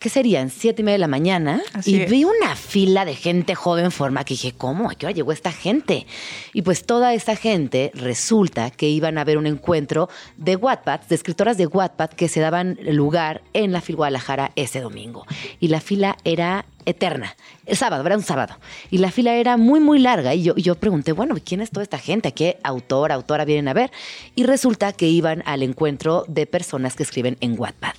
¿Qué 0.00 0.08
serían? 0.08 0.48
Siete 0.48 0.80
y 0.80 0.84
media 0.86 0.94
de 0.94 1.00
la 1.00 1.08
mañana. 1.08 1.60
Así 1.74 1.94
y 1.94 2.00
es. 2.00 2.10
vi 2.10 2.24
una 2.24 2.56
fila 2.56 3.04
de 3.04 3.14
gente 3.14 3.54
joven 3.54 3.90
forma 3.90 4.24
que 4.24 4.32
dije, 4.32 4.54
¿cómo? 4.56 4.88
¿A 4.88 4.94
qué 4.94 5.04
hora 5.04 5.14
llegó 5.14 5.30
esta 5.30 5.52
gente? 5.52 6.06
Y 6.54 6.62
pues 6.62 6.86
toda 6.86 7.12
esa 7.12 7.36
gente 7.36 7.90
resulta 7.92 8.70
que 8.70 8.88
iban 8.88 9.18
a 9.18 9.24
ver 9.24 9.36
un 9.36 9.46
encuentro 9.46 10.08
de 10.38 10.56
Wattpad, 10.56 11.02
de 11.02 11.14
escritoras 11.14 11.58
de 11.58 11.66
Wattpad 11.66 12.08
que 12.08 12.28
se 12.28 12.40
daban 12.40 12.78
lugar 12.80 13.42
en 13.52 13.72
la 13.72 13.82
FIL 13.82 13.96
Guadalajara 13.96 14.52
ese 14.56 14.80
domingo. 14.80 15.26
Y 15.60 15.68
la 15.68 15.82
fila 15.82 16.16
era 16.24 16.64
eterna. 16.84 17.36
El 17.66 17.76
sábado, 17.76 18.04
era 18.06 18.16
un 18.16 18.22
sábado. 18.22 18.56
Y 18.90 18.98
la 18.98 19.10
fila 19.10 19.34
era 19.34 19.56
muy, 19.56 19.80
muy 19.80 19.98
larga. 19.98 20.34
Y 20.34 20.42
yo, 20.42 20.56
yo 20.56 20.74
pregunté, 20.74 21.12
bueno, 21.12 21.36
¿quién 21.44 21.60
es 21.60 21.70
toda 21.70 21.82
esta 21.82 21.98
gente? 21.98 22.28
¿A 22.28 22.32
qué 22.32 22.58
autor, 22.62 23.12
autora 23.12 23.44
vienen 23.44 23.68
a 23.68 23.72
ver? 23.72 23.90
Y 24.34 24.44
resulta 24.44 24.92
que 24.92 25.08
iban 25.08 25.42
al 25.46 25.62
encuentro 25.62 26.24
de 26.28 26.46
personas 26.46 26.96
que 26.96 27.02
escriben 27.02 27.36
en 27.40 27.58
Wattpad. 27.58 27.94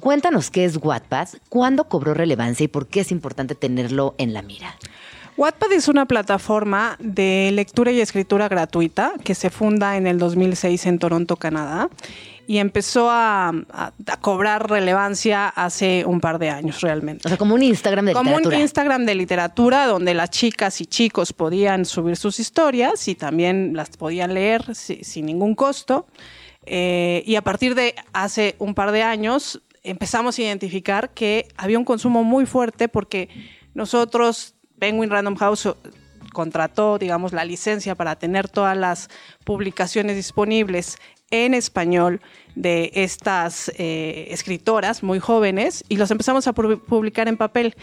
Cuéntanos 0.00 0.50
qué 0.50 0.64
es 0.64 0.78
Wattpad, 0.80 1.28
cuándo 1.48 1.88
cobró 1.88 2.14
relevancia 2.14 2.64
y 2.64 2.68
por 2.68 2.86
qué 2.86 3.00
es 3.00 3.10
importante 3.10 3.54
tenerlo 3.54 4.14
en 4.18 4.34
la 4.34 4.42
mira. 4.42 4.76
Wattpad 5.36 5.72
es 5.72 5.88
una 5.88 6.06
plataforma 6.06 6.96
de 6.98 7.50
lectura 7.52 7.92
y 7.92 8.00
escritura 8.00 8.48
gratuita 8.48 9.12
que 9.22 9.34
se 9.34 9.50
funda 9.50 9.98
en 9.98 10.06
el 10.06 10.18
2006 10.18 10.86
en 10.86 10.98
Toronto, 10.98 11.36
Canadá, 11.36 11.90
y 12.46 12.58
empezó 12.58 13.10
a, 13.10 13.48
a- 13.48 13.92
a 14.06 14.16
cobrar 14.20 14.70
relevancia 14.70 15.48
hace 15.48 16.04
un 16.06 16.20
par 16.20 16.38
de 16.38 16.50
años 16.50 16.80
realmente. 16.80 17.22
O 17.26 17.28
sea, 17.28 17.36
como 17.38 17.54
un 17.54 17.62
Instagram 17.62 18.06
de 18.06 18.12
Como 18.12 18.30
literatura. 18.30 18.56
un 18.56 18.62
Instagram 18.62 19.04
de 19.06 19.14
literatura 19.14 19.86
donde 19.86 20.14
las 20.14 20.30
chicas 20.30 20.80
y 20.80 20.86
chicos 20.86 21.32
podían 21.32 21.84
subir 21.84 22.16
sus 22.16 22.38
historias 22.40 23.08
y 23.08 23.14
también 23.14 23.72
las 23.74 23.90
podían 23.90 24.34
leer 24.34 24.74
si- 24.74 25.02
sin 25.04 25.26
ningún 25.26 25.54
costo. 25.54 26.06
Eh, 26.64 27.22
y 27.26 27.36
a 27.36 27.42
partir 27.42 27.74
de 27.74 27.94
hace 28.12 28.56
un 28.58 28.74
par 28.74 28.90
de 28.92 29.02
años 29.02 29.60
empezamos 29.84 30.38
a 30.38 30.42
identificar 30.42 31.10
que 31.10 31.46
había 31.56 31.78
un 31.78 31.84
consumo 31.84 32.24
muy 32.24 32.44
fuerte 32.46 32.88
porque 32.88 33.28
nosotros, 33.74 34.54
Penguin 34.78 35.10
Random 35.10 35.36
House, 35.36 35.68
contrató, 36.32 36.98
digamos, 36.98 37.32
la 37.32 37.44
licencia 37.44 37.94
para 37.94 38.16
tener 38.16 38.48
todas 38.48 38.76
las 38.76 39.08
publicaciones 39.44 40.16
disponibles 40.16 40.96
en 41.30 41.54
español 41.54 42.20
de 42.54 42.90
estas 42.94 43.70
eh, 43.78 44.28
escritoras 44.30 45.02
muy 45.02 45.18
jóvenes 45.18 45.84
y 45.88 45.96
los 45.96 46.10
empezamos 46.10 46.46
a 46.46 46.54
pu- 46.54 46.80
publicar 46.80 47.28
en 47.28 47.36
papel. 47.36 47.74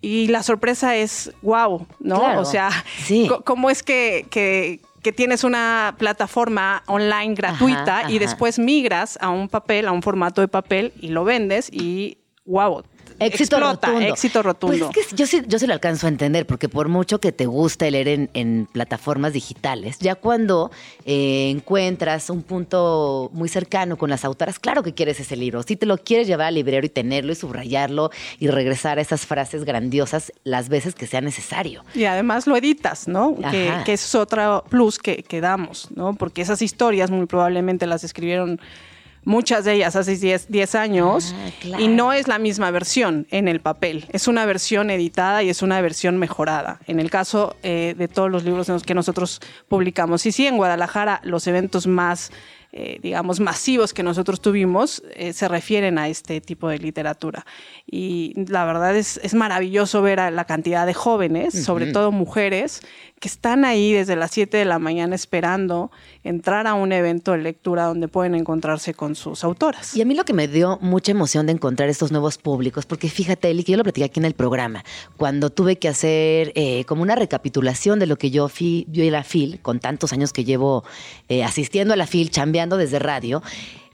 Y 0.00 0.28
la 0.28 0.42
sorpresa 0.42 0.96
es, 0.96 1.32
wow, 1.42 1.86
¿no? 2.00 2.18
Claro, 2.20 2.40
O 2.40 2.44
sea, 2.44 2.70
sí. 3.04 3.28
¿cómo 3.44 3.70
es 3.70 3.82
que, 3.82 4.26
que- 4.30 4.80
que 5.02 5.12
tienes 5.12 5.44
una 5.44 5.96
plataforma 5.98 6.82
online 6.86 7.34
gratuita 7.34 7.98
Ajá, 7.98 8.10
y 8.10 8.16
ajá. 8.16 8.24
después 8.24 8.58
migras 8.58 9.18
a 9.20 9.28
un 9.28 9.48
papel, 9.50 9.86
a 9.86 9.92
un 9.92 10.00
formato 10.02 10.40
de 10.40 10.48
papel 10.48 10.94
y 10.98 11.08
lo 11.08 11.24
vendes 11.24 11.68
y, 11.70 12.16
wow, 12.46 12.82
Éxito 13.18 13.56
explota, 13.56 13.88
rotundo. 13.88 14.12
éxito 14.12 14.42
rotundo. 14.42 14.90
Pues 14.92 15.06
es 15.06 15.12
que 15.12 15.16
yo 15.16 15.26
sí, 15.26 15.42
yo 15.46 15.58
sí 15.58 15.66
lo 15.66 15.72
alcanzo 15.72 16.06
a 16.06 16.08
entender, 16.08 16.46
porque 16.46 16.68
por 16.68 16.88
mucho 16.88 17.20
que 17.20 17.32
te 17.32 17.46
guste 17.46 17.90
leer 17.90 18.08
en, 18.08 18.30
en 18.34 18.68
plataformas 18.70 19.32
digitales, 19.32 19.98
ya 19.98 20.14
cuando 20.14 20.70
eh, 21.04 21.50
encuentras 21.50 22.30
un 22.30 22.42
punto 22.42 23.30
muy 23.32 23.48
cercano 23.48 23.96
con 23.96 24.10
las 24.10 24.24
autoras, 24.24 24.58
claro 24.58 24.82
que 24.82 24.94
quieres 24.94 25.20
ese 25.20 25.36
libro. 25.36 25.62
Si 25.62 25.76
te 25.76 25.86
lo 25.86 25.98
quieres 25.98 26.26
llevar 26.26 26.48
al 26.48 26.54
librero 26.54 26.84
y 26.84 26.88
tenerlo 26.88 27.32
y 27.32 27.34
subrayarlo 27.34 28.10
y 28.38 28.48
regresar 28.48 28.98
a 28.98 29.02
esas 29.02 29.26
frases 29.26 29.64
grandiosas 29.64 30.32
las 30.42 30.68
veces 30.68 30.94
que 30.94 31.06
sea 31.06 31.20
necesario. 31.20 31.84
Y 31.94 32.04
además 32.04 32.46
lo 32.46 32.56
editas, 32.56 33.08
¿no? 33.08 33.36
Que, 33.50 33.72
que 33.84 33.92
es 33.92 34.14
otro 34.14 34.64
plus 34.68 34.98
que, 34.98 35.22
que 35.22 35.40
damos, 35.40 35.88
¿no? 35.94 36.14
Porque 36.14 36.42
esas 36.42 36.62
historias 36.62 37.10
muy 37.10 37.26
probablemente 37.26 37.86
las 37.86 38.04
escribieron 38.04 38.60
muchas 39.24 39.64
de 39.64 39.74
ellas 39.74 39.96
hace 39.96 40.16
10, 40.16 40.50
10 40.50 40.74
años 40.74 41.34
claro. 41.60 41.82
y 41.82 41.88
no 41.88 42.12
es 42.12 42.28
la 42.28 42.38
misma 42.38 42.70
versión 42.70 43.26
en 43.30 43.48
el 43.48 43.60
papel. 43.60 44.06
Es 44.10 44.28
una 44.28 44.46
versión 44.46 44.90
editada 44.90 45.42
y 45.42 45.50
es 45.50 45.62
una 45.62 45.80
versión 45.80 46.18
mejorada. 46.18 46.80
En 46.86 47.00
el 47.00 47.10
caso 47.10 47.56
eh, 47.62 47.94
de 47.96 48.08
todos 48.08 48.30
los 48.30 48.44
libros 48.44 48.68
en 48.68 48.74
los 48.74 48.82
que 48.82 48.94
nosotros 48.94 49.40
publicamos. 49.68 50.26
Y 50.26 50.32
sí, 50.32 50.46
en 50.46 50.56
Guadalajara 50.56 51.20
los 51.24 51.46
eventos 51.46 51.86
más 51.86 52.30
eh, 52.76 52.98
digamos, 53.00 53.38
masivos 53.38 53.94
que 53.94 54.02
nosotros 54.02 54.40
tuvimos 54.40 55.00
eh, 55.14 55.32
se 55.32 55.46
refieren 55.46 55.96
a 55.96 56.08
este 56.08 56.40
tipo 56.40 56.68
de 56.68 56.80
literatura. 56.80 57.46
Y 57.86 58.32
la 58.48 58.64
verdad 58.64 58.96
es, 58.96 59.20
es 59.22 59.32
maravilloso 59.32 60.02
ver 60.02 60.18
a 60.18 60.32
la 60.32 60.44
cantidad 60.44 60.84
de 60.84 60.92
jóvenes, 60.92 61.64
sobre 61.64 61.92
todo 61.92 62.10
mujeres, 62.10 62.82
que 63.24 63.28
están 63.28 63.64
ahí 63.64 63.94
desde 63.94 64.16
las 64.16 64.32
7 64.32 64.54
de 64.54 64.66
la 64.66 64.78
mañana 64.78 65.14
esperando 65.14 65.90
entrar 66.24 66.66
a 66.66 66.74
un 66.74 66.92
evento 66.92 67.32
de 67.32 67.38
lectura 67.38 67.84
donde 67.84 68.06
pueden 68.06 68.34
encontrarse 68.34 68.92
con 68.92 69.14
sus 69.14 69.44
autoras. 69.44 69.96
Y 69.96 70.02
a 70.02 70.04
mí 70.04 70.12
lo 70.12 70.26
que 70.26 70.34
me 70.34 70.46
dio 70.46 70.76
mucha 70.82 71.12
emoción 71.12 71.46
de 71.46 71.52
encontrar 71.52 71.88
estos 71.88 72.12
nuevos 72.12 72.36
públicos, 72.36 72.84
porque 72.84 73.08
fíjate, 73.08 73.48
Eli, 73.48 73.64
que 73.64 73.72
yo 73.72 73.78
lo 73.78 73.82
platicé 73.82 74.04
aquí 74.04 74.20
en 74.20 74.26
el 74.26 74.34
programa, 74.34 74.84
cuando 75.16 75.48
tuve 75.48 75.76
que 75.76 75.88
hacer 75.88 76.52
eh, 76.54 76.84
como 76.84 77.00
una 77.00 77.14
recapitulación 77.14 77.98
de 77.98 78.06
lo 78.06 78.18
que 78.18 78.30
yo 78.30 78.50
fui, 78.50 78.86
yo 78.90 79.02
y 79.02 79.08
la 79.08 79.24
FIL, 79.24 79.58
con 79.62 79.80
tantos 79.80 80.12
años 80.12 80.34
que 80.34 80.44
llevo 80.44 80.84
eh, 81.30 81.44
asistiendo 81.44 81.94
a 81.94 81.96
la 81.96 82.06
FIL, 82.06 82.28
chambeando 82.30 82.76
desde 82.76 82.98
radio. 82.98 83.42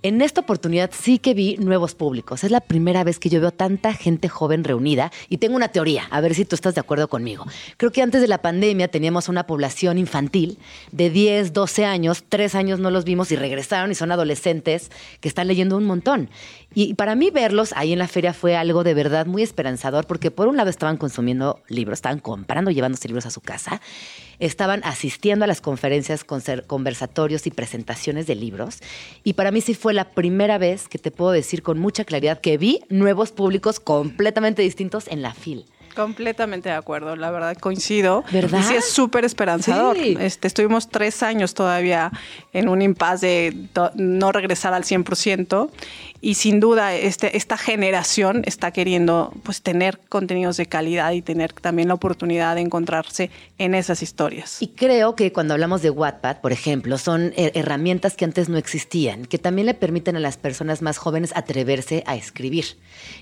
En 0.02 0.22
esta 0.22 0.40
oportunidad 0.40 0.90
sí 0.98 1.18
que 1.18 1.34
vi 1.34 1.58
nuevos 1.58 1.94
públicos. 1.94 2.42
Es 2.42 2.50
la 2.50 2.62
primera 2.62 3.04
vez 3.04 3.18
que 3.18 3.28
yo 3.28 3.38
veo 3.38 3.50
tanta 3.50 3.92
gente 3.92 4.30
joven 4.30 4.64
reunida 4.64 5.12
y 5.28 5.36
tengo 5.36 5.56
una 5.56 5.68
teoría, 5.68 6.04
a 6.10 6.22
ver 6.22 6.34
si 6.34 6.46
tú 6.46 6.54
estás 6.54 6.74
de 6.74 6.80
acuerdo 6.80 7.08
conmigo. 7.08 7.44
Creo 7.76 7.92
que 7.92 8.00
antes 8.00 8.22
de 8.22 8.28
la 8.28 8.38
pandemia 8.38 8.88
teníamos 8.88 9.28
una 9.28 9.46
población 9.46 9.98
infantil 9.98 10.58
de 10.90 11.10
10, 11.10 11.52
12 11.52 11.84
años, 11.84 12.24
3 12.26 12.54
años 12.54 12.78
no 12.78 12.90
los 12.90 13.04
vimos 13.04 13.30
y 13.30 13.36
regresaron 13.36 13.90
y 13.90 13.94
son 13.94 14.10
adolescentes 14.10 14.90
que 15.20 15.28
están 15.28 15.48
leyendo 15.48 15.76
un 15.76 15.84
montón. 15.84 16.30
Y 16.74 16.94
para 16.94 17.14
mí 17.14 17.30
verlos 17.30 17.74
ahí 17.76 17.92
en 17.92 17.98
la 17.98 18.08
feria 18.08 18.32
fue 18.32 18.56
algo 18.56 18.84
de 18.84 18.94
verdad 18.94 19.26
muy 19.26 19.42
esperanzador 19.42 20.06
porque 20.06 20.30
por 20.30 20.48
un 20.48 20.56
lado 20.56 20.70
estaban 20.70 20.96
consumiendo 20.96 21.60
libros, 21.68 21.98
estaban 21.98 22.20
comprando, 22.20 22.70
llevándose 22.70 23.06
libros 23.06 23.26
a 23.26 23.30
su 23.30 23.42
casa, 23.42 23.82
estaban 24.40 24.80
asistiendo 24.84 25.44
a 25.44 25.48
las 25.48 25.60
conferencias, 25.60 26.24
conversatorios 26.66 27.46
y 27.46 27.50
presentaciones 27.50 28.26
de 28.26 28.34
libros. 28.34 28.78
Y 29.22 29.34
para 29.34 29.50
mí 29.50 29.60
sí 29.60 29.74
fue 29.74 29.94
la 29.94 30.08
primera 30.10 30.58
vez 30.58 30.88
que 30.88 30.98
te 30.98 31.10
puedo 31.10 31.30
decir 31.30 31.62
con 31.62 31.78
mucha 31.78 32.04
claridad 32.04 32.40
que 32.40 32.58
vi 32.58 32.80
nuevos 32.88 33.30
públicos 33.30 33.78
completamente 33.80 34.62
distintos 34.62 35.06
en 35.08 35.22
la 35.22 35.34
FIL. 35.34 35.66
Completamente 35.94 36.68
de 36.68 36.74
acuerdo, 36.76 37.16
la 37.16 37.30
verdad 37.30 37.56
coincido. 37.56 38.24
¿Verdad? 38.30 38.60
Y 38.60 38.62
sí 38.62 38.74
es 38.74 38.90
súper 38.90 39.24
esperanzador. 39.24 39.96
Sí. 39.96 40.16
Este, 40.20 40.46
estuvimos 40.46 40.88
tres 40.88 41.22
años 41.22 41.54
todavía 41.54 42.12
en 42.52 42.68
un 42.68 42.80
impasse 42.80 43.26
de 43.26 43.90
no 43.96 44.30
regresar 44.30 44.72
al 44.72 44.84
100% 44.84 45.68
y 46.20 46.34
sin 46.34 46.60
duda 46.60 46.94
este, 46.94 47.36
esta 47.36 47.56
generación 47.56 48.42
está 48.46 48.72
queriendo 48.72 49.32
pues 49.42 49.62
tener 49.62 50.00
contenidos 50.08 50.56
de 50.56 50.66
calidad 50.66 51.12
y 51.12 51.22
tener 51.22 51.52
también 51.52 51.88
la 51.88 51.94
oportunidad 51.94 52.54
de 52.54 52.60
encontrarse 52.60 53.30
en 53.58 53.74
esas 53.74 54.02
historias. 54.02 54.60
Y 54.60 54.68
creo 54.68 55.14
que 55.14 55.32
cuando 55.32 55.54
hablamos 55.54 55.82
de 55.82 55.90
Wattpad, 55.90 56.40
por 56.40 56.52
ejemplo, 56.52 56.98
son 56.98 57.32
herramientas 57.36 58.16
que 58.16 58.24
antes 58.24 58.48
no 58.48 58.58
existían, 58.58 59.24
que 59.24 59.38
también 59.38 59.66
le 59.66 59.74
permiten 59.74 60.16
a 60.16 60.20
las 60.20 60.36
personas 60.36 60.82
más 60.82 60.98
jóvenes 60.98 61.32
atreverse 61.34 62.02
a 62.06 62.16
escribir. 62.16 62.64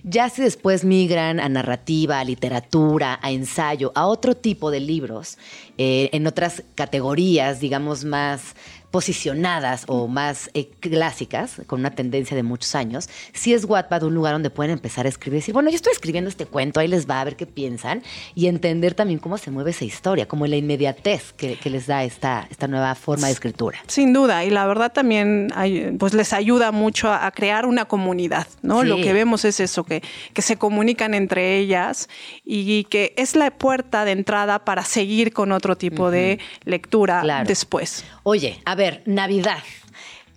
Ya 0.03 0.29
si 0.29 0.43
después 0.43 0.85
migran 0.85 1.41
a 1.41 1.49
narrativa, 1.49 2.21
a 2.21 2.25
literatura, 2.25 3.19
a 3.23 3.31
ensayo, 3.31 3.93
a 3.95 4.07
otro 4.07 4.37
tipo 4.37 4.71
de 4.71 4.81
libros, 4.81 5.39
eh, 5.77 6.11
en 6.13 6.27
otras 6.27 6.65
categorías, 6.75 7.61
digamos, 7.61 8.05
más 8.05 8.57
posicionadas 8.91 9.85
o 9.87 10.09
más 10.09 10.51
eh, 10.55 10.69
clásicas, 10.81 11.61
con 11.67 11.81
una 11.81 11.91
tendencia 11.91 12.37
de 12.37 12.43
muchos 12.43 12.75
años, 12.75 13.09
sí 13.33 13.53
es 13.55 13.65
Wattpad 13.65 14.03
un 14.05 14.15
lugar 14.15 14.33
donde 14.35 14.51
pueden 14.51 14.73
empezar 14.73 15.07
a 15.07 15.09
escribir 15.09 15.37
y 15.37 15.41
decir, 15.41 15.55
bueno, 15.55 15.71
yo 15.71 15.77
estoy 15.77 15.93
escribiendo 15.93 16.29
este 16.29 16.47
cuento, 16.47 16.81
ahí 16.81 16.89
les 16.89 17.09
va 17.09 17.21
a 17.21 17.25
ver 17.25 17.37
qué 17.37 17.47
piensan 17.47 18.03
y 18.35 18.47
entender 18.47 18.95
también 18.95 19.19
cómo 19.19 19.39
se 19.39 19.51
mueve 19.51 19.71
esa 19.71 19.85
historia, 19.85 20.27
como 20.27 20.47
la 20.47 20.57
inmediatez 20.57 21.33
que, 21.33 21.57
que 21.57 21.71
les 21.71 21.87
da 21.87 22.05
esta, 22.05 22.47
esta 22.51 22.67
nueva 22.69 22.95
forma 22.95 23.27
de 23.27 23.33
escritura. 23.33 23.79
Sin 23.87 24.13
duda, 24.13 24.45
y 24.45 24.51
la 24.51 24.67
verdad 24.67 24.93
también 24.93 25.49
hay- 25.55 25.95
pues 25.99 26.15
les 26.15 26.33
ayuda 26.33 26.73
mucho 26.73 27.09
a, 27.09 27.27
a 27.27 27.31
crear 27.31 27.67
una 27.67 27.85
comunidad, 27.87 28.47
¿no? 28.63 28.83
Sí. 28.83 28.89
Lo 28.89 28.97
que 28.97 29.13
vemos 29.13 29.45
es 29.45 29.61
eso, 29.61 29.85
que, 29.85 30.03
que 30.33 30.43
se 30.43 30.57
comunican 30.57 31.15
entre 31.15 31.59
ellas 31.59 32.09
y 32.45 32.85
que 32.85 33.13
es 33.17 33.37
la 33.37 33.51
puerta 33.51 34.05
de 34.05 34.13
entrada 34.13 34.65
para 34.65 34.85
seguir 34.85 35.33
con 35.33 35.53
otro 35.53 35.77
tipo 35.77 36.11
de 36.11 36.39
lectura 36.65 37.21
Claro. 37.23 37.47
después. 37.47 38.05
Oye, 38.31 38.61
a 38.67 38.75
ver, 38.75 39.01
Navidad. 39.07 39.63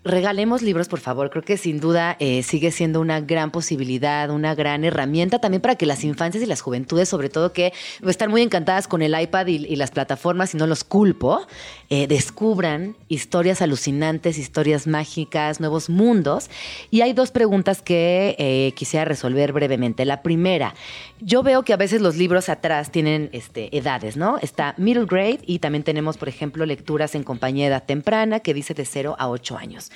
Regalemos 0.04 0.64
libros, 0.64 0.88
por 0.88 1.00
favor. 1.00 1.30
Creo 1.30 1.44
que 1.44 1.58
sin 1.58 1.80
duda 1.80 2.18
eh, 2.20 2.42
sigue 2.42 2.72
siendo 2.72 3.00
una 3.00 3.22
gran 3.22 3.52
posibilidad, 3.52 4.32
una 4.32 4.56
gran 4.56 4.84
herramienta 4.84 5.38
también 5.38 5.62
para 5.62 5.76
que 5.76 5.86
las 5.86 6.04
infancias 6.04 6.44
y 6.44 6.48
las 6.48 6.62
juventudes, 6.62 7.08
sobre 7.08 7.30
todo 7.30 7.54
que 7.54 7.72
están 8.08 8.32
muy 8.32 8.42
encantadas 8.42 8.88
con 8.88 9.04
el 9.04 9.20
iPad 9.20 9.46
y, 9.46 9.58
y 9.58 9.76
las 9.76 9.92
plataformas, 9.92 10.56
y 10.56 10.58
no 10.58 10.66
los 10.66 10.84
culpo, 10.84 11.46
eh, 11.92 12.08
descubran 12.08 12.96
historias 13.10 13.62
alucinantes, 13.62 14.40
historias 14.40 14.88
mágicas, 14.88 15.60
nuevos 15.60 15.88
mundos. 15.88 16.50
Y 16.90 17.02
hay 17.02 17.14
dos 17.14 17.30
preguntas 17.30 17.84
que 17.84 18.36
eh, 18.40 18.74
quisiera 18.76 19.06
resolver 19.06 19.54
brevemente. 19.54 20.06
La 20.06 20.24
primera, 20.24 20.74
yo 21.20 21.44
veo 21.44 21.62
que 21.62 21.74
a 21.74 21.78
veces 21.78 22.02
los 22.02 22.16
libros 22.16 22.50
atrás 22.50 22.92
tienen 22.92 23.30
este, 23.34 23.78
edades, 23.78 24.18
¿no? 24.18 24.40
Está 24.40 24.74
middle 24.78 25.06
grade 25.06 25.42
y 25.46 25.60
también 25.60 25.84
tenemos, 25.84 26.18
por 26.18 26.28
ejemplo, 26.28 26.66
lecturas 26.66 27.14
en 27.14 27.24
compañía 27.24 27.66
de 27.66 27.70
edad 27.76 27.84
temprana 27.84 28.40
que 28.40 28.56
dice 28.56 28.74
de 28.74 28.86
0 28.86 29.16
a 29.20 29.30
8 29.30 29.58
años. 29.60 29.91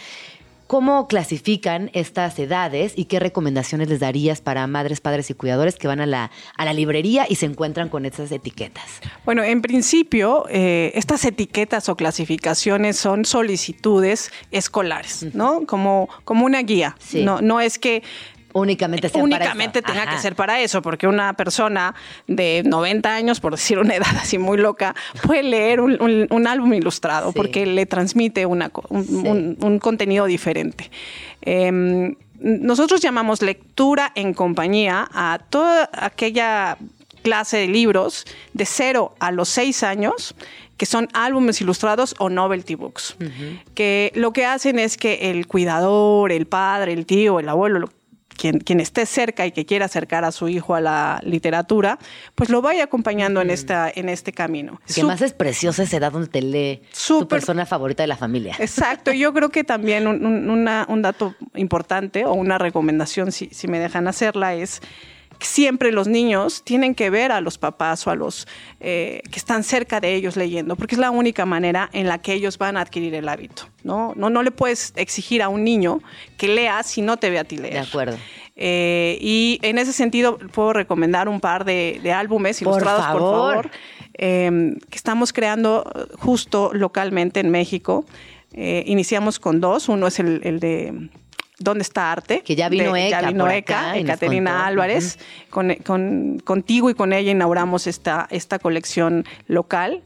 ¿Cómo 0.67 1.07
clasifican 1.07 1.91
estas 1.93 2.39
edades 2.39 2.93
y 2.95 3.05
qué 3.05 3.19
recomendaciones 3.19 3.87
les 3.87 3.99
darías 3.99 4.41
para 4.41 4.65
madres, 4.65 4.99
padres 4.99 5.29
y 5.29 5.35
cuidadores 5.35 5.75
que 5.75 5.87
van 5.87 6.01
a 6.01 6.07
la, 6.07 6.31
a 6.57 6.65
la 6.65 6.73
librería 6.73 7.27
y 7.29 7.35
se 7.35 7.45
encuentran 7.45 7.87
con 7.87 8.03
estas 8.03 8.31
etiquetas? 8.31 8.83
Bueno, 9.25 9.43
en 9.43 9.61
principio, 9.61 10.45
eh, 10.49 10.91
estas 10.95 11.23
etiquetas 11.23 11.87
o 11.87 11.95
clasificaciones 11.95 12.97
son 12.97 13.25
solicitudes 13.25 14.31
escolares, 14.49 15.35
¿no? 15.35 15.67
Como, 15.67 16.09
como 16.23 16.47
una 16.47 16.63
guía. 16.63 16.95
Sí. 16.99 17.23
No, 17.23 17.41
no 17.41 17.61
es 17.61 17.77
que 17.77 18.01
únicamente, 18.59 19.09
sea 19.09 19.13
para 19.13 19.23
únicamente 19.23 19.79
eso. 19.79 19.87
tenga 19.87 20.03
Ajá. 20.03 20.11
que 20.15 20.21
ser 20.21 20.35
para 20.35 20.59
eso, 20.61 20.81
porque 20.81 21.07
una 21.07 21.33
persona 21.33 21.93
de 22.27 22.63
90 22.65 23.13
años, 23.13 23.39
por 23.39 23.51
decir 23.53 23.77
una 23.79 23.95
edad 23.95 24.15
así 24.19 24.37
muy 24.37 24.57
loca, 24.57 24.95
puede 25.23 25.43
leer 25.43 25.81
un, 25.81 26.01
un- 26.01 26.27
un 26.29 26.47
álbum 26.47 26.73
ilustrado 26.73 27.31
porque 27.33 27.65
le 27.65 27.85
transmite 27.85 28.45
una 28.45 28.71
un 28.89 29.79
contenido 29.81 30.25
diferente. 30.25 30.89
Em, 31.41 32.15
nosotros 32.39 33.01
llamamos 33.01 33.41
lectura 33.41 34.11
en 34.15 34.33
compañía 34.33 35.07
a 35.13 35.39
toda 35.49 35.89
aquella 35.93 36.77
clase 37.23 37.57
de 37.57 37.67
libros 37.67 38.25
de 38.53 38.65
0 38.65 39.15
a 39.19 39.31
los 39.31 39.49
6 39.49 39.83
años 39.83 40.35
que 40.77 40.85
son 40.85 41.07
álbumes 41.13 41.61
ilustrados 41.61 42.13
o 42.19 42.29
novelty 42.29 42.75
books, 42.75 43.15
que 43.73 44.11
lo 44.13 44.33
que 44.33 44.45
hacen 44.45 44.77
es 44.77 44.97
que 44.97 45.31
el 45.31 45.47
cuidador, 45.47 46.33
el 46.33 46.45
padre, 46.47 46.91
el 46.91 47.05
tío, 47.05 47.39
el 47.39 47.47
abuelo, 47.47 47.79
lo- 47.79 47.89
quien, 48.37 48.59
quien 48.59 48.79
esté 48.79 49.05
cerca 49.05 49.45
y 49.45 49.51
que 49.51 49.65
quiera 49.65 49.85
acercar 49.85 50.23
a 50.25 50.31
su 50.31 50.47
hijo 50.49 50.75
a 50.75 50.81
la 50.81 51.19
literatura, 51.23 51.97
pues 52.35 52.49
lo 52.49 52.61
vaya 52.61 52.83
acompañando 52.83 53.41
en, 53.41 53.49
esta, 53.49 53.91
en 53.93 54.09
este 54.09 54.31
camino. 54.33 54.79
Que 54.93 55.03
más 55.03 55.21
es 55.21 55.33
preciosa 55.33 55.83
esa 55.83 55.97
edad 55.97 56.11
donde 56.11 56.27
te 56.27 56.41
lee 56.41 56.81
tu 57.07 57.27
persona 57.27 57.65
favorita 57.65 58.03
de 58.03 58.07
la 58.07 58.17
familia. 58.17 58.55
Exacto, 58.59 59.11
yo 59.11 59.33
creo 59.33 59.49
que 59.49 59.63
también 59.63 60.07
un, 60.07 60.25
un- 60.25 60.49
una- 60.49 60.85
un 60.89 61.01
dato 61.01 61.35
importante 61.55 62.25
o 62.25 62.33
una 62.33 62.57
recomendación, 62.57 63.31
si, 63.31 63.49
si 63.51 63.67
me 63.67 63.79
dejan 63.79 64.07
hacerla, 64.07 64.53
es 64.55 64.81
siempre 65.39 65.91
los 65.91 66.07
niños 66.07 66.63
tienen 66.63 66.95
que 66.95 67.09
ver 67.09 67.31
a 67.31 67.41
los 67.41 67.57
papás 67.57 68.05
o 68.07 68.11
a 68.11 68.15
los 68.15 68.47
eh, 68.79 69.21
que 69.31 69.39
están 69.39 69.63
cerca 69.63 69.99
de 69.99 70.15
ellos 70.15 70.35
leyendo, 70.35 70.75
porque 70.75 70.95
es 70.95 70.99
la 70.99 71.11
única 71.11 71.45
manera 71.45 71.89
en 71.93 72.07
la 72.07 72.19
que 72.19 72.33
ellos 72.33 72.57
van 72.57 72.77
a 72.77 72.81
adquirir 72.81 73.13
el 73.15 73.27
hábito. 73.27 73.63
No, 73.83 74.13
no, 74.15 74.29
no 74.29 74.43
le 74.43 74.51
puedes 74.51 74.93
exigir 74.95 75.41
a 75.41 75.49
un 75.49 75.63
niño 75.63 76.01
que 76.37 76.47
lea 76.47 76.83
si 76.83 77.01
no 77.01 77.17
te 77.17 77.29
ve 77.29 77.39
a 77.39 77.43
ti 77.43 77.57
leer. 77.57 77.73
De 77.73 77.79
acuerdo. 77.79 78.17
Eh, 78.55 79.17
y 79.19 79.59
en 79.63 79.77
ese 79.77 79.91
sentido 79.91 80.37
puedo 80.37 80.71
recomendar 80.71 81.27
un 81.27 81.41
par 81.41 81.65
de, 81.65 81.99
de 82.01 82.11
álbumes 82.13 82.59
Por 82.59 82.73
ilustrados, 82.73 83.05
por 83.07 83.19
favor. 83.19 83.53
favor, 83.53 83.71
eh, 84.13 84.77
que 84.89 84.95
estamos 84.95 85.33
creando 85.33 85.83
justo 86.17 86.71
localmente 86.73 87.41
en 87.41 87.49
México. 87.49 88.05
Eh, 88.53 88.83
iniciamos 88.87 89.39
con 89.39 89.59
dos. 89.59 89.89
Uno 89.89 90.07
es 90.07 90.19
el, 90.19 90.39
el 90.45 90.61
de 90.61 91.09
¿Dónde 91.59 91.83
está 91.83 92.11
Arte? 92.11 92.41
Que 92.41 92.55
ya 92.55 92.67
vino 92.69 92.93
de, 92.93 93.07
Eka 93.07 93.21
Ya 93.21 93.27
vino 93.29 93.49
Eka, 93.49 93.91
acá 93.91 94.17
contó. 94.51 94.65
Álvarez. 94.65 95.19
Con, 95.49 95.73
con- 95.75 96.39
contigo 96.43 96.89
y 96.89 96.93
con 96.93 97.13
ella 97.13 97.31
inauguramos 97.31 97.87
esta, 97.87 98.27
esta 98.29 98.59
colección 98.59 99.25
local. 99.47 100.03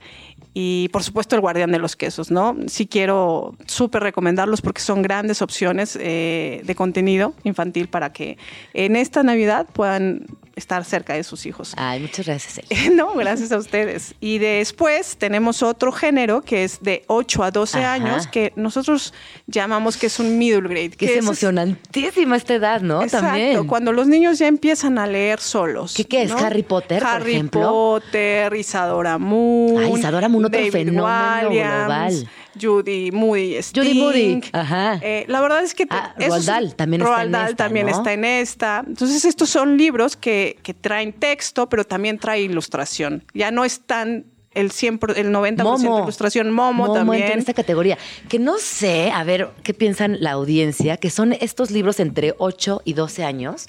Y 0.54 0.90
por 0.90 1.04
supuesto 1.04 1.36
el 1.36 1.42
Guardián 1.42 1.72
de 1.72 1.78
los 1.80 1.96
Quesos, 1.96 2.32
¿no? 2.32 2.58
Sí 2.68 2.88
quiero 2.88 3.56
súper 3.68 4.02
recomendarlos 4.04 4.62
porque 4.62 4.82
son 4.82 5.02
grandes 5.04 5.42
opciones 5.42 5.98
eh, 6.02 6.62
de 6.66 6.76
contenido 6.76 7.34
infantil 7.44 7.88
para 7.88 8.12
que 8.12 8.38
en 8.74 8.96
esta 8.96 9.22
Navidad 9.24 9.68
puedan 9.72 10.26
estar 10.60 10.86
cerca 10.86 11.14
de 11.14 11.24
sus 11.24 11.46
hijos. 11.46 11.74
Ay, 11.78 12.00
muchas 12.02 12.26
gracias, 12.28 12.60
Eli. 12.70 12.90
No, 12.96 13.14
gracias 13.16 13.52
a 13.52 13.58
ustedes. 13.58 14.14
Y 14.20 14.38
después 14.38 15.18
tenemos 15.18 15.64
otro 15.64 15.92
género 15.92 16.42
que 16.42 16.64
es 16.64 16.82
de 16.82 17.04
8 17.08 17.44
a 17.44 17.52
12 17.52 17.80
Ajá. 17.80 17.94
años 17.94 18.28
que 18.28 18.54
nosotros 18.56 19.14
llamamos 19.48 19.98
que 19.98 20.08
es 20.08 20.20
un 20.20 20.38
middle 20.38 20.62
grade. 20.70 20.92
Que 20.92 21.06
es 21.14 21.18
emocionantísima 21.18 22.36
esta 22.36 22.54
edad, 22.56 22.82
¿no? 22.82 23.02
Exacto, 23.02 23.28
También. 23.28 23.68
cuando 23.68 23.92
los 23.92 24.08
niños 24.08 24.40
ya 24.40 24.48
empiezan 24.48 24.98
a 25.00 25.08
leer 25.08 25.40
solos. 25.40 25.94
¿Qué, 25.96 26.06
qué 26.06 26.24
es? 26.24 26.30
¿no? 26.30 26.38
¿Harry 26.38 26.64
Potter, 26.64 27.00
por 27.02 27.08
Harry 27.08 27.34
ejemplo? 27.34 27.62
Potter, 27.62 28.54
Isadora 28.56 29.18
Moon. 29.18 29.84
Ay, 29.84 29.94
Isadora 29.94 30.30
Moon, 30.30 30.46
otro 30.46 30.58
David 30.60 30.72
fenómeno 30.72 31.50
Williams, 31.50 31.86
global. 31.86 32.30
Judy 32.60 33.12
Moody 33.12 33.58
Judy. 33.74 33.94
Moody, 34.02 34.42
ajá. 34.54 35.00
Eh, 35.02 35.26
la 35.28 35.42
verdad 35.42 35.64
es 35.64 35.74
que... 35.74 35.86
Ah, 35.90 36.14
esos- 36.18 36.46
Roald 36.46 36.46
Dahl 36.46 36.76
también 36.76 37.02
está 37.02 37.24
en 37.24 37.36
esta, 37.36 37.56
también 37.56 37.86
¿no? 37.88 37.92
está 37.92 38.14
en 38.14 38.26
esta. 38.26 38.84
Entonces 38.88 39.26
estos 39.26 39.50
son 39.50 39.78
libros 39.78 40.16
que, 40.16 40.58
que 40.64 40.74
traen 40.74 41.14
texto, 41.14 41.70
pero 41.70 41.84
también 41.84 42.18
trae 42.20 42.42
ilustración. 42.42 43.24
Ya 43.34 43.52
no 43.52 43.66
están 43.66 44.26
el 44.54 44.72
100%, 44.72 45.16
el 45.16 45.32
90% 45.32 45.64
Momo. 45.64 46.04
ilustración. 46.04 46.52
Momo, 46.52 46.86
entra 46.88 47.02
también. 47.02 47.32
en 47.32 47.40
esta 47.40 47.54
categoría. 47.54 47.98
Que 48.28 48.40
no 48.40 48.58
sé, 48.58 49.12
a 49.12 49.24
ver, 49.24 49.50
¿qué 49.64 49.74
piensan 49.74 50.18
la 50.22 50.32
audiencia? 50.32 50.98
Que 50.98 51.10
son 51.10 51.34
estos 51.34 51.72
libros 51.72 52.00
entre 52.00 52.34
8 52.38 52.82
y 52.84 52.94
12 52.94 53.24
años 53.24 53.68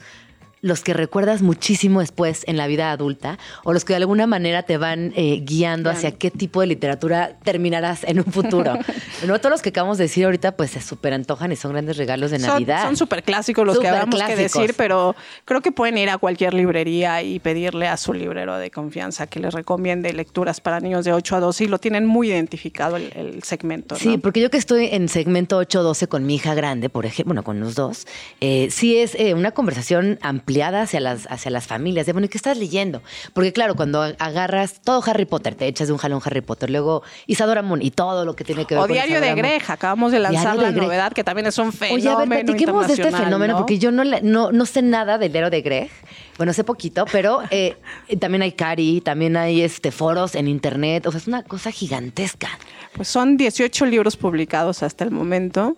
los 0.62 0.82
que 0.82 0.92
recuerdas 0.94 1.42
muchísimo 1.42 2.00
después 2.00 2.42
en 2.46 2.56
la 2.56 2.66
vida 2.66 2.90
adulta 2.92 3.38
o 3.64 3.72
los 3.72 3.84
que 3.84 3.92
de 3.94 3.98
alguna 3.98 4.26
manera 4.26 4.62
te 4.62 4.76
van 4.76 5.12
eh, 5.16 5.40
guiando 5.44 5.88
hacia 5.90 6.10
qué 6.12 6.30
tipo 6.30 6.60
de 6.60 6.66
literatura 6.66 7.38
terminarás 7.44 8.04
en 8.04 8.18
un 8.18 8.26
futuro. 8.26 8.74
no 9.26 9.38
todos 9.38 9.50
los 9.50 9.62
que 9.62 9.70
acabamos 9.70 9.98
de 9.98 10.04
decir 10.04 10.24
ahorita 10.24 10.52
pues 10.56 10.70
se 10.72 10.80
súper 10.80 11.14
antojan 11.14 11.50
y 11.52 11.56
son 11.56 11.72
grandes 11.72 11.96
regalos 11.96 12.30
de 12.30 12.38
Son- 12.38 12.48
Navidad. 12.50 12.82
Son 12.84 12.96
súper 12.96 13.22
clásicos 13.22 13.66
los 13.66 13.78
que 13.78 13.88
habamos 13.88 14.22
que 14.22 14.36
decir, 14.36 14.74
pero 14.76 15.14
creo 15.44 15.60
que 15.62 15.72
pueden 15.72 15.96
ir 15.98 16.10
a 16.10 16.18
cualquier 16.18 16.54
librería 16.54 17.22
y 17.22 17.38
pedirle 17.38 17.88
a 17.88 17.96
su 17.96 18.12
librero 18.12 18.56
de 18.58 18.70
confianza 18.70 19.26
que 19.26 19.40
les 19.40 19.54
recomiende 19.54 20.12
lecturas 20.12 20.60
para 20.60 20.80
niños 20.80 21.04
de 21.04 21.12
8 21.12 21.36
a 21.36 21.40
12 21.40 21.64
y 21.64 21.68
lo 21.68 21.78
tienen 21.78 22.04
muy 22.06 22.28
identificado 22.28 22.96
el, 22.96 23.10
el 23.16 23.42
segmento. 23.42 23.94
¿no? 23.94 23.98
Sí, 24.00 24.18
porque 24.18 24.40
yo 24.40 24.50
que 24.50 24.58
estoy 24.58 24.88
en 24.92 25.08
segmento 25.08 25.60
8-12 25.62 26.08
con 26.08 26.26
mi 26.26 26.34
hija 26.34 26.54
grande, 26.54 26.88
por 26.90 27.06
ejemplo, 27.06 27.30
bueno, 27.30 27.44
con 27.44 27.60
los 27.60 27.74
dos, 27.74 28.06
eh, 28.40 28.68
sí 28.70 28.96
es 28.98 29.14
eh, 29.14 29.34
una 29.34 29.52
conversación 29.52 30.18
ampliada 30.50 30.82
hacia 30.82 31.00
las, 31.00 31.26
hacia 31.30 31.50
las 31.50 31.66
familias. 31.66 32.06
De, 32.06 32.12
bueno, 32.12 32.26
¿y 32.26 32.28
qué 32.28 32.38
estás 32.38 32.56
leyendo? 32.56 33.02
Porque 33.32 33.52
claro, 33.52 33.76
cuando 33.76 34.02
agarras 34.02 34.80
todo 34.82 35.02
Harry 35.06 35.24
Potter, 35.24 35.54
te 35.54 35.66
echas 35.66 35.86
de 35.86 35.92
un 35.92 35.98
jalón 35.98 36.20
Harry 36.24 36.40
Potter, 36.40 36.70
luego 36.70 37.02
Isadora 37.26 37.62
Moon 37.62 37.80
y 37.82 37.92
todo 37.92 38.24
lo 38.24 38.34
que 38.34 38.42
tiene 38.42 38.64
que 38.64 38.74
ver 38.74 38.82
O 38.82 38.86
con 38.86 38.92
Diario 38.92 39.20
de 39.20 39.28
Isadora 39.28 39.48
Moon. 39.48 39.62
Acabamos 39.68 40.12
de 40.12 40.18
lanzar 40.18 40.56
la 40.56 40.64
de 40.64 40.72
Greg. 40.72 40.82
novedad 40.82 41.12
que 41.12 41.22
también 41.22 41.46
es 41.46 41.58
un 41.58 41.72
fenómeno 41.72 41.94
Oye, 41.94 42.08
a 42.08 42.26
ver, 42.26 42.44
platiquemos 42.44 42.86
de 42.88 42.94
este 42.94 43.10
fenómeno, 43.12 43.54
¿no? 43.54 43.58
porque 43.58 43.78
yo 43.78 43.92
no, 43.92 44.02
no, 44.04 44.50
no 44.50 44.66
sé 44.66 44.82
nada 44.82 45.18
del 45.18 45.30
diario 45.30 45.50
de 45.50 45.62
Greg. 45.62 45.90
Bueno, 46.36 46.52
sé 46.52 46.64
poquito, 46.64 47.04
pero 47.12 47.42
eh, 47.50 47.76
también 48.18 48.42
hay 48.42 48.52
Cari, 48.52 49.00
también 49.02 49.36
hay 49.36 49.62
este, 49.62 49.92
foros 49.92 50.34
en 50.34 50.48
internet. 50.48 51.06
O 51.06 51.12
sea, 51.12 51.20
es 51.20 51.28
una 51.28 51.44
cosa 51.44 51.70
gigantesca. 51.70 52.48
Pues 52.94 53.06
son 53.06 53.36
18 53.36 53.86
libros 53.86 54.16
publicados 54.16 54.82
hasta 54.82 55.04
el 55.04 55.12
momento. 55.12 55.76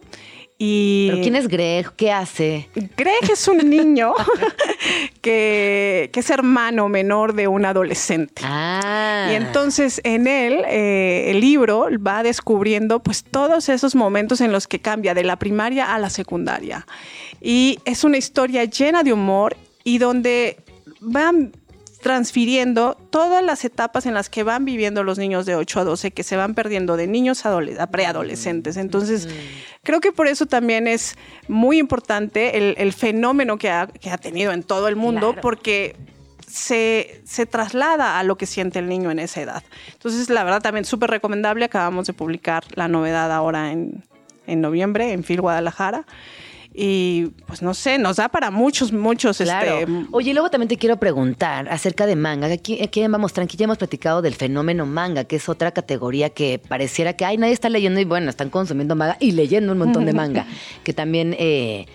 Y 0.64 1.08
¿Pero 1.08 1.22
quién 1.22 1.34
es 1.34 1.48
Greg? 1.48 1.90
¿Qué 1.96 2.12
hace? 2.12 2.68
Greg 2.96 3.32
es 3.32 3.48
un 3.48 3.68
niño 3.68 4.14
que, 5.20 6.08
que 6.12 6.20
es 6.20 6.30
hermano 6.30 6.88
menor 6.88 7.34
de 7.34 7.48
un 7.48 7.64
adolescente. 7.64 8.42
Ah. 8.44 9.26
Y 9.28 9.34
entonces 9.34 10.00
en 10.04 10.28
él, 10.28 10.62
eh, 10.68 11.32
el 11.32 11.40
libro 11.40 11.88
va 11.98 12.22
descubriendo 12.22 13.02
pues 13.02 13.24
todos 13.24 13.68
esos 13.68 13.96
momentos 13.96 14.40
en 14.40 14.52
los 14.52 14.68
que 14.68 14.78
cambia 14.78 15.14
de 15.14 15.24
la 15.24 15.34
primaria 15.34 15.92
a 15.92 15.98
la 15.98 16.10
secundaria. 16.10 16.86
Y 17.40 17.80
es 17.84 18.04
una 18.04 18.18
historia 18.18 18.62
llena 18.62 19.02
de 19.02 19.12
humor 19.12 19.56
y 19.82 19.98
donde 19.98 20.58
van 21.00 21.50
transfiriendo 22.02 22.96
todas 23.10 23.42
las 23.42 23.64
etapas 23.64 24.06
en 24.06 24.14
las 24.14 24.28
que 24.28 24.42
van 24.42 24.64
viviendo 24.64 25.04
los 25.04 25.18
niños 25.18 25.46
de 25.46 25.54
8 25.54 25.80
a 25.80 25.84
12, 25.84 26.10
que 26.10 26.24
se 26.24 26.36
van 26.36 26.54
perdiendo 26.54 26.96
de 26.96 27.06
niños 27.06 27.46
a, 27.46 27.86
preadolescentes. 27.86 28.76
Entonces, 28.76 29.28
creo 29.82 30.00
que 30.00 30.10
por 30.10 30.26
eso 30.26 30.46
también 30.46 30.88
es 30.88 31.16
muy 31.46 31.78
importante 31.78 32.82
el, 32.82 32.92
fenómeno 32.92 33.56
que 33.56 33.70
ha, 33.70 33.86
tenido 34.20 34.52
en 34.52 34.64
todo 34.64 34.88
el 34.88 34.96
mundo, 34.96 35.36
porque 35.40 35.94
se, 36.46 37.22
se, 37.24 37.46
traslada 37.46 38.18
a 38.18 38.24
lo 38.24 38.36
que 38.36 38.46
siente 38.46 38.80
el 38.80 38.88
niño 38.88 39.12
en 39.12 39.20
esa 39.20 39.40
edad. 39.40 39.62
Entonces, 39.92 40.28
la 40.28 40.42
verdad, 40.42 40.60
también 40.60 40.84
súper 40.84 41.08
recomendable. 41.08 41.64
Acabamos 41.64 42.08
de 42.08 42.14
publicar 42.14 42.64
la 42.74 42.88
novedad 42.88 43.30
ahora 43.30 43.70
en, 43.70 44.02
en 44.48 44.60
noviembre 44.60 45.12
en 45.12 45.22
Phil 45.22 45.40
Guadalajara 45.40 46.04
y 46.74 47.26
pues 47.46 47.60
no 47.62 47.74
sé, 47.74 47.98
nos 47.98 48.16
da 48.16 48.28
para 48.28 48.50
muchos, 48.50 48.92
muchos. 48.92 49.38
Claro. 49.38 49.78
Este, 49.78 50.06
Oye, 50.10 50.32
luego 50.32 50.50
también 50.50 50.68
te 50.68 50.76
quiero 50.76 50.96
preguntar 50.96 51.68
acerca 51.68 52.06
de 52.06 52.16
manga. 52.16 52.46
Aquí, 52.46 52.82
aquí 52.82 53.06
vamos, 53.06 53.32
tranqui, 53.32 53.56
ya 53.56 53.64
hemos 53.64 53.78
platicado 53.78 54.22
del 54.22 54.34
fenómeno 54.34 54.86
manga, 54.86 55.24
que 55.24 55.36
es 55.36 55.48
otra 55.48 55.72
categoría 55.72 56.30
que 56.30 56.58
pareciera 56.58 57.12
que, 57.14 57.24
ay, 57.24 57.36
nadie 57.36 57.52
está 57.52 57.68
leyendo 57.68 58.00
y 58.00 58.04
bueno, 58.04 58.30
están 58.30 58.50
consumiendo 58.50 58.96
manga 58.96 59.16
y 59.20 59.32
leyendo 59.32 59.72
un 59.72 59.78
montón 59.78 60.04
de 60.06 60.12
manga, 60.12 60.46
que 60.84 60.92
también... 60.92 61.34
Eh, 61.38 61.86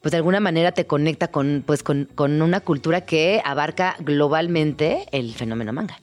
pues 0.00 0.12
de 0.12 0.18
alguna 0.18 0.38
manera 0.38 0.72
te 0.72 0.86
conecta 0.86 1.28
con, 1.28 1.64
pues, 1.66 1.82
con, 1.82 2.10
con 2.14 2.42
una 2.42 2.60
cultura 2.60 3.06
que 3.06 3.40
abarca 3.42 3.96
globalmente 4.00 5.06
el 5.12 5.32
fenómeno 5.32 5.72
manga. 5.72 5.98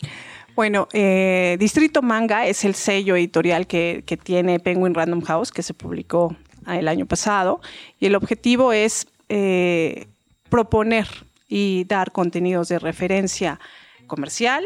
Bueno, 0.56 0.88
eh, 0.91 1.56
Distrito 1.60 2.02
Manga 2.02 2.48
es 2.48 2.66
el 2.66 2.74
sello 2.74 3.16
editorial 3.16 3.68
que, 3.68 4.03
que, 4.03 4.18
tiene 4.18 4.60
Penguin 4.60 4.95
Random 4.95 5.22
House, 5.22 5.52
que 5.52 5.62
se 5.62 5.76
publicó 5.76 6.36
el 6.68 6.88
año 6.88 7.06
pasado, 7.06 7.62
y 8.00 8.06
el 8.08 8.16
objetivo 8.16 8.74
es 8.74 9.08
eh, 9.30 10.08
proponer 10.50 11.08
y 11.48 11.86
dar 11.86 12.12
contenidos 12.12 12.70
de 12.70 12.80
referencia 12.80 13.60
comercial, 14.08 14.66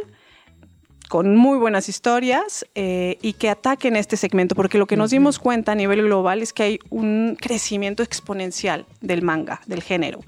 con 1.08 1.36
muy 1.36 1.58
buenas 1.58 1.90
historias 1.90 2.66
eh, 2.76 3.18
y 3.22 3.34
que 3.34 3.50
ataquen 3.50 3.96
este 3.96 4.18
segmento, 4.18 4.56
porque 4.56 4.78
lo 4.78 4.88
que 4.88 4.98
nos 4.98 5.12
dimos 5.12 5.40
cuenta 5.40 5.74
a 5.74 5.76
nivel 5.76 6.02
global 6.04 6.42
es 6.42 6.54
que 6.54 6.64
hay 6.64 6.80
un 6.90 7.38
crecimiento 7.40 8.04
exponencial 8.04 8.86
del 9.02 9.22
manga, 9.22 9.62
del 9.68 9.84
género. 9.84 10.20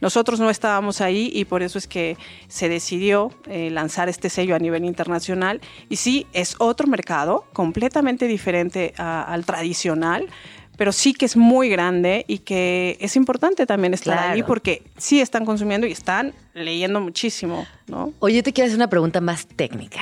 Nosotros 0.00 0.40
no 0.40 0.50
estábamos 0.50 1.00
ahí 1.00 1.30
y 1.32 1.44
por 1.44 1.62
eso 1.62 1.78
es 1.78 1.86
que 1.86 2.16
se 2.48 2.68
decidió 2.68 3.30
eh, 3.46 3.70
lanzar 3.70 4.08
este 4.08 4.28
sello 4.28 4.54
a 4.54 4.58
nivel 4.58 4.84
internacional. 4.84 5.60
Y 5.88 5.96
sí, 5.96 6.26
es 6.32 6.56
otro 6.58 6.86
mercado 6.86 7.46
completamente 7.52 8.26
diferente 8.26 8.92
al 8.96 9.44
tradicional 9.44 10.28
pero 10.76 10.92
sí 10.92 11.14
que 11.14 11.26
es 11.26 11.36
muy 11.36 11.68
grande 11.68 12.24
y 12.28 12.38
que 12.38 12.96
es 13.00 13.16
importante 13.16 13.66
también 13.66 13.94
estar 13.94 14.18
ahí 14.18 14.42
porque 14.42 14.82
sí 14.96 15.20
están 15.20 15.44
consumiendo 15.44 15.86
y 15.86 15.92
están 15.92 16.34
leyendo 16.54 17.00
muchísimo, 17.00 17.66
¿no? 17.88 18.12
Oye, 18.20 18.42
te 18.42 18.52
quiero 18.52 18.66
hacer 18.66 18.78
una 18.78 18.88
pregunta 18.88 19.20
más 19.20 19.46
técnica. 19.46 20.00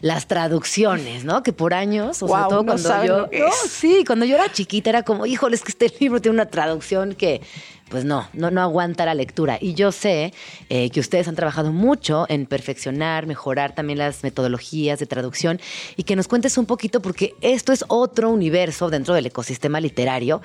Las 0.00 0.26
traducciones, 0.26 1.24
¿no? 1.24 1.42
Que 1.42 1.52
por 1.52 1.74
años, 1.74 2.22
o 2.22 2.28
sobre 2.28 2.42
todo 2.48 2.64
cuando 2.64 3.04
yo. 3.04 3.28
sí, 3.68 4.04
cuando 4.06 4.24
yo 4.24 4.36
era 4.36 4.50
chiquita 4.50 4.90
era 4.90 5.02
como, 5.02 5.26
híjole, 5.26 5.56
es 5.56 5.62
que 5.62 5.70
este 5.70 5.92
libro 6.00 6.20
tiene 6.20 6.36
una 6.36 6.46
traducción 6.46 7.14
que 7.14 7.42
pues 7.90 8.04
no, 8.04 8.28
no, 8.32 8.50
no 8.50 8.62
aguanta 8.62 9.04
la 9.04 9.14
lectura. 9.14 9.58
Y 9.60 9.74
yo 9.74 9.92
sé 9.92 10.32
eh, 10.70 10.90
que 10.90 11.00
ustedes 11.00 11.28
han 11.28 11.34
trabajado 11.34 11.72
mucho 11.72 12.24
en 12.28 12.46
perfeccionar, 12.46 13.26
mejorar 13.26 13.74
también 13.74 13.98
las 13.98 14.22
metodologías 14.22 15.00
de 15.00 15.06
traducción 15.06 15.60
y 15.96 16.04
que 16.04 16.16
nos 16.16 16.28
cuentes 16.28 16.56
un 16.56 16.66
poquito 16.66 17.02
porque 17.02 17.34
esto 17.40 17.72
es 17.72 17.84
otro 17.88 18.30
universo 18.30 18.88
dentro 18.90 19.12
del 19.12 19.26
ecosistema 19.26 19.80
literario 19.80 20.40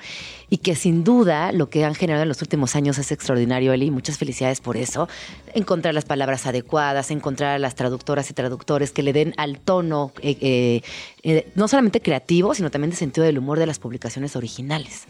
y 0.48 0.58
que 0.58 0.74
sin 0.74 1.04
duda 1.04 1.52
lo 1.52 1.68
que 1.68 1.84
han 1.84 1.94
generado 1.94 2.22
en 2.22 2.28
los 2.28 2.42
últimos 2.42 2.76
años 2.76 2.98
es 2.98 3.10
extraordinario, 3.12 3.72
Eli. 3.72 3.90
Muchas 3.90 4.18
felicidades 4.18 4.60
por 4.60 4.76
eso. 4.76 5.08
Encontrar 5.54 5.94
las 5.94 6.04
palabras 6.04 6.46
adecuadas, 6.46 7.10
encontrar 7.10 7.56
a 7.56 7.58
las 7.58 7.74
traductoras 7.74 8.30
y 8.30 8.34
traductores 8.34 8.92
que 8.92 9.02
le 9.02 9.12
den 9.12 9.34
al 9.36 9.58
tono, 9.58 10.12
eh, 10.22 10.82
eh, 11.22 11.52
no 11.54 11.68
solamente 11.68 12.00
creativo, 12.00 12.54
sino 12.54 12.70
también 12.70 12.90
de 12.90 12.96
sentido 12.96 13.24
del 13.24 13.38
humor 13.38 13.58
de 13.58 13.66
las 13.66 13.78
publicaciones 13.78 14.36
originales. 14.36 15.06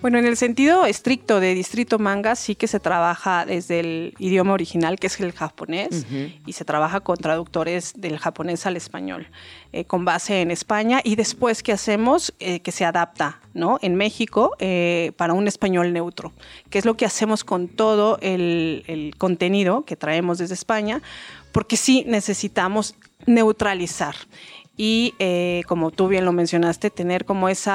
Bueno, 0.00 0.18
en 0.18 0.26
el 0.26 0.36
sentido 0.36 0.86
estricto 0.86 1.40
de 1.40 1.54
Distrito 1.54 1.98
Manga 1.98 2.36
sí 2.36 2.54
que 2.54 2.68
se 2.68 2.78
trabaja 2.78 3.44
desde 3.44 3.80
el 3.80 4.14
idioma 4.20 4.52
original, 4.52 4.96
que 4.96 5.08
es 5.08 5.18
el 5.18 5.32
japonés, 5.32 6.06
y 6.46 6.52
se 6.52 6.64
trabaja 6.64 7.00
con 7.00 7.16
traductores 7.16 7.94
del 7.96 8.16
japonés 8.16 8.64
al 8.66 8.76
español, 8.76 9.26
eh, 9.72 9.86
con 9.86 10.04
base 10.04 10.40
en 10.40 10.52
España, 10.52 11.00
y 11.02 11.16
después 11.16 11.64
¿qué 11.64 11.72
hacemos? 11.72 12.32
Eh, 12.38 12.60
que 12.60 12.70
se 12.70 12.84
adapta, 12.84 13.40
¿no? 13.54 13.80
En 13.82 13.96
México 13.96 14.54
eh, 14.60 15.10
para 15.16 15.32
un 15.32 15.48
español 15.48 15.92
neutro, 15.92 16.32
que 16.70 16.78
es 16.78 16.84
lo 16.84 16.96
que 16.96 17.04
hacemos 17.04 17.42
con 17.42 17.66
todo 17.66 18.18
el, 18.22 18.84
el 18.86 19.16
contenido 19.18 19.84
que 19.84 19.96
traemos 19.96 20.38
desde 20.38 20.54
España, 20.54 21.02
porque 21.50 21.76
sí 21.76 22.04
necesitamos 22.06 22.94
neutralizar 23.26 24.14
y 24.78 25.14
eh, 25.18 25.62
como 25.66 25.90
tú 25.90 26.06
bien 26.06 26.24
lo 26.24 26.32
mencionaste, 26.32 26.90
tener 26.90 27.24
como 27.24 27.48
ese 27.48 27.68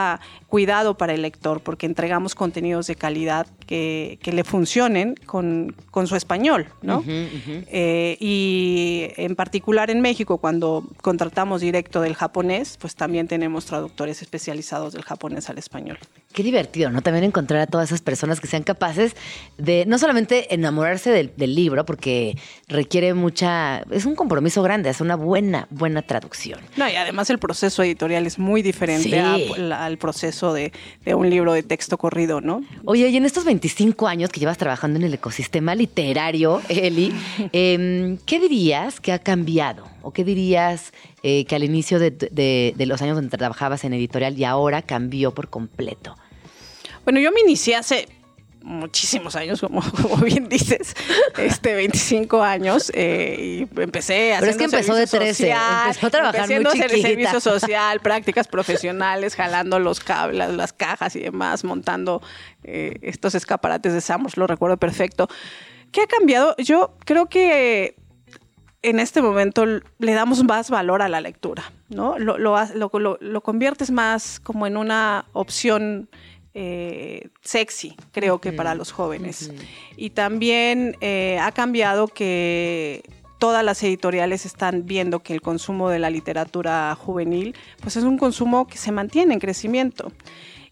cuidado 0.47 0.97
para 0.97 1.13
el 1.13 1.21
lector, 1.21 1.59
porque 1.59 1.85
entregamos 1.85 2.33
contenidos 2.33 2.87
de 2.87 2.95
calidad 2.95 3.45
que, 3.67 4.17
le 4.23 4.43
funcionen 4.45 5.15
con, 5.25 5.75
su 6.05 6.15
español, 6.15 6.67
¿no? 6.81 7.03
Eh, 7.05 8.17
y 8.19 9.07
en 9.17 9.35
particular 9.35 9.91
en 9.91 9.99
México, 9.99 10.37
cuando 10.37 10.87
contratamos 11.01 11.59
directo 11.59 11.99
del 11.99 12.15
japonés, 12.15 12.77
pues 12.79 12.95
también 12.95 13.27
tenemos 13.27 13.65
traductores 13.65 14.21
especializados 14.21 14.93
del 14.93 15.03
japonés 15.03 15.49
al 15.49 15.57
español. 15.57 15.99
Qué 16.33 16.41
divertido, 16.41 16.89
¿no? 16.89 17.01
También 17.01 17.25
encontrar 17.25 17.61
a 17.61 17.67
todas 17.67 17.89
esas 17.89 18.01
personas 18.01 18.39
que 18.39 18.47
sean 18.47 18.63
capaces 18.63 19.15
de 19.59 19.85
no 19.85 19.99
solamente 19.99 20.51
enamorarse 20.53 21.11
del, 21.11 21.31
del 21.37 21.53
libro, 21.53 21.85
porque 21.85 22.35
requiere 22.67 23.13
mucha, 23.13 23.83
es 23.91 24.05
un 24.05 24.15
compromiso 24.15 24.63
grande, 24.63 24.89
es 24.89 24.99
una 24.99 25.15
buena, 25.15 25.67
buena 25.69 26.01
traducción. 26.01 26.59
No, 26.75 26.89
y 26.89 26.95
además 26.95 27.29
el 27.29 27.37
proceso 27.37 27.83
editorial 27.83 28.25
es 28.25 28.39
muy 28.39 28.63
diferente 28.63 29.19
al 29.19 29.97
proceso 29.99 30.53
de, 30.53 30.71
un 31.05 31.29
libro 31.29 31.53
de 31.53 31.61
texto 31.61 31.99
corrido, 31.99 32.41
¿no? 32.41 32.63
Oye, 32.85 33.07
y 33.09 33.17
en 33.17 33.25
estos 33.25 33.45
25 33.45 34.07
años 34.07 34.31
que 34.31 34.39
llevas 34.39 34.57
trabajando 34.57 34.97
en 34.97 35.05
el 35.05 35.13
ecosistema 35.13 35.75
literario, 35.75 36.61
Eli, 36.67 37.13
em, 37.53 38.17
¿qué 38.25 38.39
dirías 38.39 38.99
que 38.99 39.11
ha 39.11 39.19
cambiado? 39.19 39.87
¿O 40.01 40.11
qué 40.11 40.23
dirías 40.23 40.93
eh, 41.21 41.45
que 41.45 41.55
al 41.55 41.63
inicio 41.63 41.99
de, 41.99 42.11
de 42.11 42.85
los 42.85 43.01
años 43.01 43.15
donde 43.15 43.37
trabajabas 43.37 43.83
en 43.83 43.93
editorial 43.93 44.37
y 44.37 44.43
ahora 44.43 44.81
cambió 44.81 45.31
por 45.31 45.49
completo? 45.49 46.17
Bueno, 47.03 47.19
yo 47.19 47.31
me 47.31 47.41
inicié 47.41 47.75
hace 47.75 48.07
muchísimos 48.63 49.35
años, 49.35 49.59
como, 49.59 49.81
como 50.01 50.17
bien 50.17 50.47
dices, 50.49 50.95
este 51.37 51.75
25 51.75 52.41
años 52.41 52.91
eh, 52.95 53.67
y 53.75 53.81
empecé 53.81 54.35
Pero 54.39 54.51
es 54.51 54.57
que 54.57 54.63
empezó 54.63 54.95
de 54.95 55.05
13, 55.05 55.51
empezó 55.51 56.07
a 56.07 56.09
trabajar 56.09 56.49
muy 56.49 56.65
chiquita. 56.65 56.85
el 56.85 57.01
servicio 57.01 57.39
social, 57.41 57.99
prácticas 57.99 58.47
profesionales, 58.47 59.35
jalando 59.35 59.79
los 59.79 59.99
cables, 59.99 60.49
las 60.51 60.73
cajas 60.73 61.15
y 61.15 61.19
demás, 61.19 61.63
montando 61.63 62.21
eh, 62.63 62.97
estos 63.01 63.35
escaparates 63.35 63.93
de 63.93 64.01
Samos, 64.01 64.37
lo 64.37 64.47
recuerdo 64.47 64.77
perfecto. 64.77 65.27
¿Qué 65.91 66.01
ha 66.01 66.07
cambiado? 66.07 66.55
Yo 66.57 66.95
creo 67.05 67.27
que 67.27 67.95
en 68.81 68.99
este 68.99 69.21
momento 69.21 69.65
le 69.65 70.13
damos 70.13 70.43
más 70.43 70.69
valor 70.69 71.01
a 71.01 71.09
la 71.09 71.21
lectura, 71.21 71.71
¿no? 71.89 72.17
Lo, 72.17 72.37
lo, 72.37 72.57
lo, 72.73 73.17
lo 73.19 73.41
conviertes 73.41 73.91
más 73.91 74.39
como 74.39 74.67
en 74.67 74.75
una 74.75 75.25
opción 75.33 76.09
eh, 76.53 77.29
sexy, 77.41 77.95
creo 78.11 78.39
que 78.39 78.53
para 78.53 78.75
los 78.75 78.91
jóvenes. 78.91 79.51
Y 79.97 80.11
también 80.11 80.95
eh, 81.01 81.39
ha 81.41 81.51
cambiado 81.51 82.07
que 82.07 83.03
todas 83.39 83.63
las 83.63 83.81
editoriales 83.83 84.45
están 84.45 84.85
viendo 84.85 85.19
que 85.19 85.33
el 85.33 85.41
consumo 85.41 85.89
de 85.89 85.99
la 85.99 86.09
literatura 86.09 86.95
juvenil 86.95 87.55
pues 87.81 87.97
es 87.97 88.03
un 88.03 88.17
consumo 88.17 88.67
que 88.67 88.77
se 88.77 88.91
mantiene 88.91 89.33
en 89.33 89.39
crecimiento 89.39 90.13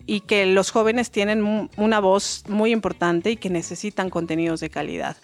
y 0.05 0.21
que 0.21 0.45
los 0.45 0.71
jóvenes 0.71 1.11
tienen 1.11 1.69
una 1.77 1.99
voz 1.99 2.43
muy 2.47 2.71
importante 2.71 3.31
y 3.31 3.35
que 3.37 3.49
necesitan 3.49 4.09
contenidos 4.09 4.59
de 4.59 4.69
calidad. 4.69 5.17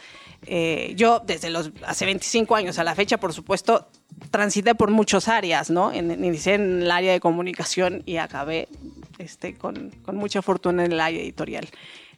Eh, 0.46 0.94
yo 0.96 1.22
desde 1.26 1.50
los 1.50 1.72
hace 1.86 2.06
25 2.06 2.56
años 2.56 2.80
a 2.80 2.84
la 2.84 2.96
fecha, 2.96 3.18
por 3.18 3.34
supuesto, 3.34 3.88
transité 4.32 4.76
por 4.76 4.92
muchas 4.92 5.28
áreas, 5.28 5.70
¿no? 5.70 5.94
inicié 5.94 6.56
en 6.56 6.82
el 6.82 6.92
área 6.92 7.12
de 7.14 7.20
comunicación 7.20 8.04
y 8.06 8.18
acabé 8.18 8.68
este, 9.18 9.56
con, 9.56 9.92
mucha 10.14 10.42
fortuna 10.42 10.86
en 10.86 10.92
el 10.92 11.00
área 11.00 11.22
editorial. 11.22 11.68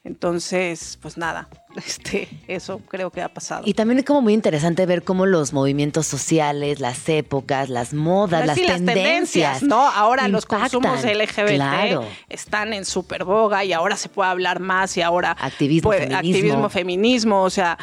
Entonces, 0.06 0.98
pues 1.02 1.18
nada, 1.18 1.50
este, 1.76 2.30
eso 2.48 2.80
creo 2.88 3.12
que 3.12 3.22
ha 3.22 3.34
pasado. 3.34 3.64
Y 3.66 3.74
también 3.74 4.00
es 4.00 4.06
como 4.06 4.22
muy 4.22 4.34
interesante 4.34 4.86
ver 4.86 5.04
cómo 5.04 5.26
los 5.26 5.52
movimientos 5.52 6.08
sociales, 6.08 6.80
las 6.80 7.08
épocas, 7.10 7.70
las 7.70 7.94
modas, 7.94 8.46
las, 8.46 8.56
tendencias, 8.56 9.62
¿no? 9.62 9.90
Ahora 9.90 10.28
los 10.30 10.46
consumos 10.46 11.04
LGBT 11.04 12.02
están 12.30 12.74
en 12.74 12.86
super 12.86 13.26
boga 13.26 13.66
y 13.66 13.74
ahora 13.74 13.98
se 13.98 14.08
puede 14.08 14.30
hablar 14.30 14.62
más 14.62 14.96
y 14.96 15.02
ahora 15.02 15.32
activismo, 15.32 15.92
feminismo. 15.92 16.18
activismo, 16.18 16.70
feminismo, 16.70 17.44
o 17.44 17.50
sea, 17.50 17.78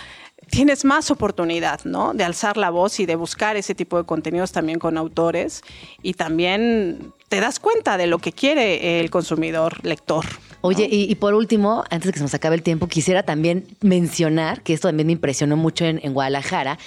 tienes 0.51 0.85
más 0.85 1.11
oportunidad, 1.11 1.85
¿no? 1.85 2.15
De 2.15 2.25
alzar 2.25 2.57
la 2.57 2.71
voz 2.71 3.01
y 3.01 3.07
de 3.07 3.17
buscar 3.17 3.57
ese 3.57 3.75
tipo 3.75 3.99
de 3.99 4.05
contenidos 4.05 4.53
también 4.53 4.79
con 4.79 4.97
autores 4.97 5.63
y 6.03 6.15
también 6.15 7.13
te 7.29 7.41
das 7.41 7.59
cuenta 7.59 7.97
de 7.97 8.07
lo 8.07 8.19
que 8.19 8.33
quiere 8.33 9.01
el 9.01 9.11
consumidor 9.11 9.85
lector. 9.85 10.25
Oye, 10.63 10.89
y, 10.91 11.15
por 11.17 11.35
último, 11.35 11.85
antes 11.91 12.07
de 12.07 12.13
que 12.13 12.19
se 12.19 12.25
nos 12.25 12.35
acabe 12.35 12.57
el 12.57 12.63
tiempo, 12.63 12.89
quisiera 12.89 13.23
también 13.23 13.67
mencionar, 13.83 14.63
que 14.63 14.73
esto 14.73 14.89
también 14.89 15.07
me 15.07 15.13
impresionó 15.13 15.57
mucho 15.57 15.85
en 15.85 16.13
Guadalajara, 16.13 16.79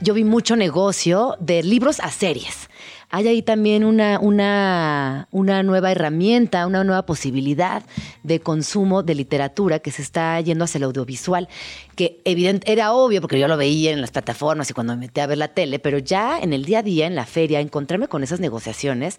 yo 0.00 0.12
vi 0.12 0.24
mucho 0.24 0.54
negocio 0.56 1.36
de 1.40 1.62
libros 1.62 2.00
a 2.00 2.10
series. 2.10 2.68
Hay 3.14 3.28
ahí 3.28 3.42
también 3.42 3.84
una, 3.84 4.18
una, 4.18 5.28
una 5.32 5.62
nueva 5.62 5.92
herramienta, 5.92 6.66
una 6.66 6.82
nueva 6.82 7.04
posibilidad 7.04 7.82
de 8.22 8.40
consumo 8.40 9.02
de 9.02 9.14
literatura 9.14 9.80
que 9.80 9.90
se 9.90 10.00
está 10.00 10.40
yendo 10.40 10.64
hacia 10.64 10.78
el 10.78 10.84
audiovisual, 10.84 11.46
que 11.94 12.22
evidente, 12.24 12.72
era 12.72 12.94
obvio 12.94 13.20
porque 13.20 13.38
yo 13.38 13.48
lo 13.48 13.58
veía 13.58 13.90
en 13.90 14.00
las 14.00 14.12
plataformas 14.12 14.70
y 14.70 14.72
cuando 14.72 14.94
me 14.94 15.00
metí 15.00 15.20
a 15.20 15.26
ver 15.26 15.36
la 15.36 15.48
tele, 15.48 15.78
pero 15.78 15.98
ya 15.98 16.38
en 16.40 16.54
el 16.54 16.64
día 16.64 16.78
a 16.78 16.82
día, 16.82 17.06
en 17.06 17.14
la 17.14 17.26
feria, 17.26 17.60
encontrarme 17.60 18.08
con 18.08 18.22
esas 18.22 18.40
negociaciones 18.40 19.18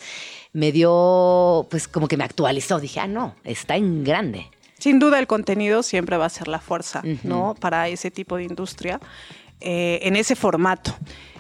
me 0.54 0.72
dio, 0.72 1.68
pues 1.70 1.88
como 1.88 2.08
que 2.08 2.18
me 2.18 2.24
actualizó. 2.24 2.80
Dije, 2.80 3.00
ah, 3.00 3.08
no, 3.08 3.36
está 3.44 3.76
en 3.76 4.04
grande. 4.04 4.48
Sin 4.80 4.98
duda 4.98 5.20
el 5.20 5.28
contenido 5.28 5.84
siempre 5.84 6.18
va 6.18 6.26
a 6.26 6.30
ser 6.30 6.48
la 6.48 6.60
fuerza, 6.60 7.04
¿no? 7.22 7.56
Para 7.60 7.90
ese 7.90 8.10
tipo 8.10 8.38
de 8.38 8.46
industria, 8.46 9.00
eh, 9.62 10.00
en 10.02 10.16
ese 10.16 10.36
formato. 10.36 10.96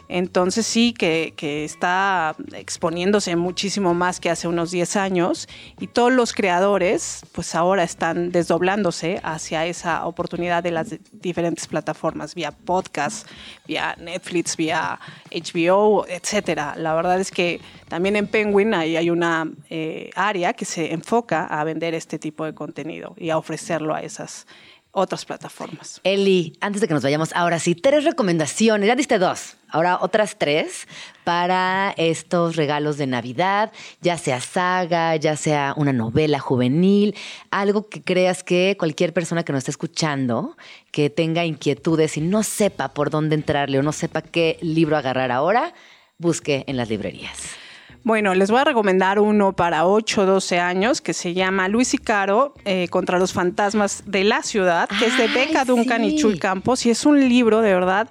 Entonces 0.09 0.65
sí 0.65 0.93
que, 0.93 1.33
que, 1.35 1.63
está 1.63 2.35
exponiéndose 2.53 3.35
muchísimo 3.35 3.93
más 3.93 4.19
que 4.19 4.29
hace 4.29 4.47
unos 4.47 4.71
10 4.71 4.95
años 4.97 5.47
y 5.79 5.87
todos 5.87 6.11
los 6.11 6.33
creadores 6.33 7.21
pues 7.31 7.55
ahora 7.55 7.83
están 7.83 8.31
desdoblándose 8.31 9.19
hacia 9.23 9.65
esa 9.65 10.05
oportunidad 10.05 10.61
de 10.61 10.71
las 10.71 10.95
diferentes 11.11 11.67
plataformas, 11.67 12.35
vía 12.35 12.51
podcast, 12.51 13.27
vía 13.65 13.95
Netflix, 13.99 14.57
vía 14.57 14.99
HBO, 15.31 16.05
etcétera. 16.07 16.75
La 16.77 16.93
verdad 16.93 17.19
es 17.19 17.31
que 17.31 17.61
también 17.87 18.15
en 18.15 18.27
Penguin 18.27 18.73
hay, 18.73 18.97
hay 18.97 19.09
una 19.09 19.51
eh, 19.69 20.09
área 20.15 20.53
que 20.53 20.65
se 20.65 20.93
enfoca 20.93 21.45
a 21.45 21.63
vender 21.63 21.93
este 21.93 22.19
tipo 22.19 22.45
de 22.45 22.53
contenido 22.53 23.15
y 23.17 23.29
a 23.29 23.37
ofrecerlo 23.37 23.93
a 23.93 24.01
esas 24.01 24.47
otras 24.93 25.25
plataformas. 25.25 25.99
Eli, 26.03 26.55
antes 26.61 26.79
de 26.79 26.87
que 26.87 26.93
nos 26.93 27.03
vayamos, 27.03 27.33
ahora 27.33 27.59
sí, 27.59 27.73
tres 27.75 28.05
recomendaciones. 28.05 28.87
Ya 28.87 28.95
diste 28.95 29.17
dos, 29.17 29.57
ahora 29.67 29.97
otras 29.99 30.37
tres 30.37 30.87
para 31.23 31.93
estos 31.97 32.55
regalos 32.55 32.97
de 32.97 33.07
Navidad, 33.07 33.71
ya 34.01 34.17
sea 34.19 34.39
saga, 34.39 35.15
ya 35.15 35.35
sea 35.35 35.73
una 35.77 35.93
novela 35.93 36.39
juvenil, 36.39 37.15
algo 37.49 37.89
que 37.89 38.03
creas 38.03 38.43
que 38.43 38.77
cualquier 38.77 39.13
persona 39.13 39.43
que 39.43 39.51
nos 39.51 39.59
esté 39.59 39.71
escuchando, 39.71 40.55
que 40.91 41.09
tenga 41.09 41.43
inquietudes 41.43 42.15
y 42.17 42.21
no 42.21 42.43
sepa 42.43 42.93
por 42.93 43.09
dónde 43.09 43.35
entrarle 43.35 43.79
o 43.79 43.83
no 43.83 43.91
sepa 43.91 44.21
qué 44.21 44.59
libro 44.61 44.95
agarrar 44.95 45.31
ahora, 45.31 45.73
busque 46.19 46.65
en 46.67 46.77
las 46.77 46.89
librerías. 46.89 47.62
Bueno, 48.03 48.33
les 48.35 48.51
voy 48.51 48.59
a 48.59 48.65
recomendar 48.65 49.17
uno 49.17 49.53
para 49.53 49.85
8 49.85 50.21
o 50.21 50.25
12 50.25 50.59
años 50.59 50.99
que 50.99 51.13
se 51.13 51.33
llama 51.33 51.69
Luis 51.69 51.93
y 51.93 51.97
Caro 51.97 52.53
eh, 52.65 52.89
contra 52.89 53.17
los 53.17 53.31
fantasmas 53.31 54.03
de 54.05 54.25
la 54.25 54.43
ciudad, 54.43 54.89
que 54.99 55.05
es 55.05 55.17
de 55.17 55.27
Beca 55.29 55.63
Duncan 55.63 56.01
sí. 56.01 56.07
y 56.07 56.17
Chuy 56.17 56.37
Campos, 56.37 56.85
y 56.85 56.89
es 56.89 57.05
un 57.05 57.29
libro 57.29 57.61
de 57.61 57.73
verdad 57.73 58.09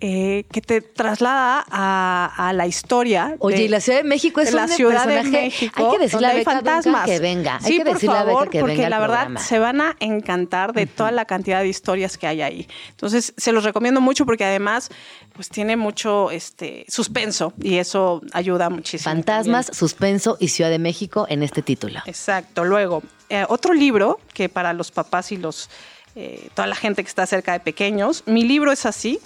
eh, 0.00 0.44
que 0.50 0.62
te 0.62 0.80
traslada 0.80 1.64
a, 1.70 2.32
a 2.48 2.52
la 2.52 2.66
historia. 2.66 3.36
Oye, 3.38 3.56
de, 3.56 3.62
y 3.64 3.68
la 3.68 3.80
Ciudad 3.80 3.98
de 3.98 4.04
México 4.08 4.40
es 4.40 4.52
la 4.54 4.62
un 4.62 4.68
Ciudad 4.68 5.06
de 5.06 5.14
personaje, 5.16 5.44
México. 5.44 5.84
Hay 5.84 5.98
que 5.98 6.02
decirle 6.04 6.26
a 6.26 6.34
Beca 6.34 6.50
fantasmas. 6.52 7.04
que 7.06 7.18
venga. 7.18 7.56
Hay 7.56 7.64
sí, 7.72 7.78
que 7.78 7.84
por 7.84 7.94
decirle 7.94 8.16
a 8.16 8.24
favor, 8.24 8.40
Beca 8.40 8.50
que 8.50 8.60
porque 8.60 8.76
venga 8.76 8.88
la 8.88 8.98
verdad 8.98 9.16
programa. 9.24 9.40
se 9.40 9.58
van 9.58 9.80
a 9.80 9.96
encantar 10.00 10.72
de 10.72 10.86
toda 10.86 11.10
la 11.10 11.24
cantidad 11.26 11.60
de 11.60 11.68
historias 11.68 12.16
que 12.16 12.26
hay 12.26 12.40
ahí. 12.42 12.68
Entonces, 12.90 13.34
se 13.36 13.52
los 13.52 13.64
recomiendo 13.64 14.00
mucho 14.00 14.24
porque 14.24 14.44
además, 14.44 14.90
pues 15.34 15.48
tiene 15.50 15.76
mucho 15.76 16.30
este 16.30 16.86
suspenso 16.88 17.52
y 17.62 17.76
eso 17.76 18.22
ayuda 18.32 18.70
muchísimo. 18.70 19.12
Fantasmas, 19.12 19.66
también. 19.66 19.78
suspenso 19.78 20.36
y 20.40 20.48
Ciudad 20.48 20.70
de 20.70 20.78
México 20.78 21.26
en 21.28 21.42
este 21.42 21.62
título. 21.62 22.00
Exacto. 22.06 22.64
Luego, 22.64 23.02
eh, 23.28 23.44
otro 23.48 23.74
libro 23.74 24.18
que 24.32 24.48
para 24.48 24.72
los 24.72 24.90
papás 24.90 25.30
y 25.32 25.36
los 25.36 25.68
eh, 26.16 26.48
toda 26.54 26.66
la 26.66 26.74
gente 26.74 27.02
que 27.04 27.08
está 27.08 27.24
cerca 27.26 27.52
de 27.52 27.60
pequeños, 27.60 28.24
mi 28.26 28.42
libro 28.44 28.72
es 28.72 28.84
así 28.84 29.20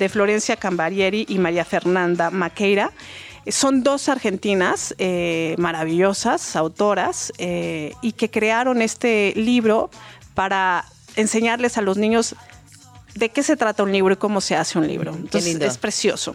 de 0.00 0.08
Florencia 0.08 0.56
Cambarieri 0.56 1.26
y 1.28 1.38
María 1.38 1.64
Fernanda 1.64 2.30
Maqueira. 2.30 2.90
Son 3.46 3.82
dos 3.82 4.08
argentinas 4.08 4.94
eh, 4.98 5.54
maravillosas, 5.58 6.56
autoras, 6.56 7.32
eh, 7.38 7.92
y 8.02 8.12
que 8.12 8.30
crearon 8.30 8.82
este 8.82 9.32
libro 9.36 9.90
para 10.34 10.84
enseñarles 11.16 11.76
a 11.76 11.82
los 11.82 11.98
niños 11.98 12.34
de 13.14 13.28
qué 13.28 13.42
se 13.42 13.56
trata 13.56 13.82
un 13.82 13.92
libro 13.92 14.14
y 14.14 14.16
cómo 14.16 14.40
se 14.40 14.56
hace 14.56 14.78
un 14.78 14.86
libro. 14.86 15.12
Entonces, 15.14 15.50
lindo. 15.50 15.66
es 15.66 15.78
precioso. 15.78 16.34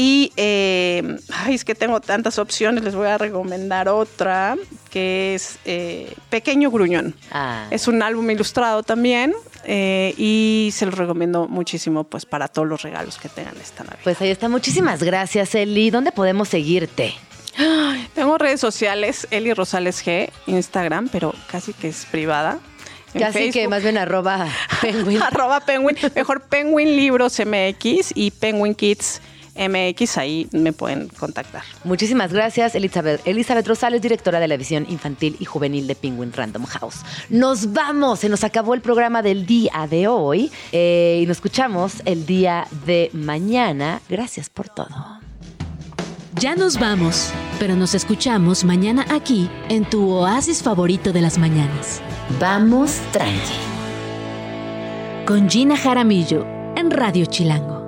Y 0.00 0.32
eh, 0.36 1.18
ay, 1.32 1.56
es 1.56 1.64
que 1.64 1.74
tengo 1.74 2.00
tantas 2.00 2.38
opciones, 2.38 2.84
les 2.84 2.94
voy 2.94 3.08
a 3.08 3.18
recomendar 3.18 3.88
otra 3.88 4.56
que 4.92 5.34
es 5.34 5.58
eh, 5.64 6.14
Pequeño 6.30 6.70
Gruñón. 6.70 7.16
Ah. 7.32 7.66
Es 7.72 7.88
un 7.88 8.00
álbum 8.00 8.30
ilustrado 8.30 8.84
también 8.84 9.34
eh, 9.64 10.14
y 10.16 10.70
se 10.72 10.86
los 10.86 10.96
recomiendo 10.96 11.48
muchísimo 11.48 12.04
pues 12.04 12.26
para 12.26 12.46
todos 12.46 12.68
los 12.68 12.82
regalos 12.82 13.18
que 13.18 13.28
tengan 13.28 13.56
esta 13.56 13.82
Navidad. 13.82 13.98
Pues 14.04 14.20
ahí 14.20 14.30
está. 14.30 14.48
Muchísimas 14.48 15.02
gracias, 15.02 15.56
Eli. 15.56 15.90
¿Dónde 15.90 16.12
podemos 16.12 16.48
seguirte? 16.48 17.14
Tengo 18.14 18.38
redes 18.38 18.60
sociales, 18.60 19.26
Eli 19.32 19.52
Rosales 19.52 20.06
G, 20.06 20.30
Instagram, 20.46 21.08
pero 21.08 21.34
casi 21.50 21.72
que 21.72 21.88
es 21.88 22.06
privada. 22.06 22.60
Casi 23.14 23.38
que 23.46 23.52
Facebook. 23.52 23.70
más 23.70 23.82
bien 23.82 23.98
arroba 23.98 24.46
penguin. 24.80 25.20
arroba 25.20 25.58
penguin, 25.58 25.96
mejor 26.14 26.42
Penguin 26.42 26.94
Libros 26.94 27.40
MX 27.44 28.12
y 28.14 28.30
Penguin 28.30 28.76
Kids 28.76 29.20
MX, 29.58 30.18
ahí 30.18 30.48
me 30.52 30.72
pueden 30.72 31.08
contactar. 31.08 31.62
Muchísimas 31.84 32.32
gracias, 32.32 32.74
Elizabeth. 32.74 33.20
Elizabeth 33.26 33.66
Rosales, 33.66 34.00
directora 34.00 34.40
de 34.40 34.48
la 34.48 34.56
visión 34.56 34.86
infantil 34.88 35.36
y 35.40 35.44
juvenil 35.44 35.86
de 35.86 35.94
Penguin 35.94 36.32
Random 36.32 36.64
House. 36.64 36.96
Nos 37.28 37.72
vamos, 37.72 38.20
se 38.20 38.28
nos 38.28 38.44
acabó 38.44 38.74
el 38.74 38.80
programa 38.80 39.22
del 39.22 39.46
día 39.46 39.86
de 39.90 40.06
hoy 40.06 40.50
eh, 40.72 41.20
y 41.22 41.26
nos 41.26 41.38
escuchamos 41.38 42.02
el 42.04 42.26
día 42.26 42.66
de 42.86 43.10
mañana. 43.12 44.00
Gracias 44.08 44.48
por 44.48 44.68
todo. 44.68 44.88
Ya 46.34 46.54
nos 46.54 46.78
vamos, 46.78 47.32
pero 47.58 47.74
nos 47.74 47.94
escuchamos 47.94 48.62
mañana 48.64 49.04
aquí 49.10 49.50
en 49.68 49.84
tu 49.84 50.08
oasis 50.08 50.62
favorito 50.62 51.12
de 51.12 51.20
las 51.20 51.36
mañanas. 51.36 52.00
Vamos 52.38 53.00
tranqui. 53.10 53.58
Con 55.26 55.50
Gina 55.50 55.76
Jaramillo 55.76 56.46
en 56.76 56.92
Radio 56.92 57.26
Chilango. 57.26 57.87